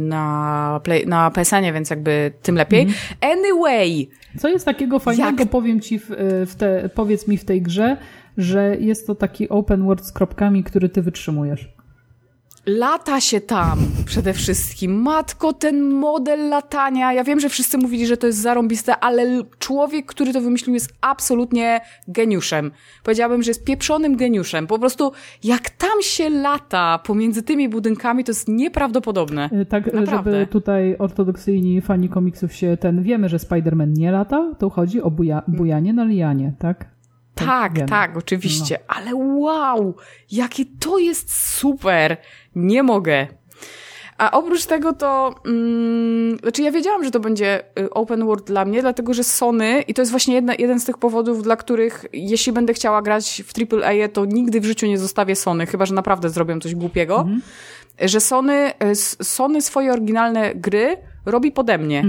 na, 0.00 0.80
play, 0.84 1.06
na 1.06 1.30
PSN-ie, 1.30 1.72
więc 1.72 1.90
jakby 1.90 2.32
tym 2.42 2.54
lepiej. 2.54 2.82
Mhm. 2.82 3.38
Anyway, 3.38 4.08
Co 4.38 4.48
jest 4.48 4.64
takiego 4.64 4.98
fajnego, 4.98 5.40
Jak- 5.42 5.50
powiem 5.50 5.80
ci, 5.80 5.98
w, 5.98 6.06
w 6.46 6.54
te, 6.54 6.88
powiedz 6.94 7.28
mi 7.28 7.36
w 7.38 7.44
tej 7.44 7.62
grze, 7.62 7.96
że 8.36 8.76
jest 8.80 9.06
to 9.06 9.14
taki 9.14 9.48
open 9.48 9.84
world 9.84 10.06
z 10.06 10.12
kropkami, 10.12 10.64
który 10.64 10.88
ty 10.88 11.02
wytrzymujesz. 11.02 11.68
Lata 12.66 13.20
się 13.20 13.40
tam 13.40 13.78
przede 14.06 14.32
wszystkim. 14.32 15.02
Matko, 15.02 15.52
ten 15.52 15.90
model 15.90 16.48
latania. 16.48 17.12
Ja 17.12 17.24
wiem, 17.24 17.40
że 17.40 17.48
wszyscy 17.48 17.78
mówili, 17.78 18.06
że 18.06 18.16
to 18.16 18.26
jest 18.26 18.38
zarąbiste, 18.38 18.96
ale 18.96 19.42
człowiek, 19.58 20.06
który 20.06 20.32
to 20.32 20.40
wymyślił 20.40 20.74
jest 20.74 20.92
absolutnie 21.00 21.80
geniuszem. 22.08 22.70
Powiedziałabym, 23.02 23.42
że 23.42 23.50
jest 23.50 23.64
pieprzonym 23.64 24.16
geniuszem. 24.16 24.66
Po 24.66 24.78
prostu 24.78 25.12
jak 25.44 25.70
tam 25.70 26.02
się 26.02 26.30
lata 26.30 26.98
pomiędzy 26.98 27.42
tymi 27.42 27.68
budynkami, 27.68 28.24
to 28.24 28.30
jest 28.30 28.48
nieprawdopodobne. 28.48 29.50
Y, 29.52 29.66
Tak, 29.66 29.92
Naprawdę. 29.92 30.30
żeby 30.32 30.46
tutaj 30.46 30.96
ortodoksyjni 30.98 31.80
fani 31.80 32.08
komiksów 32.08 32.52
się 32.52 32.76
ten, 32.80 33.02
wiemy, 33.02 33.28
że 33.28 33.36
Spider-Man 33.36 33.92
nie 33.98 34.12
lata, 34.12 34.54
to 34.58 34.70
chodzi 34.70 35.02
o 35.02 35.10
buja, 35.10 35.42
bujanie 35.48 35.92
na 35.92 36.04
lianie, 36.04 36.52
tak? 36.58 36.99
Tak, 37.46 37.74
wiemy. 37.74 37.88
tak, 37.88 38.16
oczywiście. 38.16 38.78
Ale 38.88 39.10
wow, 39.14 39.94
jakie 40.30 40.64
to 40.80 40.98
jest 40.98 41.34
super. 41.56 42.16
Nie 42.54 42.82
mogę. 42.82 43.26
A 44.18 44.30
oprócz 44.30 44.66
tego 44.66 44.92
to, 44.92 45.34
mm, 45.46 46.38
znaczy 46.38 46.62
ja 46.62 46.72
wiedziałam, 46.72 47.04
że 47.04 47.10
to 47.10 47.20
będzie 47.20 47.62
y, 47.78 47.90
open 47.90 48.26
world 48.26 48.46
dla 48.46 48.64
mnie, 48.64 48.80
dlatego 48.80 49.14
że 49.14 49.24
Sony, 49.24 49.82
i 49.88 49.94
to 49.94 50.02
jest 50.02 50.10
właśnie 50.10 50.34
jedna, 50.34 50.54
jeden 50.58 50.80
z 50.80 50.84
tych 50.84 50.98
powodów, 50.98 51.42
dla 51.42 51.56
których 51.56 52.06
jeśli 52.12 52.52
będę 52.52 52.74
chciała 52.74 53.02
grać 53.02 53.42
w 53.46 53.74
AAA, 53.74 54.08
to 54.12 54.24
nigdy 54.24 54.60
w 54.60 54.64
życiu 54.64 54.86
nie 54.86 54.98
zostawię 54.98 55.36
Sony, 55.36 55.66
chyba 55.66 55.86
że 55.86 55.94
naprawdę 55.94 56.30
zrobią 56.30 56.60
coś 56.60 56.74
głupiego, 56.74 57.28
że 58.00 58.20
Sony, 58.20 58.72
y, 58.84 58.94
Sony 59.24 59.62
swoje 59.62 59.92
oryginalne 59.92 60.54
gry 60.54 60.96
robi 61.26 61.52
pode 61.52 61.78
mnie. 61.78 62.04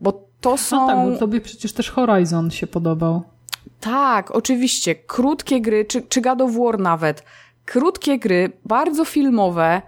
Bo 0.00 0.28
to 0.40 0.56
są... 0.56 0.76
No 0.76 0.86
tak, 0.86 1.12
bo 1.12 1.18
tobie 1.18 1.40
przecież 1.40 1.72
też 1.72 1.90
Horizon 1.90 2.50
się 2.50 2.66
podobał. 2.66 3.22
Tak, 3.82 4.30
oczywiście. 4.30 4.94
Krótkie 4.94 5.60
gry, 5.60 5.84
czy, 5.84 6.02
czy 6.02 6.20
God 6.20 6.40
of 6.40 6.50
War 6.56 6.78
nawet. 6.78 7.24
Krótkie 7.64 8.18
gry, 8.18 8.52
bardzo 8.64 9.04
filmowe, 9.04 9.82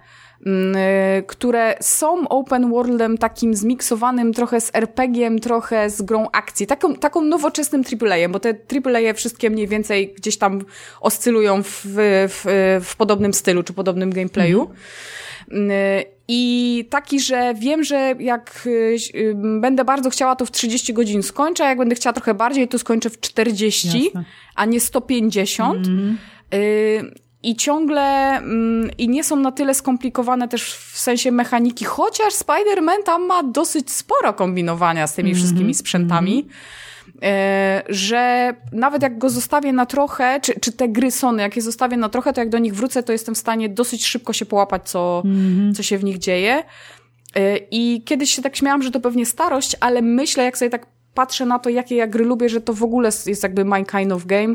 które 1.26 1.76
są 1.80 2.28
open 2.28 2.70
worldem 2.70 3.18
takim 3.18 3.54
zmiksowanym 3.54 4.32
trochę 4.32 4.60
z 4.60 4.70
RPG-iem, 4.74 5.38
trochę 5.38 5.90
z 5.90 6.02
grą 6.02 6.26
akcji. 6.32 6.66
Taką, 6.66 6.94
taką 6.94 7.20
nowoczesnym 7.20 7.82
AAA-em, 8.02 8.32
bo 8.32 8.40
te 8.40 8.48
AAA 8.50 9.12
wszystkie 9.14 9.50
mniej 9.50 9.68
więcej 9.68 10.14
gdzieś 10.16 10.36
tam 10.36 10.64
oscylują 11.00 11.62
w, 11.62 11.80
w, 12.28 12.80
w 12.84 12.96
podobnym 12.96 13.34
stylu, 13.34 13.62
czy 13.62 13.72
podobnym 13.72 14.10
gameplayu. 14.10 14.70
Y, 15.52 16.04
I 16.28 16.84
taki, 16.90 17.20
że 17.20 17.54
wiem, 17.54 17.84
że 17.84 18.14
jak 18.18 18.62
y, 18.66 18.96
y, 19.14 19.34
będę 19.60 19.84
bardzo 19.84 20.10
chciała, 20.10 20.36
to 20.36 20.46
w 20.46 20.50
30 20.50 20.94
godzin 20.94 21.22
skończę, 21.22 21.64
a 21.64 21.68
jak 21.68 21.78
będę 21.78 21.94
chciała 21.94 22.12
trochę 22.12 22.34
bardziej, 22.34 22.68
to 22.68 22.78
skończę 22.78 23.10
w 23.10 23.20
40, 23.20 24.04
Jasne. 24.04 24.24
a 24.54 24.64
nie 24.64 24.80
150. 24.80 25.86
Y, 26.54 27.14
I 27.44 27.56
ciągle, 27.56 28.36
mm, 28.36 28.90
i 28.98 29.08
nie 29.08 29.24
są 29.24 29.36
na 29.36 29.52
tyle 29.52 29.74
skomplikowane 29.74 30.48
też 30.48 30.74
w 30.74 30.98
sensie 30.98 31.32
mechaniki, 31.32 31.84
chociaż 31.84 32.34
Spider-Man 32.34 33.02
tam 33.04 33.26
ma 33.26 33.42
dosyć 33.42 33.90
sporo 33.90 34.32
kombinowania 34.32 35.06
z 35.06 35.14
tymi 35.14 35.34
wszystkimi 35.34 35.74
sprzętami. 35.74 36.48
e, 37.22 37.82
że 37.88 38.54
nawet 38.72 39.02
jak 39.02 39.18
go 39.18 39.30
zostawię 39.30 39.72
na 39.72 39.86
trochę, 39.86 40.40
czy, 40.40 40.60
czy 40.60 40.72
te 40.72 40.88
gry 40.88 41.10
Sony, 41.10 41.42
jak 41.42 41.56
je 41.56 41.62
zostawię 41.62 41.96
na 41.96 42.08
trochę, 42.08 42.32
to 42.32 42.40
jak 42.40 42.48
do 42.48 42.58
nich 42.58 42.74
wrócę, 42.74 43.02
to 43.02 43.12
jestem 43.12 43.34
w 43.34 43.38
stanie 43.38 43.68
dosyć 43.68 44.06
szybko 44.06 44.32
się 44.32 44.46
połapać, 44.46 44.88
co, 44.88 45.22
co 45.76 45.82
się 45.82 45.98
w 45.98 46.04
nich 46.04 46.18
dzieje. 46.18 46.62
E, 47.36 47.56
I 47.70 48.02
kiedyś 48.04 48.34
się 48.34 48.42
tak 48.42 48.56
śmiałam, 48.56 48.82
że 48.82 48.90
to 48.90 49.00
pewnie 49.00 49.26
starość, 49.26 49.76
ale 49.80 50.02
myślę, 50.02 50.44
jak 50.44 50.58
sobie 50.58 50.70
tak 50.70 50.93
patrzę 51.14 51.46
na 51.46 51.58
to, 51.58 51.70
jakie 51.70 51.96
ja 51.96 52.06
gry 52.06 52.24
lubię, 52.24 52.48
że 52.48 52.60
to 52.60 52.72
w 52.72 52.82
ogóle 52.82 53.10
jest 53.26 53.42
jakby 53.42 53.64
my 53.64 53.84
kind 53.84 54.12
of 54.12 54.26
game, 54.26 54.54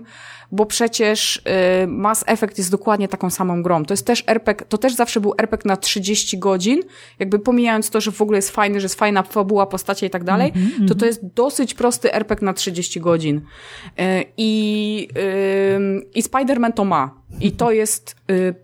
bo 0.51 0.65
przecież 0.65 1.37
y, 1.83 1.87
Mass 1.87 2.23
Effect 2.27 2.57
jest 2.57 2.71
dokładnie 2.71 3.07
taką 3.07 3.29
samą 3.29 3.63
grą. 3.63 3.85
To 3.85 3.93
jest 3.93 4.05
też 4.05 4.23
RPG, 4.27 4.65
to 4.69 4.77
też 4.77 4.95
zawsze 4.95 5.19
był 5.19 5.33
RPG 5.37 5.67
na 5.67 5.77
30 5.77 6.37
godzin, 6.37 6.81
jakby 7.19 7.39
pomijając 7.39 7.89
to, 7.89 8.01
że 8.01 8.11
w 8.11 8.21
ogóle 8.21 8.37
jest 8.37 8.49
fajny, 8.49 8.79
że 8.79 8.85
jest 8.85 8.95
fajna 8.95 9.23
fabuła, 9.23 9.65
postacie 9.65 10.07
i 10.07 10.09
tak 10.09 10.23
dalej, 10.23 10.51
mm 10.55 10.69
-hmm, 10.69 10.87
to 10.87 10.95
to 10.95 11.05
jest 11.05 11.25
dosyć 11.35 11.73
prosty 11.73 12.13
RPG 12.13 12.45
na 12.45 12.53
30 12.53 12.99
godzin. 12.99 13.37
Y, 13.37 13.41
I, 14.37 15.07
y, 15.17 16.09
i 16.15 16.23
Spider-Man 16.23 16.73
to 16.73 16.85
ma. 16.85 17.19
I 17.39 17.51
to 17.51 17.71
jest 17.71 18.15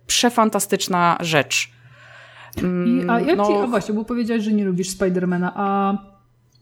przefantastyczna 0.07 1.17
rzecz. 1.19 1.75
I, 2.57 3.09
a 3.09 3.19
jak 3.19 3.37
no, 3.37 3.47
ci, 3.47 3.53
a 3.53 3.67
właśnie, 3.67 3.95
bo 3.95 4.05
powiedziałeś, 4.05 4.43
że 4.43 4.53
nie 4.53 4.65
lubisz 4.65 4.89
Spidermana, 4.89 5.51
a 5.55 5.97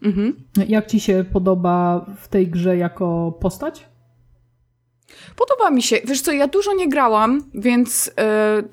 Mhm. 0.03 0.43
Jak 0.67 0.88
ci 0.88 0.99
się 0.99 1.25
podoba 1.34 2.05
w 2.21 2.27
tej 2.27 2.47
grze 2.47 2.77
jako 2.77 3.38
postać? 3.41 3.85
Podoba 5.35 5.69
mi 5.69 5.81
się. 5.81 5.97
Wiesz 6.05 6.21
co, 6.21 6.31
ja 6.31 6.47
dużo 6.47 6.73
nie 6.73 6.89
grałam, 6.89 7.41
więc 7.53 8.11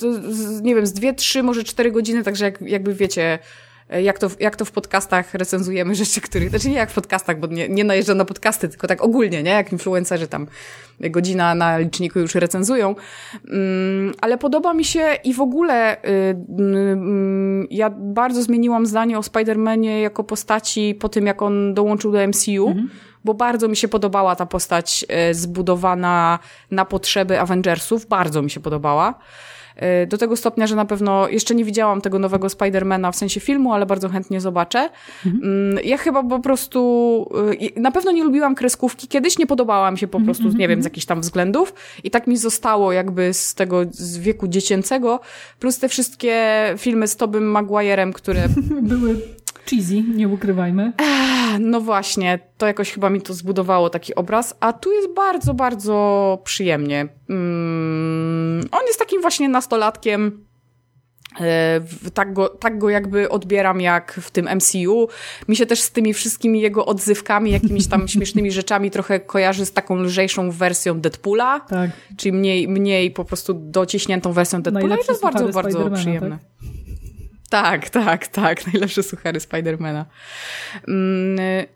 yy, 0.03 0.63
nie 0.63 0.75
wiem, 0.75 0.87
z 0.87 0.93
dwie, 0.93 1.15
trzy, 1.15 1.43
może 1.43 1.65
cztery 1.65 1.91
godziny, 1.93 2.25
także 2.25 2.45
jak, 2.45 2.61
jakby 2.61 2.95
wiecie, 2.95 3.39
jak 3.99 4.19
to, 4.19 4.31
jak 4.41 4.57
to 4.57 4.65
w 4.65 4.73
podcastach 4.73 5.35
recenzujemy 5.35 5.95
rzeczy, 5.95 6.21
których, 6.21 6.51
znaczy 6.51 6.69
nie 6.69 6.77
jak 6.77 6.91
w 6.91 6.95
podcastach, 6.95 7.41
bo 7.41 7.47
nie, 7.47 7.69
nie 7.69 7.85
najeżdżam 7.85 8.17
na 8.17 8.25
podcasty, 8.25 8.69
tylko 8.69 8.87
tak 8.87 9.03
ogólnie, 9.03 9.43
nie? 9.43 9.51
Jak 9.51 9.73
influencerzy 9.73 10.29
tam 10.29 10.47
godzina 11.01 11.55
na 11.55 11.79
liczniku 11.79 12.19
już 12.19 12.35
recenzują. 12.35 12.89
Um, 12.89 14.13
ale 14.21 14.39
podoba 14.39 14.75
mi 14.75 14.85
się 14.85 15.15
i 15.25 15.35
w 15.35 15.41
ogóle 15.41 15.97
y, 15.97 16.09
y, 16.09 16.37
ja 17.71 17.91
bardzo 17.91 18.43
zmieniłam 18.43 18.87
zdanie 18.87 19.19
o 19.19 19.21
Spider-Manie 19.21 20.01
jako 20.01 20.25
postaci 20.25 20.95
po 20.95 21.09
tym, 21.09 21.27
jak 21.27 21.43
on 21.43 21.75
dołączył 21.75 22.13
do 22.13 22.29
MCU. 22.29 22.69
Mhm 22.69 22.89
bo 23.25 23.35
bardzo 23.35 23.69
mi 23.69 23.77
się 23.77 23.89
podobała 23.89 24.37
ta 24.37 24.47
postać 24.47 25.05
y, 25.31 25.35
zbudowana 25.35 26.39
na 26.71 26.85
potrzeby 26.85 27.41
Avengersów, 27.41 28.07
bardzo 28.07 28.43
mi 28.43 28.51
się 28.51 28.61
podobała. 28.61 29.15
Y, 30.03 30.07
do 30.07 30.19
tego 30.19 30.37
stopnia, 30.37 30.67
że 30.67 30.77
na 30.77 30.85
pewno 30.85 31.29
jeszcze 31.29 31.55
nie 31.55 31.65
widziałam 31.65 32.01
tego 32.01 32.19
nowego 32.19 32.49
Spidermana 32.49 33.13
w 33.13 33.17
sensie 33.17 33.41
filmu, 33.41 33.73
ale 33.73 33.87
bardzo 33.87 34.09
chętnie 34.09 34.41
zobaczę. 34.41 34.91
Mhm. 35.27 35.79
Ja 35.85 35.97
chyba 35.97 36.23
po 36.23 36.39
prostu 36.39 37.31
y, 37.77 37.81
na 37.81 37.91
pewno 37.91 38.13
nie 38.13 38.25
lubiłam 38.25 38.55
kreskówki. 38.55 39.09
Kiedyś 39.09 39.39
nie 39.39 39.47
podobała 39.47 39.91
mi 39.91 39.99
się 39.99 40.09
po 40.09 40.19
mhm, 40.19 40.25
prostu, 40.27 40.45
mhm, 40.45 40.61
nie 40.61 40.69
wiem, 40.69 40.79
z 40.79 40.87
mhm. 40.87 40.93
jakichś 40.93 41.07
tam 41.07 41.21
względów 41.21 41.75
i 42.05 42.11
tak 42.11 42.27
mi 42.27 42.37
zostało 42.37 42.93
jakby 42.93 43.35
z 43.35 43.55
tego 43.55 43.85
z 43.91 44.19
wieku 44.19 44.49
dziecięcego, 44.49 45.21
plus 45.59 45.79
te 45.79 45.89
wszystkie 45.89 46.35
filmy 46.79 47.09
z 47.09 47.17
Tobym 47.17 47.51
Maguirem, 47.51 48.13
które 48.13 48.43
były 48.83 49.17
cheesy, 49.71 50.03
nie 50.03 50.29
ukrywajmy. 50.29 50.93
No 51.61 51.81
właśnie, 51.81 52.39
to 52.59 52.67
jakoś 52.67 52.93
chyba 52.93 53.11
mi 53.11 53.23
to 53.23 53.35
zbudowało 53.35 53.91
taki 53.91 54.15
obraz, 54.15 54.57
a 54.61 54.73
tu 54.73 54.93
jest 54.93 55.15
bardzo, 55.15 55.55
bardzo 55.55 56.39
przyjemnie. 56.45 57.09
Mm, 57.31 58.61
on 58.73 58.81
jest 58.87 58.99
takim 58.99 59.21
właśnie 59.21 59.49
nastolatkiem, 59.49 60.45
e, 61.41 61.81
tak 62.15 62.33
go, 62.33 62.49
tak 62.49 62.79
go 62.79 62.91
jakby 62.91 63.29
odbieram 63.29 63.81
jak 63.81 64.13
w 64.13 64.31
tym 64.31 64.49
MCU. 64.57 65.09
Mi 65.49 65.57
się 65.57 65.67
też 65.67 65.81
z 65.81 65.91
tymi 65.91 66.15
wszystkimi 66.15 66.61
jego 66.61 66.87
odzywkami, 66.87 67.51
jakimiś 67.51 67.87
tam 67.87 68.09
śmiesznymi 68.15 68.53
rzeczami 68.53 68.91
trochę 68.91 69.21
kojarzy 69.21 69.67
z 69.67 69.73
taką 69.73 69.97
lżejszą 69.97 70.51
wersją 70.51 71.01
Deadpoola, 71.01 71.61
tak. 71.61 71.91
czyli 72.17 72.33
mniej, 72.33 72.69
mniej 72.69 73.11
po 73.11 73.25
prostu 73.25 73.55
dociśniętą 73.55 74.33
wersją 74.33 74.63
Deadpoola 74.63 74.89
Najlepsze 74.89 75.05
i 75.05 75.07
to 75.07 75.13
jest 75.13 75.23
bardzo, 75.23 75.49
bardzo 75.49 75.91
przyjemne. 75.91 76.39
Tak? 76.39 76.80
Tak, 77.51 77.91
tak, 77.91 78.29
tak. 78.29 78.67
Najlepsze 78.73 79.03
suchary 79.03 79.41
Spidermana. 79.41 80.07
Mm, 80.89 81.67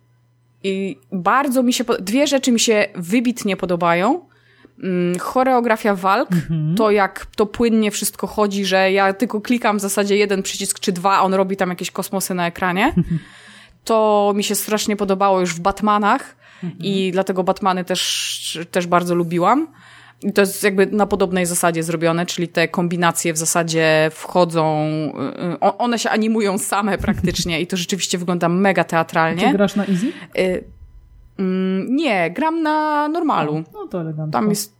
I 0.62 0.98
bardzo 1.12 1.62
mi 1.62 1.72
się... 1.72 1.84
Dwie 2.00 2.26
rzeczy 2.26 2.52
mi 2.52 2.60
się 2.60 2.86
wybitnie 2.94 3.56
podobają. 3.56 4.28
Mm, 4.82 5.18
choreografia 5.18 5.94
walk, 5.94 6.32
mhm. 6.32 6.74
to 6.74 6.90
jak 6.90 7.26
to 7.36 7.46
płynnie 7.46 7.90
wszystko 7.90 8.26
chodzi, 8.26 8.64
że 8.64 8.92
ja 8.92 9.12
tylko 9.12 9.40
klikam 9.40 9.78
w 9.78 9.80
zasadzie 9.80 10.16
jeden 10.16 10.42
przycisk 10.42 10.80
czy 10.80 10.92
dwa, 10.92 11.16
a 11.16 11.22
on 11.22 11.34
robi 11.34 11.56
tam 11.56 11.70
jakieś 11.70 11.90
kosmosy 11.90 12.34
na 12.34 12.46
ekranie. 12.46 12.94
To 13.84 14.32
mi 14.36 14.44
się 14.44 14.54
strasznie 14.54 14.96
podobało 14.96 15.40
już 15.40 15.54
w 15.54 15.60
Batmanach 15.60 16.36
mhm. 16.62 16.82
i 16.82 17.10
dlatego 17.12 17.44
Batmany 17.44 17.84
też, 17.84 18.58
też 18.70 18.86
bardzo 18.86 19.14
lubiłam. 19.14 19.66
I 20.24 20.32
to 20.32 20.40
jest 20.40 20.62
jakby 20.62 20.86
na 20.86 21.06
podobnej 21.06 21.46
zasadzie 21.46 21.82
zrobione, 21.82 22.26
czyli 22.26 22.48
te 22.48 22.68
kombinacje 22.68 23.32
w 23.32 23.36
zasadzie 23.36 24.10
wchodzą, 24.12 24.86
y, 25.62 25.78
one 25.78 25.98
się 25.98 26.10
animują 26.10 26.58
same 26.58 26.98
praktycznie 27.06 27.60
i 27.60 27.66
to 27.66 27.76
rzeczywiście 27.76 28.18
wygląda 28.18 28.48
mega 28.48 28.84
teatralnie. 28.84 29.46
Ty 29.46 29.52
grasz 29.52 29.76
na 29.76 29.86
easy? 29.86 30.06
Y, 30.38 30.64
mm, 31.38 31.96
nie, 31.96 32.30
gram 32.30 32.62
na 32.62 33.08
normalu. 33.08 33.64
No 33.72 33.86
to 33.86 34.00
elegancko. 34.00 34.32
Tam 34.32 34.50
jest 34.50 34.74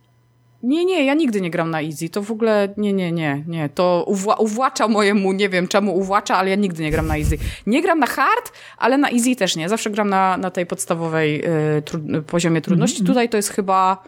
nie, 0.63 0.85
nie, 0.85 1.05
ja 1.05 1.13
nigdy 1.13 1.41
nie 1.41 1.49
gram 1.49 1.69
na 1.69 1.81
easy. 1.81 2.09
To 2.09 2.21
w 2.21 2.31
ogóle 2.31 2.69
nie, 2.77 2.93
nie, 2.93 3.11
nie, 3.11 3.43
nie. 3.47 3.69
To 3.69 4.03
uwła 4.07 4.35
uwłacza 4.35 4.87
mojemu, 4.87 5.31
nie 5.31 5.49
wiem 5.49 5.67
czemu 5.67 5.97
uwłacza, 5.97 6.37
ale 6.37 6.49
ja 6.49 6.55
nigdy 6.55 6.83
nie 6.83 6.91
gram 6.91 7.07
na 7.07 7.17
easy. 7.17 7.37
Nie 7.67 7.81
gram 7.81 7.99
na 7.99 8.07
hard, 8.07 8.51
ale 8.77 8.97
na 8.97 9.09
easy 9.09 9.35
też 9.35 9.55
nie. 9.55 9.69
Zawsze 9.69 9.89
gram 9.89 10.09
na, 10.09 10.37
na 10.37 10.51
tej 10.51 10.65
podstawowej 10.65 11.45
y, 12.17 12.21
poziomie 12.27 12.61
trudności. 12.61 12.97
Mm 12.97 13.05
-hmm. 13.05 13.07
Tutaj 13.07 13.29
to 13.29 13.37
jest 13.37 13.49
chyba 13.49 14.03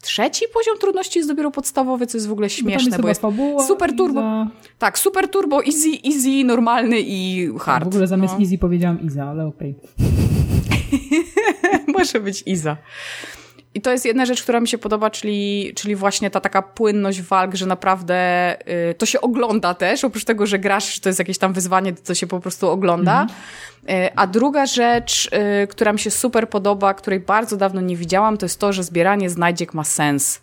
trzeci 0.00 0.44
poziom 0.54 0.78
trudności 0.78 1.18
jest 1.18 1.28
dopiero 1.28 1.50
podstawowy, 1.50 2.06
co 2.06 2.16
jest 2.16 2.28
w 2.28 2.32
ogóle 2.32 2.50
śmieszne, 2.50 2.96
bo, 2.96 3.02
bo 3.02 3.08
jest 3.08 3.20
fabuła, 3.20 3.66
super 3.66 3.96
turbo. 3.96 4.20
Iza. 4.20 4.46
Tak, 4.78 4.98
super 4.98 5.28
turbo, 5.28 5.64
easy, 5.64 5.88
easy, 6.06 6.44
normalny 6.44 7.00
i 7.00 7.50
hard. 7.58 7.84
w 7.84 7.88
ogóle 7.88 8.06
zamiast 8.06 8.34
no. 8.34 8.40
easy 8.40 8.58
powiedziałam 8.58 9.02
Iza, 9.02 9.24
ale 9.24 9.46
okej. 9.46 9.74
Okay. 9.98 10.10
Może 11.98 12.20
być 12.20 12.42
Iza. 12.46 12.76
I 13.74 13.80
to 13.80 13.92
jest 13.92 14.04
jedna 14.04 14.26
rzecz, 14.26 14.42
która 14.42 14.60
mi 14.60 14.68
się 14.68 14.78
podoba, 14.78 15.10
czyli, 15.10 15.72
czyli 15.76 15.96
właśnie 15.96 16.30
ta 16.30 16.40
taka 16.40 16.62
płynność 16.62 17.22
walk, 17.22 17.54
że 17.54 17.66
naprawdę 17.66 18.56
y, 18.90 18.94
to 18.94 19.06
się 19.06 19.20
ogląda 19.20 19.74
też, 19.74 20.04
oprócz 20.04 20.24
tego, 20.24 20.46
że 20.46 20.58
grasz, 20.58 21.00
to 21.00 21.08
jest 21.08 21.18
jakieś 21.18 21.38
tam 21.38 21.52
wyzwanie, 21.52 21.92
to 21.92 22.14
się 22.14 22.26
po 22.26 22.40
prostu 22.40 22.68
ogląda. 22.68 23.22
Mhm. 23.22 23.38
Y, 24.04 24.16
a 24.16 24.26
druga 24.26 24.66
rzecz, 24.66 25.30
y, 25.62 25.66
która 25.66 25.92
mi 25.92 25.98
się 25.98 26.10
super 26.10 26.48
podoba, 26.48 26.94
której 26.94 27.20
bardzo 27.20 27.56
dawno 27.56 27.80
nie 27.80 27.96
widziałam, 27.96 28.36
to 28.36 28.46
jest 28.46 28.60
to, 28.60 28.72
że 28.72 28.84
zbieranie 28.84 29.30
znajdziek 29.30 29.74
ma 29.74 29.84
sens. 29.84 30.40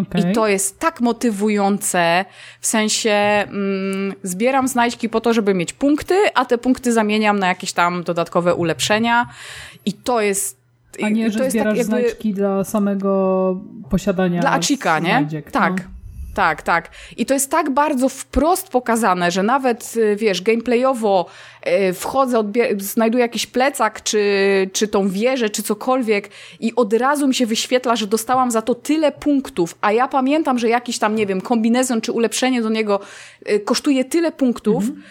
Okay. 0.00 0.30
I 0.30 0.34
to 0.34 0.48
jest 0.48 0.78
tak 0.78 1.00
motywujące, 1.00 2.24
w 2.60 2.66
sensie 2.66 3.10
mm, 3.10 4.14
zbieram 4.22 4.68
znajdźki 4.68 5.08
po 5.08 5.20
to, 5.20 5.34
żeby 5.34 5.54
mieć 5.54 5.72
punkty, 5.72 6.14
a 6.34 6.44
te 6.44 6.58
punkty 6.58 6.92
zamieniam 6.92 7.38
na 7.38 7.48
jakieś 7.48 7.72
tam 7.72 8.02
dodatkowe 8.04 8.54
ulepszenia. 8.54 9.26
I 9.86 9.92
to 9.92 10.20
jest 10.20 10.63
a 11.02 11.08
nie, 11.08 11.30
że 11.30 11.38
to 11.38 11.44
jest 11.44 11.56
zbierasz 11.56 11.78
tak 11.78 11.88
jakby... 11.88 12.08
znaczki 12.08 12.34
dla 12.34 12.64
samego 12.64 13.60
posiadania 13.90 14.40
Dla 14.40 14.52
Achika, 14.52 14.98
nie? 14.98 15.26
tak. 15.52 15.72
No. 15.76 15.94
Tak, 16.34 16.62
tak. 16.62 16.90
I 17.16 17.26
to 17.26 17.34
jest 17.34 17.50
tak 17.50 17.70
bardzo 17.70 18.08
wprost 18.08 18.68
pokazane, 18.68 19.30
że 19.30 19.42
nawet, 19.42 19.94
y, 19.96 20.16
wiesz, 20.16 20.42
gameplayowo 20.42 21.26
y, 21.88 21.92
wchodzę, 21.92 22.42
znajduję 22.78 23.22
jakiś 23.22 23.46
plecak, 23.46 24.02
czy, 24.02 24.20
czy 24.72 24.88
tą 24.88 25.08
wieżę, 25.08 25.50
czy 25.50 25.62
cokolwiek 25.62 26.30
i 26.60 26.74
od 26.74 26.92
razu 26.92 27.28
mi 27.28 27.34
się 27.34 27.46
wyświetla, 27.46 27.96
że 27.96 28.06
dostałam 28.06 28.50
za 28.50 28.62
to 28.62 28.74
tyle 28.74 29.12
punktów, 29.12 29.78
a 29.80 29.92
ja 29.92 30.08
pamiętam, 30.08 30.58
że 30.58 30.68
jakiś 30.68 30.98
tam, 30.98 31.16
nie 31.16 31.26
wiem, 31.26 31.40
kombinezon, 31.40 32.00
czy 32.00 32.12
ulepszenie 32.12 32.62
do 32.62 32.70
niego 32.70 33.00
y, 33.50 33.60
kosztuje 33.60 34.04
tyle 34.04 34.32
punktów, 34.32 34.84
mhm 34.84 35.02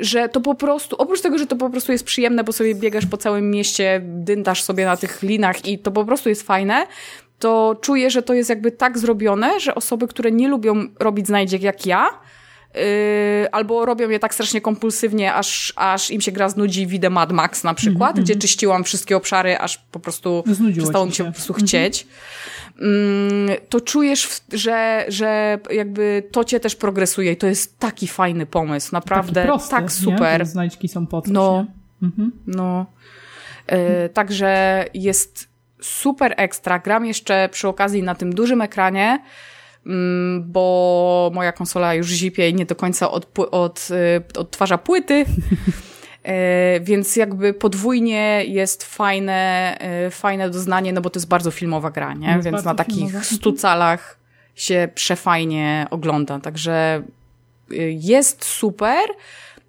że 0.00 0.28
to 0.28 0.40
po 0.40 0.54
prostu, 0.54 0.96
oprócz 0.96 1.20
tego, 1.20 1.38
że 1.38 1.46
to 1.46 1.56
po 1.56 1.70
prostu 1.70 1.92
jest 1.92 2.04
przyjemne, 2.04 2.44
bo 2.44 2.52
sobie 2.52 2.74
biegasz 2.74 3.06
po 3.06 3.16
całym 3.16 3.50
mieście, 3.50 4.00
dyndasz 4.04 4.62
sobie 4.62 4.84
na 4.84 4.96
tych 4.96 5.22
linach 5.22 5.66
i 5.66 5.78
to 5.78 5.90
po 5.90 6.04
prostu 6.04 6.28
jest 6.28 6.42
fajne, 6.42 6.86
to 7.38 7.76
czuję, 7.80 8.10
że 8.10 8.22
to 8.22 8.34
jest 8.34 8.50
jakby 8.50 8.72
tak 8.72 8.98
zrobione, 8.98 9.60
że 9.60 9.74
osoby, 9.74 10.08
które 10.08 10.32
nie 10.32 10.48
lubią 10.48 10.86
robić 11.00 11.26
znajdziek 11.26 11.62
jak 11.62 11.86
ja, 11.86 12.08
Yy, 12.74 13.50
albo 13.52 13.86
robią 13.86 14.08
je 14.08 14.18
tak 14.18 14.34
strasznie 14.34 14.60
kompulsywnie, 14.60 15.34
aż, 15.34 15.72
aż 15.76 16.10
im 16.10 16.20
się 16.20 16.32
gra 16.32 16.48
znudzi, 16.48 16.86
widzę 16.86 17.10
Mad 17.10 17.32
Max 17.32 17.64
na 17.64 17.74
przykład, 17.74 18.10
mm 18.10 18.22
-hmm. 18.22 18.24
gdzie 18.24 18.36
czyściłam 18.36 18.84
wszystkie 18.84 19.16
obszary, 19.16 19.58
aż 19.58 19.78
po 19.78 20.00
prostu 20.00 20.44
Znudziło 20.46 20.84
przestało 20.84 21.06
mi 21.06 21.12
się 21.12 21.24
po 21.24 21.32
prostu 21.32 21.52
chcieć. 21.52 22.02
Mm 22.02 22.14
-hmm. 22.14 22.58
Mm, 22.80 23.56
to 23.68 23.80
czujesz, 23.80 24.40
że, 24.52 25.04
że 25.08 25.58
jakby 25.70 26.22
to 26.32 26.44
cię 26.44 26.60
też 26.60 26.76
progresuje 26.76 27.32
i 27.32 27.36
to 27.36 27.46
jest 27.46 27.78
taki 27.78 28.08
fajny 28.08 28.46
pomysł, 28.46 28.88
naprawdę 28.92 29.44
prosty, 29.44 29.70
tak 29.70 29.92
super. 29.92 30.40
Nie? 30.40 30.46
znajdźki 30.46 30.88
są 30.88 31.06
po 31.06 31.22
coś, 31.22 31.32
No, 31.32 31.66
mhm. 32.02 32.32
no. 32.46 32.86
E, 33.66 34.08
także 34.08 34.84
jest 34.94 35.48
super 35.82 36.34
ekstra. 36.36 36.78
Gram 36.78 37.06
jeszcze 37.06 37.48
przy 37.52 37.68
okazji 37.68 38.02
na 38.02 38.14
tym 38.14 38.34
dużym 38.34 38.60
ekranie, 38.60 39.08
mm, 39.08 39.22
bo 40.40 41.30
moja 41.34 41.52
konsola 41.52 41.94
już 41.94 42.08
zipie 42.08 42.48
i 42.48 42.54
nie 42.54 42.66
do 42.66 42.76
końca 42.76 43.10
od, 43.10 43.38
od, 43.50 43.88
e, 43.90 44.40
odtwarza 44.40 44.78
płyty. 44.78 45.24
E, 46.22 46.80
więc 46.80 47.16
jakby 47.16 47.54
podwójnie 47.54 48.44
jest 48.46 48.84
fajne, 48.84 49.76
e, 49.80 50.10
fajne 50.10 50.50
doznanie, 50.50 50.92
no 50.92 51.00
bo 51.00 51.10
to 51.10 51.18
jest 51.18 51.28
bardzo 51.28 51.50
filmowa 51.50 51.90
gra, 51.90 52.14
nie? 52.14 52.28
Jest 52.28 52.44
Więc 52.44 52.64
na 52.64 52.74
takich 52.74 52.96
filmowa. 52.96 53.24
100 53.24 53.52
calach 53.52 54.18
się 54.54 54.88
przefajnie 54.94 55.86
ogląda. 55.90 56.40
Także 56.40 57.02
y, 57.72 57.76
jest 58.00 58.44
super. 58.44 59.08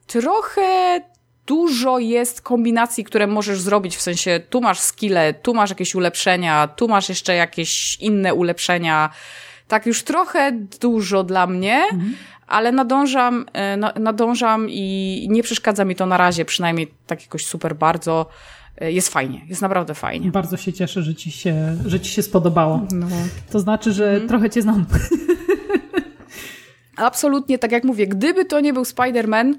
Trochę 0.08 1.02
dużo 1.46 2.00
jest 2.00 2.42
kombinacji, 2.42 3.04
które 3.04 3.28
możesz 3.28 3.62
zrobić, 3.62 3.98
w 3.98 4.02
sensie 4.02 4.40
tu 4.50 4.62
masz 4.62 4.80
skille, 4.80 5.34
tu 5.34 5.54
masz 5.54 5.70
jakieś 5.70 5.96
ulepszenia, 5.96 6.68
tu 6.68 6.88
masz 6.88 7.10
jeszcze 7.10 7.36
jakieś 7.36 7.98
inne 8.00 8.34
ulepszenia. 8.34 9.10
Tak 9.70 9.86
już 9.86 10.04
trochę 10.04 10.52
dużo 10.82 11.24
dla 11.24 11.48
mnie, 11.48 11.84
ale 12.48 12.72
nadążam, 12.72 13.46
e, 13.54 13.78
na- 13.78 13.94
nadążam 14.00 14.68
i 14.70 15.28
nie 15.30 15.44
przeszkadza 15.44 15.86
mi 15.86 15.96
to 15.96 16.06
na 16.06 16.18
razie, 16.18 16.46
przynajmniej 16.46 16.92
tak 17.08 17.22
jakoś 17.22 17.46
super 17.46 17.76
bardzo. 17.76 18.26
E, 18.82 18.92
Jest 18.92 19.10
fajnie, 19.10 19.42
jest 19.50 19.62
naprawdę 19.62 19.94
fajnie. 19.94 20.32
Bardzo 20.32 20.58
się 20.58 20.74
cieszę, 20.74 21.04
że 21.04 21.16
ci 21.16 21.32
się, 21.32 21.78
że 21.86 22.00
ci 22.00 22.12
się 22.12 22.22
spodobało. 22.24 22.82
No. 22.92 23.08
To 23.52 23.60
znaczy, 23.60 23.94
że 23.94 24.10
Mhm. 24.10 24.28
trochę 24.30 24.50
cię 24.50 24.62
znam. 24.62 24.86
Absolutnie, 26.98 27.60
tak 27.60 27.72
jak 27.72 27.84
mówię, 27.84 28.08
gdyby 28.08 28.46
to 28.46 28.60
nie 28.60 28.74
był 28.74 28.84
Spider-Man, 28.84 29.54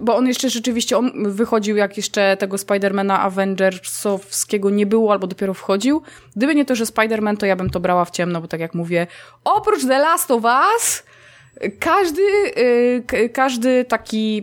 bo 0.00 0.16
on 0.16 0.26
jeszcze 0.26 0.50
rzeczywiście, 0.50 0.98
on 0.98 1.32
wychodził 1.32 1.76
jak 1.76 1.96
jeszcze 1.96 2.36
tego 2.36 2.58
Spidermana 2.58 3.20
Avengersowskiego 3.20 4.70
nie 4.70 4.86
było, 4.86 5.12
albo 5.12 5.26
dopiero 5.26 5.54
wchodził. 5.54 6.02
Gdyby 6.36 6.54
nie 6.54 6.64
to, 6.64 6.74
że 6.74 6.84
Spider-Man, 6.84 7.36
to 7.36 7.46
ja 7.46 7.56
bym 7.56 7.70
to 7.70 7.80
brała 7.80 8.04
w 8.04 8.10
ciemno, 8.10 8.40
bo 8.40 8.48
tak 8.48 8.60
jak 8.60 8.74
mówię, 8.74 9.06
oprócz 9.44 9.82
The 9.86 9.98
Last 9.98 10.30
of 10.30 10.42
Us, 10.44 11.02
każdy, 11.80 12.22
k- 13.06 13.16
każdy 13.32 13.84
taki 13.84 14.42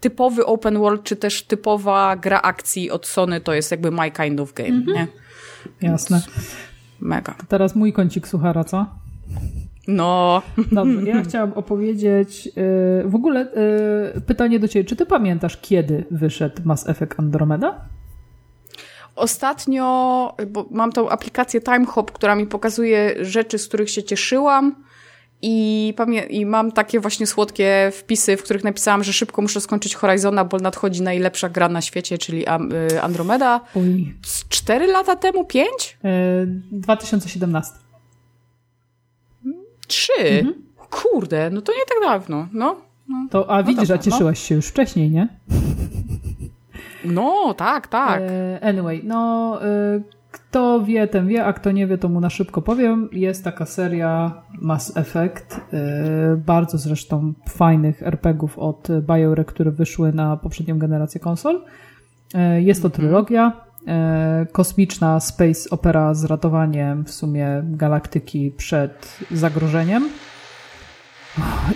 typowy 0.00 0.46
open 0.46 0.78
world, 0.78 1.02
czy 1.04 1.16
też 1.16 1.42
typowa 1.42 2.16
gra 2.16 2.42
akcji 2.42 2.90
od 2.90 3.06
Sony, 3.06 3.40
to 3.40 3.52
jest 3.54 3.70
jakby 3.70 3.90
my 3.90 4.10
kind 4.10 4.40
of 4.40 4.52
game, 4.52 4.82
nie? 4.86 5.06
Jasne. 5.80 6.22
Mega. 7.00 7.34
Teraz 7.48 7.76
mój 7.76 7.92
kącik 7.92 8.28
suchara, 8.28 8.64
co? 8.64 8.86
No, 9.88 10.42
Dobrze, 10.72 11.02
ja 11.02 11.22
chciałam 11.22 11.52
opowiedzieć 11.52 12.46
yy, 12.46 12.52
w 13.04 13.14
ogóle 13.14 13.48
yy, 14.14 14.20
pytanie 14.20 14.58
do 14.58 14.68
ciebie. 14.68 14.84
Czy 14.84 14.96
ty 14.96 15.06
pamiętasz, 15.06 15.56
kiedy 15.56 16.04
wyszedł 16.10 16.62
Mass 16.64 16.88
Effect 16.88 17.20
Andromeda? 17.20 17.80
Ostatnio, 19.16 20.34
bo 20.46 20.66
mam 20.70 20.92
tą 20.92 21.08
aplikację 21.08 21.60
TimeHop, 21.60 22.12
która 22.12 22.34
mi 22.34 22.46
pokazuje 22.46 23.24
rzeczy, 23.24 23.58
z 23.58 23.68
których 23.68 23.90
się 23.90 24.02
cieszyłam 24.02 24.74
i, 25.42 25.94
i 26.30 26.46
mam 26.46 26.72
takie 26.72 27.00
właśnie 27.00 27.26
słodkie 27.26 27.90
wpisy, 27.94 28.36
w 28.36 28.42
których 28.42 28.64
napisałam, 28.64 29.04
że 29.04 29.12
szybko 29.12 29.42
muszę 29.42 29.60
skończyć 29.60 29.94
Horizona, 29.94 30.44
bo 30.44 30.58
nadchodzi 30.58 31.02
najlepsza 31.02 31.48
gra 31.48 31.68
na 31.68 31.80
świecie, 31.80 32.18
czyli 32.18 32.44
y, 32.92 33.02
Andromeda. 33.02 33.60
Oj, 33.76 34.14
Z 34.26 34.48
cztery 34.48 34.86
lata 34.86 35.16
temu? 35.16 35.44
Pięć? 35.44 35.98
yy, 36.04 36.10
2017. 36.72 37.87
Trzy? 39.88 40.54
Kurde, 40.90 41.50
no 41.50 41.62
to 41.62 41.72
nie 41.72 41.84
tak 41.88 41.98
dawno. 42.10 42.48
No, 42.52 42.76
no, 43.08 43.26
To, 43.30 43.50
a 43.50 43.62
widzisz, 43.62 43.88
dobra, 43.88 43.96
a 43.96 43.98
cieszyłaś 43.98 44.38
się 44.38 44.54
już 44.54 44.66
wcześniej, 44.66 45.10
nie? 45.10 45.28
no 47.04 47.54
tak, 47.54 47.86
tak. 47.88 48.20
E, 48.22 48.58
Anyway, 48.62 49.00
no 49.04 49.58
e, 49.62 50.00
kto 50.32 50.82
wie, 50.84 51.06
ten 51.08 51.28
wie, 51.28 51.44
a 51.44 51.52
kto 51.52 51.72
nie 51.72 51.86
wie, 51.86 51.98
to 51.98 52.08
mu 52.08 52.20
na 52.20 52.30
szybko 52.30 52.62
powiem. 52.62 53.08
Jest 53.12 53.44
taka 53.44 53.66
seria 53.66 54.42
Mass 54.60 54.96
Effect, 54.96 55.60
e, 55.72 56.36
bardzo 56.36 56.78
zresztą 56.78 57.32
fajnych 57.48 58.02
RPGów 58.02 58.58
od 58.58 58.88
BioWare, 59.00 59.46
które 59.46 59.70
wyszły 59.70 60.12
na 60.12 60.36
poprzednią 60.36 60.78
generację 60.78 61.20
konsol. 61.20 61.64
Jest 62.58 62.82
to 62.82 62.90
trylogia, 62.90 63.52
e, 63.52 63.67
kosmiczna 64.52 65.20
space 65.20 65.70
opera 65.70 66.14
z 66.14 66.24
ratowaniem 66.24 67.04
w 67.04 67.10
sumie 67.10 67.46
galaktyki 67.64 68.50
przed 68.56 69.18
zagrożeniem. 69.30 70.08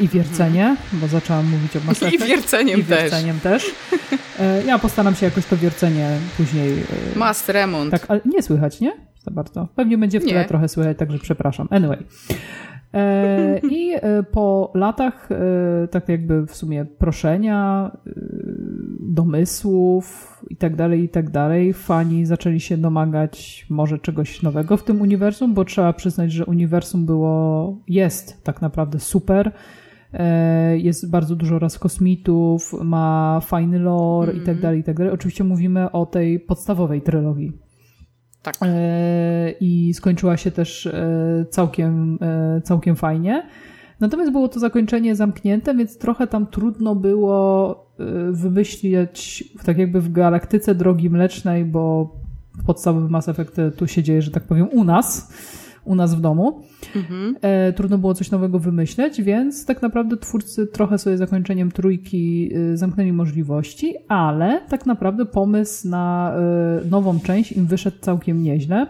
I 0.00 0.08
wiercenie, 0.08 0.76
bo 0.92 1.06
zaczęłam 1.08 1.46
mówić 1.50 1.76
o 1.76 1.80
Mass 1.86 2.02
I 2.02 2.18
wierceniem 2.18 2.80
I 2.80 2.84
też. 2.84 3.00
wierceniem 3.02 3.40
też. 3.40 3.66
E, 4.40 4.62
Ja 4.66 4.78
postaram 4.78 5.14
się 5.14 5.26
jakoś 5.26 5.46
to 5.46 5.56
wiercenie 5.56 6.10
później. 6.36 6.72
e, 7.14 7.18
Mast 7.18 7.48
remont. 7.48 7.90
Tak, 7.90 8.04
ale 8.08 8.20
nie 8.24 8.42
słychać, 8.42 8.80
nie? 8.80 8.92
Za 9.24 9.30
bardzo. 9.30 9.68
Pewnie 9.76 9.98
będzie 9.98 10.20
w 10.20 10.24
tle 10.24 10.44
trochę 10.44 10.68
słychać, 10.68 10.98
także 10.98 11.18
przepraszam. 11.18 11.68
Anyway. 11.70 11.98
E, 12.94 13.60
I 13.70 13.92
e, 13.94 14.22
po 14.22 14.70
latach, 14.74 15.28
e, 15.32 15.88
tak 15.88 16.08
jakby 16.08 16.46
w 16.46 16.56
sumie 16.56 16.84
proszenia, 16.84 17.90
domysłów 19.00 20.38
i 20.50 20.56
tak 20.56 20.76
dalej, 20.76 21.04
i 21.04 21.08
tak 21.08 21.30
dalej, 21.30 21.72
fani 21.72 22.26
zaczęli 22.26 22.60
się 22.60 22.76
domagać 22.76 23.66
może 23.70 23.98
czegoś 23.98 24.42
nowego 24.42 24.76
w 24.76 24.84
tym 24.84 25.00
uniwersum, 25.00 25.54
bo 25.54 25.64
trzeba 25.64 25.92
przyznać, 25.92 26.32
że 26.32 26.46
uniwersum 26.46 27.06
było, 27.06 27.76
jest 27.88 28.44
tak 28.44 28.62
naprawdę 28.62 29.00
super. 29.00 29.52
Jest 30.74 31.10
bardzo 31.10 31.36
dużo 31.36 31.58
raz 31.58 31.78
kosmitów, 31.78 32.72
ma 32.84 33.40
fajny 33.42 33.78
lore 33.78 34.32
i 34.32 34.40
tak 34.40 34.60
dalej, 34.60 34.80
i 34.80 34.84
tak 34.84 34.96
dalej. 34.96 35.12
Oczywiście 35.12 35.44
mówimy 35.44 35.90
o 35.90 36.06
tej 36.06 36.40
podstawowej 36.40 37.02
trylogii. 37.02 37.52
Tak. 38.42 38.56
E, 38.62 39.50
I 39.60 39.94
skończyła 39.94 40.36
się 40.36 40.50
też 40.50 40.86
e, 40.86 41.46
całkiem, 41.50 42.18
e, 42.22 42.60
całkiem 42.60 42.96
fajnie. 42.96 43.46
Natomiast 44.00 44.32
było 44.32 44.48
to 44.48 44.60
zakończenie 44.60 45.16
zamknięte, 45.16 45.74
więc 45.74 45.98
trochę 45.98 46.26
tam 46.26 46.46
trudno 46.46 46.94
było 46.94 47.82
wymyślić, 48.30 49.44
tak 49.64 49.78
jakby 49.78 50.00
w 50.00 50.12
galaktyce 50.12 50.74
drogi 50.74 51.10
mlecznej, 51.10 51.64
bo 51.64 52.14
podstawowy 52.66 53.08
Mass 53.08 53.28
Effect 53.28 53.56
tu 53.76 53.86
się 53.86 54.02
dzieje, 54.02 54.22
że 54.22 54.30
tak 54.30 54.42
powiem, 54.42 54.68
u 54.68 54.84
nas, 54.84 55.32
u 55.84 55.94
nas 55.94 56.14
w 56.14 56.20
domu. 56.20 56.62
Mhm. 56.96 57.36
E, 57.40 57.72
trudno 57.72 57.98
było 57.98 58.14
coś 58.14 58.30
nowego 58.30 58.58
wymyśleć, 58.58 59.22
więc 59.22 59.66
tak 59.66 59.82
naprawdę 59.82 60.16
twórcy 60.16 60.66
trochę 60.66 60.98
sobie 60.98 61.16
zakończeniem 61.16 61.70
trójki 61.70 62.50
e, 62.54 62.76
zamknęli 62.76 63.12
możliwości, 63.12 63.94
ale 64.08 64.60
tak 64.68 64.86
naprawdę 64.86 65.26
pomysł 65.26 65.88
na 65.88 66.34
e, 66.84 66.88
nową 66.90 67.20
część 67.20 67.52
im 67.52 67.66
wyszedł 67.66 67.96
całkiem 68.00 68.42
nieźle, 68.42 68.86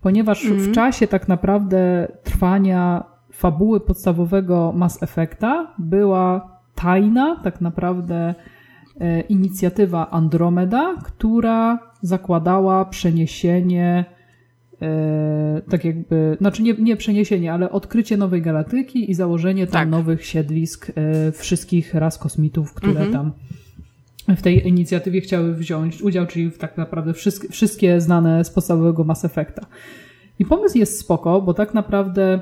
ponieważ 0.00 0.46
w 0.46 0.72
czasie 0.72 1.06
tak 1.06 1.28
naprawdę 1.28 2.08
trwania 2.24 3.04
fabuły 3.32 3.80
podstawowego 3.80 4.72
Mass 4.76 5.02
Effecta 5.02 5.74
była 5.78 6.56
tajna 6.74 7.40
tak 7.44 7.60
naprawdę 7.60 8.34
inicjatywa 9.28 10.10
Andromeda, 10.10 10.94
która 11.04 11.78
zakładała 12.02 12.84
przeniesienie 12.84 14.04
e, 14.82 15.62
tak 15.70 15.84
jakby, 15.84 16.36
znaczy 16.40 16.62
nie, 16.62 16.74
nie 16.74 16.96
przeniesienie, 16.96 17.52
ale 17.52 17.70
odkrycie 17.70 18.16
nowej 18.16 18.42
galaktyki 18.42 19.10
i 19.10 19.14
założenie 19.14 19.66
tam 19.66 19.72
Tak. 19.72 19.88
nowych 19.88 20.26
siedlisk 20.26 20.92
e, 20.94 21.32
wszystkich 21.32 21.94
ras 21.94 22.18
kosmitów, 22.18 22.74
które 22.74 22.92
Mhm. 22.92 23.12
tam 23.12 23.32
w 24.36 24.42
tej 24.42 24.68
inicjatywie 24.68 25.20
chciały 25.20 25.54
wziąć 25.54 26.02
udział, 26.02 26.26
czyli 26.26 26.50
w 26.50 26.58
tak 26.58 26.76
naprawdę 26.76 27.14
wszystkie, 27.14 27.48
wszystkie 27.48 28.00
znane 28.00 28.44
z 28.44 28.50
podstawowego 28.50 29.04
Mass 29.04 29.24
Effecta. 29.24 29.66
I 30.38 30.44
pomysł 30.44 30.78
jest 30.78 30.98
spoko, 31.00 31.42
bo 31.42 31.54
tak 31.54 31.74
naprawdę 31.74 32.38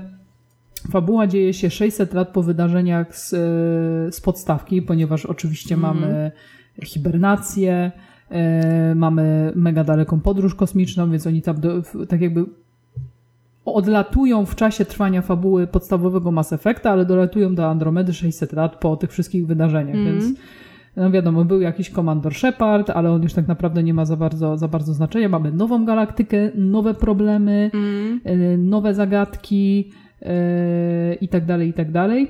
fabuła 0.91 1.27
dzieje 1.27 1.55
się 1.55 1.71
600 1.71 2.15
lat 2.15 2.29
po 2.29 2.43
wydarzeniach 2.43 3.17
z, 3.17 3.33
e, 3.33 3.37
z 4.13 4.21
podstawki, 4.21 4.83
ponieważ 4.83 5.27
oczywiście 5.27 5.77
mamy 5.77 6.33
hibernację, 6.85 7.93
mamy 8.95 9.53
mega 9.55 9.85
daleką 9.85 10.21
podróż 10.21 10.55
kosmiczną, 10.55 11.11
więc 11.11 11.27
oni 11.27 11.43
tam 11.43 11.61
do, 11.61 11.83
w- 11.83 12.07
tak 12.09 12.21
jakby 12.21 12.45
odlatują 13.65 14.47
w 14.47 14.55
czasie 14.55 14.85
trwania 14.85 15.23
fabuły 15.23 15.67
podstawowego 15.67 16.31
Mass 16.31 16.53
Effecta, 16.53 16.91
ale 16.91 17.05
dolatują 17.07 17.55
do 17.55 17.67
Andromedy 17.71 18.13
600 18.13 18.53
lat 18.53 18.77
po 18.77 18.97
tych 18.97 19.11
wszystkich 19.13 19.47
wydarzeniach, 19.47 19.97
więc 20.05 20.25
no 20.97 21.11
wiadomo, 21.11 21.45
był 21.45 21.61
jakiś 21.61 21.91
Komandor 21.91 22.35
Shepard, 22.35 22.91
ale 22.91 23.11
on 23.13 23.23
już 23.23 23.33
tak 23.33 23.49
naprawdę 23.49 23.83
nie 23.83 23.95
ma 23.95 24.05
za 24.05 24.17
bardzo, 24.17 24.59
za 24.59 24.69
bardzo 24.69 24.95
znaczenia. 24.95 25.29
Mamy 25.29 25.53
nową 25.53 25.85
galaktykę, 25.85 26.37
nowe 26.55 26.95
problemy, 26.95 27.71
e, 28.25 28.57
nowe 28.57 28.95
zagadki 28.95 29.91
e, 30.23 31.15
i 31.15 31.29
tak 31.29 31.45
dalej, 31.47 31.69
i 31.69 31.73
tak 31.73 31.91
dalej. 31.93 32.29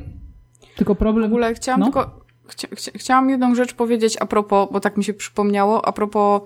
Tylko 0.77 0.95
W 0.95 0.99
problem... 0.99 1.25
ogóle 1.27 1.55
chciałam 1.55 1.81
No. 1.81 1.87
tylko, 1.87 2.24
chcia, 2.49 2.69
chcia, 2.77 2.93
chciałam 2.95 3.31
jedną 3.31 3.55
rzecz 3.55 3.75
powiedzieć 3.75 4.17
a 4.21 4.27
propos, 4.27 4.69
bo 4.73 4.81
tak 4.81 4.97
mi 4.97 5.05
się 5.05 5.15
przypomniało, 5.15 5.87
a 5.87 5.93
propos, 5.93 6.43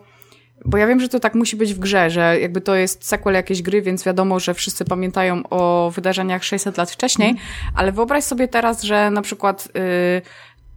bo 0.65 0.79
ja 0.79 0.87
wiem, 0.87 1.01
że 1.01 1.09
to 1.09 1.21
tak 1.21 1.35
musi 1.35 1.57
być 1.57 1.75
w 1.75 1.79
grze, 1.79 2.11
że 2.11 2.41
jakby 2.41 2.61
to 2.61 2.75
jest 2.75 3.05
sequel 3.05 3.35
jakiejś 3.35 3.63
gry, 3.63 3.83
więc 3.83 4.05
wiadomo, 4.05 4.41
że 4.41 4.55
wszyscy 4.55 4.85
pamiętają 4.85 5.43
o 5.51 5.91
wydarzeniach 5.95 6.45
600 6.45 6.79
lat 6.79 6.91
wcześniej, 6.91 7.35
ale 7.75 7.93
wyobraź 7.93 8.25
sobie 8.25 8.49
teraz, 8.49 8.83
że 8.83 9.11
na 9.11 9.23
przykład 9.23 9.69
y, 9.77 10.23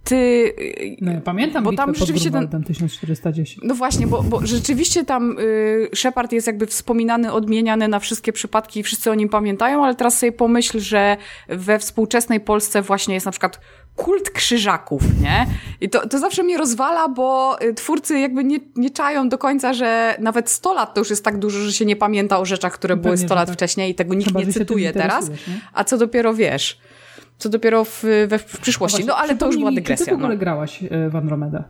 ty... 0.03 0.53
No, 1.01 1.11
ja 1.11 1.21
pamiętam 1.21 1.63
bo 1.63 1.73
tam 1.73 1.89
pod 1.89 1.97
rzeczywiście 1.97 2.31
ten, 2.31 2.39
Grunwaldem 2.39 2.63
1410. 2.63 3.59
No 3.63 3.75
właśnie, 3.75 4.07
bo, 4.07 4.23
bo 4.23 4.47
rzeczywiście 4.47 5.05
tam 5.05 5.39
y, 5.39 5.89
Shepard 5.95 6.31
jest 6.31 6.47
jakby 6.47 6.67
wspominany, 6.67 7.31
odmieniany 7.31 7.87
na 7.87 7.99
wszystkie 7.99 8.33
przypadki 8.33 8.79
i 8.79 8.83
wszyscy 8.83 9.11
o 9.11 9.15
nim 9.15 9.29
pamiętają, 9.29 9.85
ale 9.85 9.95
teraz 9.95 10.17
sobie 10.17 10.31
pomyśl, 10.31 10.79
że 10.79 11.17
we 11.47 11.79
współczesnej 11.79 12.39
Polsce 12.39 12.81
właśnie 12.81 13.13
jest 13.13 13.25
na 13.25 13.31
przykład 13.31 13.59
kult 13.95 14.29
krzyżaków, 14.29 15.01
nie? 15.21 15.47
I 15.81 15.89
to, 15.89 16.07
to 16.07 16.19
zawsze 16.19 16.43
mnie 16.43 16.57
rozwala, 16.57 17.09
bo 17.09 17.57
y, 17.61 17.73
twórcy 17.73 18.19
jakby 18.19 18.43
nie, 18.43 18.59
nie 18.75 18.89
czają 18.89 19.29
do 19.29 19.37
końca, 19.37 19.73
że 19.73 20.15
nawet 20.19 20.49
100 20.49 20.73
lat 20.73 20.93
to 20.93 21.01
już 21.01 21.09
jest 21.09 21.25
tak 21.25 21.37
dużo, 21.37 21.59
że 21.59 21.73
się 21.73 21.85
nie 21.85 21.95
pamięta 21.95 22.39
o 22.39 22.45
rzeczach, 22.45 22.73
które 22.73 22.95
Pewnie, 22.95 23.03
były 23.03 23.17
że 23.17 23.25
100 23.25 23.35
lat 23.35 23.47
tak. 23.47 23.55
wcześniej 23.55 23.91
i 23.91 23.95
tego 23.95 24.13
nikt 24.13 24.27
Chyba, 24.27 24.39
nie 24.39 24.53
cytuje 24.53 24.93
teraz. 24.93 25.29
nie? 25.29 25.37
A 25.73 25.83
co 25.83 25.97
dopiero 25.97 26.33
wiesz? 26.33 26.79
Co 27.41 27.49
dopiero 27.49 27.85
w, 27.85 28.03
we, 28.27 28.39
w 28.39 28.59
przyszłości. 28.59 29.05
No 29.05 29.15
ale 29.15 29.35
to 29.35 29.45
już 29.45 29.57
była 29.57 29.71
dygresja. 29.71 30.05
Czy 30.05 30.09
ty 30.09 30.11
w 30.11 30.19
ogóle 30.19 30.33
no. 30.35 30.39
grałaś 30.39 30.83
e, 30.83 31.09
w 31.09 31.15
Andromedę? 31.15 31.63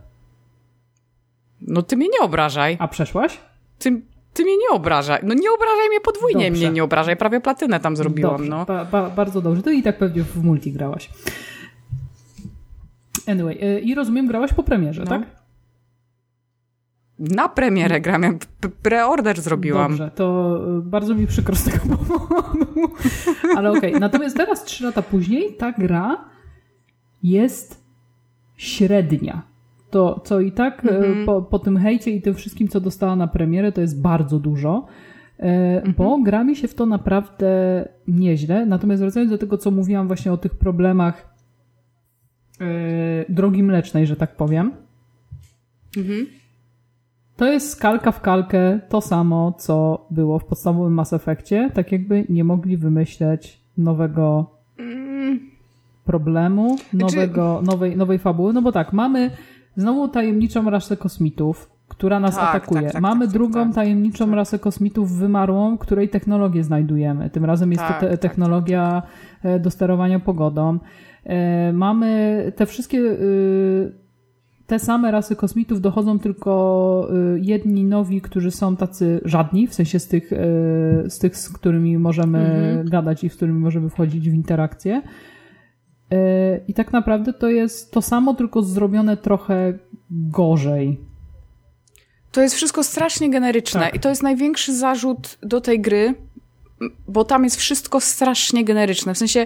no 1.62 1.82
ty 1.82 1.98
mnie 1.98 2.08
nie 2.14 2.20
obrażaj. 2.20 2.78
A 2.80 2.88
przeszłaś? 2.88 3.38
Ty, 3.80 4.02
ty 4.34 4.44
mnie 4.44 4.58
nie 4.58 4.70
obrażaj. 4.70 5.20
No 5.24 5.34
nie 5.34 5.52
obrażaj 5.52 5.90
mnie 5.90 6.02
podwójnie, 6.02 6.52
Dobrze. 6.52 6.66
mnie 6.66 6.74
nie 6.76 6.84
obrażaj. 6.84 7.18
Prawie 7.18 7.42
platynę 7.42 7.80
tam 7.80 7.96
zrobiłam, 7.96 8.38
dobrze, 8.38 8.50
no. 8.50 8.66
ba, 8.66 8.86
ba, 8.86 9.10
bardzo 9.10 9.42
dobrze. 9.42 9.64
To 9.64 9.72
i 9.72 9.84
tak 9.84 9.98
pewnie 9.98 10.24
w 10.24 10.44
multi 10.44 10.72
grałaś. 10.72 11.10
Anyway, 13.28 13.58
e, 13.62 13.80
i 13.80 13.96
rozumiem, 13.96 14.28
grałaś 14.28 14.54
po 14.54 14.64
premierze, 14.64 15.04
No. 15.04 15.10
tak? 15.10 15.22
Na 17.22 17.50
premierę 17.50 18.02
gram, 18.02 18.24
ja 18.24 18.34
preorder 18.82 19.42
zrobiłam. 19.42 19.92
Dobrze, 19.92 20.12
to 20.16 20.60
e, 20.78 20.82
bardzo 20.82 21.16
mi 21.16 21.28
przykro 21.28 21.56
z 21.56 21.64
tego 21.64 21.78
powodu. 21.96 22.94
Ale 23.56 23.72
okej, 23.72 23.94
natomiast 24.00 24.38
teraz, 24.38 24.64
trzy 24.64 24.84
lata 24.84 25.02
później, 25.02 25.56
ta 25.56 25.72
gra 25.72 26.26
jest 27.24 27.84
średnia. 28.58 29.42
To, 29.90 30.22
co 30.24 30.40
i 30.40 30.52
tak 30.52 30.86
Mhm. 30.86 31.26
po, 31.26 31.42
po 31.42 31.60
tym 31.60 31.78
hejcie 31.78 32.12
i 32.12 32.22
tym 32.22 32.34
wszystkim, 32.34 32.68
co 32.68 32.82
dostała 32.82 33.16
na 33.16 33.28
premierę, 33.28 33.72
to 33.72 33.82
jest 33.82 34.02
bardzo 34.02 34.40
dużo. 34.40 34.86
Mhm. 35.38 35.94
Bo 35.98 36.22
gra 36.24 36.44
mi 36.44 36.56
się 36.56 36.68
w 36.68 36.76
to 36.76 36.86
naprawdę 36.86 37.50
nieźle. 38.08 38.66
Natomiast 38.66 39.02
wracając 39.02 39.32
do 39.32 39.38
tego, 39.38 39.58
co 39.58 39.72
mówiłam 39.72 40.08
właśnie 40.08 40.34
o 40.34 40.38
tych 40.38 40.56
problemach 40.56 41.36
drogi 43.30 43.64
mlecznej, 43.64 44.08
że 44.08 44.16
tak 44.16 44.36
powiem. 44.36 44.72
Mhm. 45.98 46.26
To 47.42 47.48
jest 47.48 47.80
kalka 47.82 48.12
w 48.12 48.22
kalkę 48.22 48.80
to 48.90 49.02
samo, 49.02 49.54
co 49.58 50.06
było 50.12 50.40
w 50.40 50.46
podstawowym 50.46 50.94
Mass 50.94 51.14
Effectie. 51.14 51.70
Tak 51.74 51.92
jakby 51.92 52.26
nie 52.30 52.44
mogli 52.44 52.78
wymyśleć 52.78 53.62
nowego 53.78 54.46
Mm, 54.80 55.40
problemu, 56.06 56.76
nowego, 56.94 57.62
nowej, 57.64 57.98
nowej 57.98 58.20
fabuły. 58.20 58.54
No 58.54 58.62
bo 58.62 58.72
tak, 58.72 58.94
mamy 58.94 59.32
znowu 59.76 60.08
tajemniczą 60.08 60.70
rasę 60.70 60.98
kosmitów, 60.98 61.70
która 61.88 62.20
nas 62.20 62.36
Tak, 62.36 62.56
atakuje. 62.56 62.82
tak, 62.82 62.92
tak, 62.92 63.02
mamy 63.02 63.26
tak, 63.26 63.34
drugą 63.34 63.66
tak, 63.66 63.76
tajemniczą 63.76 64.36
rasę 64.36 64.60
kosmitów 64.60 65.12
wymarłą, 65.12 65.78
której 65.78 66.10
technologię 66.10 66.64
znajdujemy. 66.64 67.30
Tym 67.30 67.46
razem 67.46 67.72
jest 67.72 67.84
Tak, 67.84 68.00
to 68.00 68.06
te, 68.06 68.12
tak, 68.12 68.20
technologia 68.20 69.04
e, 69.44 69.60
do 69.60 69.72
sterowania 69.72 70.20
pogodą. 70.20 70.80
E, 71.24 71.74
Mamy 71.74 72.52
te 72.56 72.66
wszystkie 72.66 72.98
y, 72.98 74.01
te 74.72 74.80
same 74.80 75.12
rasy 75.12 75.36
kosmitów 75.36 75.82
dochodzą 75.82 76.20
tylko 76.20 77.10
y, 77.36 77.40
jedni 77.44 77.84
nowi, 77.84 78.22
którzy 78.22 78.52
są 78.52 78.76
tacy 78.76 79.22
żadni, 79.26 79.68
w 79.68 79.74
sensie 79.74 80.00
z 80.00 80.08
tych, 80.08 80.32
y, 80.34 80.38
z, 81.08 81.20
tych 81.20 81.38
z 81.38 81.50
którymi 81.50 81.98
możemy 81.98 82.40
Mhm. 82.40 82.90
gadać 82.90 83.24
i 83.24 83.30
z 83.30 83.36
którymi 83.36 83.60
możemy 83.60 83.90
wchodzić 83.90 84.30
w 84.30 84.34
interakcję. 84.34 85.02
Y, 86.14 86.18
I 86.68 86.74
tak 86.74 86.94
naprawdę 86.94 87.34
to 87.34 87.50
jest 87.50 87.92
to 87.92 88.02
samo, 88.02 88.34
tylko 88.34 88.64
zrobione 88.64 89.18
trochę 89.18 89.74
gorzej. 90.12 90.98
To 92.32 92.42
jest 92.42 92.56
wszystko 92.56 92.84
strasznie 92.84 93.30
generyczne 93.30 93.82
Tak. 93.82 93.96
i 93.96 94.00
to 94.00 94.10
jest 94.10 94.24
największy 94.24 94.78
zarzut 94.78 95.38
do 95.44 95.62
tej 95.62 95.82
gry, 95.82 96.16
bo 97.08 97.24
tam 97.24 97.44
jest 97.44 97.56
wszystko 97.58 98.00
strasznie 98.00 98.66
generyczne. 98.66 99.14
W 99.14 99.18
sensie 99.18 99.46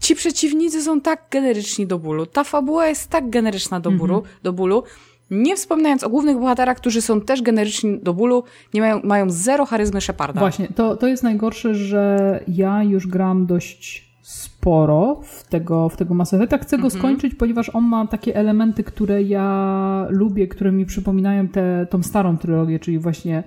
ci 0.00 0.14
przeciwnicy 0.14 0.82
są 0.82 1.00
tak 1.00 1.22
generyczni 1.30 1.86
do 1.86 1.98
bólu, 1.98 2.26
ta 2.26 2.44
fabuła 2.44 2.86
jest 2.86 3.10
tak 3.10 3.30
generyczna 3.30 3.80
do 3.80 3.90
bólu, 3.90 4.22
do 4.42 4.52
bólu. 4.52 4.82
Nie 5.30 5.56
wspominając 5.56 6.04
o 6.04 6.08
głównych 6.08 6.38
bohaterach, 6.38 6.76
którzy 6.76 7.02
są 7.02 7.20
też 7.20 7.42
generyczni 7.42 7.98
do 8.02 8.14
bólu, 8.14 8.44
nie 8.74 8.80
mają, 8.80 9.00
mają 9.04 9.30
zero 9.30 9.66
charyzmy 9.66 10.00
Sheparda. 10.00 10.40
Właśnie, 10.40 10.68
to, 10.68 10.96
to 10.96 11.06
jest 11.06 11.22
najgorsze, 11.22 11.74
że 11.74 12.40
ja 12.48 12.82
już 12.82 13.06
gram 13.06 13.46
dość 13.46 14.08
sporo 14.22 15.20
w 15.24 15.48
tego, 15.48 15.88
w 15.88 15.96
tego 15.96 16.14
Mass 16.14 16.34
Effecta. 16.34 16.58
Chcę 16.58 16.78
go 16.78 16.90
skończyć, 16.90 17.34
ponieważ 17.34 17.68
on 17.74 17.84
ma 17.84 18.06
takie 18.06 18.36
elementy, 18.36 18.84
które 18.84 19.22
ja 19.22 20.06
lubię, 20.10 20.48
które 20.48 20.72
mi 20.72 20.86
przypominają 20.86 21.48
tę 21.48 21.86
tą 21.90 22.02
starą 22.02 22.38
trylogię, 22.38 22.78
czyli 22.78 22.98
właśnie 22.98 23.44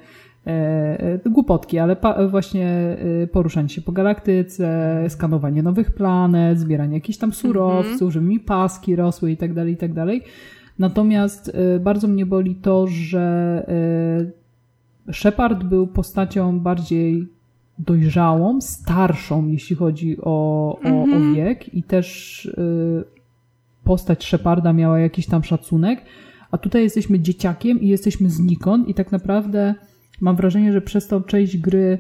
głupotki, 1.26 1.80
ale 1.80 1.98
właśnie 2.30 2.68
e, 3.24 3.28
poruszanie 3.28 3.70
się 3.70 3.82
po 3.82 3.92
galaktyce, 3.92 5.06
skanowanie 5.10 5.64
nowych 5.64 5.92
planet, 5.92 6.60
zbieranie 6.60 6.94
jakichś 6.94 7.18
tam 7.18 7.34
surowców, 7.34 8.14
żeby 8.14 8.26
mi 8.26 8.40
paski 8.40 8.96
rosły 8.96 9.32
i 9.32 9.38
tak 9.38 9.54
dalej, 9.54 9.74
i 9.74 9.78
tak 9.78 9.94
dalej. 9.94 10.24
Natomiast 10.80 11.52
e, 11.56 11.80
bardzo 11.80 12.08
mnie 12.08 12.26
boli 12.26 12.56
to, 12.56 12.88
że 12.88 13.66
e, 15.08 15.14
Shepard 15.14 15.64
był 15.64 15.88
postacią 15.88 16.60
bardziej 16.60 17.28
dojrzałą, 17.80 18.62
starszą, 18.62 19.48
jeśli 19.48 19.76
chodzi 19.76 20.18
o, 20.22 20.80
o, 20.84 21.04
o 21.04 21.34
wiek 21.36 21.74
i 21.74 21.84
też 21.84 22.48
postać 23.84 24.26
Sheparda 24.26 24.74
miała 24.74 25.00
jakiś 25.00 25.28
tam 25.28 25.44
szacunek, 25.44 26.06
a 26.52 26.58
tutaj 26.58 26.84
jesteśmy 26.84 27.20
dzieciakiem 27.20 27.82
i 27.82 27.88
jesteśmy 27.88 28.30
znikąd 28.30 28.88
i 28.88 28.94
tak 28.94 29.12
naprawdę 29.12 29.76
mam 30.22 30.36
wrażenie, 30.36 30.74
że 30.74 30.82
przez 30.82 31.08
tą 31.08 31.24
część 31.24 31.58
gry, 31.58 31.98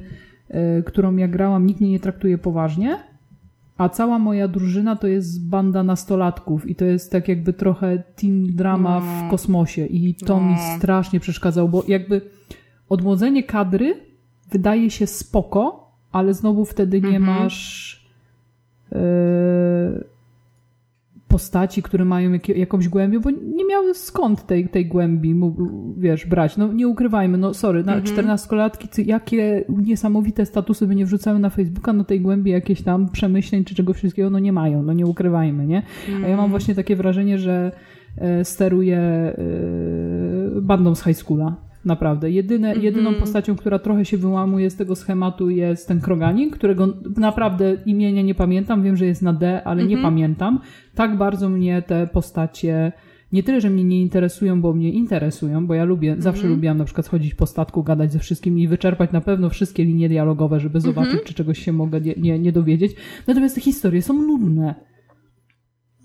y, 0.79 0.83
którą 0.83 1.15
ja 1.15 1.27
grałam, 1.27 1.65
nikt 1.65 1.81
mnie 1.81 1.91
nie 1.91 1.99
traktuje 1.99 2.37
poważnie, 2.37 2.97
a 3.77 3.89
cała 3.89 4.19
moja 4.19 4.47
drużyna 4.47 4.95
to 4.95 5.07
jest 5.07 5.49
banda 5.49 5.83
nastolatków 5.83 6.69
i 6.69 6.75
to 6.75 6.85
jest 6.85 7.11
tak 7.11 7.27
jakby 7.27 7.53
trochę 7.53 8.03
teen 8.15 8.55
drama 8.55 8.99
w 8.99 9.31
kosmosie 9.31 9.85
i 9.85 10.15
to 10.15 10.41
mi 10.41 10.55
strasznie 10.77 11.19
przeszkadzało, 11.19 11.69
bo 11.69 11.83
jakby 11.87 12.21
odmłodzenie 12.89 13.43
kadry 13.43 13.95
wydaje 14.51 14.89
się 14.89 15.07
spoko, 15.07 15.91
ale 16.11 16.33
znowu 16.33 16.65
wtedy 16.65 17.01
nie 17.01 17.19
masz 17.19 18.05
e, 18.91 18.97
postaci, 21.31 21.83
które 21.83 22.05
mają 22.05 22.31
jakie, 22.33 22.53
jakąś 22.53 22.87
głębię, 22.89 23.19
bo 23.19 23.29
nie 23.31 23.65
miały 23.65 23.93
skąd 23.93 24.45
tej, 24.45 24.67
tej 24.69 24.85
głębi, 24.85 25.35
wiesz, 25.97 26.25
brać. 26.25 26.57
No 26.57 26.73
nie 26.73 26.87
ukrywajmy, 26.87 27.37
no 27.37 27.53
sorry, 27.53 27.83
na 27.83 27.93
14-latki, 28.01 28.87
ty- 28.87 29.03
jakie 29.03 29.65
niesamowite 29.69 30.45
statusy 30.45 30.87
by 30.87 30.95
nie 30.95 31.05
wrzucały 31.05 31.39
na 31.39 31.49
Facebooka, 31.49 31.93
no 31.93 32.03
tej 32.03 32.21
głębi 32.21 32.51
jakieś 32.51 32.81
tam 32.81 33.09
przemyśleń 33.09 33.63
czy 33.65 33.75
czegoś 33.75 33.97
wszystkiego, 33.97 34.29
no 34.29 34.39
nie 34.39 34.53
mają, 34.53 34.83
no 34.83 34.93
nie 34.93 35.05
ukrywajmy, 35.05 35.67
nie? 35.67 35.83
A 36.25 36.27
ja 36.27 36.37
mam 36.37 36.49
właśnie 36.49 36.75
takie 36.75 36.95
wrażenie, 36.95 37.37
że 37.37 37.71
e, 38.17 38.45
steruję 38.45 38.97
e, 38.97 39.35
bandą 40.61 40.95
z 40.95 41.03
high 41.03 41.17
schoola. 41.17 41.70
Naprawdę. 41.85 42.31
Jedyne, 42.31 42.75
Jedyną 42.75 43.13
postacią, 43.13 43.55
która 43.55 43.79
trochę 43.79 44.05
się 44.05 44.17
wyłamuje 44.17 44.69
z 44.69 44.75
tego 44.75 44.95
schematu 44.95 45.49
jest 45.49 45.87
ten 45.87 46.01
Kroganin, 46.01 46.51
którego 46.51 46.87
naprawdę 47.17 47.77
imienia 47.85 48.21
nie 48.21 48.35
pamiętam. 48.35 48.83
Wiem, 48.83 48.97
że 48.97 49.05
jest 49.05 49.21
na 49.21 49.33
D, 49.33 49.63
ale 49.63 49.83
nie 49.85 49.97
pamiętam. 49.97 50.59
Tak 50.95 51.17
bardzo 51.17 51.49
mnie 51.49 51.81
te 51.81 52.07
postacie 52.07 52.91
nie 53.31 53.43
tyle, 53.43 53.61
że 53.61 53.69
mnie 53.69 53.83
nie 53.83 54.01
interesują, 54.01 54.61
bo 54.61 54.73
mnie 54.73 54.91
interesują, 54.91 55.67
bo 55.67 55.73
ja 55.73 55.83
lubię, 55.83 56.15
zawsze 56.19 56.47
lubiłam 56.47 56.77
na 56.77 56.85
przykład 56.85 57.07
chodzić 57.07 57.35
po 57.35 57.45
statku, 57.45 57.83
gadać 57.83 58.11
ze 58.11 58.19
wszystkimi 58.19 58.63
i 58.63 58.67
wyczerpać 58.67 59.11
na 59.11 59.21
pewno 59.21 59.49
wszystkie 59.49 59.85
linie 59.85 60.09
dialogowe, 60.09 60.59
żeby 60.59 60.81
zobaczyć, 60.81 61.23
czy 61.23 61.33
czegoś 61.33 61.59
się 61.59 61.73
mogę 61.73 62.01
nie, 62.01 62.15
nie, 62.17 62.39
nie 62.39 62.51
dowiedzieć. 62.51 62.95
Natomiast 63.27 63.55
te 63.55 63.61
historie 63.61 64.01
są 64.01 64.21
nudne. 64.21 64.75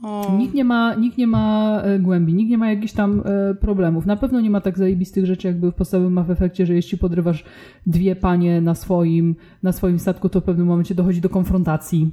O. 0.03 0.37
Nikt 0.39 0.55
nie 0.55 0.65
ma, 0.65 0.95
nikt 0.95 1.19
nie 1.19 1.27
ma 1.27 1.81
e, 1.83 1.99
głębi, 1.99 2.35
nikt 2.35 2.51
nie 2.51 2.59
ma 2.59 2.71
jakichś 2.71 2.93
tam 2.93 3.23
e, 3.25 3.55
problemów. 3.55 4.07
Na 4.07 4.17
pewno 4.17 4.41
nie 4.41 4.51
ma 4.51 4.61
tak 4.61 4.79
zajebistych 4.79 5.27
rzeczy, 5.27 5.49
jakby 5.49 5.71
w 5.71 5.75
podstawowym 5.75 6.13
Mass 6.13 6.31
Effectie, 6.31 6.67
że 6.67 6.75
jeśli 6.75 6.99
podrywasz 6.99 7.45
dwie 7.87 8.17
panie 8.17 8.61
na 8.61 8.75
swoim, 8.75 9.37
na 9.63 9.73
swoim 9.73 9.99
statku, 9.99 10.29
to 10.29 10.41
w 10.41 10.45
pewnym 10.45 10.67
momencie 10.67 10.95
dochodzi 10.95 11.21
do 11.21 11.29
konfrontacji. 11.29 12.11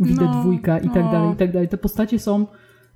Widzę 0.00 0.24
No, 0.24 0.40
dwójka 0.40 0.78
i 0.78 0.88
tak 0.88 1.04
no. 1.04 1.12
dalej, 1.12 1.32
i 1.32 1.36
tak 1.36 1.52
dalej. 1.52 1.68
Te 1.68 1.78
postacie 1.78 2.18
są 2.18 2.46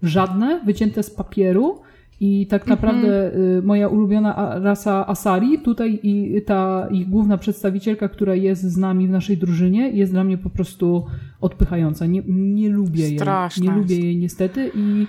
żadne, 0.02 0.60
wycięte 0.64 1.02
z 1.02 1.10
papieru 1.10 1.80
i 2.20 2.46
tak 2.46 2.66
naprawdę 2.66 3.34
y, 3.58 3.62
moja 3.62 3.88
ulubiona 3.88 4.58
rasa 4.58 5.06
Asari, 5.06 5.58
tutaj 5.58 6.00
i 6.02 6.42
ta 6.46 6.88
ich 6.90 7.08
główna 7.08 7.38
przedstawicielka, 7.38 8.08
która 8.08 8.34
jest 8.34 8.62
z 8.62 8.76
nami 8.76 9.08
w 9.08 9.10
naszej 9.10 9.36
drużynie, 9.38 9.90
jest 9.90 10.12
dla 10.12 10.24
mnie 10.24 10.38
po 10.38 10.50
prostu 10.50 11.04
odpychająca. 11.40 12.06
Nie, 12.06 12.22
nie 12.28 12.68
lubię 12.68 13.02
jej. 13.02 13.18
Straszna 13.18 13.64
Nie 13.64 13.78
lubię 13.78 13.98
jej 13.98 14.16
niestety 14.16 14.70
i 14.74 15.06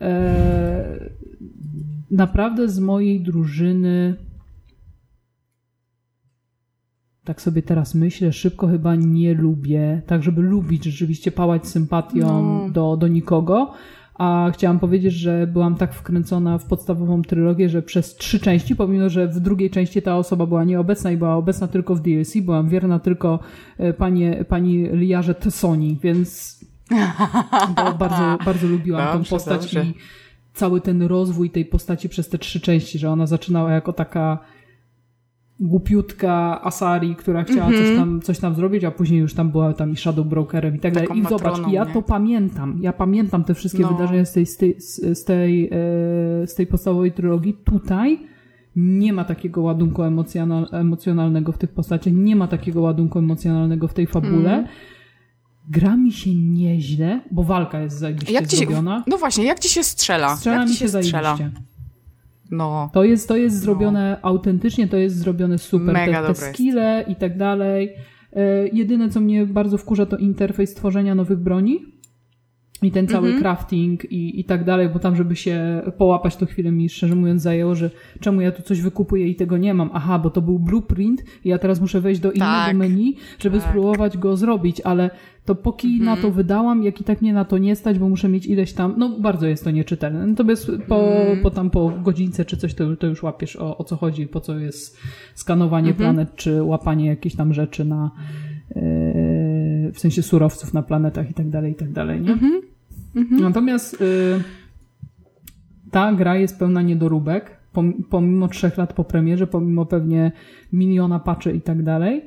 e, 0.00 1.10
naprawdę 2.10 2.68
z 2.68 2.78
mojej 2.78 3.20
drużyny 3.20 4.14
tak 7.24 7.42
sobie 7.42 7.62
teraz 7.62 7.94
myślę, 7.94 8.32
szybko 8.32 8.68
chyba 8.68 8.94
nie 8.94 9.34
lubię, 9.34 10.02
tak 10.06 10.22
żeby 10.22 10.42
lubić, 10.42 10.84
rzeczywiście 10.84 11.32
pałać 11.32 11.66
sympatią 11.68 12.42
No. 12.42 12.70
do, 12.70 12.96
do 12.96 13.08
nikogo, 13.08 13.72
a 14.14 14.50
chciałam 14.54 14.78
powiedzieć, 14.78 15.14
że 15.14 15.46
byłam 15.46 15.74
tak 15.74 15.94
wkręcona 15.94 16.58
w 16.58 16.64
podstawową 16.64 17.22
trylogię, 17.22 17.68
że 17.68 17.82
przez 17.82 18.16
trzy 18.16 18.40
części, 18.40 18.76
pomimo, 18.76 19.08
że 19.08 19.28
w 19.28 19.40
drugiej 19.40 19.70
części 19.70 20.02
ta 20.02 20.16
osoba 20.16 20.46
była 20.46 20.64
nieobecna 20.64 21.10
i 21.10 21.16
była 21.16 21.34
obecna 21.34 21.68
tylko 21.68 21.94
w 21.94 22.00
DLC, 22.00 22.36
byłam 22.36 22.68
wierna 22.68 22.98
tylko 22.98 23.38
e, 23.78 23.92
panie, 23.92 24.44
pani 24.48 24.88
Liarze 24.92 25.34
Tessoni, 25.34 25.98
więc 26.02 26.60
bardzo, 27.98 28.38
bardzo 28.44 28.66
lubiłam 28.66 29.12
Dobrze, 29.12 29.30
tą 29.30 29.36
postać 29.36 29.60
dobrze. 29.60 29.84
i 29.84 29.94
cały 30.54 30.80
ten 30.80 31.02
rozwój 31.02 31.50
tej 31.50 31.64
postaci 31.64 32.08
przez 32.08 32.28
te 32.28 32.38
trzy 32.38 32.60
części, 32.60 32.98
że 32.98 33.10
ona 33.10 33.26
zaczynała 33.26 33.72
jako 33.72 33.92
taka 33.92 34.38
głupiutka 35.60 36.60
Asari, 36.64 37.16
która 37.16 37.44
chciała 37.44 37.66
Mhm. 37.66 37.84
coś, 37.84 37.96
tam, 37.96 38.20
coś 38.20 38.38
tam 38.38 38.54
zrobić, 38.54 38.84
a 38.84 38.90
później 38.90 39.20
już 39.20 39.34
tam 39.34 39.50
była 39.50 39.72
tam 39.72 39.92
i 39.92 39.96
Shadow 39.96 40.26
Brokerem 40.26 40.76
i 40.76 40.78
tak 40.78 40.94
dalej. 40.94 41.08
I 41.14 41.22
zobacz, 41.22 41.42
matroną, 41.44 41.70
ja 41.70 41.84
nie? 41.84 41.92
to 41.92 42.02
pamiętam. 42.02 42.78
Ja 42.80 42.92
pamiętam 42.92 43.44
te 43.44 43.54
wszystkie 43.54 43.82
No. 43.82 43.88
wydarzenia 43.88 44.24
z 44.24 44.32
tej, 44.32 44.46
z 44.46 44.56
tej, 44.56 44.76
z 45.14 45.24
tej, 45.24 45.66
e, 45.66 45.70
z 46.46 46.54
tej 46.54 46.66
podstawowej 46.66 47.12
trylogii. 47.12 47.54
Tutaj 47.64 48.18
nie 48.76 49.12
ma 49.12 49.24
takiego 49.24 49.62
ładunku 49.62 50.02
emocjonal, 50.02 50.68
emocjonalnego 50.72 51.52
w 51.52 51.58
tych 51.58 51.70
postaciach, 51.70 52.14
nie 52.14 52.36
ma 52.36 52.48
takiego 52.48 52.80
ładunku 52.80 53.18
emocjonalnego 53.18 53.88
w 53.88 53.94
tej 53.94 54.06
fabule. 54.06 54.50
Mhm. 54.50 54.66
Gra 55.68 55.96
mi 55.96 56.12
się 56.12 56.34
nieźle, 56.34 57.20
bo 57.30 57.42
walka 57.44 57.80
jest 57.80 57.98
zajebiście 57.98 58.32
Jak 58.32 58.46
ci 58.46 58.56
się, 58.56 58.66
no 59.06 59.18
właśnie, 59.18 59.44
jak 59.44 59.58
ci 59.58 59.68
się 59.68 59.82
strzela? 59.82 60.36
Strzela 60.36 60.56
jak 60.56 60.68
mi 60.68 60.74
się 60.74 60.88
się 60.88 61.02
strzela? 61.02 61.36
No. 62.56 62.90
To 62.92 63.04
jest, 63.04 63.28
to 63.28 63.36
jest 63.36 63.60
zrobione 63.60 64.18
autentycznie, 64.22 64.88
to 64.88 64.96
jest 64.96 65.16
zrobione 65.16 65.58
super. 65.58 65.94
Mega 65.94 66.22
te, 66.22 66.28
te 66.28 66.34
skille 66.34 67.04
i 67.08 67.16
tak 67.16 67.36
dalej. 67.36 67.92
E, 68.32 68.68
jedyne, 68.68 69.08
co 69.08 69.20
mnie 69.20 69.46
bardzo 69.46 69.78
wkurza, 69.78 70.06
to 70.06 70.16
interfejs 70.16 70.74
tworzenia 70.74 71.14
nowych 71.14 71.38
broni. 71.38 71.93
I 72.84 72.90
ten 72.90 73.06
cały 73.08 73.26
Mhm. 73.26 73.42
crafting 73.42 74.12
i, 74.12 74.40
i 74.40 74.44
tak 74.44 74.64
dalej, 74.64 74.88
bo 74.88 74.98
tam, 74.98 75.16
żeby 75.16 75.36
się 75.36 75.82
połapać, 75.98 76.36
to 76.36 76.46
chwilę 76.46 76.72
mi 76.72 76.88
szczerze 76.88 77.14
mówiąc 77.14 77.42
zajęło, 77.42 77.74
że 77.74 77.90
czemu 78.20 78.40
ja 78.40 78.52
tu 78.52 78.62
coś 78.62 78.80
wykupuję 78.80 79.28
i 79.28 79.34
tego 79.34 79.56
nie 79.58 79.74
mam. 79.74 79.90
Aha, 79.92 80.18
bo 80.18 80.30
to 80.30 80.42
był 80.42 80.58
blueprint 80.58 81.24
i 81.44 81.48
ja 81.48 81.58
teraz 81.58 81.80
muszę 81.80 82.00
wejść 82.00 82.20
do 82.20 82.32
innego 82.32 82.50
Tak. 82.50 82.76
menu, 82.76 83.16
żeby 83.38 83.58
Tak. 83.58 83.68
spróbować 83.68 84.18
go 84.18 84.36
zrobić, 84.36 84.80
ale 84.80 85.10
to 85.44 85.54
póki 85.54 86.00
na 86.00 86.16
to 86.16 86.30
wydałam, 86.30 86.82
jak 86.82 87.00
i 87.00 87.04
tak 87.04 87.22
mnie 87.22 87.32
na 87.32 87.44
to 87.44 87.58
nie 87.58 87.76
stać, 87.76 87.98
bo 87.98 88.08
muszę 88.08 88.28
mieć 88.28 88.46
ileś 88.46 88.72
tam, 88.72 88.94
no 88.98 89.20
bardzo 89.20 89.46
jest 89.46 89.64
to 89.64 89.70
nieczytelne. 89.70 90.26
Natomiast 90.26 90.70
po, 90.88 91.08
po 91.42 91.50
tam 91.50 91.70
po 91.70 91.92
godzince 92.02 92.44
czy 92.44 92.56
coś, 92.56 92.74
to, 92.74 92.96
to 92.96 93.06
już 93.06 93.22
łapiesz 93.22 93.56
o, 93.56 93.78
o 93.78 93.84
co 93.84 93.96
chodzi, 93.96 94.26
po 94.26 94.40
co 94.40 94.58
jest 94.58 94.98
skanowanie 95.34 95.94
planet, 95.94 96.34
czy 96.36 96.62
łapanie 96.62 97.06
jakichś 97.06 97.34
tam 97.36 97.54
rzeczy 97.54 97.84
na, 97.84 98.10
yy, 98.76 99.92
w 99.92 99.98
sensie 99.98 100.22
surowców 100.22 100.74
na 100.74 100.82
planetach 100.82 101.30
i 101.30 101.34
tak 101.34 101.48
dalej, 101.50 101.72
i 101.72 101.74
tak 101.74 101.92
dalej, 101.92 102.20
nie? 102.20 102.38
Natomiast 103.30 104.00
yy, 104.00 104.42
ta 105.90 106.12
gra 106.12 106.36
jest 106.36 106.58
pełna 106.58 106.82
niedoróbek, 106.82 107.56
pom- 107.72 108.02
pomimo 108.10 108.48
trzech 108.48 108.76
lat 108.78 108.92
po 108.92 109.04
premierze, 109.04 109.46
pomimo 109.46 109.86
pewnie 109.86 110.32
miliona 110.72 111.18
patchy 111.18 111.52
i 111.52 111.60
tak 111.60 111.82
dalej. 111.82 112.22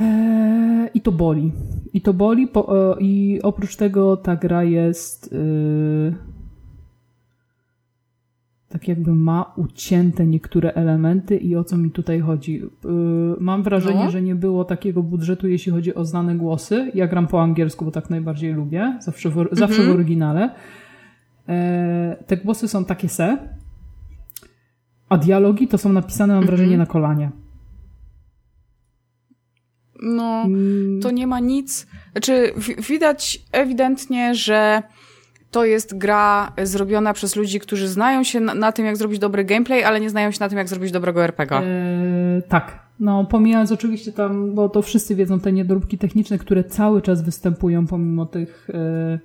Eee, 0.00 0.88
I 0.94 1.00
to 1.00 1.12
boli. 1.12 1.52
I 1.92 2.00
to 2.00 2.12
boli. 2.14 2.42
E, 2.44 2.94
I 3.00 3.40
oprócz 3.42 3.76
tego 3.76 4.16
ta 4.16 4.36
gra 4.36 4.64
jest. 4.64 5.34
Tak 8.68 8.88
jakby 8.88 9.14
ma 9.14 9.52
ucięte 9.56 10.26
niektóre 10.26 10.72
elementy 10.74 11.36
i 11.36 11.56
o 11.56 11.64
co 11.64 11.76
mi 11.76 11.90
tutaj 11.90 12.20
chodzi. 12.20 12.52
Yy, 12.84 13.36
mam 13.40 13.62
wrażenie, 13.62 14.04
No. 14.04 14.10
że 14.10 14.22
nie 14.22 14.34
było 14.34 14.64
takiego 14.64 15.02
budżetu, 15.02 15.48
jeśli 15.48 15.72
chodzi 15.72 15.94
o 15.94 16.04
znane 16.04 16.36
głosy. 16.36 16.90
Ja 16.94 17.06
gram 17.06 17.26
po 17.26 17.42
angielsku, 17.42 17.84
bo 17.84 17.90
tak 17.90 18.10
najbardziej 18.10 18.52
lubię. 18.54 18.98
Zawsze 19.00 19.30
w, 19.30 19.48
zawsze 19.52 19.82
w 19.82 19.90
oryginale. 19.90 20.50
Eee, 21.48 22.16
te 22.26 22.36
głosy 22.36 22.68
są 22.68 22.84
takie 22.84 23.08
se. 23.08 23.38
A 25.08 25.18
dialogi 25.18 25.68
to 25.68 25.78
są 25.78 25.92
napisane, 25.92 26.34
mam 26.34 26.46
wrażenie, 26.46 26.78
na 26.78 26.86
kolanie. 26.86 27.30
No, 30.02 30.42
Mm, 30.46 31.00
to 31.02 31.10
nie 31.10 31.26
ma 31.26 31.40
nic. 31.40 31.86
Znaczy, 32.12 32.52
widać 32.88 33.42
ewidentnie, 33.52 34.34
że 34.34 34.82
to 35.50 35.64
jest 35.64 35.98
gra 35.98 36.52
zrobiona 36.62 37.12
przez 37.12 37.36
ludzi, 37.36 37.60
którzy 37.60 37.88
znają 37.88 38.24
się 38.24 38.40
na, 38.40 38.54
na 38.54 38.72
tym, 38.72 38.86
jak 38.86 38.96
zrobić 38.96 39.18
dobry 39.18 39.44
gameplay, 39.44 39.84
ale 39.84 40.00
nie 40.00 40.10
znają 40.10 40.30
się 40.30 40.38
na 40.40 40.48
tym, 40.48 40.58
jak 40.58 40.68
zrobić 40.68 40.92
dobrego 40.92 41.24
RPG. 41.24 41.56
E, 41.56 41.62
tak. 42.48 42.88
No, 43.00 43.24
pomijając 43.24 43.72
oczywiście 43.72 44.12
tam, 44.12 44.54
bo 44.54 44.68
to 44.68 44.82
wszyscy 44.82 45.14
wiedzą 45.14 45.40
te 45.40 45.52
niedoróbki 45.52 45.98
techniczne, 45.98 46.38
które 46.38 46.64
cały 46.64 47.02
czas 47.02 47.22
występują 47.22 47.86
pomimo 47.86 48.26
tych 48.26 48.70
e, 48.70 48.74
e, 48.74 49.18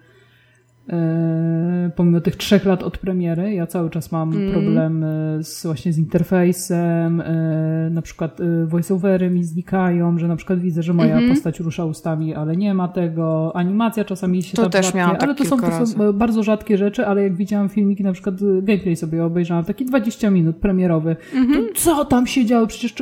pomimo 1.96 2.22
tych 2.22 2.36
trzech 2.36 2.66
lat 2.66 2.84
od 2.84 2.98
premiery. 2.98 3.54
Ja 3.54 3.68
cały 3.68 3.90
czas 3.90 4.12
mam 4.12 4.34
Mm. 4.34 4.52
problemy 4.52 5.40
z, 5.44 5.66
właśnie 5.66 5.94
z 5.94 5.98
interfejsem, 5.98 7.22
e, 7.22 7.90
na 7.92 8.02
przykład 8.02 8.42
e, 8.42 8.66
voiceovery 8.66 9.30
mi 9.30 9.44
znikają, 9.44 10.18
że 10.20 10.28
na 10.28 10.36
przykład 10.36 10.60
widzę, 10.60 10.84
że 10.84 10.94
moja 10.94 11.14
Mhm. 11.14 11.32
postać 11.34 11.60
rusza 11.60 11.86
ustami, 11.86 12.36
ale 12.36 12.58
nie 12.58 12.74
ma 12.74 12.88
tego. 12.88 13.52
Animacja 13.56 14.06
czasami 14.06 14.44
się 14.44 14.56
To 14.56 14.62
tam 14.62 14.72
też 14.72 14.86
rzadkie, 14.86 14.98
miałam 14.98 15.16
tak 15.16 15.24
ale 15.24 15.36
to 15.36 15.46
są, 15.46 15.60
to 15.60 15.86
są 15.86 16.04
e, 16.04 16.14
bardzo 16.14 16.44
rzadkie 16.44 16.78
rzeczy, 16.78 17.08
ale 17.08 17.24
jak 17.24 17.36
widziałam 17.36 17.70
filmiki, 17.70 18.04
na 18.04 18.14
przykład 18.14 18.36
e, 18.36 18.62
gameplay 18.62 18.96
sobie 18.96 19.26
obejrzałam, 19.26 19.66
taki 19.66 19.86
20 19.86 20.30
minut 20.30 20.56
premierowy. 20.56 21.16
Mhm. 21.36 21.68
To 21.68 21.74
co 21.76 22.06
tam 22.06 22.28
się 22.28 22.46
działo? 22.46 22.68
Przecież 22.68 22.94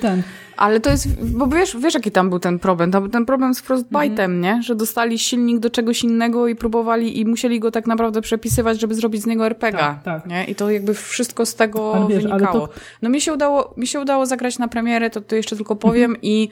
ten. 0.00 0.22
Ale 0.56 0.80
to 0.80 0.90
jest, 0.90 1.24
bo 1.24 1.46
wiesz, 1.46 1.76
wiesz, 1.76 1.94
jaki 1.94 2.10
tam 2.10 2.30
był 2.30 2.38
ten 2.38 2.58
problem? 2.58 2.90
Tam 2.90 3.02
był 3.02 3.10
ten 3.12 3.26
problem 3.26 3.54
z 3.54 3.62
Frostbite'em, 3.62 4.10
Mhm. 4.24 4.40
nie? 4.40 4.62
Że 4.62 4.74
dostali 4.74 5.18
silnik 5.18 5.58
do 5.58 5.70
czegoś 5.70 6.04
innego 6.04 6.48
i 6.48 6.54
próbowali 6.56 7.20
i 7.20 7.26
musieli 7.26 7.60
go 7.60 7.70
tak 7.70 7.86
naprawdę 7.86 8.20
przepisywać, 8.20 8.80
żeby 8.80 8.94
zrobić 8.94 9.22
z 9.22 9.26
niego 9.26 9.46
RPG. 9.46 9.78
Tak, 9.80 10.02
tak. 10.02 10.26
Nie? 10.26 10.44
I 10.44 10.54
to 10.54 10.70
jakby 10.70 10.94
wszystko 10.94 11.46
z 11.46 11.54
tego 11.54 11.94
Ale 11.94 12.08
wiesz, 12.08 12.24
wynikało. 12.24 12.66
to- 12.68 12.74
No 13.02 13.08
mi 13.10 13.20
się 13.20 13.32
udało, 13.32 13.74
mi 13.76 13.86
się 13.86 14.00
udało 14.00 14.26
zagrać 14.26 14.58
na 14.58 14.68
premierę, 14.68 15.10
to, 15.10 15.20
to 15.20 15.36
jeszcze 15.36 15.56
tylko 15.56 15.76
powiem 15.76 16.10
Mhm. 16.10 16.18
i 16.22 16.48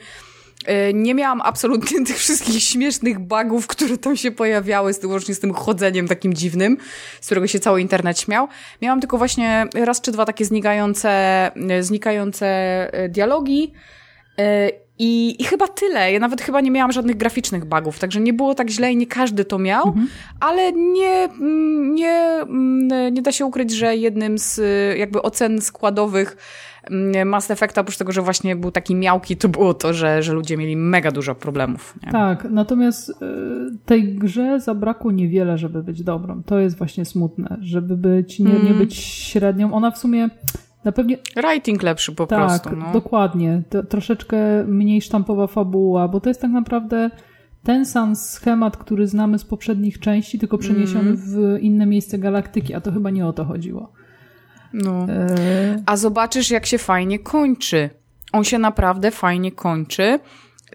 nie 0.93 1.15
miałam 1.15 1.41
absolutnie 1.41 2.03
tych 2.05 2.17
wszystkich 2.17 2.63
śmiesznych 2.63 3.19
bugów, 3.19 3.67
które 3.67 3.97
tam 3.97 4.17
się 4.17 4.31
pojawiały, 4.31 4.93
z 4.93 4.99
tym, 4.99 5.09
łącznie 5.11 5.35
z 5.35 5.39
tym 5.39 5.53
chodzeniem 5.53 6.07
takim 6.07 6.33
dziwnym, 6.33 6.77
z 7.21 7.25
którego 7.25 7.47
się 7.47 7.59
cały 7.59 7.81
internet 7.81 8.19
śmiał. 8.19 8.47
Miałam 8.81 8.99
tylko 8.99 9.17
właśnie 9.17 9.67
raz 9.73 10.01
czy 10.01 10.11
dwa 10.11 10.25
takie 10.25 10.45
znikające, 10.45 11.51
y, 11.79 11.83
znikające 11.83 12.47
y, 13.05 13.09
dialogi, 13.09 13.73
E, 14.41 14.71
I, 14.99 15.41
I 15.41 15.43
chyba 15.43 15.67
tyle. 15.67 16.13
Ja 16.13 16.19
nawet 16.19 16.41
chyba 16.41 16.61
nie 16.61 16.71
miałam 16.71 16.91
żadnych 16.91 17.17
graficznych 17.17 17.65
bugów, 17.65 17.99
także 17.99 18.19
nie 18.19 18.33
było 18.33 18.55
tak 18.55 18.69
źle 18.69 18.91
i 18.91 18.97
nie 18.97 19.07
każdy 19.07 19.45
to 19.45 19.59
miał, 19.59 19.95
ale 20.39 20.71
nie, 20.71 21.23
mm, 21.23 21.95
nie, 21.95 22.39
mm, 22.41 23.13
nie 23.13 23.21
da 23.21 23.31
się 23.31 23.45
ukryć, 23.45 23.71
że 23.71 23.95
jednym 23.95 24.37
z 24.37 24.61
jakby 24.97 25.21
ocen 25.21 25.61
składowych 25.61 26.37
Mass 27.25 27.51
Effecta, 27.51 27.81
oprócz 27.81 27.97
tego, 27.97 28.11
że 28.11 28.21
właśnie 28.21 28.55
był 28.55 28.71
taki 28.71 28.95
miałki, 28.95 29.37
to 29.37 29.49
było 29.49 29.73
to, 29.73 29.93
że, 29.93 30.23
że 30.23 30.33
ludzie 30.33 30.57
mieli 30.57 30.77
mega 30.77 31.11
dużo 31.11 31.35
problemów. 31.35 31.95
Nie? 32.05 32.11
Tak, 32.11 32.47
natomiast 32.51 33.09
y, 33.09 33.13
tej 33.85 34.15
grze 34.15 34.59
zabrakło 34.59 35.11
niewiele, 35.11 35.57
żeby 35.57 35.83
być 35.83 36.03
dobrą. 36.03 36.43
To 36.43 36.59
jest 36.59 36.77
właśnie 36.77 37.05
smutne, 37.05 37.57
żeby 37.61 37.97
być, 37.97 38.39
nie, 38.39 38.51
Mm. 38.55 38.65
nie 38.65 38.73
być 38.73 38.95
średnią. 38.95 39.73
Ona 39.73 39.91
w 39.91 39.97
sumie 39.97 40.29
na 40.83 40.91
pewnie 40.91 41.17
Writing 41.35 41.83
lepszy 41.83 42.11
po 42.15 42.27
tak, 42.27 42.39
prostu. 42.39 42.75
No. 42.75 42.85
dokładnie. 42.93 43.61
To, 43.69 43.83
troszeczkę 43.83 44.37
mniej 44.67 45.01
sztampowa 45.01 45.47
fabuła, 45.47 46.07
bo 46.07 46.19
to 46.19 46.29
jest 46.29 46.41
tak 46.41 46.51
naprawdę 46.51 47.09
ten 47.63 47.85
sam 47.85 48.15
schemat, 48.15 48.77
który 48.77 49.07
znamy 49.07 49.39
z 49.39 49.45
poprzednich 49.45 49.99
części, 49.99 50.39
tylko 50.39 50.57
przeniesiony 50.57 51.09
Mm. 51.09 51.17
w 51.17 51.57
inne 51.61 51.85
miejsce 51.85 52.17
galaktyki, 52.17 52.73
a 52.73 52.81
to 52.81 52.91
chyba 52.91 53.09
nie 53.09 53.27
o 53.27 53.33
to 53.33 53.45
chodziło. 53.45 53.91
No. 54.73 55.05
E, 55.09 55.83
A 55.85 55.97
zobaczysz, 55.97 56.51
jak 56.51 56.65
się 56.65 56.77
fajnie 56.77 57.19
kończy. 57.19 57.89
On 58.31 58.43
się 58.43 58.59
naprawdę 58.59 59.11
fajnie 59.11 59.51
kończy. 59.51 60.19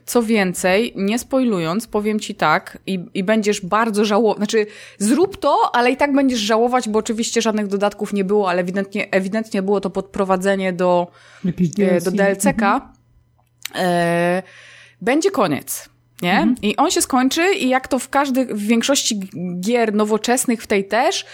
Co 0.07 0.23
więcej, 0.23 0.93
nie 0.97 1.19
spoilując, 1.19 1.87
powiem 1.87 2.21
ci 2.21 2.35
tak, 2.35 2.79
i, 2.87 3.05
i 3.15 3.25
będziesz 3.25 3.61
bardzo 3.61 4.05
żałować. 4.05 4.37
Znaczy, 4.37 4.67
zrób 4.99 5.37
to, 5.37 5.71
ale 5.73 5.91
i 5.91 5.97
tak 5.97 6.13
będziesz 6.13 6.41
żałować, 6.41 6.89
bo 6.89 6.99
oczywiście 6.99 7.43
żadnych 7.43 7.67
dodatków 7.67 8.13
nie 8.13 8.25
było, 8.25 8.51
ale 8.51 8.61
ewidentnie, 8.61 9.11
ewidentnie 9.11 9.63
było 9.63 9.81
to 9.81 9.91
podprowadzenie 9.91 10.73
do, 10.73 11.07
e, 11.45 11.53
DLC. 11.53 12.05
do 12.05 12.11
DLC-ka. 12.11 12.93
E, 13.75 14.43
będzie 15.01 15.31
koniec. 15.31 15.89
Nie? 16.23 16.55
I 16.63 16.77
on 16.77 16.91
się 16.91 17.03
skończy 17.03 17.55
i 17.55 17.69
jak 17.69 17.89
to 17.89 17.99
w 17.99 18.09
każdych, 18.09 18.49
w 18.49 18.67
większości 18.67 19.21
gier 19.61 19.95
nowoczesnych, 19.95 20.63
w 20.63 20.67
tej 20.67 20.89
też, 20.89 21.27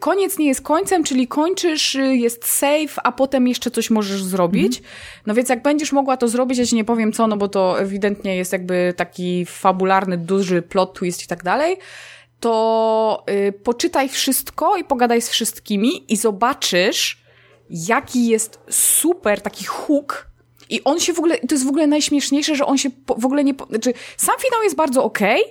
koniec 0.00 0.38
nie 0.38 0.46
jest 0.46 0.62
końcem, 0.62 1.04
czyli 1.04 1.28
kończysz, 1.28 1.94
y, 1.94 2.16
jest 2.16 2.46
save, 2.46 2.98
a 3.04 3.12
potem 3.12 3.48
jeszcze 3.48 3.70
coś 3.70 3.90
możesz 3.90 4.22
zrobić. 4.24 4.82
No 5.26 5.34
więc 5.34 5.48
jak 5.48 5.62
będziesz 5.62 5.92
mogła 5.92 6.16
to 6.16 6.28
zrobić, 6.28 6.58
ja 6.58 6.66
ci 6.66 6.76
nie 6.76 6.84
powiem 6.84 7.12
co, 7.12 7.26
no 7.26 7.36
bo 7.36 7.48
to 7.48 7.80
ewidentnie 7.80 8.36
jest 8.36 8.52
jakby 8.52 8.94
taki 8.96 9.46
fabularny, 9.46 10.18
duży 10.18 10.62
plot 10.62 10.94
twist 10.94 11.24
i 11.24 11.26
tak 11.26 11.42
dalej, 11.42 11.76
to 12.40 13.24
y, 13.48 13.52
poczytaj 13.52 14.08
wszystko 14.08 14.76
i 14.76 14.84
pogadaj 14.84 15.22
z 15.22 15.28
wszystkimi 15.28 16.12
i 16.12 16.16
zobaczysz, 16.16 17.22
jaki 17.70 18.28
jest 18.28 18.58
super 18.70 19.40
taki 19.40 19.64
hook 19.64 20.32
i 20.70 20.84
on 20.84 21.00
się 21.00 21.12
w 21.12 21.18
ogóle, 21.18 21.38
to 21.38 21.54
jest 21.54 21.64
w 21.64 21.68
ogóle 21.68 21.86
najśmieszniejsze, 21.86 22.56
że 22.56 22.66
on 22.66 22.78
się 22.78 22.90
w 23.18 23.26
ogóle 23.26 23.44
nie, 23.44 23.54
znaczy 23.70 23.94
sam 24.16 24.34
finał 24.40 24.62
jest 24.62 24.76
bardzo 24.76 25.04
okej, 25.04 25.42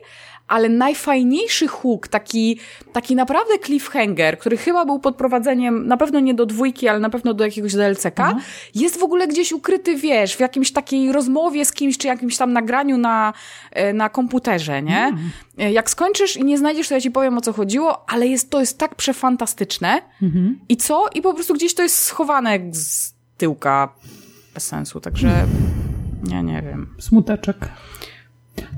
ale 0.51 0.69
najfajniejszy 0.69 1.67
hook, 1.67 2.07
taki, 2.07 2.59
taki 2.93 3.15
naprawdę 3.15 3.53
cliffhanger, 3.65 4.39
który 4.39 4.57
chyba 4.57 4.85
był 4.85 4.99
pod 4.99 5.15
prowadzeniem, 5.15 5.87
na 5.87 5.97
pewno 5.97 6.19
nie 6.19 6.33
do 6.33 6.45
dwójki, 6.45 6.87
ale 6.87 6.99
na 6.99 7.09
pewno 7.09 7.33
do 7.33 7.45
jakiegoś 7.45 7.73
DLC-ka, 7.73 8.23
Mhm. 8.25 8.41
jest 8.75 8.99
w 8.99 9.03
ogóle 9.03 9.27
gdzieś 9.27 9.51
ukryty, 9.51 9.95
wiesz, 9.95 10.35
w 10.35 10.39
jakimś 10.39 10.71
takiej 10.71 11.11
rozmowie 11.11 11.65
z 11.65 11.71
kimś, 11.73 11.97
czy 11.97 12.07
jakimś 12.07 12.37
tam 12.37 12.53
nagraniu 12.53 12.97
na, 12.97 13.33
e, 13.71 13.93
na 13.93 14.09
komputerze, 14.09 14.81
nie? 14.81 14.99
Mhm. 15.05 15.31
E, 15.57 15.71
Jak 15.71 15.89
skończysz 15.89 16.37
i 16.37 16.43
nie 16.43 16.57
znajdziesz, 16.57 16.87
to 16.87 16.93
ja 16.95 17.01
ci 17.01 17.11
powiem, 17.11 17.37
o 17.37 17.41
co 17.41 17.53
chodziło, 17.53 18.09
ale 18.09 18.27
jest, 18.27 18.49
to 18.49 18.59
jest 18.59 18.77
tak 18.77 18.95
przefantastyczne. 18.95 20.01
Mhm. 20.21 20.59
I 20.69 20.77
co? 20.77 21.05
I 21.15 21.21
po 21.21 21.33
prostu 21.33 21.53
gdzieś 21.53 21.75
to 21.75 21.83
jest 21.83 21.97
schowane 21.97 22.59
z 22.71 23.13
tyłka 23.37 23.93
bez 24.53 24.67
sensu, 24.67 24.99
także 24.99 25.45
ja 26.31 26.41
nie 26.41 26.61
wiem. 26.61 26.95
Smuteczek. 26.99 27.57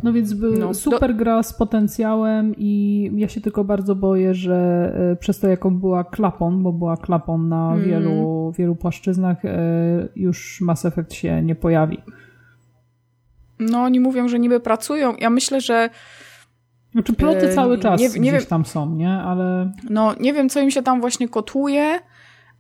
No 0.04 0.14
więc 0.14 0.36
No, 0.60 0.74
super 0.74 1.16
gra 1.16 1.44
z 1.44 1.54
potencjałem 1.54 2.54
i 2.58 3.12
ja 3.16 3.28
się 3.28 3.42
tylko 3.42 3.64
bardzo 3.64 3.96
boję, 3.96 4.34
że 4.36 4.56
e, 5.12 5.16
przez 5.16 5.40
to 5.40 5.48
jaką 5.48 5.80
była 5.80 6.04
klapą, 6.04 6.64
bo 6.64 6.74
była 6.74 6.98
klapą 6.98 7.38
na 7.38 7.66
Mhm. 7.74 7.90
wielu, 7.90 8.52
wielu 8.58 8.76
płaszczyznach, 8.76 9.46
e, 9.46 9.58
już 10.16 10.62
Mass 10.62 10.86
Effect 10.86 11.14
się 11.14 11.42
nie 11.42 11.56
pojawi. 11.56 11.98
No, 13.60 13.80
oni 13.84 14.00
mówią, 14.00 14.28
że 14.28 14.40
niby 14.40 14.60
pracują. 14.60 15.16
Ja 15.20 15.30
myślę, 15.30 15.62
że 15.62 15.90
Znaczy 16.92 17.14
ploty 17.14 17.50
E, 17.50 17.54
cały 17.54 17.78
czas 17.78 18.02
nie- 18.02 18.08
nie 18.08 18.12
gdzieś 18.32 18.32
wiem- 18.32 18.50
tam 18.50 18.66
są, 18.66 18.96
nie? 18.96 19.10
Ale 19.12 19.72
no, 19.90 20.14
nie 20.20 20.34
wiem, 20.34 20.50
co 20.50 20.60
im 20.60 20.72
się 20.72 20.84
tam 20.84 21.02
właśnie 21.02 21.30
kotłuje, 21.30 22.00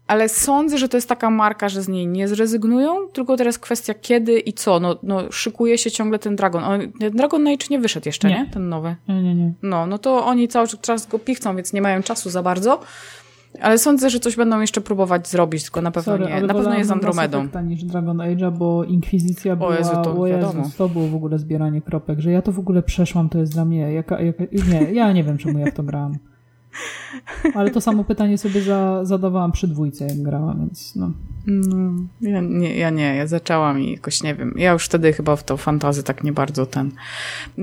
ale 0.07 0.29
sądzę, 0.29 0.77
że 0.77 0.89
to 0.89 0.97
jest 0.97 1.09
taka 1.09 1.29
marka, 1.29 1.69
że 1.69 1.81
z 1.81 1.87
niej 1.87 2.07
nie 2.07 2.27
zrezygnują, 2.27 3.07
tylko 3.13 3.37
teraz 3.37 3.59
kwestia 3.59 3.93
kiedy 3.93 4.39
i 4.39 4.53
co. 4.53 4.79
No, 4.79 4.95
no 5.03 5.31
szykuje 5.31 5.77
się 5.77 5.91
ciągle 5.91 6.19
ten 6.19 6.35
Dragon. 6.35 6.63
On, 6.63 6.81
Dragon 7.13 7.47
Age 7.47 7.65
nie 7.69 7.79
wyszedł 7.79 8.09
jeszcze, 8.09 8.29
nie? 8.29 8.35
Nie. 8.35 8.49
Ten 8.49 8.69
nowy. 8.69 8.95
nie, 9.07 9.23
nie, 9.23 9.35
nie. 9.35 9.53
No, 9.61 9.87
no 9.87 9.97
to 9.97 10.25
oni 10.25 10.47
cały 10.47 10.67
czas 10.67 11.07
go 11.07 11.19
pichcą, 11.19 11.55
więc 11.55 11.73
nie 11.73 11.81
mają 11.81 12.03
czasu 12.03 12.29
za 12.29 12.43
bardzo. 12.43 12.79
Ale 13.61 13.77
sądzę, 13.77 14.09
że 14.09 14.19
coś 14.19 14.35
będą 14.35 14.61
jeszcze 14.61 14.81
próbować 14.81 15.27
zrobić, 15.27 15.63
tylko 15.63 15.81
na 15.81 15.91
pewno 15.91 16.13
Sorry, 16.13 16.25
nie. 16.25 16.41
Na 16.41 16.53
pewno 16.53 16.75
nie 16.75 16.85
z 16.85 16.91
Andromedą. 16.91 17.39
Effecta 17.39 17.61
niż 17.61 17.83
Dragon 17.83 18.17
Age'a, 18.17 18.57
bo 18.57 18.83
Inkwizycja 18.83 19.55
była... 19.55 19.77
Jezu, 19.77 19.91
to 20.03 20.21
o 20.21 20.25
wiadomo. 20.25 20.69
to 20.77 20.89
było 20.89 21.07
w 21.07 21.15
ogóle 21.15 21.39
zbieranie 21.39 21.81
kropek, 21.81 22.19
że 22.19 22.31
ja 22.31 22.41
to 22.41 22.51
w 22.51 22.59
ogóle 22.59 22.83
przeszłam, 22.83 23.29
to 23.29 23.39
jest 23.39 23.53
dla 23.53 23.65
mnie 23.65 23.93
jaka... 23.93 24.21
jaka 24.21 24.43
nie, 24.71 24.93
ja 24.93 25.11
nie 25.11 25.23
wiem, 25.23 25.37
czemu 25.37 25.59
ja 25.59 25.65
w 25.65 25.73
to 25.73 25.83
grałam. 25.83 26.17
Ale 27.55 27.71
to 27.71 27.81
samo 27.81 28.03
pytanie 28.03 28.37
sobie 28.37 28.61
za, 28.61 29.05
zadawałam 29.05 29.51
przy 29.51 29.67
dwójce, 29.67 30.05
jak 30.07 30.21
grałam, 30.21 30.59
więc 30.59 30.95
no. 30.95 31.11
No, 31.47 31.93
ja 32.21 32.41
nie, 32.41 32.75
ja 32.75 32.89
nie, 32.89 33.15
ja 33.15 33.27
zaczęłam 33.27 33.79
i 33.79 33.91
jakoś 33.91 34.23
nie 34.23 34.35
wiem. 34.35 34.53
Ja 34.57 34.71
już 34.71 34.85
wtedy 34.85 35.13
chyba 35.13 35.35
w 35.35 35.43
to 35.43 35.57
fantazy 35.57 36.03
tak 36.03 36.23
nie 36.23 36.31
bardzo 36.33 36.65
ten. 36.65 36.91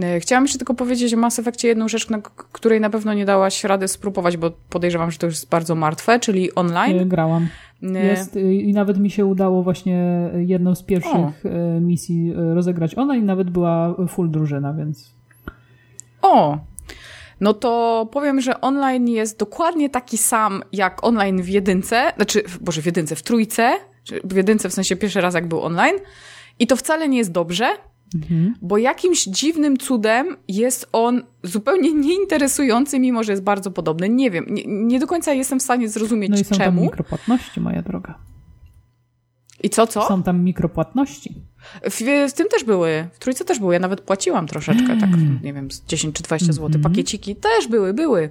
E, 0.03 0.21
Chciałam 0.21 0.45
jeszcze 0.45 0.59
tylko 0.59 0.75
powiedzieć 0.75 1.15
o 1.15 1.17
Mass 1.17 1.39
Effectie 1.39 1.69
jedną 1.69 1.89
rzecz, 1.89 2.11
na 2.11 2.19
której 2.53 2.81
na 2.81 2.91
pewno 2.91 3.15
nie 3.15 3.25
dałaś 3.25 3.65
rady 3.65 3.89
spróbować, 3.89 4.37
bo 4.37 4.51
podejrzewam, 4.71 5.11
że 5.11 5.19
to 5.19 5.27
już 5.27 5.35
jest 5.35 5.49
bardzo 5.49 5.75
martwe, 5.75 6.21
czyli 6.21 6.55
online. 6.55 6.99
E, 6.99 7.07
Grałam. 7.07 7.49
E, 7.83 8.07
Jest, 8.07 8.37
y, 8.37 8.55
I 8.55 8.73
nawet 8.73 8.99
mi 8.99 9.11
się 9.11 9.27
udało 9.27 9.63
właśnie 9.63 10.31
jedną 10.47 10.75
z 10.75 10.83
pierwszych 10.83 11.47
e, 11.47 11.81
misji 11.81 12.33
rozegrać. 12.35 12.99
Ona 12.99 13.17
i 13.17 13.23
nawet 13.23 13.51
była 13.51 13.95
full 14.09 14.31
drużyna, 14.31 14.75
więc 14.75 15.15
O! 16.23 16.59
No 17.41 17.55
to 17.55 18.09
powiem, 18.13 18.41
że 18.41 18.61
online 18.61 19.09
jest 19.09 19.39
dokładnie 19.39 19.91
taki 19.91 20.19
sam 20.19 20.63
jak 20.73 21.05
online 21.05 21.43
w 21.43 21.49
jedynce, 21.49 22.13
znaczy, 22.17 22.43
boże, 22.61 22.83
w 22.83 22.87
jedynce, 22.87 23.17
w 23.17 23.23
trójce, 23.23 23.73
w 24.25 24.37
jedynce 24.37 24.69
w 24.69 24.73
sensie 24.75 24.97
pierwszy 24.97 25.21
raz 25.21 25.35
jak 25.35 25.47
był 25.49 25.63
online. 25.63 25.95
I 26.59 26.67
to 26.67 26.77
wcale 26.77 27.09
nie 27.09 27.19
jest 27.19 27.33
dobrze, 27.33 27.67
Mhm. 28.15 28.55
bo 28.63 28.79
jakimś 28.79 29.25
dziwnym 29.25 29.77
cudem 29.79 30.37
jest 30.49 30.89
on 30.93 31.23
zupełnie 31.43 31.93
nieinteresujący, 32.05 32.99
mimo 32.99 33.25
że 33.25 33.33
jest 33.33 33.43
bardzo 33.43 33.71
podobny. 33.71 34.09
Nie 34.09 34.31
wiem, 34.31 34.47
nie, 34.51 34.63
nie 34.67 34.99
do 35.01 35.07
końca 35.07 35.33
jestem 35.33 35.61
w 35.61 35.63
stanie 35.63 35.89
zrozumieć 35.89 36.31
no 36.31 36.37
i 36.39 36.45
są 36.45 36.51
tam 36.51 36.59
czemu. 36.59 36.83
mikropłatności, 36.83 37.61
moja 37.61 37.83
droga. 37.83 38.19
I 39.63 39.71
co, 39.71 39.87
co? 39.87 40.09
Są 40.09 40.23
tam 40.23 40.45
mikropłatności. 40.45 41.35
W, 41.91 42.01
w 42.29 42.33
tym 42.33 42.49
też 42.49 42.65
były, 42.65 43.09
w 43.13 43.19
trójce 43.19 43.45
też 43.45 43.59
były. 43.59 43.75
Ja 43.75 43.81
nawet 43.81 44.01
płaciłam 44.01 44.47
troszeczkę, 44.47 44.97
tak, 45.01 45.11
nie 45.43 45.53
wiem, 45.53 45.71
z 45.71 45.85
10 45.85 46.17
czy 46.17 46.23
20 46.23 46.53
zł. 46.53 46.81
Pakieciki 46.83 47.37
też 47.37 47.69
były, 47.69 47.95
były. 47.95 48.31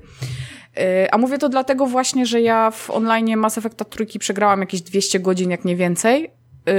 Yy, 0.76 1.12
A 1.12 1.18
mówię 1.18 1.38
to 1.38 1.50
dlatego 1.50 1.86
właśnie, 1.86 2.26
że 2.26 2.42
ja 2.42 2.72
w 2.72 2.90
online 2.90 3.38
Mass 3.38 3.58
Effecta 3.58 3.86
trójki 3.86 4.20
przegrałam 4.20 4.60
jakieś 4.60 4.82
200 4.82 5.20
godzin, 5.20 5.50
jak 5.50 5.66
nie 5.66 5.76
więcej. 5.76 6.32
Yy, 6.66 6.74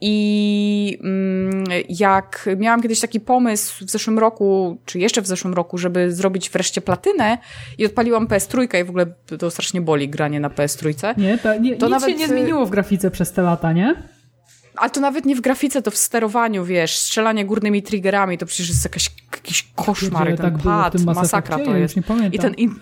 I 0.00 0.98
mm, 1.02 1.64
jak 1.88 2.48
miałam 2.56 2.82
kiedyś 2.82 3.00
taki 3.00 3.20
pomysł 3.20 3.84
w 3.86 3.90
zeszłym 3.90 4.18
roku, 4.18 4.78
czy 4.84 4.98
jeszcze 4.98 5.22
w 5.22 5.26
zeszłym 5.26 5.54
roku, 5.54 5.78
żeby 5.78 6.12
zrobić 6.12 6.50
wreszcie 6.50 6.80
platynę 6.80 7.38
i 7.78 7.86
odpaliłam 7.86 8.26
PS3 8.26 8.80
i 8.80 8.84
w 8.84 8.88
ogóle 8.88 9.06
to 9.38 9.50
strasznie 9.50 9.80
boli 9.80 10.08
granie 10.08 10.40
na 10.40 10.48
PS3. 10.48 11.18
Nie, 11.18 11.38
to, 11.38 11.58
nie, 11.58 11.76
To 11.76 11.86
nic 11.86 11.92
nawet, 11.92 12.10
się 12.10 12.16
nie 12.16 12.24
y- 12.24 12.28
zmieniło 12.28 12.66
w 12.66 12.70
grafice 12.70 13.10
przez 13.10 13.32
te 13.32 13.42
lata, 13.42 13.72
nie? 13.72 14.02
Ale 14.76 14.90
to 14.90 15.00
nawet 15.00 15.24
nie 15.24 15.36
w 15.36 15.40
grafice, 15.40 15.82
to 15.82 15.90
w 15.90 15.96
sterowaniu, 15.96 16.64
wiesz, 16.64 16.98
strzelanie 16.98 17.44
górnymi 17.44 17.82
triggerami, 17.82 18.38
to 18.38 18.46
przecież 18.46 18.68
jest 18.68 18.84
jakaś, 18.84 19.10
jakiś 19.32 19.68
koszmar, 19.74 20.26
Pierdziele, 20.26 20.50
ten 20.50 20.58
tak 20.58 20.62
pad, 20.62 21.04
masakra 21.04 21.58
to 21.58 21.76
jest. 21.76 21.96
nie 21.96 22.02
pamiętam. 22.02 22.32
I 22.32 22.38
ten, 22.38 22.54
in, 22.54 22.74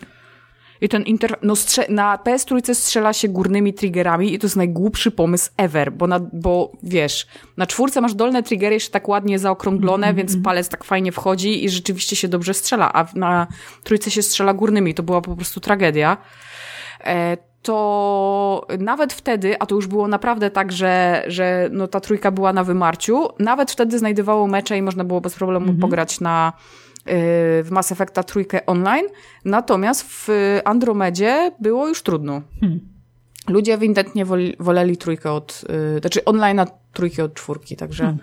i 0.80 0.88
ten 0.88 1.02
inter... 1.02 1.38
No 1.42 1.54
strze- 1.54 1.90
na 1.90 2.16
PS3 2.16 2.74
strzela 2.74 3.12
się 3.12 3.28
górnymi 3.28 3.74
triggerami 3.74 4.34
i 4.34 4.38
to 4.38 4.46
jest 4.46 4.56
najgłupszy 4.56 5.10
pomysł 5.10 5.50
ever, 5.56 5.92
bo, 5.92 6.06
na, 6.06 6.20
bo 6.32 6.72
wiesz, 6.82 7.26
na 7.56 7.66
czwórce 7.66 8.00
masz 8.00 8.14
dolne 8.14 8.42
triggery 8.42 8.74
jeszcze 8.74 8.90
tak 8.90 9.08
ładnie 9.08 9.38
zaokrąglone, 9.38 10.06
Mhm, 10.06 10.16
więc 10.16 10.44
palec 10.44 10.68
tak 10.68 10.84
fajnie 10.84 11.12
wchodzi 11.12 11.64
i 11.64 11.68
rzeczywiście 11.68 12.16
się 12.16 12.28
dobrze 12.28 12.54
strzela, 12.54 12.92
a 12.92 13.06
na 13.14 13.46
trójce 13.84 14.10
się 14.10 14.22
strzela 14.22 14.54
górnymi, 14.54 14.94
to 14.94 15.02
była 15.02 15.20
po 15.20 15.36
prostu 15.36 15.60
tragedia. 15.60 16.16
E, 17.04 17.36
to 17.62 18.66
nawet 18.78 19.12
wtedy, 19.12 19.58
a 19.58 19.66
to 19.66 19.74
już 19.74 19.86
było 19.86 20.08
naprawdę 20.08 20.50
tak, 20.50 20.72
że, 20.72 21.24
że 21.26 21.68
no 21.72 21.88
ta 21.88 22.00
trójka 22.00 22.30
była 22.30 22.52
na 22.52 22.64
wymarciu, 22.64 23.28
nawet 23.38 23.70
wtedy 23.70 23.98
znajdowało 23.98 24.46
mecze 24.46 24.78
i 24.78 24.82
można 24.82 25.04
było 25.04 25.20
bez 25.20 25.34
problemu 25.34 25.74
pograć 25.74 26.20
na 26.20 26.52
w 27.06 27.68
Mass 27.70 27.92
Effecta 27.92 28.22
trójkę 28.22 28.66
online, 28.66 29.06
natomiast 29.44 30.02
w 30.08 30.28
Andromedzie 30.64 31.52
było 31.60 31.88
już 31.88 32.02
trudno. 32.02 32.42
Hmm. 32.60 32.80
Ludzie 33.48 33.74
ewidentnie 33.74 34.24
woli, 34.24 34.56
woleli 34.60 34.96
trójkę 34.96 35.32
od, 35.32 35.64
y, 35.96 36.00
znaczy 36.00 36.24
online 36.24 36.60
trójki 36.92 37.22
od 37.22 37.34
czwórki, 37.34 37.76
także 37.76 38.04
Hmm. 38.04 38.18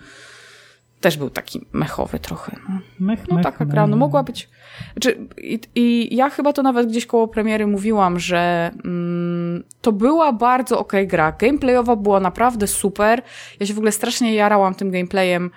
też 1.00 1.16
był 1.16 1.30
taki 1.30 1.66
mechowy 1.72 2.18
trochę. 2.18 2.56
No. 2.68 2.78
Mech, 3.00 3.28
No 3.28 3.34
mech, 3.34 3.44
taka 3.44 3.64
mech. 3.64 3.72
gra, 3.72 3.86
no 3.86 3.96
mogła 3.96 4.22
być. 4.22 4.48
Znaczy, 4.92 5.28
i, 5.38 5.60
I 5.74 6.16
ja 6.16 6.30
chyba 6.30 6.52
to 6.52 6.62
nawet 6.62 6.88
gdzieś 6.88 7.06
koło 7.06 7.28
premiery 7.28 7.66
mówiłam, 7.66 8.18
że 8.18 8.70
mm, 8.84 9.64
to 9.80 9.92
była 9.92 10.32
bardzo 10.32 10.78
okej 10.78 11.06
gra. 11.08 11.32
Gameplayowa 11.32 11.96
była 11.96 12.20
naprawdę 12.20 12.66
super. 12.66 13.22
Ja 13.60 13.66
się 13.66 13.74
w 13.74 13.78
ogóle 13.78 13.92
strasznie 13.92 14.34
jarałam 14.34 14.74
tym 14.74 14.90
gameplayem 14.90 15.42
yy, 15.44 15.50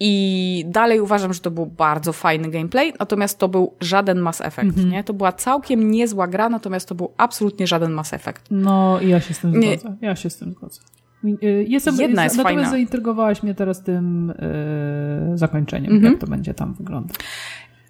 i 0.00 0.64
dalej 0.68 1.00
uważam, 1.00 1.32
że 1.32 1.40
to 1.40 1.50
był 1.50 1.66
bardzo 1.66 2.12
fajny 2.12 2.50
gameplay, 2.50 2.92
natomiast 3.00 3.38
to 3.38 3.48
był 3.48 3.74
żaden 3.80 4.18
Mass 4.20 4.40
Effect, 4.40 4.68
Mhm. 4.68 4.90
nie? 4.90 5.04
To 5.04 5.14
była 5.14 5.32
całkiem 5.32 5.90
niezła 5.90 6.26
gra, 6.26 6.48
natomiast 6.48 6.88
to 6.88 6.94
był 6.94 7.12
absolutnie 7.16 7.66
żaden 7.66 7.92
Mass 7.92 8.12
Effect. 8.12 8.42
No 8.50 9.00
i 9.00 9.08
ja 9.08 9.20
się 9.20 9.34
z 9.34 9.38
tym 9.38 9.52
zgodzę. 9.62 9.96
Ja 10.00 10.16
się 10.16 10.30
z 10.30 10.36
tym 10.36 10.52
zgodzę. 10.52 10.80
Y, 11.24 11.64
Jestem, 11.68 11.96
Jedna 11.96 12.24
jest 12.24 12.36
natomiast 12.36 12.56
fajna. 12.56 12.70
zaintrygowałaś 12.70 13.42
mnie 13.42 13.54
teraz 13.54 13.82
tym 13.82 14.30
y, 14.30 14.34
zakończeniem, 15.38 15.92
Mhm. 15.92 16.12
jak 16.12 16.20
to 16.20 16.26
będzie 16.26 16.54
tam 16.54 16.74
wyglądać. 16.74 17.16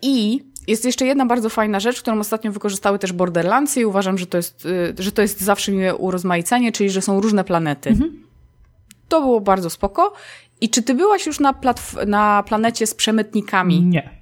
I 0.02 0.40
jest 0.68 0.84
jeszcze 0.84 1.06
jedna 1.06 1.26
bardzo 1.26 1.48
fajna 1.48 1.80
rzecz, 1.80 2.00
którą 2.02 2.18
ostatnio 2.18 2.52
wykorzystały 2.52 2.98
też 2.98 3.12
Borderlandsy 3.12 3.80
i 3.80 3.84
uważam, 3.84 4.18
że 4.18 4.26
to 4.26 4.36
jest, 4.36 4.68
że 4.98 5.12
to 5.12 5.22
jest 5.22 5.40
zawsze 5.40 5.72
miłe 5.72 5.96
urozmaicenie, 5.96 6.72
czyli 6.72 6.90
że 6.90 7.02
są 7.02 7.20
różne 7.20 7.44
planety. 7.44 7.96
To 9.08 9.20
było 9.20 9.40
bardzo 9.40 9.70
spoko. 9.70 10.12
I 10.60 10.70
czy 10.70 10.82
ty 10.82 10.94
byłaś 10.94 11.26
już 11.26 11.40
na, 11.40 11.54
na 12.06 12.42
planecie 12.42 12.86
z 12.86 12.94
przemytnikami? 12.94 13.82
Nie. 13.82 14.20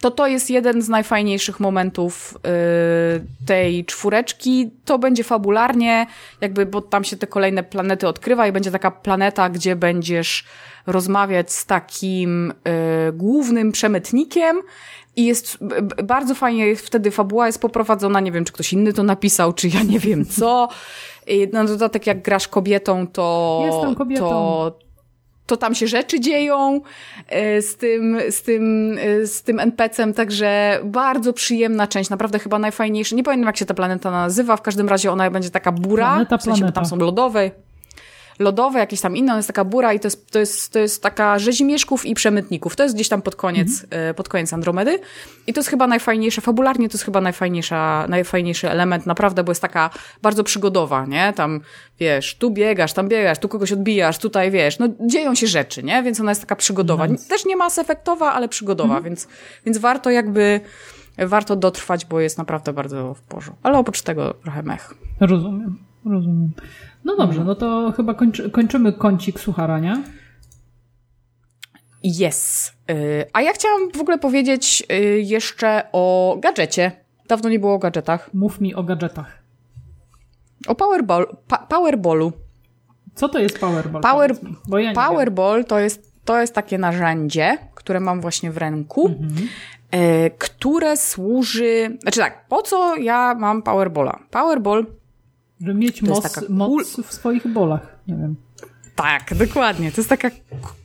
To 0.00 0.10
to 0.10 0.26
jest 0.26 0.50
jeden 0.50 0.82
z 0.82 0.88
najfajniejszych 0.88 1.60
momentów 1.60 2.34
y, 2.36 3.46
tej 3.46 3.84
czwóreczki. 3.84 4.70
To 4.84 4.98
będzie 4.98 5.24
fabularnie, 5.24 6.06
jakby, 6.40 6.66
bo 6.66 6.80
tam 6.80 7.04
się 7.04 7.16
te 7.16 7.26
kolejne 7.26 7.62
planety 7.62 8.08
odkrywa 8.08 8.46
i 8.46 8.52
będzie 8.52 8.70
taka 8.70 8.90
planeta, 8.90 9.50
gdzie 9.50 9.76
będziesz 9.76 10.44
rozmawiać 10.86 11.52
z 11.52 11.66
takim 11.66 12.50
y, 12.50 13.12
głównym 13.12 13.72
przemytnikiem. 13.72 14.56
I 15.16 15.24
jest 15.24 15.58
bardzo 16.04 16.34
fajnie, 16.34 16.76
wtedy 16.76 17.10
fabuła 17.10 17.46
jest 17.46 17.60
poprowadzona, 17.60 18.20
nie 18.20 18.32
wiem, 18.32 18.44
czy 18.44 18.52
ktoś 18.52 18.72
inny 18.72 18.92
to 18.92 19.02
napisał, 19.02 19.52
czy 19.52 19.68
ja 19.68 19.82
nie 19.82 19.98
wiem 19.98 20.26
co. 20.26 20.68
I 21.26 21.48
na 21.52 21.64
dodatek, 21.64 22.06
jak 22.06 22.22
grasz 22.22 22.48
kobietą, 22.48 23.06
to... 23.06 23.62
Jestem 23.66 23.94
kobietą. 23.94 24.28
To, 24.28 24.78
to 25.46 25.56
tam 25.56 25.74
się 25.74 25.86
rzeczy 25.86 26.20
dzieją 26.20 26.80
e, 27.28 27.62
z 27.62 27.76
tym, 27.76 28.18
z 28.30 28.42
tym, 28.42 28.96
e, 29.00 29.26
z 29.26 29.42
tym 29.42 29.60
NPC-em, 29.60 30.14
także 30.14 30.80
bardzo 30.84 31.32
przyjemna 31.32 31.86
część, 31.86 32.10
naprawdę 32.10 32.38
chyba 32.38 32.58
najfajniejsza. 32.58 33.16
Nie 33.16 33.22
pamiętam, 33.22 33.46
jak 33.46 33.56
się 33.56 33.66
ta 33.66 33.74
planeta 33.74 34.10
nazywa, 34.10 34.56
w 34.56 34.62
każdym 34.62 34.88
razie 34.88 35.12
ona 35.12 35.30
będzie 35.30 35.50
taka 35.50 35.72
bura, 35.72 36.06
Planeta, 36.06 36.38
w 36.38 36.42
sensie, 36.42 36.60
bo 36.60 36.66
tam 36.66 36.72
planeta. 36.72 36.90
są 36.90 36.96
lodowe. 36.96 37.50
Lodowe, 38.38 38.78
jakieś 38.78 39.00
tam 39.00 39.16
inne, 39.16 39.32
ona 39.32 39.36
jest 39.36 39.48
taka 39.48 39.64
bura 39.64 39.92
i 39.92 40.00
to 40.00 40.06
jest, 40.06 40.30
to 40.30 40.38
jest, 40.38 40.72
to 40.72 40.78
jest 40.78 41.02
taka 41.02 41.38
rzezimieszków 41.38 42.06
i 42.06 42.14
przemytników. 42.14 42.76
To 42.76 42.82
jest 42.82 42.94
gdzieś 42.94 43.08
tam 43.08 43.22
pod 43.22 43.36
koniec, 43.36 43.84
Mhm. 43.84 44.10
e, 44.10 44.14
pod 44.14 44.28
koniec 44.28 44.52
Andromedy 44.52 44.98
i 45.46 45.52
to 45.52 45.60
jest 45.60 45.70
chyba 45.70 45.86
najfajniejsze, 45.86 46.40
fabularnie 46.40 46.88
to 46.88 46.94
jest 46.94 47.04
chyba 47.04 47.20
najfajniejsza, 47.20 48.06
najfajniejszy 48.08 48.70
element, 48.70 49.06
naprawdę, 49.06 49.44
bo 49.44 49.50
jest 49.50 49.62
taka 49.62 49.90
bardzo 50.22 50.44
przygodowa, 50.44 51.06
nie? 51.06 51.32
Tam, 51.32 51.60
wiesz, 52.00 52.34
tu 52.34 52.50
biegasz, 52.50 52.92
tam 52.92 53.08
biegasz, 53.08 53.38
tu 53.38 53.48
kogoś 53.48 53.72
odbijasz, 53.72 54.18
tutaj, 54.18 54.50
wiesz, 54.50 54.78
no 54.78 54.88
dzieją 55.00 55.34
się 55.34 55.46
rzeczy, 55.46 55.82
nie? 55.82 56.02
Więc 56.02 56.20
ona 56.20 56.30
jest 56.30 56.40
taka 56.40 56.56
przygodowa. 56.56 57.06
Nice. 57.06 57.28
Też 57.28 57.44
nie 57.44 57.56
mas 57.56 57.78
efektowa, 57.78 58.32
ale 58.32 58.48
przygodowa, 58.48 59.00
więc, 59.00 59.28
więc 59.66 59.78
warto 59.78 60.10
jakby, 60.10 60.60
warto 61.18 61.56
dotrwać, 61.56 62.04
bo 62.04 62.20
jest 62.20 62.38
naprawdę 62.38 62.72
bardzo 62.72 63.14
w 63.14 63.22
porządku. 63.22 63.60
Ale 63.62 63.78
oprócz 63.78 64.02
tego 64.02 64.34
trochę 64.34 64.62
mech. 64.62 64.94
Rozumiem, 65.20 65.78
rozumiem. 66.04 66.50
No 67.06 67.16
dobrze, 67.16 67.44
no 67.44 67.54
to 67.54 67.92
chyba 67.96 68.14
kończy, 68.14 68.50
kończymy 68.50 68.92
kącik 68.92 69.40
suchara, 69.40 69.78
nie? 69.78 70.02
Yes. 72.04 72.72
Y, 72.90 73.24
A 73.32 73.42
ja 73.42 73.52
chciałam 73.52 73.90
w 73.94 74.00
ogóle 74.00 74.18
powiedzieć 74.18 74.86
y, 74.92 75.20
jeszcze 75.20 75.82
o 75.92 76.36
gadżecie. 76.40 76.92
Dawno 77.28 77.48
nie 77.50 77.58
było 77.58 77.74
o 77.74 77.78
gadżetach. 77.78 78.30
Mów 78.34 78.60
mi 78.60 78.74
o 78.74 78.82
gadżetach. 78.82 79.38
O 80.68 80.74
Powerball, 80.74 81.26
pa, 81.48 81.58
Powerballu. 81.58 82.32
Co 83.14 83.28
to 83.28 83.38
jest 83.38 83.58
Powerball? 83.58 84.02
Power, 84.02 84.34
ja 84.68 84.76
wiem. 84.78 84.94
Powerball 84.94 85.64
to 85.64 85.78
jest, 85.78 86.12
to 86.24 86.40
jest 86.40 86.54
takie 86.54 86.78
narzędzie, 86.78 87.58
które 87.74 88.00
mam 88.00 88.20
właśnie 88.20 88.50
w 88.50 88.56
ręku, 88.56 89.06
Mhm. 89.06 89.48
e, 89.90 90.30
które 90.30 90.96
służy... 90.96 91.98
Znaczy 92.02 92.20
tak, 92.20 92.48
po 92.48 92.62
co 92.62 92.96
ja 92.96 93.34
mam 93.38 93.62
Powerballa? 93.62 94.18
Powerball 94.30 94.86
Żeby 95.60 95.74
mieć 95.74 96.02
jest 96.02 96.14
moc, 96.14 96.34
taka 96.34 96.40
moc 96.48 97.00
w 97.00 97.12
swoich 97.12 97.48
bolach. 97.48 97.96
Nie 98.08 98.14
wiem. 98.14 98.36
Tak, 98.94 99.34
dokładnie. 99.34 99.92
To 99.92 100.00
jest 100.00 100.08
taka 100.08 100.30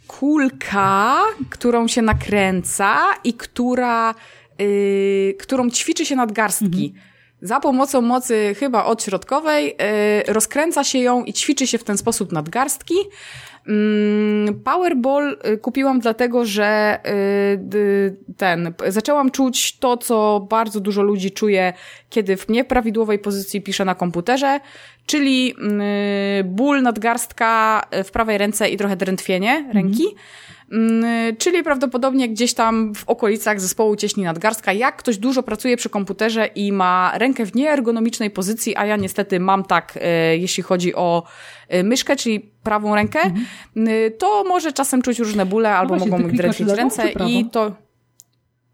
kulka, 0.08 1.22
którą 1.50 1.88
się 1.88 2.02
nakręca 2.02 2.98
i 3.24 3.34
która, 3.34 4.16
yy, 4.60 5.36
którą 5.40 5.70
ćwiczy 5.70 6.06
się 6.06 6.16
nadgarstki. 6.16 6.94
Za 7.42 7.60
pomocą 7.60 8.02
mocy 8.02 8.56
chyba 8.60 8.86
odśrodkowej 8.86 9.66
yy, 9.66 10.34
rozkręca 10.34 10.84
się 10.84 11.00
ją 11.00 11.24
i 11.24 11.34
ćwiczy 11.34 11.68
się 11.68 11.78
w 11.78 11.84
ten 11.84 11.98
sposób 11.98 12.32
nadgarstki. 12.32 12.96
Mm, 12.96 13.12
Powerball 14.64 15.38
y, 15.54 15.58
kupiłam 15.58 16.00
dlatego, 16.00 16.46
że 16.46 17.00
y, 17.74 18.18
ten, 18.38 18.74
zaczęłam 18.88 19.32
czuć 19.32 19.78
to, 19.78 19.98
co 19.98 20.48
bardzo 20.50 20.80
dużo 20.80 21.02
ludzi 21.02 21.32
czuje, 21.32 21.74
kiedy 22.10 22.38
w 22.38 22.50
nieprawidłowej 22.50 23.20
pozycji 23.20 23.62
piszę 23.62 23.86
na 23.86 23.96
komputerze, 23.96 24.60
czyli 25.06 25.56
y, 26.40 26.44
ból 26.44 26.82
nadgarstka 26.82 27.82
w 28.04 28.12
prawej 28.12 28.38
ręce 28.38 28.70
i 28.70 28.78
trochę 28.78 28.96
drętwienie 28.96 29.70
ręki. 29.74 30.04
Mm, 30.04 30.16
Czyli 31.38 31.64
prawdopodobnie 31.64 32.30
gdzieś 32.30 32.54
tam 32.54 32.96
w 32.96 33.04
okolicach 33.10 33.62
zespołu 33.62 33.96
cieśni 33.96 34.24
nadgarstka, 34.24 34.74
jak 34.74 34.96
ktoś 34.98 35.18
dużo 35.18 35.44
pracuje 35.44 35.78
przy 35.78 35.90
komputerze 35.90 36.46
i 36.46 36.72
ma 36.72 37.12
rękę 37.16 37.46
w 37.46 37.56
nieergonomicznej 37.56 38.30
pozycji, 38.30 38.76
a 38.76 38.86
ja 38.86 38.96
niestety 38.96 39.40
mam 39.40 39.64
tak, 39.64 39.98
e, 40.02 40.38
jeśli 40.38 40.64
chodzi 40.64 40.96
o 40.96 41.24
e, 41.68 41.84
myszkę, 41.84 42.16
czyli 42.16 42.40
prawą 42.64 42.96
rękę, 42.96 43.20
m, 43.76 43.88
to 44.18 44.44
może 44.48 44.72
czasem 44.74 45.02
czuć 45.02 45.20
różne 45.20 45.46
bóle 45.46 45.76
albo 45.76 45.94
Mhm. 45.94 46.00
właśnie, 46.10 46.18
mogą 46.24 46.32
mi 46.32 46.38
drętwić 46.38 46.68
lewą 46.68 46.78
ręce 46.78 47.10
i 47.30 47.46
to... 47.52 47.72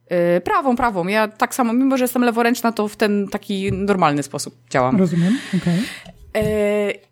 e, 0.09 0.41
Prawą, 0.41 0.75
prawą. 0.75 1.07
Ja 1.07 1.27
tak 1.27 1.55
samo, 1.55 1.73
mimo 1.73 1.97
że 1.97 2.03
jestem 2.03 2.21
leworęczna, 2.23 2.71
to 2.71 2.87
w 2.87 2.95
ten 2.95 3.27
taki 3.27 3.71
normalny 3.71 4.23
sposób 4.23 4.55
działam. 4.69 4.97
Rozumiem, 4.97 5.37
okej. 5.61 5.73
E, 6.07 6.16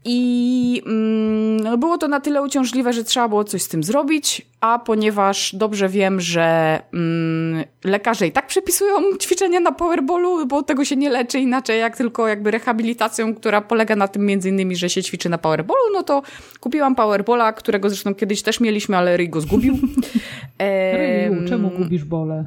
I 0.06 0.82
mm, 0.86 1.60
no 1.60 1.78
było 1.78 1.98
to 1.98 2.08
na 2.08 2.20
tyle 2.20 2.42
uciążliwe, 2.42 2.94
że 2.94 3.04
trzeba 3.04 3.30
było 3.30 3.44
coś 3.44 3.62
z 3.62 3.68
tym 3.68 3.84
zrobić, 3.84 4.48
a 4.62 4.80
ponieważ 4.80 5.56
dobrze 5.56 5.90
wiem, 5.90 6.22
że 6.22 6.80
mm, 6.94 7.64
lekarze 7.84 8.28
i 8.28 8.32
tak 8.32 8.48
przepisują 8.48 9.18
ćwiczenia 9.22 9.60
na 9.60 9.72
powerballu, 9.72 10.48
bo 10.48 10.64
tego 10.64 10.86
się 10.86 10.96
nie 10.96 11.10
leczy 11.10 11.40
inaczej, 11.40 11.80
jak 11.80 11.98
tylko 11.98 12.28
jakby 12.28 12.52
rehabilitacją, 12.52 13.36
która 13.36 13.62
polega 13.62 13.96
na 13.96 14.08
tym 14.08 14.26
między 14.26 14.50
innymi, 14.50 14.76
że 14.76 14.90
się 14.90 15.04
ćwiczy 15.04 15.30
na 15.30 15.38
powerballu, 15.38 15.94
no 15.94 16.04
to 16.04 16.22
kupiłam 16.60 16.96
powerballa, 16.96 17.54
którego 17.54 17.90
zresztą 17.90 18.16
kiedyś 18.16 18.42
też 18.42 18.60
mieliśmy, 18.60 18.98
ale 18.98 19.18
Ryj 19.18 19.30
go 19.30 19.42
zgubił. 19.42 19.74
Ryju, 20.60 21.34
Em, 21.34 21.48
czemu 21.48 21.70
gubisz 21.70 22.04
bole? 22.04 22.46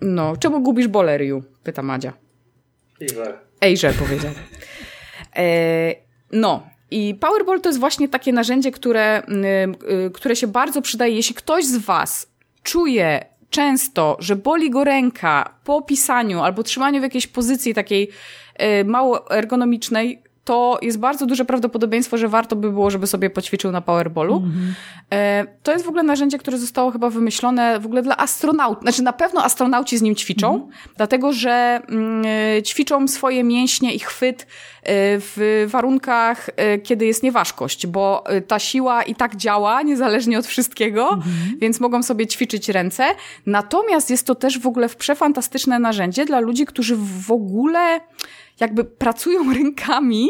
No, 0.00 0.36
czemu 0.36 0.60
gubisz 0.60 0.88
bole, 0.88 1.18
Ryu? 1.18 1.42
Pyta 1.62 1.82
Madzia. 1.82 2.12
I 3.00 3.08
że. 3.08 3.38
Ejże 3.60 3.92
powiedział. 3.92 4.32
E, 5.38 5.94
no. 6.32 6.62
I 6.90 7.14
Powerball 7.14 7.60
to 7.60 7.68
jest 7.68 7.80
właśnie 7.80 8.08
takie 8.08 8.32
narzędzie, 8.32 8.70
które, 8.70 9.22
y, 9.22 10.06
y, 10.06 10.10
które 10.10 10.36
się 10.36 10.46
bardzo 10.46 10.82
przydaje. 10.82 11.14
Jeśli 11.14 11.34
ktoś 11.34 11.64
z 11.64 11.76
Was 11.76 12.26
czuje 12.62 13.24
często, 13.50 14.16
że 14.20 14.36
boli 14.36 14.70
go 14.70 14.84
ręka 14.84 15.54
po 15.64 15.82
pisaniu 15.82 16.42
albo 16.42 16.62
trzymaniu 16.62 17.00
w 17.00 17.02
jakiejś 17.02 17.26
pozycji 17.26 17.74
takiej 17.74 18.08
y, 18.80 18.84
mało 18.84 19.30
ergonomicznej, 19.30 20.22
to 20.48 20.78
jest 20.82 20.98
bardzo 20.98 21.26
duże 21.26 21.44
prawdopodobieństwo, 21.44 22.18
że 22.18 22.28
warto 22.28 22.56
by 22.56 22.70
było, 22.70 22.90
żeby 22.90 23.06
sobie 23.06 23.30
poćwiczył 23.30 23.72
na 23.72 23.80
Powerballu. 23.80 24.42
E, 25.12 25.46
To 25.62 25.72
jest 25.72 25.84
w 25.84 25.88
ogóle 25.88 26.02
narzędzie, 26.02 26.38
które 26.38 26.58
zostało 26.58 26.90
chyba 26.90 27.10
wymyślone 27.10 27.80
w 27.80 27.86
ogóle 27.86 28.02
dla 28.02 28.16
astronautów. 28.16 28.82
Znaczy 28.82 29.02
na 29.02 29.12
pewno 29.12 29.44
astronauci 29.44 29.98
z 29.98 30.02
nim 30.02 30.14
ćwiczą, 30.14 30.68
dlatego 30.96 31.32
że 31.32 31.80
mm, 31.88 32.22
e, 32.58 32.62
ćwiczą 32.62 33.08
swoje 33.08 33.44
mięśnie 33.44 33.94
i 33.94 33.98
chwyt 33.98 34.42
e, 34.42 34.46
w 35.20 35.66
warunkach, 35.70 36.50
kiedy 36.82 37.06
jest 37.06 37.22
nieważkość, 37.22 37.86
bo 37.86 38.24
ta 38.46 38.58
siła 38.58 39.02
i 39.02 39.14
tak 39.14 39.36
działa, 39.36 39.82
niezależnie 39.82 40.38
od 40.38 40.46
wszystkiego, 40.46 41.18
więc 41.60 41.80
mogą 41.80 42.02
sobie 42.02 42.26
ćwiczyć 42.26 42.68
ręce. 42.68 43.04
Natomiast 43.46 44.10
jest 44.10 44.26
to 44.26 44.34
też 44.34 44.58
w 44.58 44.66
ogóle 44.66 44.88
przefantastyczne 44.88 45.78
narzędzie 45.78 46.24
dla 46.24 46.40
ludzi, 46.40 46.66
którzy 46.66 46.96
w 46.96 47.32
ogóle 47.32 48.00
jakby 48.60 48.84
pracują 48.84 49.52
rękami, 49.54 50.28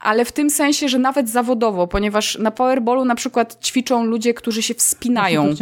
ale 0.00 0.24
w 0.24 0.32
tym 0.32 0.50
sensie, 0.50 0.88
że 0.88 0.98
nawet 0.98 1.30
zawodowo, 1.30 1.86
ponieważ 1.86 2.38
na 2.38 2.50
powerballu 2.50 3.04
na 3.04 3.14
przykład 3.14 3.64
ćwiczą 3.66 4.04
ludzie, 4.04 4.34
którzy 4.34 4.62
się 4.62 4.74
wspinają, 4.74 5.54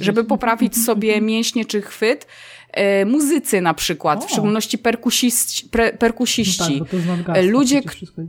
żeby 0.00 0.24
poprawić 0.24 0.84
sobie 0.84 1.20
mięśnie 1.30 1.64
czy 1.64 1.82
chwyt. 1.82 2.26
E, 2.72 3.04
muzycy 3.04 3.60
na 3.60 3.74
przykład, 3.74 4.24
O. 4.24 4.26
w 4.26 4.30
szczególności 4.30 4.78
perkusiści. 4.78 5.68
Pre, 5.68 5.92
No 5.92 5.98
perkusiści. 5.98 6.58
tak, 6.58 6.78
bo 6.78 6.84
to 6.84 6.98
z 6.98 7.06
nadgarstka 7.06 7.52
Ludzie, 7.52 7.82
wszystko 7.82 8.22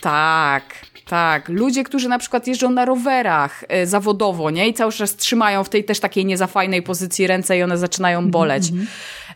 tak, 0.00 0.64
tak. 1.06 1.48
Ludzie, 1.48 1.84
którzy 1.84 2.08
na 2.08 2.18
przykład 2.18 2.46
jeżdżą 2.46 2.70
na 2.70 2.84
rowerach 2.84 3.64
e, 3.68 3.86
zawodowo, 3.86 4.50
nie? 4.50 4.68
I 4.68 4.74
cały 4.74 4.92
czas 4.92 5.16
trzymają 5.16 5.64
w 5.64 5.68
tej 5.68 5.84
też 5.84 6.00
takiej 6.00 6.26
niezafajnej 6.26 6.82
pozycji 6.82 7.26
ręce 7.26 7.58
i 7.58 7.62
one 7.62 7.78
zaczynają 7.78 8.30
boleć. 8.30 8.72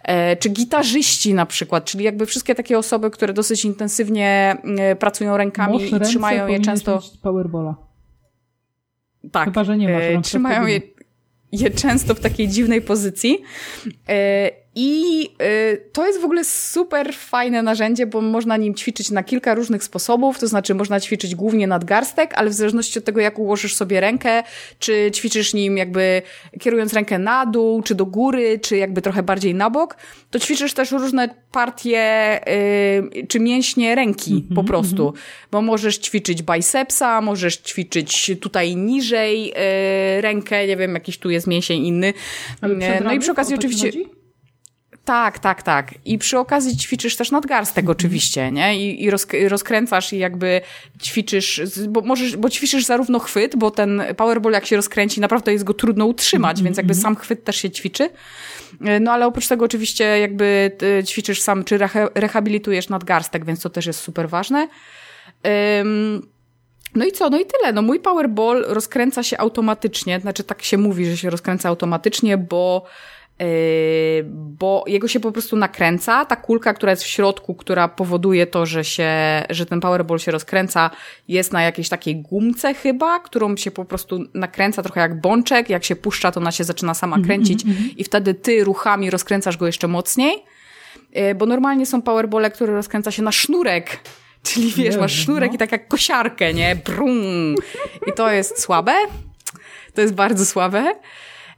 E, 0.02 0.36
czy 0.36 0.48
gitarzyści 0.48 1.34
na 1.34 1.46
przykład, 1.46 1.84
czyli 1.84 2.04
jakby 2.04 2.26
wszystkie 2.26 2.54
takie 2.54 2.78
osoby, 2.78 3.10
które 3.10 3.32
dosyć 3.32 3.64
intensywnie 3.64 4.56
e, 4.78 4.96
pracują 4.96 5.36
rękami 5.36 5.90
Masz 5.90 6.02
i 6.02 6.04
trzymają 6.04 6.46
je 6.46 6.60
często... 6.60 6.94
mieć 6.94 7.18
Powerballa. 7.22 7.76
Tak. 9.32 9.44
Chyba, 9.44 9.64
że 9.64 9.76
nie 9.76 9.88
masz 9.88 10.02
e, 10.02 10.20
Trzymają 10.22 10.66
je, 10.66 10.80
je 11.52 11.70
często 11.70 12.14
w 12.14 12.20
takiej 12.20 12.48
dziwnej 12.48 12.82
pozycji. 12.82 13.42
E, 14.08 14.50
I 14.80 15.30
e, 15.38 15.76
to 15.76 16.06
jest 16.06 16.20
w 16.20 16.24
ogóle 16.24 16.44
super 16.44 17.14
fajne 17.14 17.62
narzędzie, 17.62 18.06
bo 18.06 18.20
można 18.20 18.56
nim 18.56 18.74
ćwiczyć 18.74 19.10
na 19.10 19.22
kilka 19.22 19.54
różnych 19.54 19.84
sposobów. 19.84 20.38
To 20.38 20.46
znaczy, 20.46 20.74
można 20.74 21.00
ćwiczyć 21.00 21.34
głównie 21.34 21.66
nadgarstek, 21.66 22.34
ale 22.34 22.50
w 22.50 22.52
zależności 22.52 22.98
od 22.98 23.04
tego, 23.04 23.20
jak 23.20 23.38
ułożysz 23.38 23.74
sobie 23.74 24.00
rękę, 24.00 24.42
czy 24.78 25.10
ćwiczysz 25.14 25.54
nim 25.54 25.76
jakby 25.76 26.22
kierując 26.60 26.92
rękę 26.92 27.18
na 27.18 27.46
dół, 27.46 27.82
czy 27.82 27.94
do 27.94 28.06
góry, 28.06 28.58
czy 28.58 28.76
jakby 28.76 29.02
trochę 29.02 29.22
bardziej 29.22 29.54
na 29.54 29.70
bok, 29.70 29.96
to 30.30 30.38
ćwiczysz 30.38 30.74
też 30.74 30.90
różne 30.90 31.34
partie 31.52 32.40
y, 33.18 33.26
czy 33.26 33.40
mięśnie 33.40 33.94
ręki 33.94 34.46
po 34.54 34.64
prostu. 34.64 35.14
Bo 35.50 35.62
możesz 35.62 35.98
ćwiczyć 35.98 36.42
bicepsa, 36.42 37.20
możesz 37.20 37.56
ćwiczyć 37.56 38.30
tutaj 38.40 38.76
niżej 38.76 39.50
y, 39.50 40.20
rękę, 40.20 40.66
nie 40.66 40.76
wiem, 40.76 40.94
jakiś 40.94 41.18
tu 41.18 41.30
jest 41.30 41.46
mięsień 41.46 41.86
inny. 41.86 42.12
No 43.04 43.12
i 43.12 43.18
przy 43.18 43.32
okazji 43.32 43.54
oczywiście... 43.54 43.86
chodzi? 43.86 44.17
Tak, 45.08 45.38
tak, 45.38 45.62
tak. 45.62 45.94
I 46.04 46.18
przy 46.18 46.38
okazji 46.38 46.76
ćwiczysz 46.76 47.16
też 47.16 47.30
nadgarstek 47.30 47.82
Mhm. 47.82 47.96
oczywiście, 47.96 48.52
nie? 48.52 48.76
I, 48.78 49.04
i 49.04 49.10
rozk- 49.10 49.48
rozkręcasz 49.48 50.12
i 50.12 50.18
jakby 50.18 50.60
ćwiczysz, 51.02 51.62
bo 51.88 52.00
możesz, 52.00 52.36
bo 52.36 52.50
ćwiczysz 52.50 52.84
zarówno 52.84 53.18
chwyt, 53.18 53.56
bo 53.56 53.70
ten 53.70 54.02
powerball 54.16 54.52
jak 54.52 54.66
się 54.66 54.76
rozkręci, 54.76 55.20
naprawdę 55.20 55.52
jest 55.52 55.64
go 55.64 55.74
trudno 55.74 56.06
utrzymać, 56.06 56.50
Mhm, 56.50 56.64
więc 56.64 56.76
jakby 56.76 56.94
sam 56.94 57.16
chwyt 57.16 57.44
też 57.44 57.56
się 57.56 57.70
ćwiczy. 57.70 58.10
E, 58.84 59.00
No 59.00 59.12
ale 59.12 59.26
oprócz 59.26 59.48
tego 59.48 59.64
oczywiście 59.64 60.04
jakby 60.18 60.70
ty 60.78 61.02
ćwiczysz 61.06 61.40
sam, 61.40 61.64
czy 61.64 61.78
reha- 61.78 62.08
rehabilitujesz 62.14 62.88
nadgarstek, 62.88 63.44
więc 63.44 63.60
to 63.60 63.70
też 63.70 63.86
jest 63.86 64.00
super 64.00 64.28
ważne. 64.28 64.68
Ym, 65.80 66.26
no 66.94 67.04
i 67.04 67.12
co? 67.12 67.30
No 67.30 67.38
i 67.40 67.44
tyle. 67.46 67.72
No 67.72 67.82
mój 67.82 68.00
Powerball 68.00 68.64
rozkręca 68.68 69.22
się 69.22 69.38
automatycznie, 69.38 70.20
znaczy 70.20 70.44
tak 70.44 70.62
się 70.62 70.78
mówi, 70.78 71.06
że 71.06 71.16
się 71.16 71.30
rozkręca 71.30 71.68
automatycznie, 71.68 72.38
bo 72.38 72.84
bo 74.34 74.84
jego 74.86 75.08
się 75.08 75.20
po 75.20 75.32
prostu 75.32 75.56
nakręca, 75.56 76.24
ta 76.24 76.36
kulka, 76.36 76.74
która 76.74 76.90
jest 76.92 77.02
w 77.02 77.06
środku, 77.06 77.54
która 77.54 77.88
powoduje 77.88 78.46
to, 78.46 78.66
że 78.66 78.84
się, 78.84 79.10
że 79.50 79.66
ten 79.66 79.80
powerball 79.80 80.18
się 80.18 80.30
rozkręca, 80.30 80.90
jest 81.28 81.52
na 81.52 81.62
jakiejś 81.62 81.88
takiej 81.88 82.16
gumce 82.16 82.74
chyba, 82.74 83.20
którą 83.20 83.56
się 83.56 83.70
po 83.70 83.84
prostu 83.84 84.24
nakręca 84.34 84.82
trochę 84.82 85.00
jak 85.00 85.20
bączek, 85.20 85.70
jak 85.70 85.84
się 85.84 85.96
puszcza, 85.96 86.32
to 86.32 86.40
ona 86.40 86.52
się 86.52 86.64
zaczyna 86.64 86.94
sama 86.94 87.16
mhm, 87.16 87.26
kręcić 87.26 87.64
mm 87.64 87.76
-hmm. 87.76 87.94
i 87.96 88.04
wtedy 88.04 88.34
ty 88.34 88.64
ruchami 88.64 89.10
rozkręcasz 89.10 89.56
go 89.56 89.66
jeszcze 89.66 89.88
mocniej, 89.88 90.44
bo 91.36 91.46
normalnie 91.46 91.86
są 91.86 92.02
powerbole, 92.02 92.50
które 92.50 92.72
rozkręca 92.72 93.10
się 93.10 93.22
na 93.22 93.32
sznurek, 93.32 94.00
Czyli 94.42 94.72
wiesz, 94.72 94.96
masz 94.96 95.12
sznurek 95.12 95.50
no. 95.50 95.54
i 95.54 95.58
tak 95.58 95.72
jak 95.72 95.88
kosiarkę, 95.88 96.54
nie? 96.54 96.76
Brum. 96.76 97.54
I 98.06 98.12
to 98.12 98.30
jest 98.30 98.60
słabe. 98.60 98.94
To 99.94 100.00
jest 100.00 100.14
bardzo 100.14 100.46
słabe. 100.46 100.94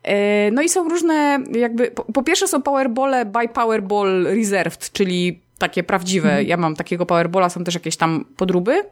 E, 0.03 0.51
no 0.51 0.63
i 0.63 0.69
są 0.69 0.89
różne, 0.89 1.39
jakby, 1.53 1.91
po, 2.15 2.23
pierwsze 2.23 2.49
są 2.49 2.63
powerbole 2.63 3.25
by 3.25 3.49
Powerball 3.49 4.25
Reserved, 4.25 4.93
czyli 4.93 5.41
takie 5.59 5.83
prawdziwe. 5.83 6.29
Mhm. 6.29 6.47
Ja 6.47 6.57
mam 6.57 6.77
takiego 6.77 7.07
powerbola, 7.07 7.49
są 7.49 7.65
też 7.65 7.75
jakieś 7.75 7.97
tam 7.97 8.25
podróby. 8.37 8.83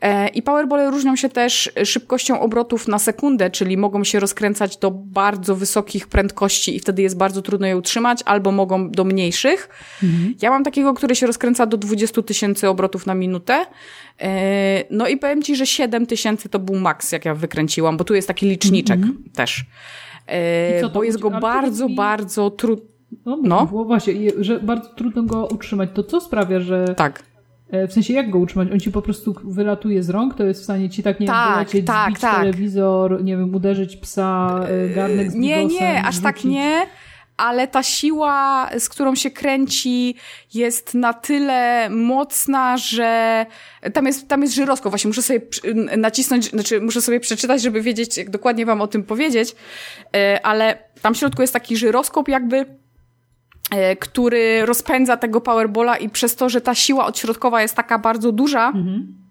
E, 0.00 0.28
I 0.28 0.42
powerbole 0.42 0.90
różnią 0.90 1.16
się 1.16 1.28
też 1.28 1.72
szybkością 1.84 2.40
obrotów 2.40 2.88
na 2.88 2.98
sekundę, 2.98 3.50
czyli 3.50 3.76
mogą 3.76 4.04
się 4.04 4.20
rozkręcać 4.20 4.76
do 4.76 4.90
bardzo 4.90 5.56
wysokich 5.56 6.08
prędkości 6.08 6.76
i 6.76 6.80
wtedy 6.80 7.02
jest 7.02 7.16
bardzo 7.16 7.42
trudno 7.42 7.66
je 7.66 7.76
utrzymać, 7.76 8.20
albo 8.24 8.52
mogą 8.52 8.90
do 8.90 9.04
mniejszych. 9.04 9.68
Mhm. 10.02 10.34
Ja 10.42 10.50
mam 10.50 10.64
takiego, 10.64 10.94
który 10.94 11.16
się 11.16 11.26
rozkręca 11.26 11.66
do 11.66 11.76
20 11.76 12.22
tysięcy 12.22 12.68
obrotów 12.68 13.06
na 13.06 13.14
minutę. 13.14 13.66
E, 14.20 14.84
no 14.90 15.08
i 15.08 15.16
powiem 15.16 15.42
Ci, 15.42 15.56
że 15.56 15.66
7 15.66 16.06
tysięcy 16.06 16.48
to 16.48 16.58
był 16.58 16.74
maks, 16.74 17.12
jak 17.12 17.24
ja 17.24 17.34
wykręciłam, 17.34 17.96
bo 17.96 18.04
tu 18.04 18.14
jest 18.14 18.28
taki 18.28 18.46
liczniczek 18.48 18.96
mhm. 18.96 19.24
też. 19.34 19.64
E, 20.26 20.88
bo 20.88 21.02
jest 21.02 21.18
go 21.18 21.30
bardzo, 21.30 21.88
bardzo 21.88 22.50
trudno. 22.50 22.86
No, 23.26 23.38
no. 23.42 23.66
właśnie, 23.66 24.14
że 24.38 24.60
bardzo 24.60 24.88
trudno 24.88 25.22
go 25.22 25.46
utrzymać. 25.46 25.90
To 25.94 26.02
co 26.02 26.20
sprawia, 26.20 26.60
że. 26.60 26.94
Tak. 26.96 27.22
E, 27.70 27.88
w 27.88 27.92
sensie, 27.92 28.14
jak 28.14 28.30
go 28.30 28.38
utrzymać? 28.38 28.68
On 28.72 28.80
ci 28.80 28.92
po 28.92 29.02
prostu 29.02 29.34
wylatuje 29.44 30.02
z 30.02 30.10
rąk, 30.10 30.34
to 30.34 30.44
jest 30.44 30.60
w 30.60 30.64
stanie 30.64 30.90
ci 30.90 31.02
tak, 31.02 31.20
nie 31.20 31.26
tak, 31.26 31.46
wiem, 31.46 31.54
wylecieć, 31.54 31.86
tak, 31.86 32.06
zbić 32.06 32.20
tak. 32.20 32.36
telewizor, 32.36 33.24
nie 33.24 33.36
wiem, 33.36 33.54
uderzyć 33.54 33.96
psa, 33.96 34.60
e, 34.68 34.88
garnek 34.94 35.30
z 35.30 35.34
Nie, 35.34 35.66
nie, 35.66 36.02
aż 36.02 36.20
tak 36.20 36.44
nie 36.44 36.86
ale 37.36 37.68
ta 37.68 37.82
siła, 37.82 38.68
z 38.78 38.88
którą 38.88 39.14
się 39.14 39.30
kręci, 39.30 40.16
jest 40.54 40.94
na 40.94 41.12
tyle 41.12 41.90
mocna, 41.90 42.76
że 42.76 43.46
tam 43.94 44.06
jest, 44.06 44.28
tam 44.28 44.42
jest 44.42 44.54
żyroskop. 44.54 44.92
Właśnie 44.92 45.08
muszę 45.08 45.22
sobie 45.22 45.40
nacisnąć, 45.96 46.50
znaczy 46.50 46.80
muszę 46.80 47.02
sobie 47.02 47.20
przeczytać, 47.20 47.62
żeby 47.62 47.82
wiedzieć, 47.82 48.16
jak 48.16 48.30
dokładnie 48.30 48.66
wam 48.66 48.80
o 48.80 48.86
tym 48.86 49.02
powiedzieć, 49.04 49.56
e, 50.16 50.46
ale 50.46 50.78
tam 51.02 51.14
w 51.14 51.16
środku 51.16 51.42
jest 51.42 51.52
taki 51.52 51.76
żyroskop 51.76 52.28
jakby, 52.28 52.64
e, 53.70 53.96
który 53.96 54.66
rozpędza 54.66 55.16
tego 55.16 55.40
powerbola 55.40 55.96
i 55.96 56.08
przez 56.08 56.36
to, 56.36 56.48
że 56.48 56.60
ta 56.60 56.74
siła 56.74 57.06
odśrodkowa 57.06 57.62
jest 57.62 57.74
taka 57.74 57.98
bardzo 57.98 58.32
duża, 58.32 58.66
mhm 58.66 59.25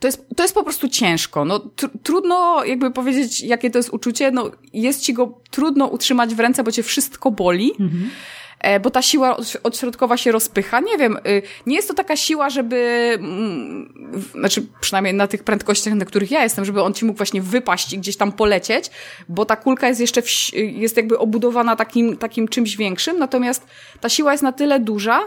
to 0.00 0.08
jest, 0.08 0.26
to 0.36 0.42
jest 0.42 0.54
po 0.54 0.62
prostu 0.62 0.88
ciężko. 0.88 1.44
No, 1.44 1.58
tr 1.58 1.90
trudno 2.02 2.64
jakby 2.64 2.90
powiedzieć, 2.90 3.40
jakie 3.40 3.70
to 3.70 3.78
jest 3.78 3.90
uczucie. 3.90 4.30
No, 4.30 4.50
jest 4.72 5.00
ci 5.00 5.14
go 5.14 5.40
trudno 5.50 5.86
utrzymać 5.86 6.34
w 6.34 6.40
ręce, 6.40 6.64
bo 6.64 6.72
cię 6.72 6.82
wszystko 6.82 7.30
boli. 7.30 7.72
Mhm. 7.80 8.10
E, 8.60 8.80
bo 8.80 8.90
ta 8.90 9.02
siła 9.02 9.36
odśrodkowa 9.62 10.16
się 10.16 10.32
rozpycha. 10.32 10.80
Nie 10.80 10.98
wiem, 10.98 11.16
y, 11.26 11.42
nie 11.66 11.76
jest 11.76 11.88
to 11.88 11.94
taka 11.94 12.16
siła, 12.16 12.50
żeby, 12.50 13.10
mm, 13.18 13.92
znaczy 14.34 14.66
przynajmniej 14.80 15.14
na 15.14 15.26
tych 15.26 15.44
prędkościach, 15.44 15.94
na 15.94 16.04
których 16.04 16.30
ja 16.30 16.42
jestem, 16.42 16.64
żeby 16.64 16.82
on 16.82 16.94
ci 16.94 17.04
mógł 17.04 17.16
właśnie 17.16 17.42
wypaść 17.42 17.92
i 17.92 17.98
gdzieś 17.98 18.16
tam 18.16 18.32
polecieć, 18.32 18.90
bo 19.28 19.44
ta 19.44 19.56
kulka 19.56 19.88
jest 19.88 20.00
jeszcze, 20.00 20.22
w, 20.22 20.28
jest 20.54 20.96
jakby 20.96 21.18
obudowana 21.18 21.76
takim, 21.76 22.16
takim 22.16 22.48
czymś 22.48 22.76
większym, 22.76 23.18
natomiast 23.18 23.66
ta 24.00 24.08
siła 24.08 24.32
jest 24.32 24.42
na 24.42 24.52
tyle 24.52 24.80
duża, 24.80 25.20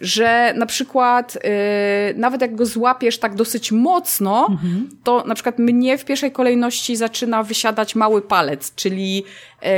że 0.00 0.54
na 0.56 0.66
przykład 0.66 1.34
yy, 1.34 2.14
nawet 2.16 2.40
jak 2.40 2.54
go 2.54 2.66
złapiesz 2.66 3.18
tak 3.18 3.34
dosyć 3.34 3.72
mocno, 3.72 4.46
mhm. 4.50 4.88
to 5.04 5.24
na 5.26 5.34
przykład 5.34 5.58
mnie 5.58 5.98
w 5.98 6.04
pierwszej 6.04 6.32
kolejności 6.32 6.96
zaczyna 6.96 7.42
wysiadać 7.42 7.94
mały 7.94 8.22
palec, 8.22 8.74
czyli 8.74 9.24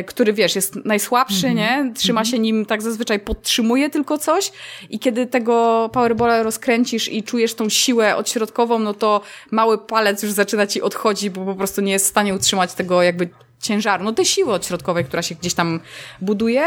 który 0.06 0.32
wiesz, 0.32 0.54
jest 0.56 0.76
najsłabszy, 0.84 1.46
mhm. 1.46 1.56
nie? 1.56 1.94
Trzyma 1.94 2.20
mhm. 2.20 2.32
się 2.32 2.38
nim, 2.38 2.66
tak 2.66 2.82
zazwyczaj 2.82 3.20
podtrzymuje 3.20 3.90
tylko 3.90 4.18
coś 4.18 4.52
i 4.90 4.98
kiedy 4.98 5.26
tego 5.26 5.90
powerbola 5.92 6.42
rozkręcisz 6.42 7.08
i 7.08 7.22
czujesz 7.22 7.54
tą 7.54 7.68
siłę 7.68 8.16
odśrodkową, 8.16 8.78
no 8.78 8.94
to 8.94 9.20
mały 9.50 9.78
palec 9.78 10.22
już 10.22 10.32
zaczyna 10.32 10.66
ci 10.66 10.82
odchodzić, 10.82 11.30
bo 11.30 11.44
po 11.44 11.54
prostu 11.54 11.80
nie 11.80 11.92
jest 11.92 12.06
w 12.06 12.08
stanie 12.08 12.34
utrzymać 12.34 12.74
tego 12.74 13.02
jakby 13.02 13.28
ciężaru, 13.64 14.04
no 14.04 14.12
tej 14.12 14.24
siły 14.24 14.52
odśrodkowej, 14.52 15.04
która 15.04 15.22
się 15.22 15.34
gdzieś 15.34 15.54
tam 15.54 15.80
buduje. 16.20 16.62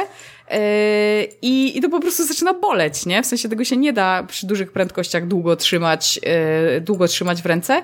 Yy, 0.51 0.57
I, 1.41 1.77
I 1.77 1.81
to 1.81 1.89
po 1.89 1.99
prostu 1.99 2.25
zaczyna 2.25 2.53
boleć, 2.53 3.05
nie? 3.05 3.23
W 3.23 3.25
sensie 3.25 3.49
tego 3.49 3.63
się 3.63 3.77
nie 3.77 3.93
da 3.93 4.23
przy 4.23 4.47
dużych 4.47 4.71
prędkościach 4.71 5.27
długo 5.27 5.55
trzymać, 5.55 6.19
yy, 6.73 6.81
długo 6.81 7.07
trzymać 7.07 7.41
w 7.41 7.45
ręce. 7.45 7.83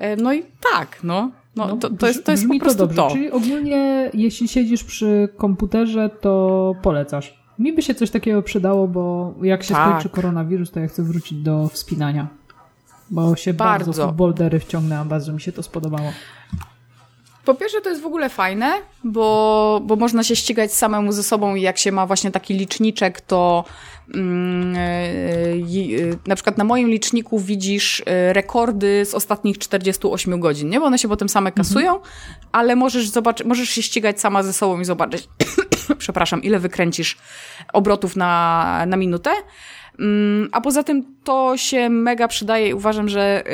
Yy, 0.00 0.16
no 0.16 0.34
i 0.34 0.42
tak, 0.72 0.98
no. 1.02 1.30
No, 1.56 1.66
no 1.66 1.76
to, 1.76 1.90
to 1.90 2.06
jest, 2.06 2.24
to 2.24 2.32
jest 2.32 2.48
po 2.48 2.58
prostu 2.58 2.78
to, 2.78 2.86
dobrze. 2.86 3.02
to. 3.02 3.10
Czyli 3.10 3.30
ogólnie, 3.30 4.10
jeśli 4.14 4.48
siedzisz 4.48 4.84
przy 4.84 5.28
komputerze, 5.36 6.10
to 6.20 6.74
polecasz. 6.82 7.42
Mi 7.58 7.72
by 7.72 7.82
się 7.82 7.94
coś 7.94 8.10
takiego 8.10 8.42
przydało, 8.42 8.88
bo 8.88 9.34
jak 9.42 9.62
się 9.62 9.74
tak. 9.74 9.88
skończy 9.88 10.08
koronawirus, 10.08 10.70
to 10.70 10.80
ja 10.80 10.88
chcę 10.88 11.02
wrócić 11.02 11.38
do 11.38 11.68
wspinania. 11.68 12.28
Bo 13.10 13.36
się 13.36 13.54
bardzo, 13.54 13.84
bardzo 13.84 14.08
w 14.08 14.16
bouldery 14.16 14.60
wciągnęłam, 14.60 15.08
bardzo 15.08 15.32
mi 15.32 15.40
się 15.40 15.52
to 15.52 15.62
spodobało. 15.62 16.12
Po 17.44 17.54
pierwsze, 17.54 17.80
to 17.80 17.90
jest 17.90 18.02
w 18.02 18.06
ogóle 18.06 18.28
fajne, 18.28 18.72
bo, 19.04 19.80
bo 19.84 19.96
można 19.96 20.22
się 20.22 20.36
ścigać 20.36 20.74
samemu 20.74 21.12
ze 21.12 21.22
sobą 21.22 21.54
i 21.54 21.62
jak 21.62 21.78
się 21.78 21.92
ma 21.92 22.06
właśnie 22.06 22.30
taki 22.30 22.54
liczniczek, 22.54 23.20
to 23.20 23.64
yy, 24.08 24.18
na 26.26 26.34
przykład 26.34 26.58
na 26.58 26.64
moim 26.64 26.88
liczniku 26.88 27.38
widzisz 27.38 28.02
rekordy 28.32 29.04
z 29.04 29.14
ostatnich 29.14 29.58
48 29.58 30.40
godzin, 30.40 30.68
nie? 30.68 30.80
Bo 30.80 30.86
one 30.86 30.98
się 30.98 31.08
potem 31.08 31.28
same 31.28 31.50
mhm. 31.50 31.66
kasują, 31.66 31.92
mhm. 31.94 32.12
ale 32.52 32.76
możesz 32.76 33.08
zobaczyć, 33.08 33.46
możesz 33.46 33.68
się 33.68 33.82
ścigać 33.82 34.20
sama 34.20 34.42
ze 34.42 34.52
sobą 34.52 34.80
i 34.80 34.84
zobaczyć, 34.84 35.28
przepraszam, 35.98 36.42
ile 36.42 36.58
wykręcisz 36.58 37.18
obrotów 37.72 38.16
na, 38.16 38.84
na 38.86 38.96
minutę. 38.96 39.30
Mm, 39.98 40.48
a 40.52 40.60
poza 40.60 40.82
tym 40.82 41.16
to 41.24 41.56
się 41.56 41.88
mega 41.90 42.28
przydaje 42.28 42.68
i 42.68 42.74
uważam, 42.74 43.08
że 43.08 43.44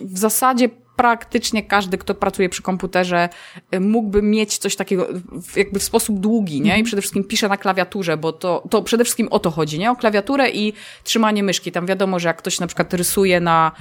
w 0.00 0.18
zasadzie 0.18 0.68
praktycznie 0.96 1.62
każdy, 1.62 1.98
kto 1.98 2.14
pracuje 2.14 2.48
przy 2.48 2.62
komputerze, 2.62 3.28
y, 3.74 3.80
mógłby 3.80 4.22
mieć 4.22 4.58
coś 4.58 4.76
takiego 4.76 5.08
jakby 5.56 5.78
w 5.80 5.82
sposób 5.82 6.20
długi, 6.20 6.60
nie? 6.60 6.70
I 6.70 6.70
mhm. 6.70 6.84
przede 6.84 7.02
wszystkim 7.02 7.24
pisze 7.24 7.48
na 7.48 7.56
klawiaturze, 7.56 8.16
bo 8.16 8.32
to, 8.32 8.62
to 8.70 8.82
przede 8.82 9.04
wszystkim 9.04 9.28
o 9.30 9.38
to 9.38 9.50
chodzi, 9.50 9.78
nie? 9.78 9.90
O 9.90 9.96
klawiaturę 9.96 10.50
i 10.50 10.72
trzymanie 11.04 11.42
myszki. 11.42 11.72
Tam 11.72 11.86
wiadomo, 11.86 12.18
że 12.18 12.28
jak 12.28 12.36
ktoś 12.36 12.60
na 12.60 12.66
przykład 12.66 12.94
rysuje 12.94 13.40
na, 13.40 13.72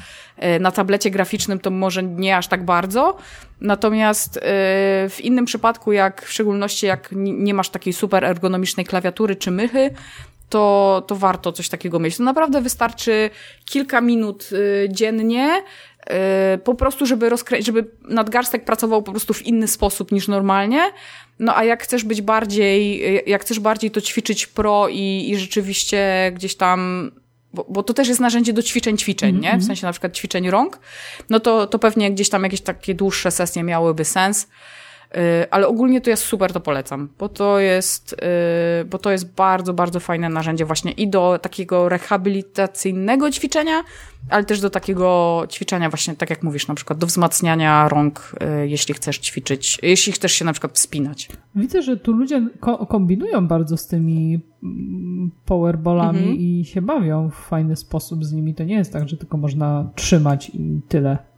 y, 0.44 0.60
na 0.60 0.72
tablecie 0.72 1.12
graficznym, 1.12 1.60
to 1.60 1.72
może 1.72 2.04
nie 2.04 2.38
aż 2.38 2.48
tak 2.48 2.66
bardzo. 2.66 3.18
Natomiast 3.62 4.38
y, 4.38 4.42
w 5.10 5.18
innym 5.20 5.46
przypadku, 5.46 5.92
jak 5.92 6.26
w 6.26 6.32
szczególności 6.32 6.86
jak 6.86 7.10
nie 7.16 7.54
masz 7.54 7.70
takiej 7.70 7.94
super 7.94 8.26
ergonomicznej 8.26 8.86
klawiatury 8.86 9.36
czy 9.36 9.52
mychy, 9.52 9.90
to, 10.50 11.04
to 11.08 11.16
warto 11.16 11.52
coś 11.52 11.70
takiego 11.70 12.00
mieć. 12.00 12.18
To 12.18 12.24
naprawdę 12.24 12.62
wystarczy 12.62 13.30
kilka 13.66 14.02
minut 14.02 14.50
dziennie, 14.90 15.64
po 16.64 16.76
prostu, 16.76 17.06
żeby, 17.06 17.30
rozkre- 17.30 17.66
żeby 17.66 17.92
nadgarstek 18.02 18.66
pracował 18.66 19.04
po 19.04 19.12
prostu 19.12 19.34
w 19.34 19.46
inny 19.46 19.68
sposób 19.68 20.12
niż 20.12 20.28
normalnie. 20.28 20.82
No 21.40 21.58
a 21.58 21.64
jak 21.64 21.84
chcesz 21.84 22.04
być 22.04 22.22
bardziej, 22.22 23.04
jak 23.30 23.42
chcesz 23.42 23.60
bardziej 23.60 23.92
to 23.92 24.02
ćwiczyć 24.02 24.48
pro 24.48 24.88
i, 24.90 25.30
i 25.30 25.38
rzeczywiście 25.38 26.32
gdzieś 26.36 26.56
tam 26.56 27.12
bo, 27.54 27.66
bo 27.70 27.84
to 27.84 27.94
też 27.94 28.08
jest 28.08 28.20
narzędzie 28.20 28.54
do 28.54 28.64
ćwiczeń 28.64 28.98
ćwiczeń, 28.98 29.36
-hmm. 29.36 29.42
nie? 29.42 29.50
W 29.50 29.54
mhm. 29.54 29.64
sensie 29.64 29.86
na 29.86 29.92
przykład 29.92 30.18
ćwiczeń 30.18 30.50
rąk, 30.50 30.80
no 31.30 31.40
to, 31.40 31.68
to 31.68 31.80
pewnie 31.80 32.12
gdzieś 32.12 32.30
tam 32.30 32.44
jakieś 32.44 32.62
takie 32.62 32.96
dłuższe 32.96 33.32
sesje 33.32 33.64
miałyby 33.64 34.06
sens. 34.06 34.48
Y, 35.18 35.52
ale 35.52 35.68
ogólnie 35.68 36.02
to 36.02 36.10
jest 36.10 36.24
super, 36.24 36.54
to 36.54 36.60
polecam, 36.60 37.10
bo 37.20 37.30
to 37.30 37.60
jest, 37.60 38.14
y, 38.82 38.86
bo 38.86 38.98
to 38.98 39.12
jest 39.12 39.36
bardzo, 39.36 39.74
bardzo 39.74 40.00
fajne 40.00 40.30
narzędzie 40.30 40.66
właśnie 40.66 40.92
i 40.92 41.08
do 41.08 41.40
takiego 41.42 41.90
rehabilitacyjnego 41.90 43.32
ćwiczenia, 43.32 43.84
ale 44.30 44.44
też 44.44 44.62
do 44.62 44.70
takiego 44.70 45.44
ćwiczenia 45.50 45.90
właśnie, 45.90 46.16
tak 46.16 46.30
jak 46.30 46.44
mówisz, 46.44 46.68
na 46.68 46.76
przykład 46.76 47.00
do 47.00 47.08
wzmacniania 47.08 47.88
rąk, 47.88 48.36
y, 48.62 48.68
jeśli 48.68 48.94
chcesz 48.94 49.20
ćwiczyć, 49.20 49.80
jeśli 49.82 50.14
chcesz 50.14 50.32
się 50.32 50.46
na 50.46 50.52
przykład 50.52 50.74
wspinać. 50.74 51.30
Widzę, 51.56 51.82
że 51.82 51.98
tu 51.98 52.12
ludzie 52.12 52.48
ko 52.60 52.86
kombinują 52.86 53.48
bardzo 53.48 53.78
z 53.78 53.88
tymi 53.88 54.40
mm, 54.64 55.32
powerballami 55.46 56.20
mhm. 56.20 56.36
i 56.36 56.66
się 56.66 56.82
bawią 56.82 57.30
w 57.30 57.36
fajny 57.36 57.76
sposób 57.76 58.26
z 58.26 58.34
nimi. 58.34 58.56
To 58.56 58.64
nie 58.64 58.76
jest 58.76 58.94
tak, 58.94 59.10
że 59.10 59.18
tylko 59.18 59.38
można 59.38 59.90
trzymać 59.96 60.52
i 60.54 60.82
tyle. 60.88 61.35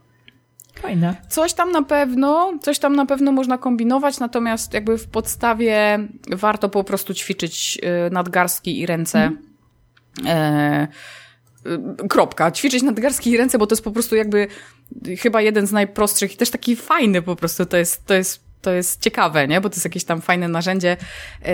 Fajne. 0.82 1.16
Coś 1.28 1.52
tam 1.52 1.72
na 1.72 1.82
pewno, 1.82 2.52
coś 2.62 2.78
tam 2.78 2.96
na 2.96 3.06
pewno 3.06 3.32
można 3.32 3.58
kombinować, 3.58 4.18
natomiast 4.18 4.74
jakby 4.74 4.98
w 4.98 5.06
podstawie 5.08 5.98
warto 6.30 6.68
po 6.68 6.84
prostu 6.84 7.14
ćwiczyć 7.14 7.78
y, 8.08 8.10
nadgarstki 8.10 8.80
i 8.80 8.86
ręce. 8.86 9.18
Mm. 9.18 9.38
E, 10.26 10.88
y, 12.04 12.08
kropka. 12.08 12.50
Ćwiczyć 12.50 12.82
nadgarstki 12.82 13.30
i 13.30 13.36
ręce, 13.36 13.58
bo 13.58 13.66
to 13.66 13.72
jest 13.72 13.84
po 13.84 13.90
prostu 13.90 14.16
jakby 14.16 14.48
chyba 15.18 15.40
jeden 15.42 15.66
z 15.66 15.72
najprostszych 15.72 16.34
i 16.34 16.36
też 16.36 16.50
taki 16.50 16.76
fajny 16.76 17.22
po 17.22 17.36
prostu. 17.36 17.66
To 17.66 17.76
jest, 17.76 18.06
to 18.06 18.14
jest 18.14 18.48
to 18.62 18.72
jest 18.72 19.02
ciekawe, 19.02 19.48
nie? 19.48 19.60
Bo 19.60 19.68
to 19.68 19.74
jest 19.74 19.84
jakieś 19.84 20.04
tam 20.04 20.20
fajne 20.20 20.48
narzędzie, 20.48 20.96
yy, 21.44 21.50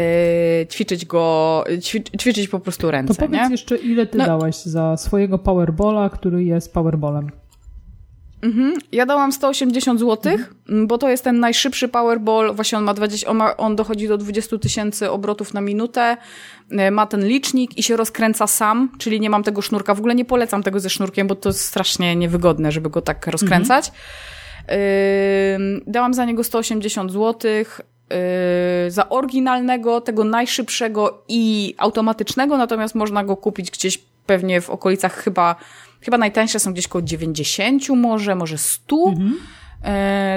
ćwiczyć 0.67 1.07
go, 1.07 1.65
ćwi, 1.83 2.05
ćwiczyć 2.21 2.49
po 2.49 2.61
prostu 2.61 2.91
ręce, 2.91 3.15
To 3.15 3.21
powiedz 3.21 3.43
nie? 3.43 3.51
jeszcze, 3.51 3.77
ile 3.77 4.07
ty 4.07 4.19
No. 4.19 4.27
dałeś 4.27 4.57
za 4.57 4.97
swojego 4.97 5.39
Powerbola, 5.39 6.11
który 6.11 6.45
jest 6.45 6.75
Powerballem? 6.75 7.31
Mhm. 8.45 8.75
Ja 8.93 9.07
dałam 9.07 9.33
180 9.33 10.01
zł, 10.01 10.39
bo 10.87 10.99
to 10.99 11.09
jest 11.09 11.25
ten 11.25 11.41
najszybszy 11.41 11.89
Powerball. 11.89 12.55
Właśnie 12.55 12.79
on 12.79 12.85
ma 12.85 12.95
20, 12.95 13.31
on, 13.31 13.37
ma, 13.37 13.57
on 13.57 13.77
dochodzi 13.77 14.09
do 14.09 14.19
20 14.19 14.59
tysięcy 14.59 15.11
obrotów 15.11 15.55
na 15.55 15.61
minutę, 15.61 16.17
e, 16.71 16.91
ma 16.91 17.07
ten 17.07 17.27
licznik 17.27 17.79
i 17.79 17.83
się 17.83 17.97
rozkręca 17.97 18.47
sam, 18.47 18.91
czyli 18.99 19.21
nie 19.21 19.31
mam 19.31 19.43
tego 19.43 19.63
sznurka. 19.63 19.95
W 19.95 19.99
ogóle 19.99 20.15
nie 20.15 20.25
polecam 20.25 20.63
tego 20.63 20.81
ze 20.81 20.91
sznurkiem, 20.91 21.27
bo 21.27 21.35
to 21.35 21.49
jest 21.49 21.61
strasznie 21.61 22.17
niewygodne, 22.17 22.73
żeby 22.73 22.91
go 22.91 23.03
tak 23.03 23.27
rozkręcać. 23.27 23.93
Ym, 25.55 25.81
dałam 25.87 26.15
za 26.15 26.25
niego 26.25 26.45
180 26.45 27.13
zł. 27.13 27.51
Yy, 27.55 28.91
za 28.91 29.09
oryginalnego, 29.09 30.01
tego 30.01 30.25
najszybszego 30.25 31.25
i 31.29 31.75
automatycznego, 31.79 32.57
natomiast 32.57 32.95
można 32.95 33.25
go 33.25 33.37
kupić 33.37 33.71
gdzieś 33.71 33.99
pewnie 34.27 34.61
w 34.61 34.71
okolicach 34.71 35.15
chyba, 35.15 35.57
chyba 36.01 36.19
najtańsze 36.19 36.59
są 36.59 36.73
gdzieś 36.73 36.89
koło 36.89 37.03
90 37.03 37.89
może, 37.89 38.35
może 38.35 38.59
100. 38.59 38.97
Yy, 38.97 39.91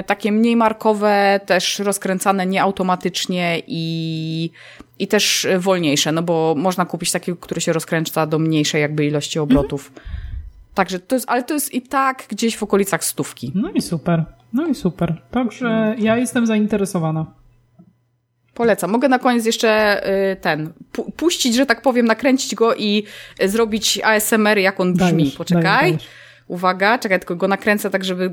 takie 0.06 0.32
mniej 0.32 0.56
markowe, 0.56 1.40
też 1.46 1.78
rozkręcane 1.78 2.46
nieautomatycznie 2.46 3.62
i, 3.66 4.50
i 4.98 5.08
też 5.08 5.46
wolniejsze, 5.58 6.12
no 6.12 6.22
bo 6.22 6.54
można 6.58 6.86
kupić 6.86 7.12
takie, 7.12 7.36
które 7.36 7.60
się 7.60 7.72
rozkręca 7.72 8.26
do 8.26 8.38
mniejszej 8.38 8.80
jakby 8.82 9.06
ilości 9.06 9.38
obrotów. 9.38 9.92
Także 10.74 10.98
to 10.98 11.16
jest, 11.16 11.30
ale 11.30 11.42
to 11.42 11.54
jest 11.54 11.74
i 11.74 11.82
tak 11.82 12.24
gdzieś 12.28 12.56
w 12.56 12.62
okolicach 12.62 13.04
stówki. 13.04 13.52
No 13.54 13.70
i 13.70 13.82
super, 13.82 14.24
no 14.52 14.66
i 14.66 14.74
super. 14.74 15.22
Także 15.30 15.96
ja 15.98 16.16
jestem 16.16 16.46
zainteresowana. 16.46 17.26
Polecam. 18.58 18.90
Mogę 18.90 19.08
na 19.08 19.18
koniec 19.18 19.46
jeszcze 19.46 20.02
y, 20.32 20.36
ten, 20.36 20.72
pu 20.92 21.12
puścić, 21.12 21.54
że 21.54 21.66
tak 21.66 21.82
powiem, 21.82 22.06
nakręcić 22.06 22.54
go 22.54 22.74
i 22.74 23.04
y, 23.42 23.48
zrobić 23.48 24.00
ASMR, 24.04 24.58
jak 24.58 24.80
on 24.80 24.94
brzmi. 24.94 25.22
Dajesz, 25.22 25.36
Poczekaj. 25.36 25.62
dajesz. 25.62 26.08
Uwaga, 26.48 26.98
czekaj, 26.98 27.18
tylko 27.18 27.36
go 27.36 27.48
nakręcę 27.48 27.90
tak, 27.90 28.04
żeby 28.04 28.32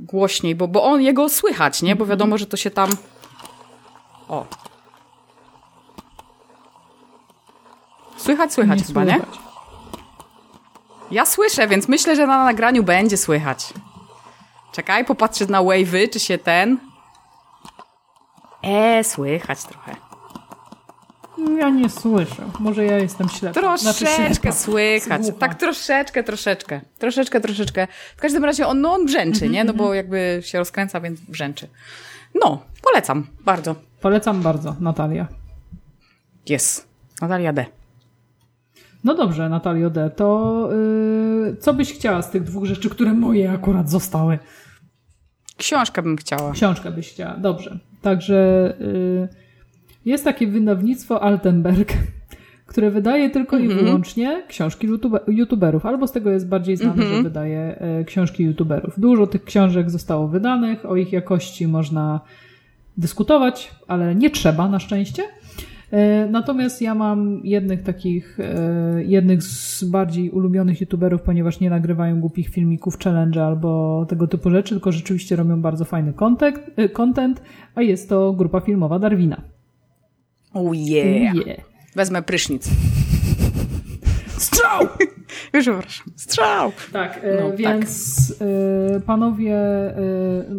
głośniej, 0.00 0.54
bo, 0.54 0.68
bo 0.68 0.84
on, 0.84 1.02
jego 1.02 1.28
słychać, 1.28 1.82
nie? 1.82 1.96
Bo 1.96 2.06
wiadomo, 2.06 2.38
że 2.38 2.46
to 2.46 2.56
się 2.56 2.70
tam... 2.70 2.90
O. 4.28 4.46
Słychać, 8.16 8.52
słychać 8.52 8.82
chyba, 8.86 9.04
nie? 9.04 9.14
słychać. 9.14 9.38
Ja 11.10 11.26
słyszę, 11.26 11.68
więc 11.68 11.88
myślę, 11.88 12.16
że 12.16 12.26
na 12.26 12.44
nagraniu 12.44 12.82
będzie 12.82 13.16
słychać. 13.16 13.72
Czekaj, 14.72 15.04
popatrzę 15.04 15.46
na 15.46 15.62
wave'y, 15.62 16.10
czy 16.10 16.20
się 16.20 16.38
ten... 16.38 16.91
E, 18.62 19.04
słychać 19.04 19.64
trochę. 19.64 19.96
Ja 21.58 21.70
nie 21.70 21.88
słyszę. 21.90 22.42
Może 22.60 22.84
ja 22.84 22.98
jestem. 22.98 23.28
Znaczy 23.28 23.60
Troszeczkę 23.60 24.06
ślepa. 24.06 24.52
słychać. 24.52 25.22
Słucha. 25.26 25.38
Tak 25.38 25.54
troszeczkę, 25.54 26.24
troszeczkę. 26.24 26.80
Troszeczkę, 26.98 27.40
troszeczkę. 27.40 27.88
W 28.16 28.20
każdym 28.20 28.44
razie 28.44 28.66
on, 28.66 28.80
no 28.80 28.92
on 28.92 29.06
brzęczy, 29.06 29.48
nie? 29.48 29.64
No 29.64 29.74
bo 29.74 29.94
jakby 29.94 30.40
się 30.44 30.58
rozkręca, 30.58 31.00
więc 31.00 31.20
brzęczy. 31.20 31.68
No, 32.42 32.62
polecam. 32.82 33.26
Bardzo. 33.44 33.74
Polecam 34.00 34.42
bardzo, 34.42 34.76
Natalia. 34.80 35.28
Jest. 36.48 36.88
Natalia 37.20 37.52
D. 37.52 37.66
No 39.04 39.14
dobrze, 39.14 39.48
Natalio 39.48 39.90
D., 39.90 40.10
to 40.10 40.68
yy, 41.46 41.56
co 41.56 41.74
byś 41.74 41.92
chciała 41.94 42.22
z 42.22 42.30
tych 42.30 42.42
dwóch 42.42 42.64
rzeczy, 42.64 42.90
które 42.90 43.12
moje 43.12 43.50
akurat 43.52 43.90
zostały? 43.90 44.38
Książkę 45.56 46.02
bym 46.02 46.16
chciała. 46.16 46.52
Książkę 46.52 46.90
byś 46.90 47.12
chciała. 47.12 47.34
Dobrze. 47.36 47.78
Także 48.02 48.74
yy, 48.80 49.28
jest 50.04 50.24
takie 50.24 50.46
wydawnictwo 50.46 51.22
Altenberg, 51.22 51.92
które 52.66 52.90
wydaje 52.90 53.30
tylko 53.30 53.58
i 53.58 53.68
wyłącznie 53.68 54.42
książki 54.48 54.86
YouTube, 54.86 55.18
youtuberów, 55.28 55.86
albo 55.86 56.06
z 56.06 56.12
tego 56.12 56.30
jest 56.30 56.48
bardziej 56.48 56.76
znane, 56.76 57.02
że 57.02 57.22
wydaje 57.22 57.58
e, 57.78 58.04
książki 58.04 58.44
youtuberów. 58.44 59.00
Dużo 59.00 59.26
tych 59.26 59.44
książek 59.44 59.90
zostało 59.90 60.28
wydanych, 60.28 60.86
o 60.86 60.96
ich 60.96 61.12
jakości 61.12 61.68
można 61.68 62.20
dyskutować, 62.96 63.70
ale 63.88 64.14
nie 64.14 64.30
trzeba 64.30 64.68
na 64.68 64.78
szczęście. 64.78 65.22
E, 65.92 66.26
Natomiast 66.30 66.82
ja 66.82 66.94
mam 66.94 67.40
jednych 67.44 67.82
takich, 67.82 68.40
e, 68.40 69.04
jednych 69.04 69.42
z 69.42 69.84
bardziej 69.84 70.30
ulubionych 70.30 70.80
youtuberów, 70.80 71.22
ponieważ 71.22 71.60
nie 71.60 71.70
nagrywają 71.70 72.20
głupich 72.20 72.48
filmików, 72.48 72.98
challenge 72.98 73.44
albo 73.44 74.06
tego 74.08 74.26
typu 74.26 74.50
rzeczy, 74.50 74.74
tylko 74.74 74.92
rzeczywiście 74.92 75.36
robią 75.36 75.62
bardzo 75.62 75.84
fajny 75.84 76.12
content, 76.12 76.58
e, 76.76 76.88
content 76.88 77.42
a 77.74 77.82
jest 77.82 78.08
to 78.08 78.32
grupa 78.32 78.60
filmowa 78.60 78.98
Darwina. 78.98 79.42
Oh 80.54 80.70
yeah. 80.74 81.34
Yeah. 81.46 81.60
Wezmę 81.96 82.22
prysznic. 82.22 82.70
Strzał! 84.38 84.86
Już 85.54 85.64
przepraszam. 85.68 86.06
Strzał! 86.16 86.72
Tak, 86.92 87.20
No, 87.40 87.56
więc 87.56 88.34
e, 88.96 89.00
panowie, 89.00 89.56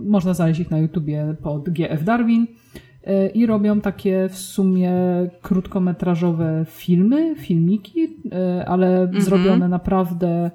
można 0.05 0.33
znaleźć 0.33 0.59
ich 0.59 0.71
na 0.71 0.79
YouTubie 0.79 1.35
pod 1.43 1.69
GF 1.69 2.03
Darwin 2.03 2.47
i 3.33 3.45
robią 3.45 3.81
takie 3.81 4.29
w 4.29 4.37
sumie 4.37 4.91
krótkometrażowe 5.41 6.65
filmy, 6.69 7.35
filmiki, 7.35 8.17
e, 8.31 8.65
ale 8.67 9.11
zrobione 9.19 9.67
naprawdę 9.67 10.51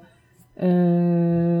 e, 0.57 0.67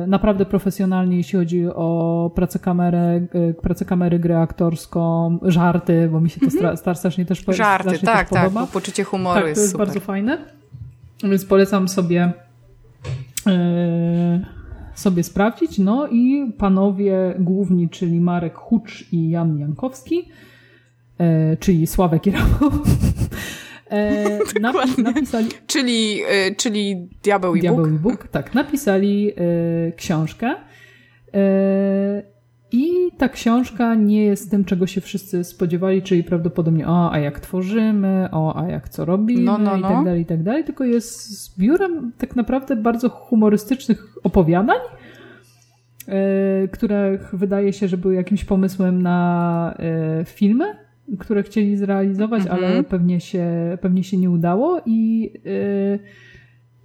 naprawdę 0.07 0.45
profesjonalnie, 0.45 1.17
jeśli 1.17 1.39
chodzi 1.39 1.67
o 1.67 2.31
pracę 2.35 2.59
kamery, 2.59 2.97
e, 2.97 3.53
pracę 3.53 3.85
kamery, 3.85 4.19
grę 4.19 4.39
aktorską, 4.41 5.37
żarty, 5.41 6.09
bo 6.11 6.21
mi 6.21 6.29
się 6.29 6.39
to 6.39 6.45
stra- 6.47 6.75
stra- 6.75 6.95
strasznie 6.95 7.25
też 7.25 7.43
Żarty, 7.47 7.89
strasznie 7.89 8.05
tak, 8.05 8.29
też 8.29 8.39
tak. 8.39 8.43
podoba. 8.49 8.67
Poczucie 8.67 9.03
humoru 9.03 9.39
Tak, 9.39 9.47
jest, 9.47 9.55
to 9.55 9.61
jest 9.61 9.71
super. 9.71 9.87
bardzo 9.87 9.99
fajne. 9.99 10.37
Więc 11.23 11.45
polecam 11.45 11.87
sobie 11.87 12.33
sobie 14.95 15.23
sprawdzić. 15.23 15.79
No 15.79 16.07
i 16.07 16.53
panowie 16.57 17.35
główni, 17.39 17.89
czyli 17.89 18.21
Marek 18.21 18.55
Hucz 18.55 19.13
i 19.13 19.29
Jan 19.29 19.59
Jankowski, 19.59 20.29
e, 21.19 21.57
czyli 21.57 21.87
Sławek 21.87 22.27
i 22.27 22.31
Rafał, 22.31 22.71
e, 23.91 24.39
napisali 25.03 25.49
Czyli, 25.67 26.21
y, 26.47 26.55
czyli 26.55 27.09
Diabeł 27.23 27.55
i 27.55 27.61
Diabeł 27.61 27.85
Bóg. 27.85 27.93
i 27.93 27.99
Bóg, 27.99 28.27
tak, 28.27 28.53
napisali 28.53 29.31
e, 29.31 29.91
książkę. 29.91 30.55
E, 31.33 32.23
I 32.71 32.91
ta 33.17 33.29
książka 33.29 33.95
nie 33.95 34.23
jest 34.23 34.51
tym, 34.51 34.65
czego 34.65 34.87
się 34.87 35.01
wszyscy 35.01 35.43
spodziewali, 35.43 36.01
czyli 36.01 36.23
prawdopodobnie 36.23 36.87
o, 36.87 37.11
a 37.11 37.19
jak 37.19 37.39
tworzymy, 37.39 38.29
o, 38.31 38.55
a 38.55 38.67
jak 38.67 38.89
co 38.89 39.05
robimy 39.05 39.41
No, 39.41 39.57
no, 39.57 39.77
i 39.77 39.81
no. 39.81 39.89
tak 39.89 40.05
dalej, 40.05 40.21
i 40.21 40.25
tak 40.25 40.43
dalej, 40.43 40.63
tylko 40.63 40.83
jest 40.83 41.29
zbiorem 41.43 42.11
tak 42.17 42.35
naprawdę 42.35 42.75
bardzo 42.75 43.09
humorystycznych 43.09 44.03
opowiadań, 44.23 44.79
e, 46.07 46.67
które 46.67 47.19
wydaje 47.33 47.73
się, 47.73 47.87
że 47.87 47.97
były 47.97 48.15
jakimś 48.15 48.45
pomysłem 48.45 49.01
na 49.01 49.75
e, 49.79 50.25
filmy, 50.25 50.88
które 51.19 51.43
chcieli 51.43 51.77
zrealizować, 51.77 52.41
Mhm. 52.41 52.63
ale 52.63 52.83
pewnie 52.83 53.19
się, 53.19 53.47
pewnie 53.81 54.03
się 54.03 54.17
nie 54.17 54.29
udało 54.29 54.81
i 54.85 55.31
e, 55.45 55.99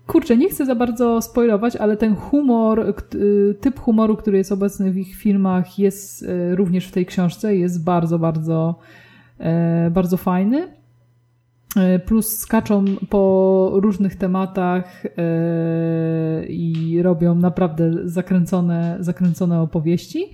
Kurczę, 0.07 0.37
nie 0.37 0.49
chcę 0.49 0.67
za 0.67 0.75
bardzo 0.75 1.23
spoilować, 1.23 1.77
ale 1.77 1.97
ten 1.97 2.15
humor, 2.15 2.95
y, 3.15 3.55
typ 3.61 3.81
humoru, 3.81 4.17
który 4.17 4.39
jest 4.39 4.53
obecny 4.53 4.91
w 4.91 4.97
ich 4.97 5.17
filmach, 5.17 5.79
jest 5.79 6.23
y, 6.23 6.57
również 6.57 6.87
w 6.87 6.93
tej 6.93 7.07
książce, 7.07 7.57
jest 7.57 7.85
bardzo, 7.85 8.19
bardzo, 8.19 8.79
e, 9.39 9.91
bardzo 9.91 10.17
fajny. 10.17 10.69
Plus 12.07 12.39
skaczą 12.39 12.85
po 13.11 13.71
różnych 13.75 14.17
tematach 14.17 15.03
i 16.49 16.99
robią 17.03 17.35
naprawdę 17.35 17.91
zakręcone, 18.05 18.97
zakręcone 19.01 19.61
opowieści. 19.61 20.33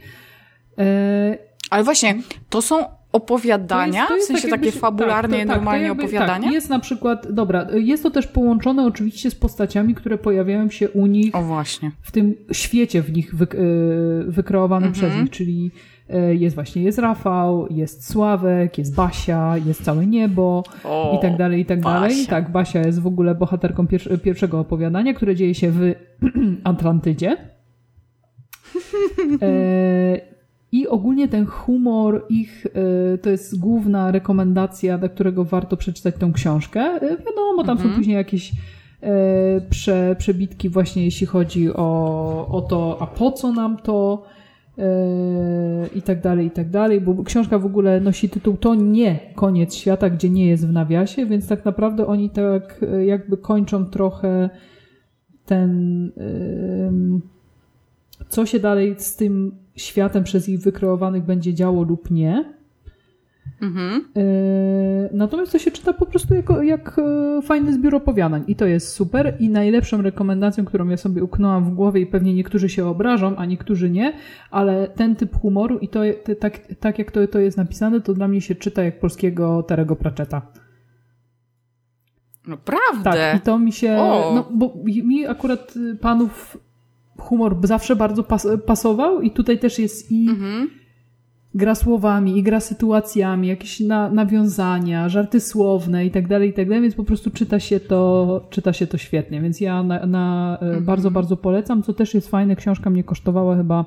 Ale 1.70 1.84
właśnie, 1.84 2.22
to 2.50 2.62
są 2.62 2.84
opowiadania? 3.12 4.06
to 4.06 4.14
jest 4.16 4.26
w 4.28 4.32
sensie 4.32 4.42
tak 4.42 4.50
takie 4.50 4.66
jakbyś- 4.66 4.80
fabularnie, 4.80 5.38
tak, 5.38 5.46
to- 5.46 5.48
tak, 5.48 5.56
normalnie 5.56 5.84
to 5.84 5.88
jakby- 5.88 6.02
opowiadania? 6.04 6.44
Tak, 6.44 6.52
jest 6.52 6.70
na 6.70 6.78
przykład, 6.78 7.32
dobra, 7.32 7.66
jest 7.74 8.02
to 8.02 8.10
też 8.10 8.26
połączone 8.26 8.86
oczywiście 8.86 9.30
z 9.30 9.34
postaciami, 9.34 9.94
które 9.94 10.18
pojawiają 10.18 10.70
się 10.70 10.90
u 10.90 11.06
nich 11.06 11.34
O 11.34 11.42
właśnie. 11.42 11.90
w 12.02 12.10
tym 12.12 12.34
świecie 12.52 13.02
w 13.02 13.12
nich 13.12 13.34
wy, 13.34 13.44
y, 13.44 14.24
wykreowanym 14.32 14.88
Mhm. 14.88 14.92
przez 15.10 15.22
nich, 15.22 15.30
czyli 15.30 15.70
y, 16.30 16.36
jest 16.36 16.54
właśnie, 16.54 16.82
jest 16.82 16.98
Rafał, 16.98 17.66
jest 17.70 18.10
Sławek, 18.10 18.78
jest 18.78 18.94
Basia, 18.94 19.54
jest 19.66 19.84
całe 19.84 20.06
niebo 20.06 20.62
O, 20.84 21.16
i 21.18 21.22
tak 21.22 21.36
dalej, 21.36 21.60
i 21.60 21.64
tak 21.64 21.80
dalej. 21.80 22.10
Basia. 22.10 22.30
Tak, 22.30 22.52
Basia 22.52 22.80
jest 22.80 23.00
w 23.00 23.06
ogóle 23.06 23.34
bohaterką 23.34 23.84
pier- 23.86 24.20
pierwszego 24.20 24.60
opowiadania, 24.60 25.14
które 25.14 25.34
dzieje 25.34 25.54
się 25.54 25.70
w 25.70 25.80
Atlantydzie. 26.64 27.36
E, 29.42 30.20
I 30.72 30.88
ogólnie 30.88 31.28
ten 31.28 31.47
humor 31.47 32.26
ich 32.28 32.66
e, 32.66 33.18
to 33.18 33.30
jest 33.30 33.59
główna 33.59 34.10
rekomendacja, 34.10 34.98
dla 34.98 35.09
którego 35.09 35.44
warto 35.44 35.76
przeczytać 35.76 36.14
tą 36.14 36.32
książkę. 36.32 36.80
E, 36.80 37.01
Wiadomo, 37.01 37.64
tam 37.64 37.78
są 37.78 37.88
później 37.97 38.16
jakieś 38.16 38.52
e, 39.02 39.60
prze, 39.60 40.16
przebitki 40.18 40.68
właśnie 40.68 41.05
jeśli 41.05 41.26
chodzi 41.26 41.74
o, 41.74 42.47
o 42.51 42.60
to, 42.60 42.97
a 43.01 43.06
po 43.06 43.32
co 43.32 43.52
nam 43.52 43.76
to, 43.76 44.22
i 45.94 46.02
tak 46.02 46.20
dalej, 46.20 46.47
i 46.47 46.51
tak 46.51 46.70
dalej, 46.70 47.01
bo 47.01 47.24
książka 47.24 47.59
w 47.59 47.66
ogóle 47.66 48.01
nosi 48.01 48.28
tytuł 48.28 48.56
To 48.56 48.74
nie 48.74 49.18
koniec 49.34 49.74
świata, 49.74 50.10
gdzie 50.10 50.30
nie 50.30 50.47
jest 50.47 50.66
w 50.66 50.72
nawiasie, 50.72 51.26
więc 51.26 51.48
tak 51.48 51.64
naprawdę 51.64 52.06
oni 52.06 52.30
tak 52.30 52.84
jakby 53.06 53.36
kończą 53.36 53.84
trochę 53.84 54.51
ten 55.47 56.10
co 58.31 58.47
się 58.47 58.59
dalej 58.59 58.94
z 58.98 59.16
tym 59.16 59.55
światem 59.77 60.24
przez 60.24 60.48
ich 60.48 60.61
wykreowanych 60.61 61.24
będzie 61.24 61.55
działo 61.55 61.82
lub 61.82 62.11
nie. 62.11 62.61
Mhm. 63.62 64.05
E, 64.16 64.23
natomiast 65.12 65.52
to 65.52 65.59
się 65.59 65.70
czyta 65.70 65.93
po 65.93 66.07
prostu 66.07 66.35
jako, 66.35 66.62
jak 66.62 66.98
e, 66.98 67.43
fajny 67.43 67.73
zbiór 67.73 67.94
opowiadań 67.94 68.44
i 68.47 68.57
to 68.57 68.66
jest 68.66 68.89
super 68.89 69.36
i 69.39 69.48
najlepszą 69.48 70.02
rekomendacją, 70.02 70.65
którą 70.65 70.89
ja 70.89 70.97
sobie 70.97 71.24
uknęłam 71.24 71.65
w 71.65 71.74
głowie 71.74 72.01
i 72.01 72.07
pewnie 72.07 72.35
niektórzy 72.35 72.69
się 72.69 72.86
obrażą, 72.86 73.36
a 73.36 73.44
niektórzy 73.44 73.90
nie, 73.90 74.12
ale 74.51 74.89
ten 74.89 75.16
typ 75.16 75.40
humoru 75.40 75.78
i 75.78 75.89
to 75.89 76.01
tak, 76.40 76.59
tak 76.81 76.98
jak 76.98 77.11
to, 77.11 77.27
to 77.27 77.39
jest 77.39 77.57
napisane, 77.57 78.01
to 78.01 78.15
dla 78.15 78.28
mnie 78.28 78.40
się 78.40 78.55
czyta 78.55 78.82
jak 78.82 79.01
polskiego 79.01 79.62
Terego 79.62 79.97
Pratchetta. 79.97 80.43
Naprawdę? 82.47 83.05
Tak, 83.05 83.36
i 83.36 83.40
to 83.40 83.59
mi 83.59 83.73
się, 83.73 83.97
o. 83.97 84.32
no 84.35 84.48
bo 84.51 84.74
mi 84.85 85.27
akurat 85.27 85.74
panów 86.01 86.59
humor 87.20 87.56
zawsze 87.62 87.97
bardzo 87.97 88.22
pas, 88.22 88.47
pasował 88.66 89.20
i 89.20 89.30
tutaj 89.30 89.59
też 89.59 89.78
jest 89.78 90.12
i 90.12 90.28
mhm 90.30 90.80
gra 91.55 91.74
słowami 91.74 92.38
i 92.38 92.42
gra 92.42 92.60
sytuacjami, 92.60 93.48
jakieś 93.48 93.80
na, 93.80 94.10
nawiązania, 94.10 95.09
żarty 95.09 95.40
słowne 95.40 96.06
i 96.06 96.10
tak 96.10 96.28
dalej, 96.28 96.51
i 96.51 96.52
tak 96.52 96.68
dalej, 96.68 96.82
więc 96.82 96.94
po 96.94 97.05
prostu 97.05 97.30
czyta 97.30 97.60
się 97.60 97.80
to, 97.80 98.40
czyta 98.51 98.72
się 98.72 98.86
to 98.86 98.98
świetnie, 98.98 99.40
więc 99.40 99.60
ja 99.60 99.82
na, 99.82 100.06
na 100.06 100.59
e, 100.62 100.66
mhm. 100.66 100.84
bardzo, 100.84 101.10
bardzo 101.10 101.36
polecam, 101.36 101.82
co 101.82 101.92
też 101.92 102.14
jest 102.14 102.28
fajne, 102.28 102.56
książka 102.56 102.90
mnie 102.90 103.05
kosztowała 103.05 103.56
chyba 103.56 103.84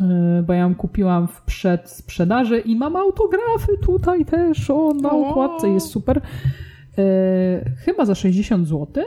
e, 0.00 0.44
bo 0.46 0.52
ja 0.52 0.60
ją 0.60 0.74
kupiłam 0.74 1.28
w 1.28 1.42
przedsprzedaży 1.42 2.58
i 2.58 2.76
mam 2.76 2.96
autografy 2.96 3.78
tutaj 3.82 4.24
też, 4.24 4.70
o, 4.70 4.92
na 5.02 5.10
okładce 5.10 5.68
jest 5.68 5.86
super. 5.86 6.20
E, 6.98 7.70
chyba 7.84 8.04
za 8.04 8.14
60 8.14 8.68
zł. 8.68 9.04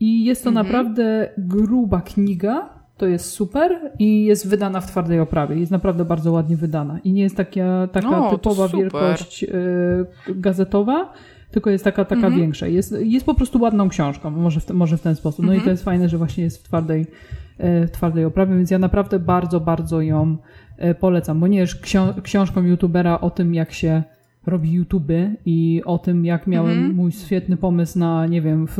I 0.00 0.24
jest 0.24 0.44
to 0.44 0.50
mhm. 0.50 0.66
naprawdę 0.66 1.28
gruba 1.38 2.00
kniga, 2.00 2.68
to 2.96 3.06
jest 3.06 3.30
super 3.30 3.92
i 3.98 4.24
jest 4.24 4.48
wydana 4.48 4.80
w 4.80 4.86
twardej 4.86 5.20
oprawie. 5.20 5.56
Jest 5.56 5.72
naprawdę 5.72 6.04
bardzo 6.04 6.32
ładnie 6.32 6.56
wydana. 6.56 6.98
I 7.04 7.12
nie 7.12 7.22
jest 7.22 7.36
taka, 7.36 7.88
taka 7.92 8.10
no, 8.10 8.30
typowa 8.30 8.68
wielkość 8.68 9.44
y, 9.44 10.34
gazetowa, 10.34 11.12
tylko 11.50 11.70
jest 11.70 11.84
taka, 11.84 12.04
taka 12.04 12.26
mhm. 12.26 12.40
większa. 12.40 12.66
Jest, 12.66 12.94
jest 13.00 13.26
po 13.26 13.34
prostu 13.34 13.60
ładną 13.60 13.88
książką, 13.88 14.30
może 14.30 14.60
w, 14.60 14.70
może 14.70 14.96
w 14.96 15.02
ten 15.02 15.16
sposób. 15.16 15.44
No 15.44 15.52
mhm. 15.52 15.60
i 15.60 15.64
to 15.64 15.70
jest 15.70 15.84
fajne, 15.84 16.08
że 16.08 16.18
właśnie 16.18 16.44
jest 16.44 16.58
w 16.58 16.62
twardej, 16.62 17.00
y, 17.00 17.86
w 17.86 17.90
twardej 17.90 18.24
oprawie, 18.24 18.56
więc 18.56 18.70
ja 18.70 18.78
naprawdę 18.78 19.18
bardzo, 19.18 19.60
bardzo 19.60 20.00
ją 20.00 20.36
y, 20.84 20.94
polecam, 20.94 21.40
bo 21.40 21.46
nie 21.46 21.58
jest 21.58 21.80
ksią 21.80 22.14
książką 22.22 22.62
youtubera 22.62 23.20
o 23.20 23.30
tym, 23.30 23.54
jak 23.54 23.72
się 23.72 24.02
robi 24.46 24.72
YouTube 24.72 25.12
i 25.46 25.82
o 25.84 25.98
tym, 25.98 26.24
jak 26.24 26.46
miałem 26.46 26.78
mhm. 26.78 26.94
mój 26.94 27.12
świetny 27.12 27.56
pomysł 27.56 27.98
na, 27.98 28.26
nie 28.26 28.42
wiem, 28.42 28.66
w, 28.66 28.76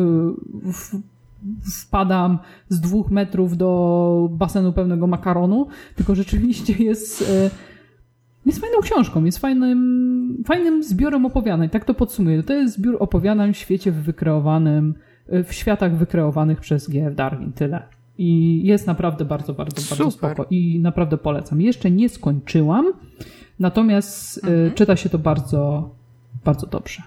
w 0.72 1.00
spadam 1.64 2.38
z 2.68 2.80
dwóch 2.80 3.10
metrów 3.10 3.56
do 3.56 4.28
basenu 4.32 4.72
pełnego 4.72 5.06
makaronu, 5.06 5.66
tylko 5.96 6.14
rzeczywiście 6.14 6.72
jest, 6.84 7.22
e, 7.30 7.50
jest 8.46 8.60
fajną 8.60 8.78
książką, 8.82 9.24
jest 9.24 9.38
fajnym, 9.38 10.42
fajnym 10.46 10.82
zbiorem 10.82 11.26
opowiadań. 11.26 11.68
Tak 11.68 11.84
to 11.84 11.94
podsumuję. 11.94 12.42
To 12.42 12.52
jest 12.52 12.74
zbiór 12.74 12.96
opowiadań 13.00 13.54
w 13.54 13.56
świecie 13.56 13.92
wykreowanym, 13.92 14.94
e, 15.28 15.44
w 15.44 15.52
światach 15.52 15.96
wykreowanych 15.96 16.60
przez 16.60 16.88
G.F. 16.88 17.14
Darwin. 17.14 17.52
Tyle. 17.52 17.82
I 18.18 18.60
jest 18.64 18.86
naprawdę 18.86 19.24
bardzo, 19.24 19.54
bardzo, 19.54 19.96
bardzo 19.96 20.10
Super. 20.10 20.30
spoko. 20.30 20.46
I 20.50 20.80
naprawdę 20.80 21.18
polecam. 21.18 21.60
Jeszcze 21.60 21.90
nie 21.90 22.08
skończyłam, 22.08 22.92
natomiast 23.60 24.38
e, 24.44 24.48
mhm. 24.48 24.74
czyta 24.74 24.96
się 24.96 25.08
to 25.08 25.18
bardzo, 25.18 25.90
bardzo 26.44 26.66
dobrze. 26.66 27.02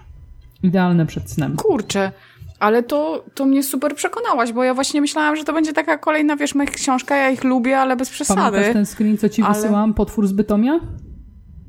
Idealne 0.62 1.06
przed 1.06 1.30
snem. 1.30 1.56
Kurczę, 1.56 2.12
ale 2.58 2.82
to, 2.82 3.24
to 3.34 3.46
mnie 3.46 3.62
super 3.62 3.94
przekonałaś, 3.94 4.52
bo 4.52 4.64
ja 4.64 4.74
właśnie 4.74 5.00
myślałam, 5.00 5.36
że 5.36 5.44
to 5.44 5.52
będzie 5.52 5.72
taka 5.72 5.98
kolejna, 5.98 6.36
wiesz, 6.36 6.54
mych 6.54 6.70
książka, 6.70 7.16
ja 7.16 7.30
ich 7.30 7.44
lubię, 7.44 7.78
ale 7.78 7.96
bez 7.96 8.10
przesady. 8.10 8.40
Pamiętasz 8.40 8.72
ten 8.72 8.86
screen, 8.86 9.18
co 9.18 9.28
ci 9.28 9.42
ale... 9.42 9.54
wysyłam, 9.54 9.94
Potwór 9.94 10.26
z 10.26 10.32
Bytomia? 10.32 10.80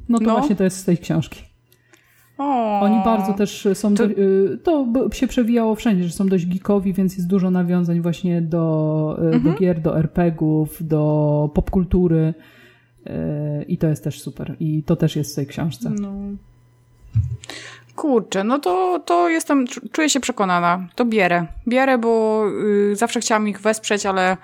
No 0.10 0.20
to 0.20 0.26
no. 0.26 0.38
właśnie 0.38 0.56
to 0.56 0.64
jest 0.64 0.78
z 0.78 0.86
tej 0.86 0.98
książki. 0.98 1.42
O, 2.38 2.80
Oni 2.80 3.04
bardzo 3.06 3.34
też 3.34 3.68
są, 3.74 3.96
to... 3.96 4.08
Do, 4.08 4.14
y, 4.14 4.58
to 4.64 4.88
się 5.14 5.28
przewijało 5.28 5.76
wszędzie, 5.76 6.04
że 6.04 6.10
są 6.10 6.28
dość 6.28 6.46
geekowi, 6.46 6.94
więc 6.94 7.16
jest 7.16 7.28
dużo 7.28 7.52
nawiązań 7.52 8.02
właśnie 8.02 8.42
do, 8.42 9.18
y, 9.20 9.26
mhm. 9.26 9.44
do 9.44 9.60
gier, 9.60 9.82
do 9.82 9.98
RPGów, 10.00 10.88
do 10.88 11.50
popkultury 11.54 12.18
y, 12.18 12.55
i 13.68 13.78
to 13.78 13.88
jest 13.88 14.04
też 14.04 14.22
super. 14.22 14.56
I 14.60 14.84
to 14.84 14.96
też 14.96 15.16
jest 15.16 15.32
w 15.32 15.36
tej 15.36 15.48
książce. 15.48 15.90
No. 15.90 16.14
Kurczę, 17.96 18.44
no 18.44 18.60
to, 18.60 19.00
to 19.06 19.30
jestem, 19.30 19.66
czuję 19.92 20.10
się 20.10 20.20
przekonana. 20.20 20.88
To 20.96 21.06
bierę. 21.06 21.46
Bierę, 21.68 21.98
bo 21.98 22.44
y, 22.92 22.96
zawsze 22.96 23.20
chciałam 23.20 23.48
ich 23.48 23.62
wesprzeć, 23.62 24.06
ale 24.06 24.38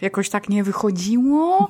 jakoś 0.00 0.30
tak 0.30 0.48
nie 0.48 0.64
wychodziło. 0.64 1.68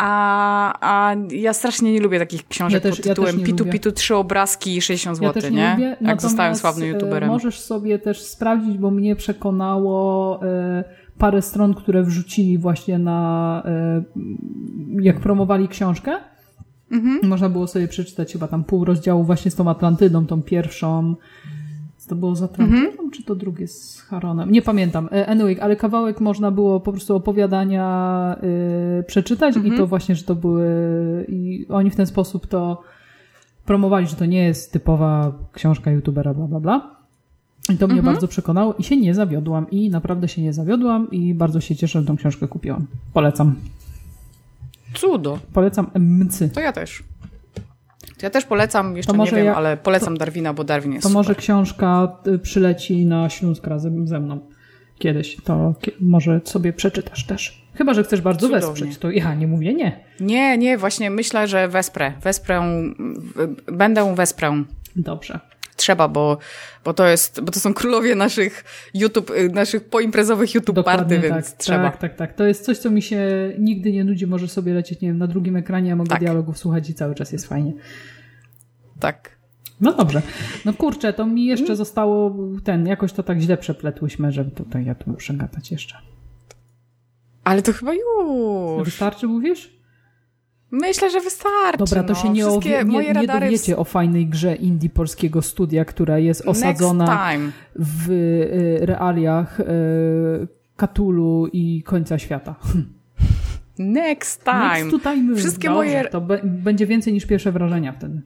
A, 0.00 0.74
a 0.80 1.14
ja 1.30 1.52
strasznie 1.52 1.92
nie 1.92 2.00
lubię 2.00 2.18
takich 2.18 2.48
książek 2.48 2.84
ja 2.84 2.90
też, 2.90 2.96
pod 2.98 3.08
tytułem 3.08 3.38
ja 3.38 3.46
Pitu 3.46 3.58
lubię. 3.58 3.72
Pitu, 3.72 3.92
trzy 3.92 4.16
obrazki 4.16 4.76
i 4.76 4.82
60 4.82 5.16
zł, 5.16 5.42
ja 5.42 5.48
nie? 5.50 5.56
nie? 5.56 5.72
Lubię, 5.72 5.96
Jak 6.00 6.22
zostałem 6.22 6.54
sławnym 6.54 6.88
youtuberem. 6.88 7.28
Możesz 7.28 7.60
sobie 7.60 7.98
też 7.98 8.22
sprawdzić, 8.22 8.78
bo 8.78 8.90
mnie 8.90 9.16
przekonało 9.16 10.40
y, 10.44 10.84
parę 11.18 11.42
stron, 11.42 11.74
które 11.74 12.02
wrzucili 12.02 12.58
właśnie 12.58 12.98
na, 12.98 13.62
y, 14.96 15.02
jak 15.02 15.20
promowali 15.20 15.68
książkę 15.68 16.18
Mhm. 16.90 17.28
Można 17.28 17.48
było 17.48 17.66
sobie 17.66 17.88
przeczytać 17.88 18.32
chyba 18.32 18.48
tam 18.48 18.64
pół 18.64 18.84
rozdziału 18.84 19.24
właśnie 19.24 19.50
z 19.50 19.54
tą 19.54 19.70
Atlantydą, 19.70 20.26
tą 20.26 20.42
pierwszą. 20.42 21.14
To 22.08 22.14
było 22.14 22.34
z 22.34 22.42
Atlantydą, 22.42 22.90
mhm. 22.90 23.10
czy 23.10 23.22
to 23.22 23.34
drugie 23.34 23.68
z 23.68 24.00
Haronem? 24.00 24.50
Nie 24.50 24.62
pamiętam. 24.62 25.08
E, 25.12 25.26
anyway, 25.26 25.60
ale 25.60 25.76
kawałek 25.76 26.20
można 26.20 26.50
było 26.50 26.80
po 26.80 26.92
prostu 26.92 27.16
opowiadania 27.16 28.36
yy, 28.96 29.02
przeczytać 29.02 29.56
mhm. 29.56 29.74
i 29.74 29.78
to 29.78 29.86
właśnie, 29.86 30.14
że 30.14 30.24
to 30.24 30.34
były... 30.34 30.66
I 31.28 31.66
oni 31.68 31.90
w 31.90 31.96
ten 31.96 32.06
sposób 32.06 32.46
to 32.46 32.82
promowali, 33.64 34.06
że 34.06 34.16
to 34.16 34.26
nie 34.26 34.44
jest 34.44 34.72
typowa 34.72 35.32
książka 35.52 35.90
youtubera, 35.90 36.34
bla, 36.34 36.46
bla, 36.46 36.60
bla. 36.60 36.97
I 37.74 37.76
to 37.76 37.86
mnie 37.86 37.98
mhm. 37.98 38.14
bardzo 38.14 38.28
przekonało 38.28 38.74
i 38.74 38.84
się 38.84 38.96
nie 38.96 39.14
zawiodłam. 39.14 39.70
I 39.70 39.90
naprawdę 39.90 40.28
się 40.28 40.42
nie 40.42 40.52
zawiodłam 40.52 41.10
i 41.10 41.34
bardzo 41.34 41.60
się 41.60 41.76
cieszę, 41.76 42.00
że 42.00 42.06
tą 42.06 42.16
książkę 42.16 42.48
kupiłam. 42.48 42.86
Polecam. 43.12 43.54
Cudo. 44.94 45.38
Polecam 45.52 45.90
MC. 45.94 46.48
To 46.52 46.60
ja 46.60 46.72
też. 46.72 47.02
To 48.18 48.26
ja 48.26 48.30
też 48.30 48.44
polecam, 48.44 48.96
jeszcze 48.96 49.12
nie 49.12 49.30
wiem, 49.30 49.46
ja, 49.46 49.56
ale 49.56 49.76
polecam 49.76 50.14
to, 50.14 50.18
Darwina, 50.18 50.54
bo 50.54 50.64
Darwin 50.64 50.92
jest 50.92 51.02
To 51.02 51.08
super. 51.08 51.18
może 51.18 51.34
książka 51.34 52.16
y, 52.26 52.38
przyleci 52.38 53.06
na 53.06 53.28
Śląsk 53.28 53.66
razem 53.66 54.08
ze 54.08 54.20
mną 54.20 54.38
kiedyś. 54.98 55.36
To 55.44 55.74
może 56.00 56.40
sobie 56.44 56.72
przeczytasz 56.72 57.26
też. 57.26 57.68
Chyba, 57.74 57.94
że 57.94 58.04
chcesz 58.04 58.20
bardzo 58.20 58.46
Cudownie. 58.46 58.66
wesprzeć, 58.66 58.98
to 58.98 59.10
ja 59.10 59.34
nie 59.34 59.46
mówię 59.46 59.74
nie. 59.74 60.04
Nie, 60.20 60.58
nie, 60.58 60.78
właśnie 60.78 61.10
myślę, 61.10 61.48
że 61.48 61.68
wesprę. 61.68 62.12
Wesprę, 62.22 62.62
będę 63.72 64.14
wesprę. 64.14 64.64
Dobrze 64.96 65.40
trzeba, 65.78 66.08
bo, 66.08 66.38
bo, 66.84 66.94
to 66.94 67.06
jest, 67.06 67.40
bo 67.40 67.52
to 67.52 67.60
są 67.60 67.74
królowie 67.74 68.14
naszych 68.14 68.64
YouTube, 68.94 69.30
y, 69.30 69.48
naszych 69.48 69.84
poimprezowych 69.84 70.54
YouTube 70.54 70.76
Dokładnie 70.76 71.16
party, 71.16 71.28
więc 71.28 71.50
tak, 71.50 71.58
trzeba. 71.58 71.90
Tak, 71.90 72.00
tak, 72.00 72.16
tak. 72.16 72.34
To 72.34 72.44
jest 72.44 72.64
coś, 72.64 72.78
co 72.78 72.90
mi 72.90 73.02
się 73.02 73.52
nigdy 73.58 73.92
nie 73.92 74.04
nudzi. 74.04 74.26
Może 74.26 74.48
sobie 74.48 74.74
lecieć, 74.74 75.00
nie 75.00 75.08
wiem, 75.08 75.18
na 75.18 75.26
drugim 75.26 75.56
ekranie, 75.56 75.92
a 75.92 75.96
mogę 75.96 76.10
tak. 76.10 76.20
dialogów 76.20 76.58
słuchać 76.58 76.90
i 76.90 76.94
cały 76.94 77.14
czas 77.14 77.32
jest 77.32 77.46
fajnie. 77.46 77.72
Tak. 79.00 79.38
No 79.80 79.92
dobrze. 79.92 80.22
No 80.64 80.72
kurczę, 80.72 81.12
to 81.12 81.26
mi 81.26 81.46
jeszcze 81.46 81.76
zostało 81.76 82.36
ten, 82.64 82.86
jakoś 82.86 83.12
to 83.12 83.22
tak 83.22 83.40
źle 83.40 83.56
przepletłyśmy, 83.56 84.32
że 84.32 84.44
tutaj 84.44 84.84
ja 84.84 84.94
tu 84.94 85.10
muszę 85.10 85.34
gadać 85.34 85.70
jeszcze. 85.70 85.98
Ale 87.44 87.62
to 87.62 87.72
chyba 87.72 87.92
już. 87.94 88.84
Wystarczy, 88.84 89.26
mówisz? 89.26 89.77
Myślę, 90.70 91.10
że 91.10 91.20
wystarczy. 91.20 91.78
Dobra, 91.78 92.02
to 92.02 92.12
no. 92.12 92.14
się 92.14 92.30
nie, 92.30 92.46
owie, 92.46 92.84
nie, 92.84 93.12
nie 93.12 93.26
dowiecie 93.26 93.74
w... 93.74 93.78
o 93.78 93.84
fajnej 93.84 94.26
grze 94.26 94.54
indie 94.54 94.90
polskiego 94.90 95.42
studia, 95.42 95.84
która 95.84 96.18
jest 96.18 96.46
osadzona 96.46 97.30
w 97.76 98.10
y, 98.10 98.86
realiach 98.86 99.60
y, 99.60 99.64
Katulu 100.76 101.46
i 101.52 101.82
końca 101.82 102.18
świata. 102.18 102.54
Next 103.78 104.44
time. 104.44 104.84
Next 104.84 105.02
time. 105.02 105.36
Wszystkie 105.36 105.68
Dobrze, 105.68 105.78
moje... 105.78 106.04
To 106.04 106.20
będzie 106.44 106.86
więcej 106.86 107.12
niż 107.12 107.26
pierwsze 107.26 107.52
wrażenia 107.52 107.92
wtedy. 107.92 108.22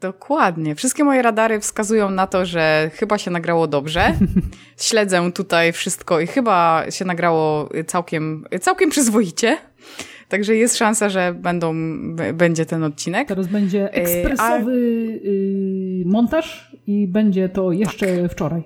Dokładnie. 0.00 0.74
Wszystkie 0.74 1.04
moje 1.04 1.22
radary 1.22 1.60
wskazują 1.60 2.10
na 2.10 2.26
to, 2.26 2.46
że 2.46 2.90
chyba 2.94 3.18
się 3.18 3.30
nagrało 3.30 3.66
dobrze. 3.66 4.14
Śledzę 4.80 5.32
tutaj 5.32 5.72
wszystko 5.72 6.20
i 6.20 6.26
chyba 6.26 6.84
się 6.90 7.04
nagrało 7.04 7.68
całkiem, 7.86 8.44
całkiem 8.60 8.90
przyzwoicie. 8.90 9.58
Także 10.32 10.56
jest 10.56 10.76
szansa, 10.76 11.08
że 11.08 11.34
będą, 11.34 11.74
będzie 12.34 12.66
ten 12.66 12.84
odcinek. 12.84 13.28
Teraz 13.28 13.46
będzie 13.46 13.92
ekspresowy 13.92 15.20
A... 16.04 16.08
montaż 16.08 16.76
i 16.86 17.08
będzie 17.08 17.48
to 17.48 17.72
jeszcze 17.72 18.22
tak. 18.22 18.32
wczoraj. 18.32 18.62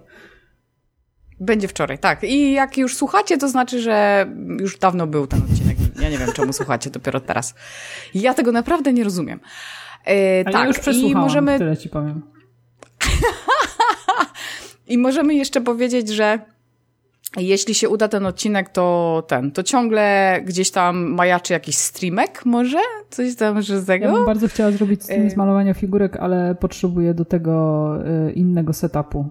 Będzie 1.41 1.69
wczoraj, 1.69 1.99
tak. 1.99 2.25
I 2.25 2.53
jak 2.53 2.79
już 2.79 2.97
słuchacie, 2.97 3.39
to 3.39 3.49
znaczy, 3.49 3.81
że 3.81 4.27
już 4.61 4.79
dawno 4.79 5.07
był 5.07 5.27
ten 5.27 5.43
odcinek? 5.43 5.77
Ja 6.03 6.09
nie 6.09 6.19
wiem, 6.19 6.33
czemu 6.33 6.53
słuchacie 6.53 6.91
dopiero 6.91 7.21
teraz. 7.21 7.55
Ja 8.15 8.35
tego 8.35 8.53
naprawdę 8.53 8.93
nie 8.93 9.05
rozumiem. 9.05 9.41
E, 10.05 10.45
tak, 10.45 10.55
ja 10.55 10.67
już 10.67 10.79
przesłuchałam, 10.79 11.23
i 11.23 11.25
możemy, 11.25 11.59
tyle 11.59 11.77
ci 11.77 11.89
powiem. 11.89 12.23
I 14.89 14.99
możemy 14.99 15.35
jeszcze 15.35 15.61
powiedzieć, 15.61 16.09
że 16.09 16.39
jeśli 17.41 17.75
się 17.75 17.89
uda 17.89 18.09
ten 18.09 18.27
odcinek, 18.27 18.69
to 18.69 19.23
ten, 19.29 19.51
to 19.53 19.63
ciągle 19.63 20.37
gdzieś 20.47 20.71
tam 20.71 20.97
majaczy 21.15 21.53
jakiś 21.53 21.77
streamek 21.77 22.47
może? 22.47 22.79
Coś 23.11 23.35
tam, 23.37 23.63
że 23.63 23.81
z 23.81 23.89
Ja 23.89 23.99
bym 23.99 24.11
tego? 24.11 24.25
bardzo 24.25 24.49
chciała 24.49 24.71
zrobić 24.71 25.03
z, 25.03 25.07
tym 25.07 25.27
Y- 25.27 25.31
z 25.31 25.37
malowania 25.37 25.75
figurek, 25.75 26.17
ale 26.17 26.55
potrzebuję 26.61 27.15
do 27.15 27.25
tego 27.25 27.95
y, 28.29 28.33
innego 28.33 28.73
setupu. 28.73 29.27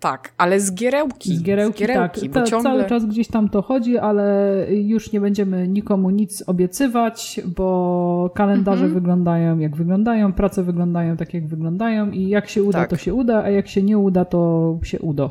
Tak, 0.00 0.32
ale 0.38 0.60
z 0.60 0.74
gierełki. 0.74 1.36
Z 1.36 1.42
gierełki, 1.42 1.86
tak. 1.86 2.16
bo 2.32 2.42
ciągle... 2.42 2.70
Cały 2.70 2.84
czas 2.84 3.06
gdzieś 3.06 3.28
tam 3.28 3.48
to 3.48 3.62
chodzi, 3.62 3.98
ale 3.98 4.56
już 4.70 5.12
nie 5.12 5.20
będziemy 5.20 5.68
nikomu 5.68 6.10
nic 6.10 6.44
obiecywać, 6.46 7.40
bo 7.56 8.30
kalendarze 8.34 8.84
Mhm. 8.84 8.94
wyglądają 9.00 9.58
jak 9.58 9.76
wyglądają, 9.76 10.32
prace 10.32 10.62
wyglądają 10.62 11.16
tak 11.16 11.34
jak 11.34 11.46
wyglądają 11.46 12.10
i 12.10 12.28
jak 12.28 12.48
się 12.48 12.62
uda, 12.62 12.78
Tak. 12.78 12.90
to 12.90 12.96
się 12.96 13.14
uda, 13.14 13.42
a 13.42 13.50
jak 13.50 13.68
się 13.68 13.82
nie 13.82 13.98
uda, 13.98 14.24
to 14.24 14.78
się 14.82 14.98
uda. 15.00 15.30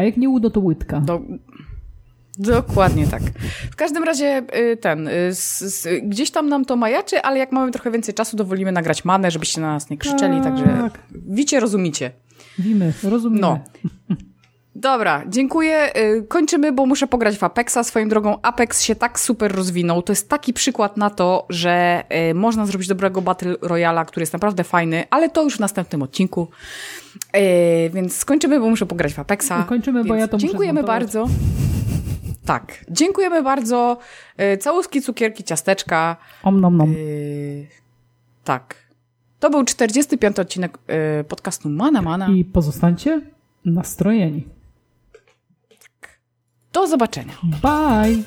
A 0.00 0.02
jak 0.02 0.16
nie 0.16 0.28
uda, 0.28 0.50
to 0.50 0.60
łydka. 0.60 1.00
Do... 1.00 1.20
Dokładnie 2.38 3.06
tak. 3.06 3.22
W 3.70 3.76
każdym 3.76 4.04
razie 4.04 4.42
y, 4.72 4.76
ten, 4.76 5.08
y, 5.08 5.12
s, 5.12 5.62
s, 5.62 5.88
gdzieś 6.02 6.30
tam 6.30 6.48
nam 6.48 6.64
to 6.64 6.76
majaczy, 6.76 7.22
ale 7.22 7.38
jak 7.38 7.52
mamy 7.52 7.72
trochę 7.72 7.90
więcej 7.90 8.14
czasu, 8.14 8.36
to 8.36 8.44
wolimy 8.44 8.72
nagrać 8.72 9.04
manę, 9.04 9.30
żebyście 9.30 9.60
na 9.60 9.72
nas 9.72 9.90
nie 9.90 9.98
krzyczeli, 9.98 10.34
Tak. 10.34 10.44
także 10.44 10.90
wicie, 11.28 11.60
rozumicie. 11.60 12.10
Wimy, 12.58 12.92
rozumiemy. 13.02 13.40
No. 13.40 13.58
Dobra, 14.74 15.22
dziękuję. 15.28 15.96
Y, 15.96 16.26
Kończymy, 16.28 16.72
bo 16.72 16.86
muszę 16.86 17.06
pograć 17.06 17.38
w 17.38 17.44
Apexa. 17.44 17.78
Swoją 17.82 18.08
drogą 18.08 18.38
Apex 18.42 18.82
się 18.82 18.94
tak 18.94 19.20
super 19.20 19.54
rozwinął. 19.54 20.02
To 20.02 20.12
jest 20.12 20.28
taki 20.28 20.52
przykład 20.52 20.96
na 20.96 21.10
to, 21.10 21.46
że 21.48 22.04
y, 22.30 22.34
można 22.34 22.66
zrobić 22.66 22.88
dobrego 22.88 23.22
Battle 23.22 23.54
Royala, 23.62 24.04
który 24.04 24.22
jest 24.22 24.32
naprawdę 24.32 24.64
fajny, 24.64 25.04
ale 25.10 25.30
to 25.30 25.42
już 25.42 25.56
w 25.56 25.60
następnym 25.60 26.02
odcinku. 26.02 26.48
Y, 27.36 27.90
Więc 27.94 28.16
skończymy, 28.16 28.60
bo 28.60 28.70
muszę 28.70 28.86
pograć 28.86 29.14
w 29.14 29.18
Apexa. 29.18 29.52
Kończymy, 29.68 30.04
bo 30.04 30.14
ja 30.14 30.28
to 30.28 30.36
Dziękujemy 30.36 30.82
bardzo. 30.82 31.26
Tak, 32.46 32.84
dziękujemy 32.88 33.42
bardzo. 33.42 33.98
Całuski, 34.60 35.02
cukierki, 35.02 35.44
ciasteczka. 35.44 36.16
Om 36.42 36.60
nom 36.60 36.76
nom. 36.76 36.94
Tak. 38.44 38.74
To 39.40 39.50
był 39.50 39.64
45 39.64 40.38
odcinek 40.38 40.78
podcastu 41.28 41.68
Mana 41.68 42.02
Mana. 42.02 42.28
I 42.28 42.44
pozostańcie 42.44 43.20
nastrojeni. 43.64 44.59
Do 46.72 46.86
zobaczenia. 46.86 47.34
Bye! 47.42 48.22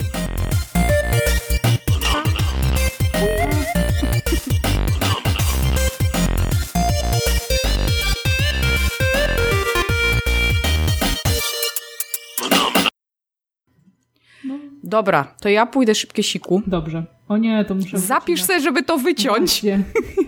Dobra, 14.83 15.35
to 15.41 15.49
ja 15.49 15.65
pójdę 15.65 15.95
szybkie 15.95 16.23
siku. 16.23 16.61
Dobrze. 16.67 17.03
O 17.33 17.37
nie, 17.37 17.65
to 17.65 17.75
muszę... 17.75 17.99
Zapisz 17.99 18.43
sobie, 18.43 18.59
żeby 18.59 18.83
to 18.83 18.97
wyciąć. 18.97 19.61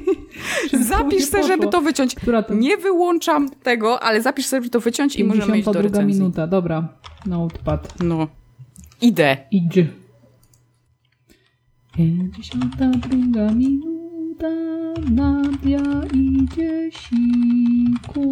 Zapisz 0.89 1.25
sobie, 1.25 1.43
żeby 1.43 1.67
to 1.67 1.81
wyciąć. 1.81 2.15
To? 2.47 2.53
Nie 2.53 2.77
wyłączam 2.77 3.49
tego, 3.49 4.03
ale 4.03 4.21
zapisz 4.21 4.45
sobie, 4.45 4.61
żeby 4.61 4.69
to 4.69 4.79
wyciąć 4.79 5.15
i 5.15 5.23
możemy 5.23 5.57
iść 5.57 5.65
do 5.65 5.73
52 5.73 5.81
recenzji. 5.81 6.21
minuta, 6.21 6.47
dobra. 6.47 6.87
Notepad. 7.25 8.03
No. 8.03 8.27
Idę. 9.01 9.37
Idź. 9.51 9.87
52 11.95 13.51
minuta, 13.51 14.47
Nadia 15.11 15.81
idzie 16.13 16.89
siku. 16.91 18.25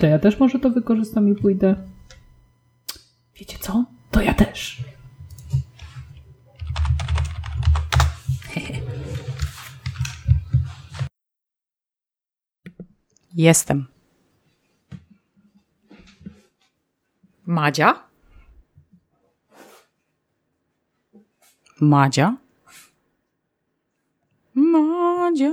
To 0.00 0.06
ja 0.06 0.18
też 0.18 0.40
może 0.40 0.58
to 0.58 0.70
wykorzystam 0.70 1.28
i 1.28 1.34
pójdę. 1.34 1.76
Wiecie 3.36 3.58
co? 3.60 3.84
To 4.10 4.20
ja 4.20 4.34
też. 4.34 4.82
Jestem. 13.36 13.86
Madzia? 17.46 18.08
Madzia? 21.80 22.36
Madzia. 24.54 25.52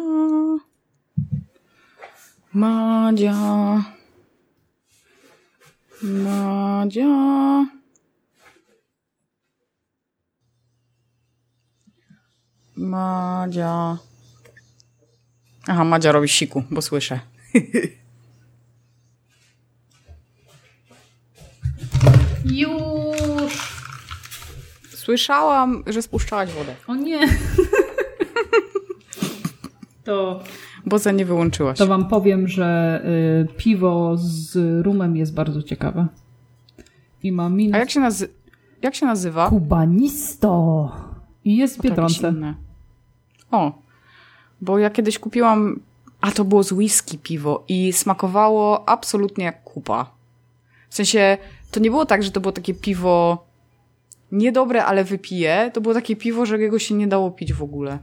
Madzia. 2.54 3.36
Madzia. 6.02 7.08
Madzia. 12.76 13.98
Aha, 15.68 15.84
Madzia 15.84 16.12
robi 16.12 16.30
siku, 16.30 16.64
bo 16.72 16.82
słyszę. 16.82 17.33
Już! 22.46 23.84
Słyszałam, 24.90 25.84
że 25.88 26.02
spuszczałaś 26.02 26.52
wodę. 26.52 26.76
O 26.88 26.96
nie! 26.96 27.20
To, 30.04 30.44
Bo 30.86 31.00
za 31.00 31.12
nie 31.12 31.26
wyłączyłaś. 31.26 31.78
to 31.78 31.88
wam 31.88 32.08
powiem, 32.08 32.48
że 32.48 33.02
y, 33.52 33.54
piwo 33.58 34.14
z 34.18 34.56
rumem 34.86 35.18
jest 35.18 35.34
bardzo 35.34 35.64
ciekawe. 35.64 36.08
I 37.24 37.32
ma 37.32 37.50
minus 37.50 37.76
A 37.76 37.78
jak 37.78 37.90
się, 37.92 38.00
nazy- 38.00 38.28
jak 38.82 38.96
się 38.96 39.06
nazywa? 39.06 39.50
Kubanisto. 39.50 40.92
I 41.46 41.58
jest 41.58 41.78
w 41.78 41.82
Biedronce. 41.82 42.34
O, 43.52 43.82
bo 44.62 44.80
ja 44.80 44.90
kiedyś 44.90 45.20
kupiłam, 45.20 45.80
a 46.24 46.32
to 46.32 46.46
było 46.46 46.64
z 46.64 46.72
whisky 46.72 47.18
piwo 47.18 47.64
i 47.68 47.94
smakowało 47.94 48.90
absolutnie 48.90 49.46
jak 49.46 49.64
kupa. 49.64 50.12
W 50.90 50.96
sensie, 50.96 51.38
to 51.72 51.80
nie 51.80 51.90
było 51.90 52.06
tak, 52.06 52.24
że 52.24 52.32
to 52.32 52.40
było 52.40 52.52
takie 52.52 52.74
piwo 52.74 53.46
niedobre, 54.32 54.86
ale 54.86 55.04
wypiję. 55.04 55.72
To 55.74 55.82
było 55.82 55.94
takie 55.94 56.16
piwo, 56.16 56.46
że 56.46 56.58
jego 56.58 56.80
się 56.80 56.96
nie 56.96 57.08
dało 57.08 57.32
pić 57.32 57.54
w 57.54 57.64
ogóle. 57.64 58.00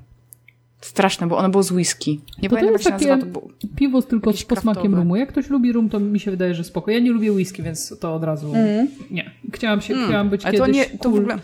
Straszne, 0.81 1.27
bo 1.27 1.39
ono 1.39 1.49
było 1.49 1.63
z 1.63 1.73
whisky. 1.73 2.21
Nie 2.43 2.49
To 2.49 2.57
to 2.57 2.61
pamiętam, 2.61 2.73
jak 2.73 2.73
jest 2.73 2.85
się 2.85 2.91
takie 2.91 3.07
nazywa. 3.07 3.33
To 3.33 3.41
było... 3.41 3.53
piwo 3.77 4.03
z 4.03 4.07
tylko 4.07 4.33
z 4.33 4.45
posmakiem 4.45 4.95
rumu. 4.95 5.17
Jak 5.17 5.29
ktoś 5.29 5.51
lubi 5.51 5.73
rum, 5.73 5.89
to 5.89 6.01
mi 6.01 6.21
się 6.21 6.31
wydaje, 6.31 6.55
że 6.55 6.65
spoko. 6.65 6.91
Ja 6.91 7.01
nie 7.01 7.11
lubię 7.11 7.33
whisky, 7.33 7.63
więc 7.63 7.99
to 8.01 8.15
od 8.15 8.25
razu 8.25 8.53
nie. 9.11 9.31
Chciałam, 9.53 9.81
się, 9.81 9.95
chciałam 10.07 10.29
być 10.29 10.45
Mm. 10.45 10.55
Ale 10.55 10.59
to 10.59 10.67
kiedyś 10.67 10.93
nie, 10.93 10.99
to 10.99 11.11
w 11.11 11.15
ogóle... 11.15 11.39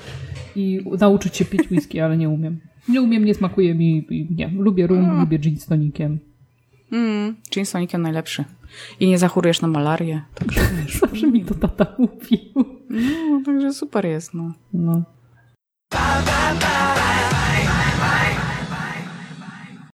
i 0.57 0.85
nauczyć 1.01 1.37
się 1.37 1.45
pić 1.45 1.71
whisky, 1.71 2.01
ale 2.01 2.17
nie 2.17 2.29
umiem. 2.29 2.61
Nie 2.89 3.03
umiem, 3.03 3.25
nie 3.25 3.35
smakuje 3.35 3.75
mi 3.75 4.07
nie. 4.31 4.49
Lubię 4.49 4.87
rum, 4.87 5.21
lubię 5.21 5.39
gin 5.39 5.59
z 5.61 5.67
tonikiem. 5.67 6.19
Mm, 6.97 7.37
gin 7.51 7.67
tonikiem 7.67 8.03
najlepszy. 8.03 8.45
I 9.01 9.09
nie 9.09 9.19
zachorujesz 9.19 9.61
na 9.61 9.69
malarię. 9.69 10.23
Także 10.35 10.61
wiesz. 10.83 11.01
Zawsze 11.01 11.27
mi 11.27 11.45
to 11.45 11.55
tata 11.55 11.87
mówił. 11.99 12.53
No, 13.31 13.43
także 13.45 13.73
super 13.73 14.07
jest, 14.07 14.35
no. 14.35 14.53
No. 14.73 15.03
Bye, 15.93 16.23
bye, 16.25 16.61
bye. 16.61 17.46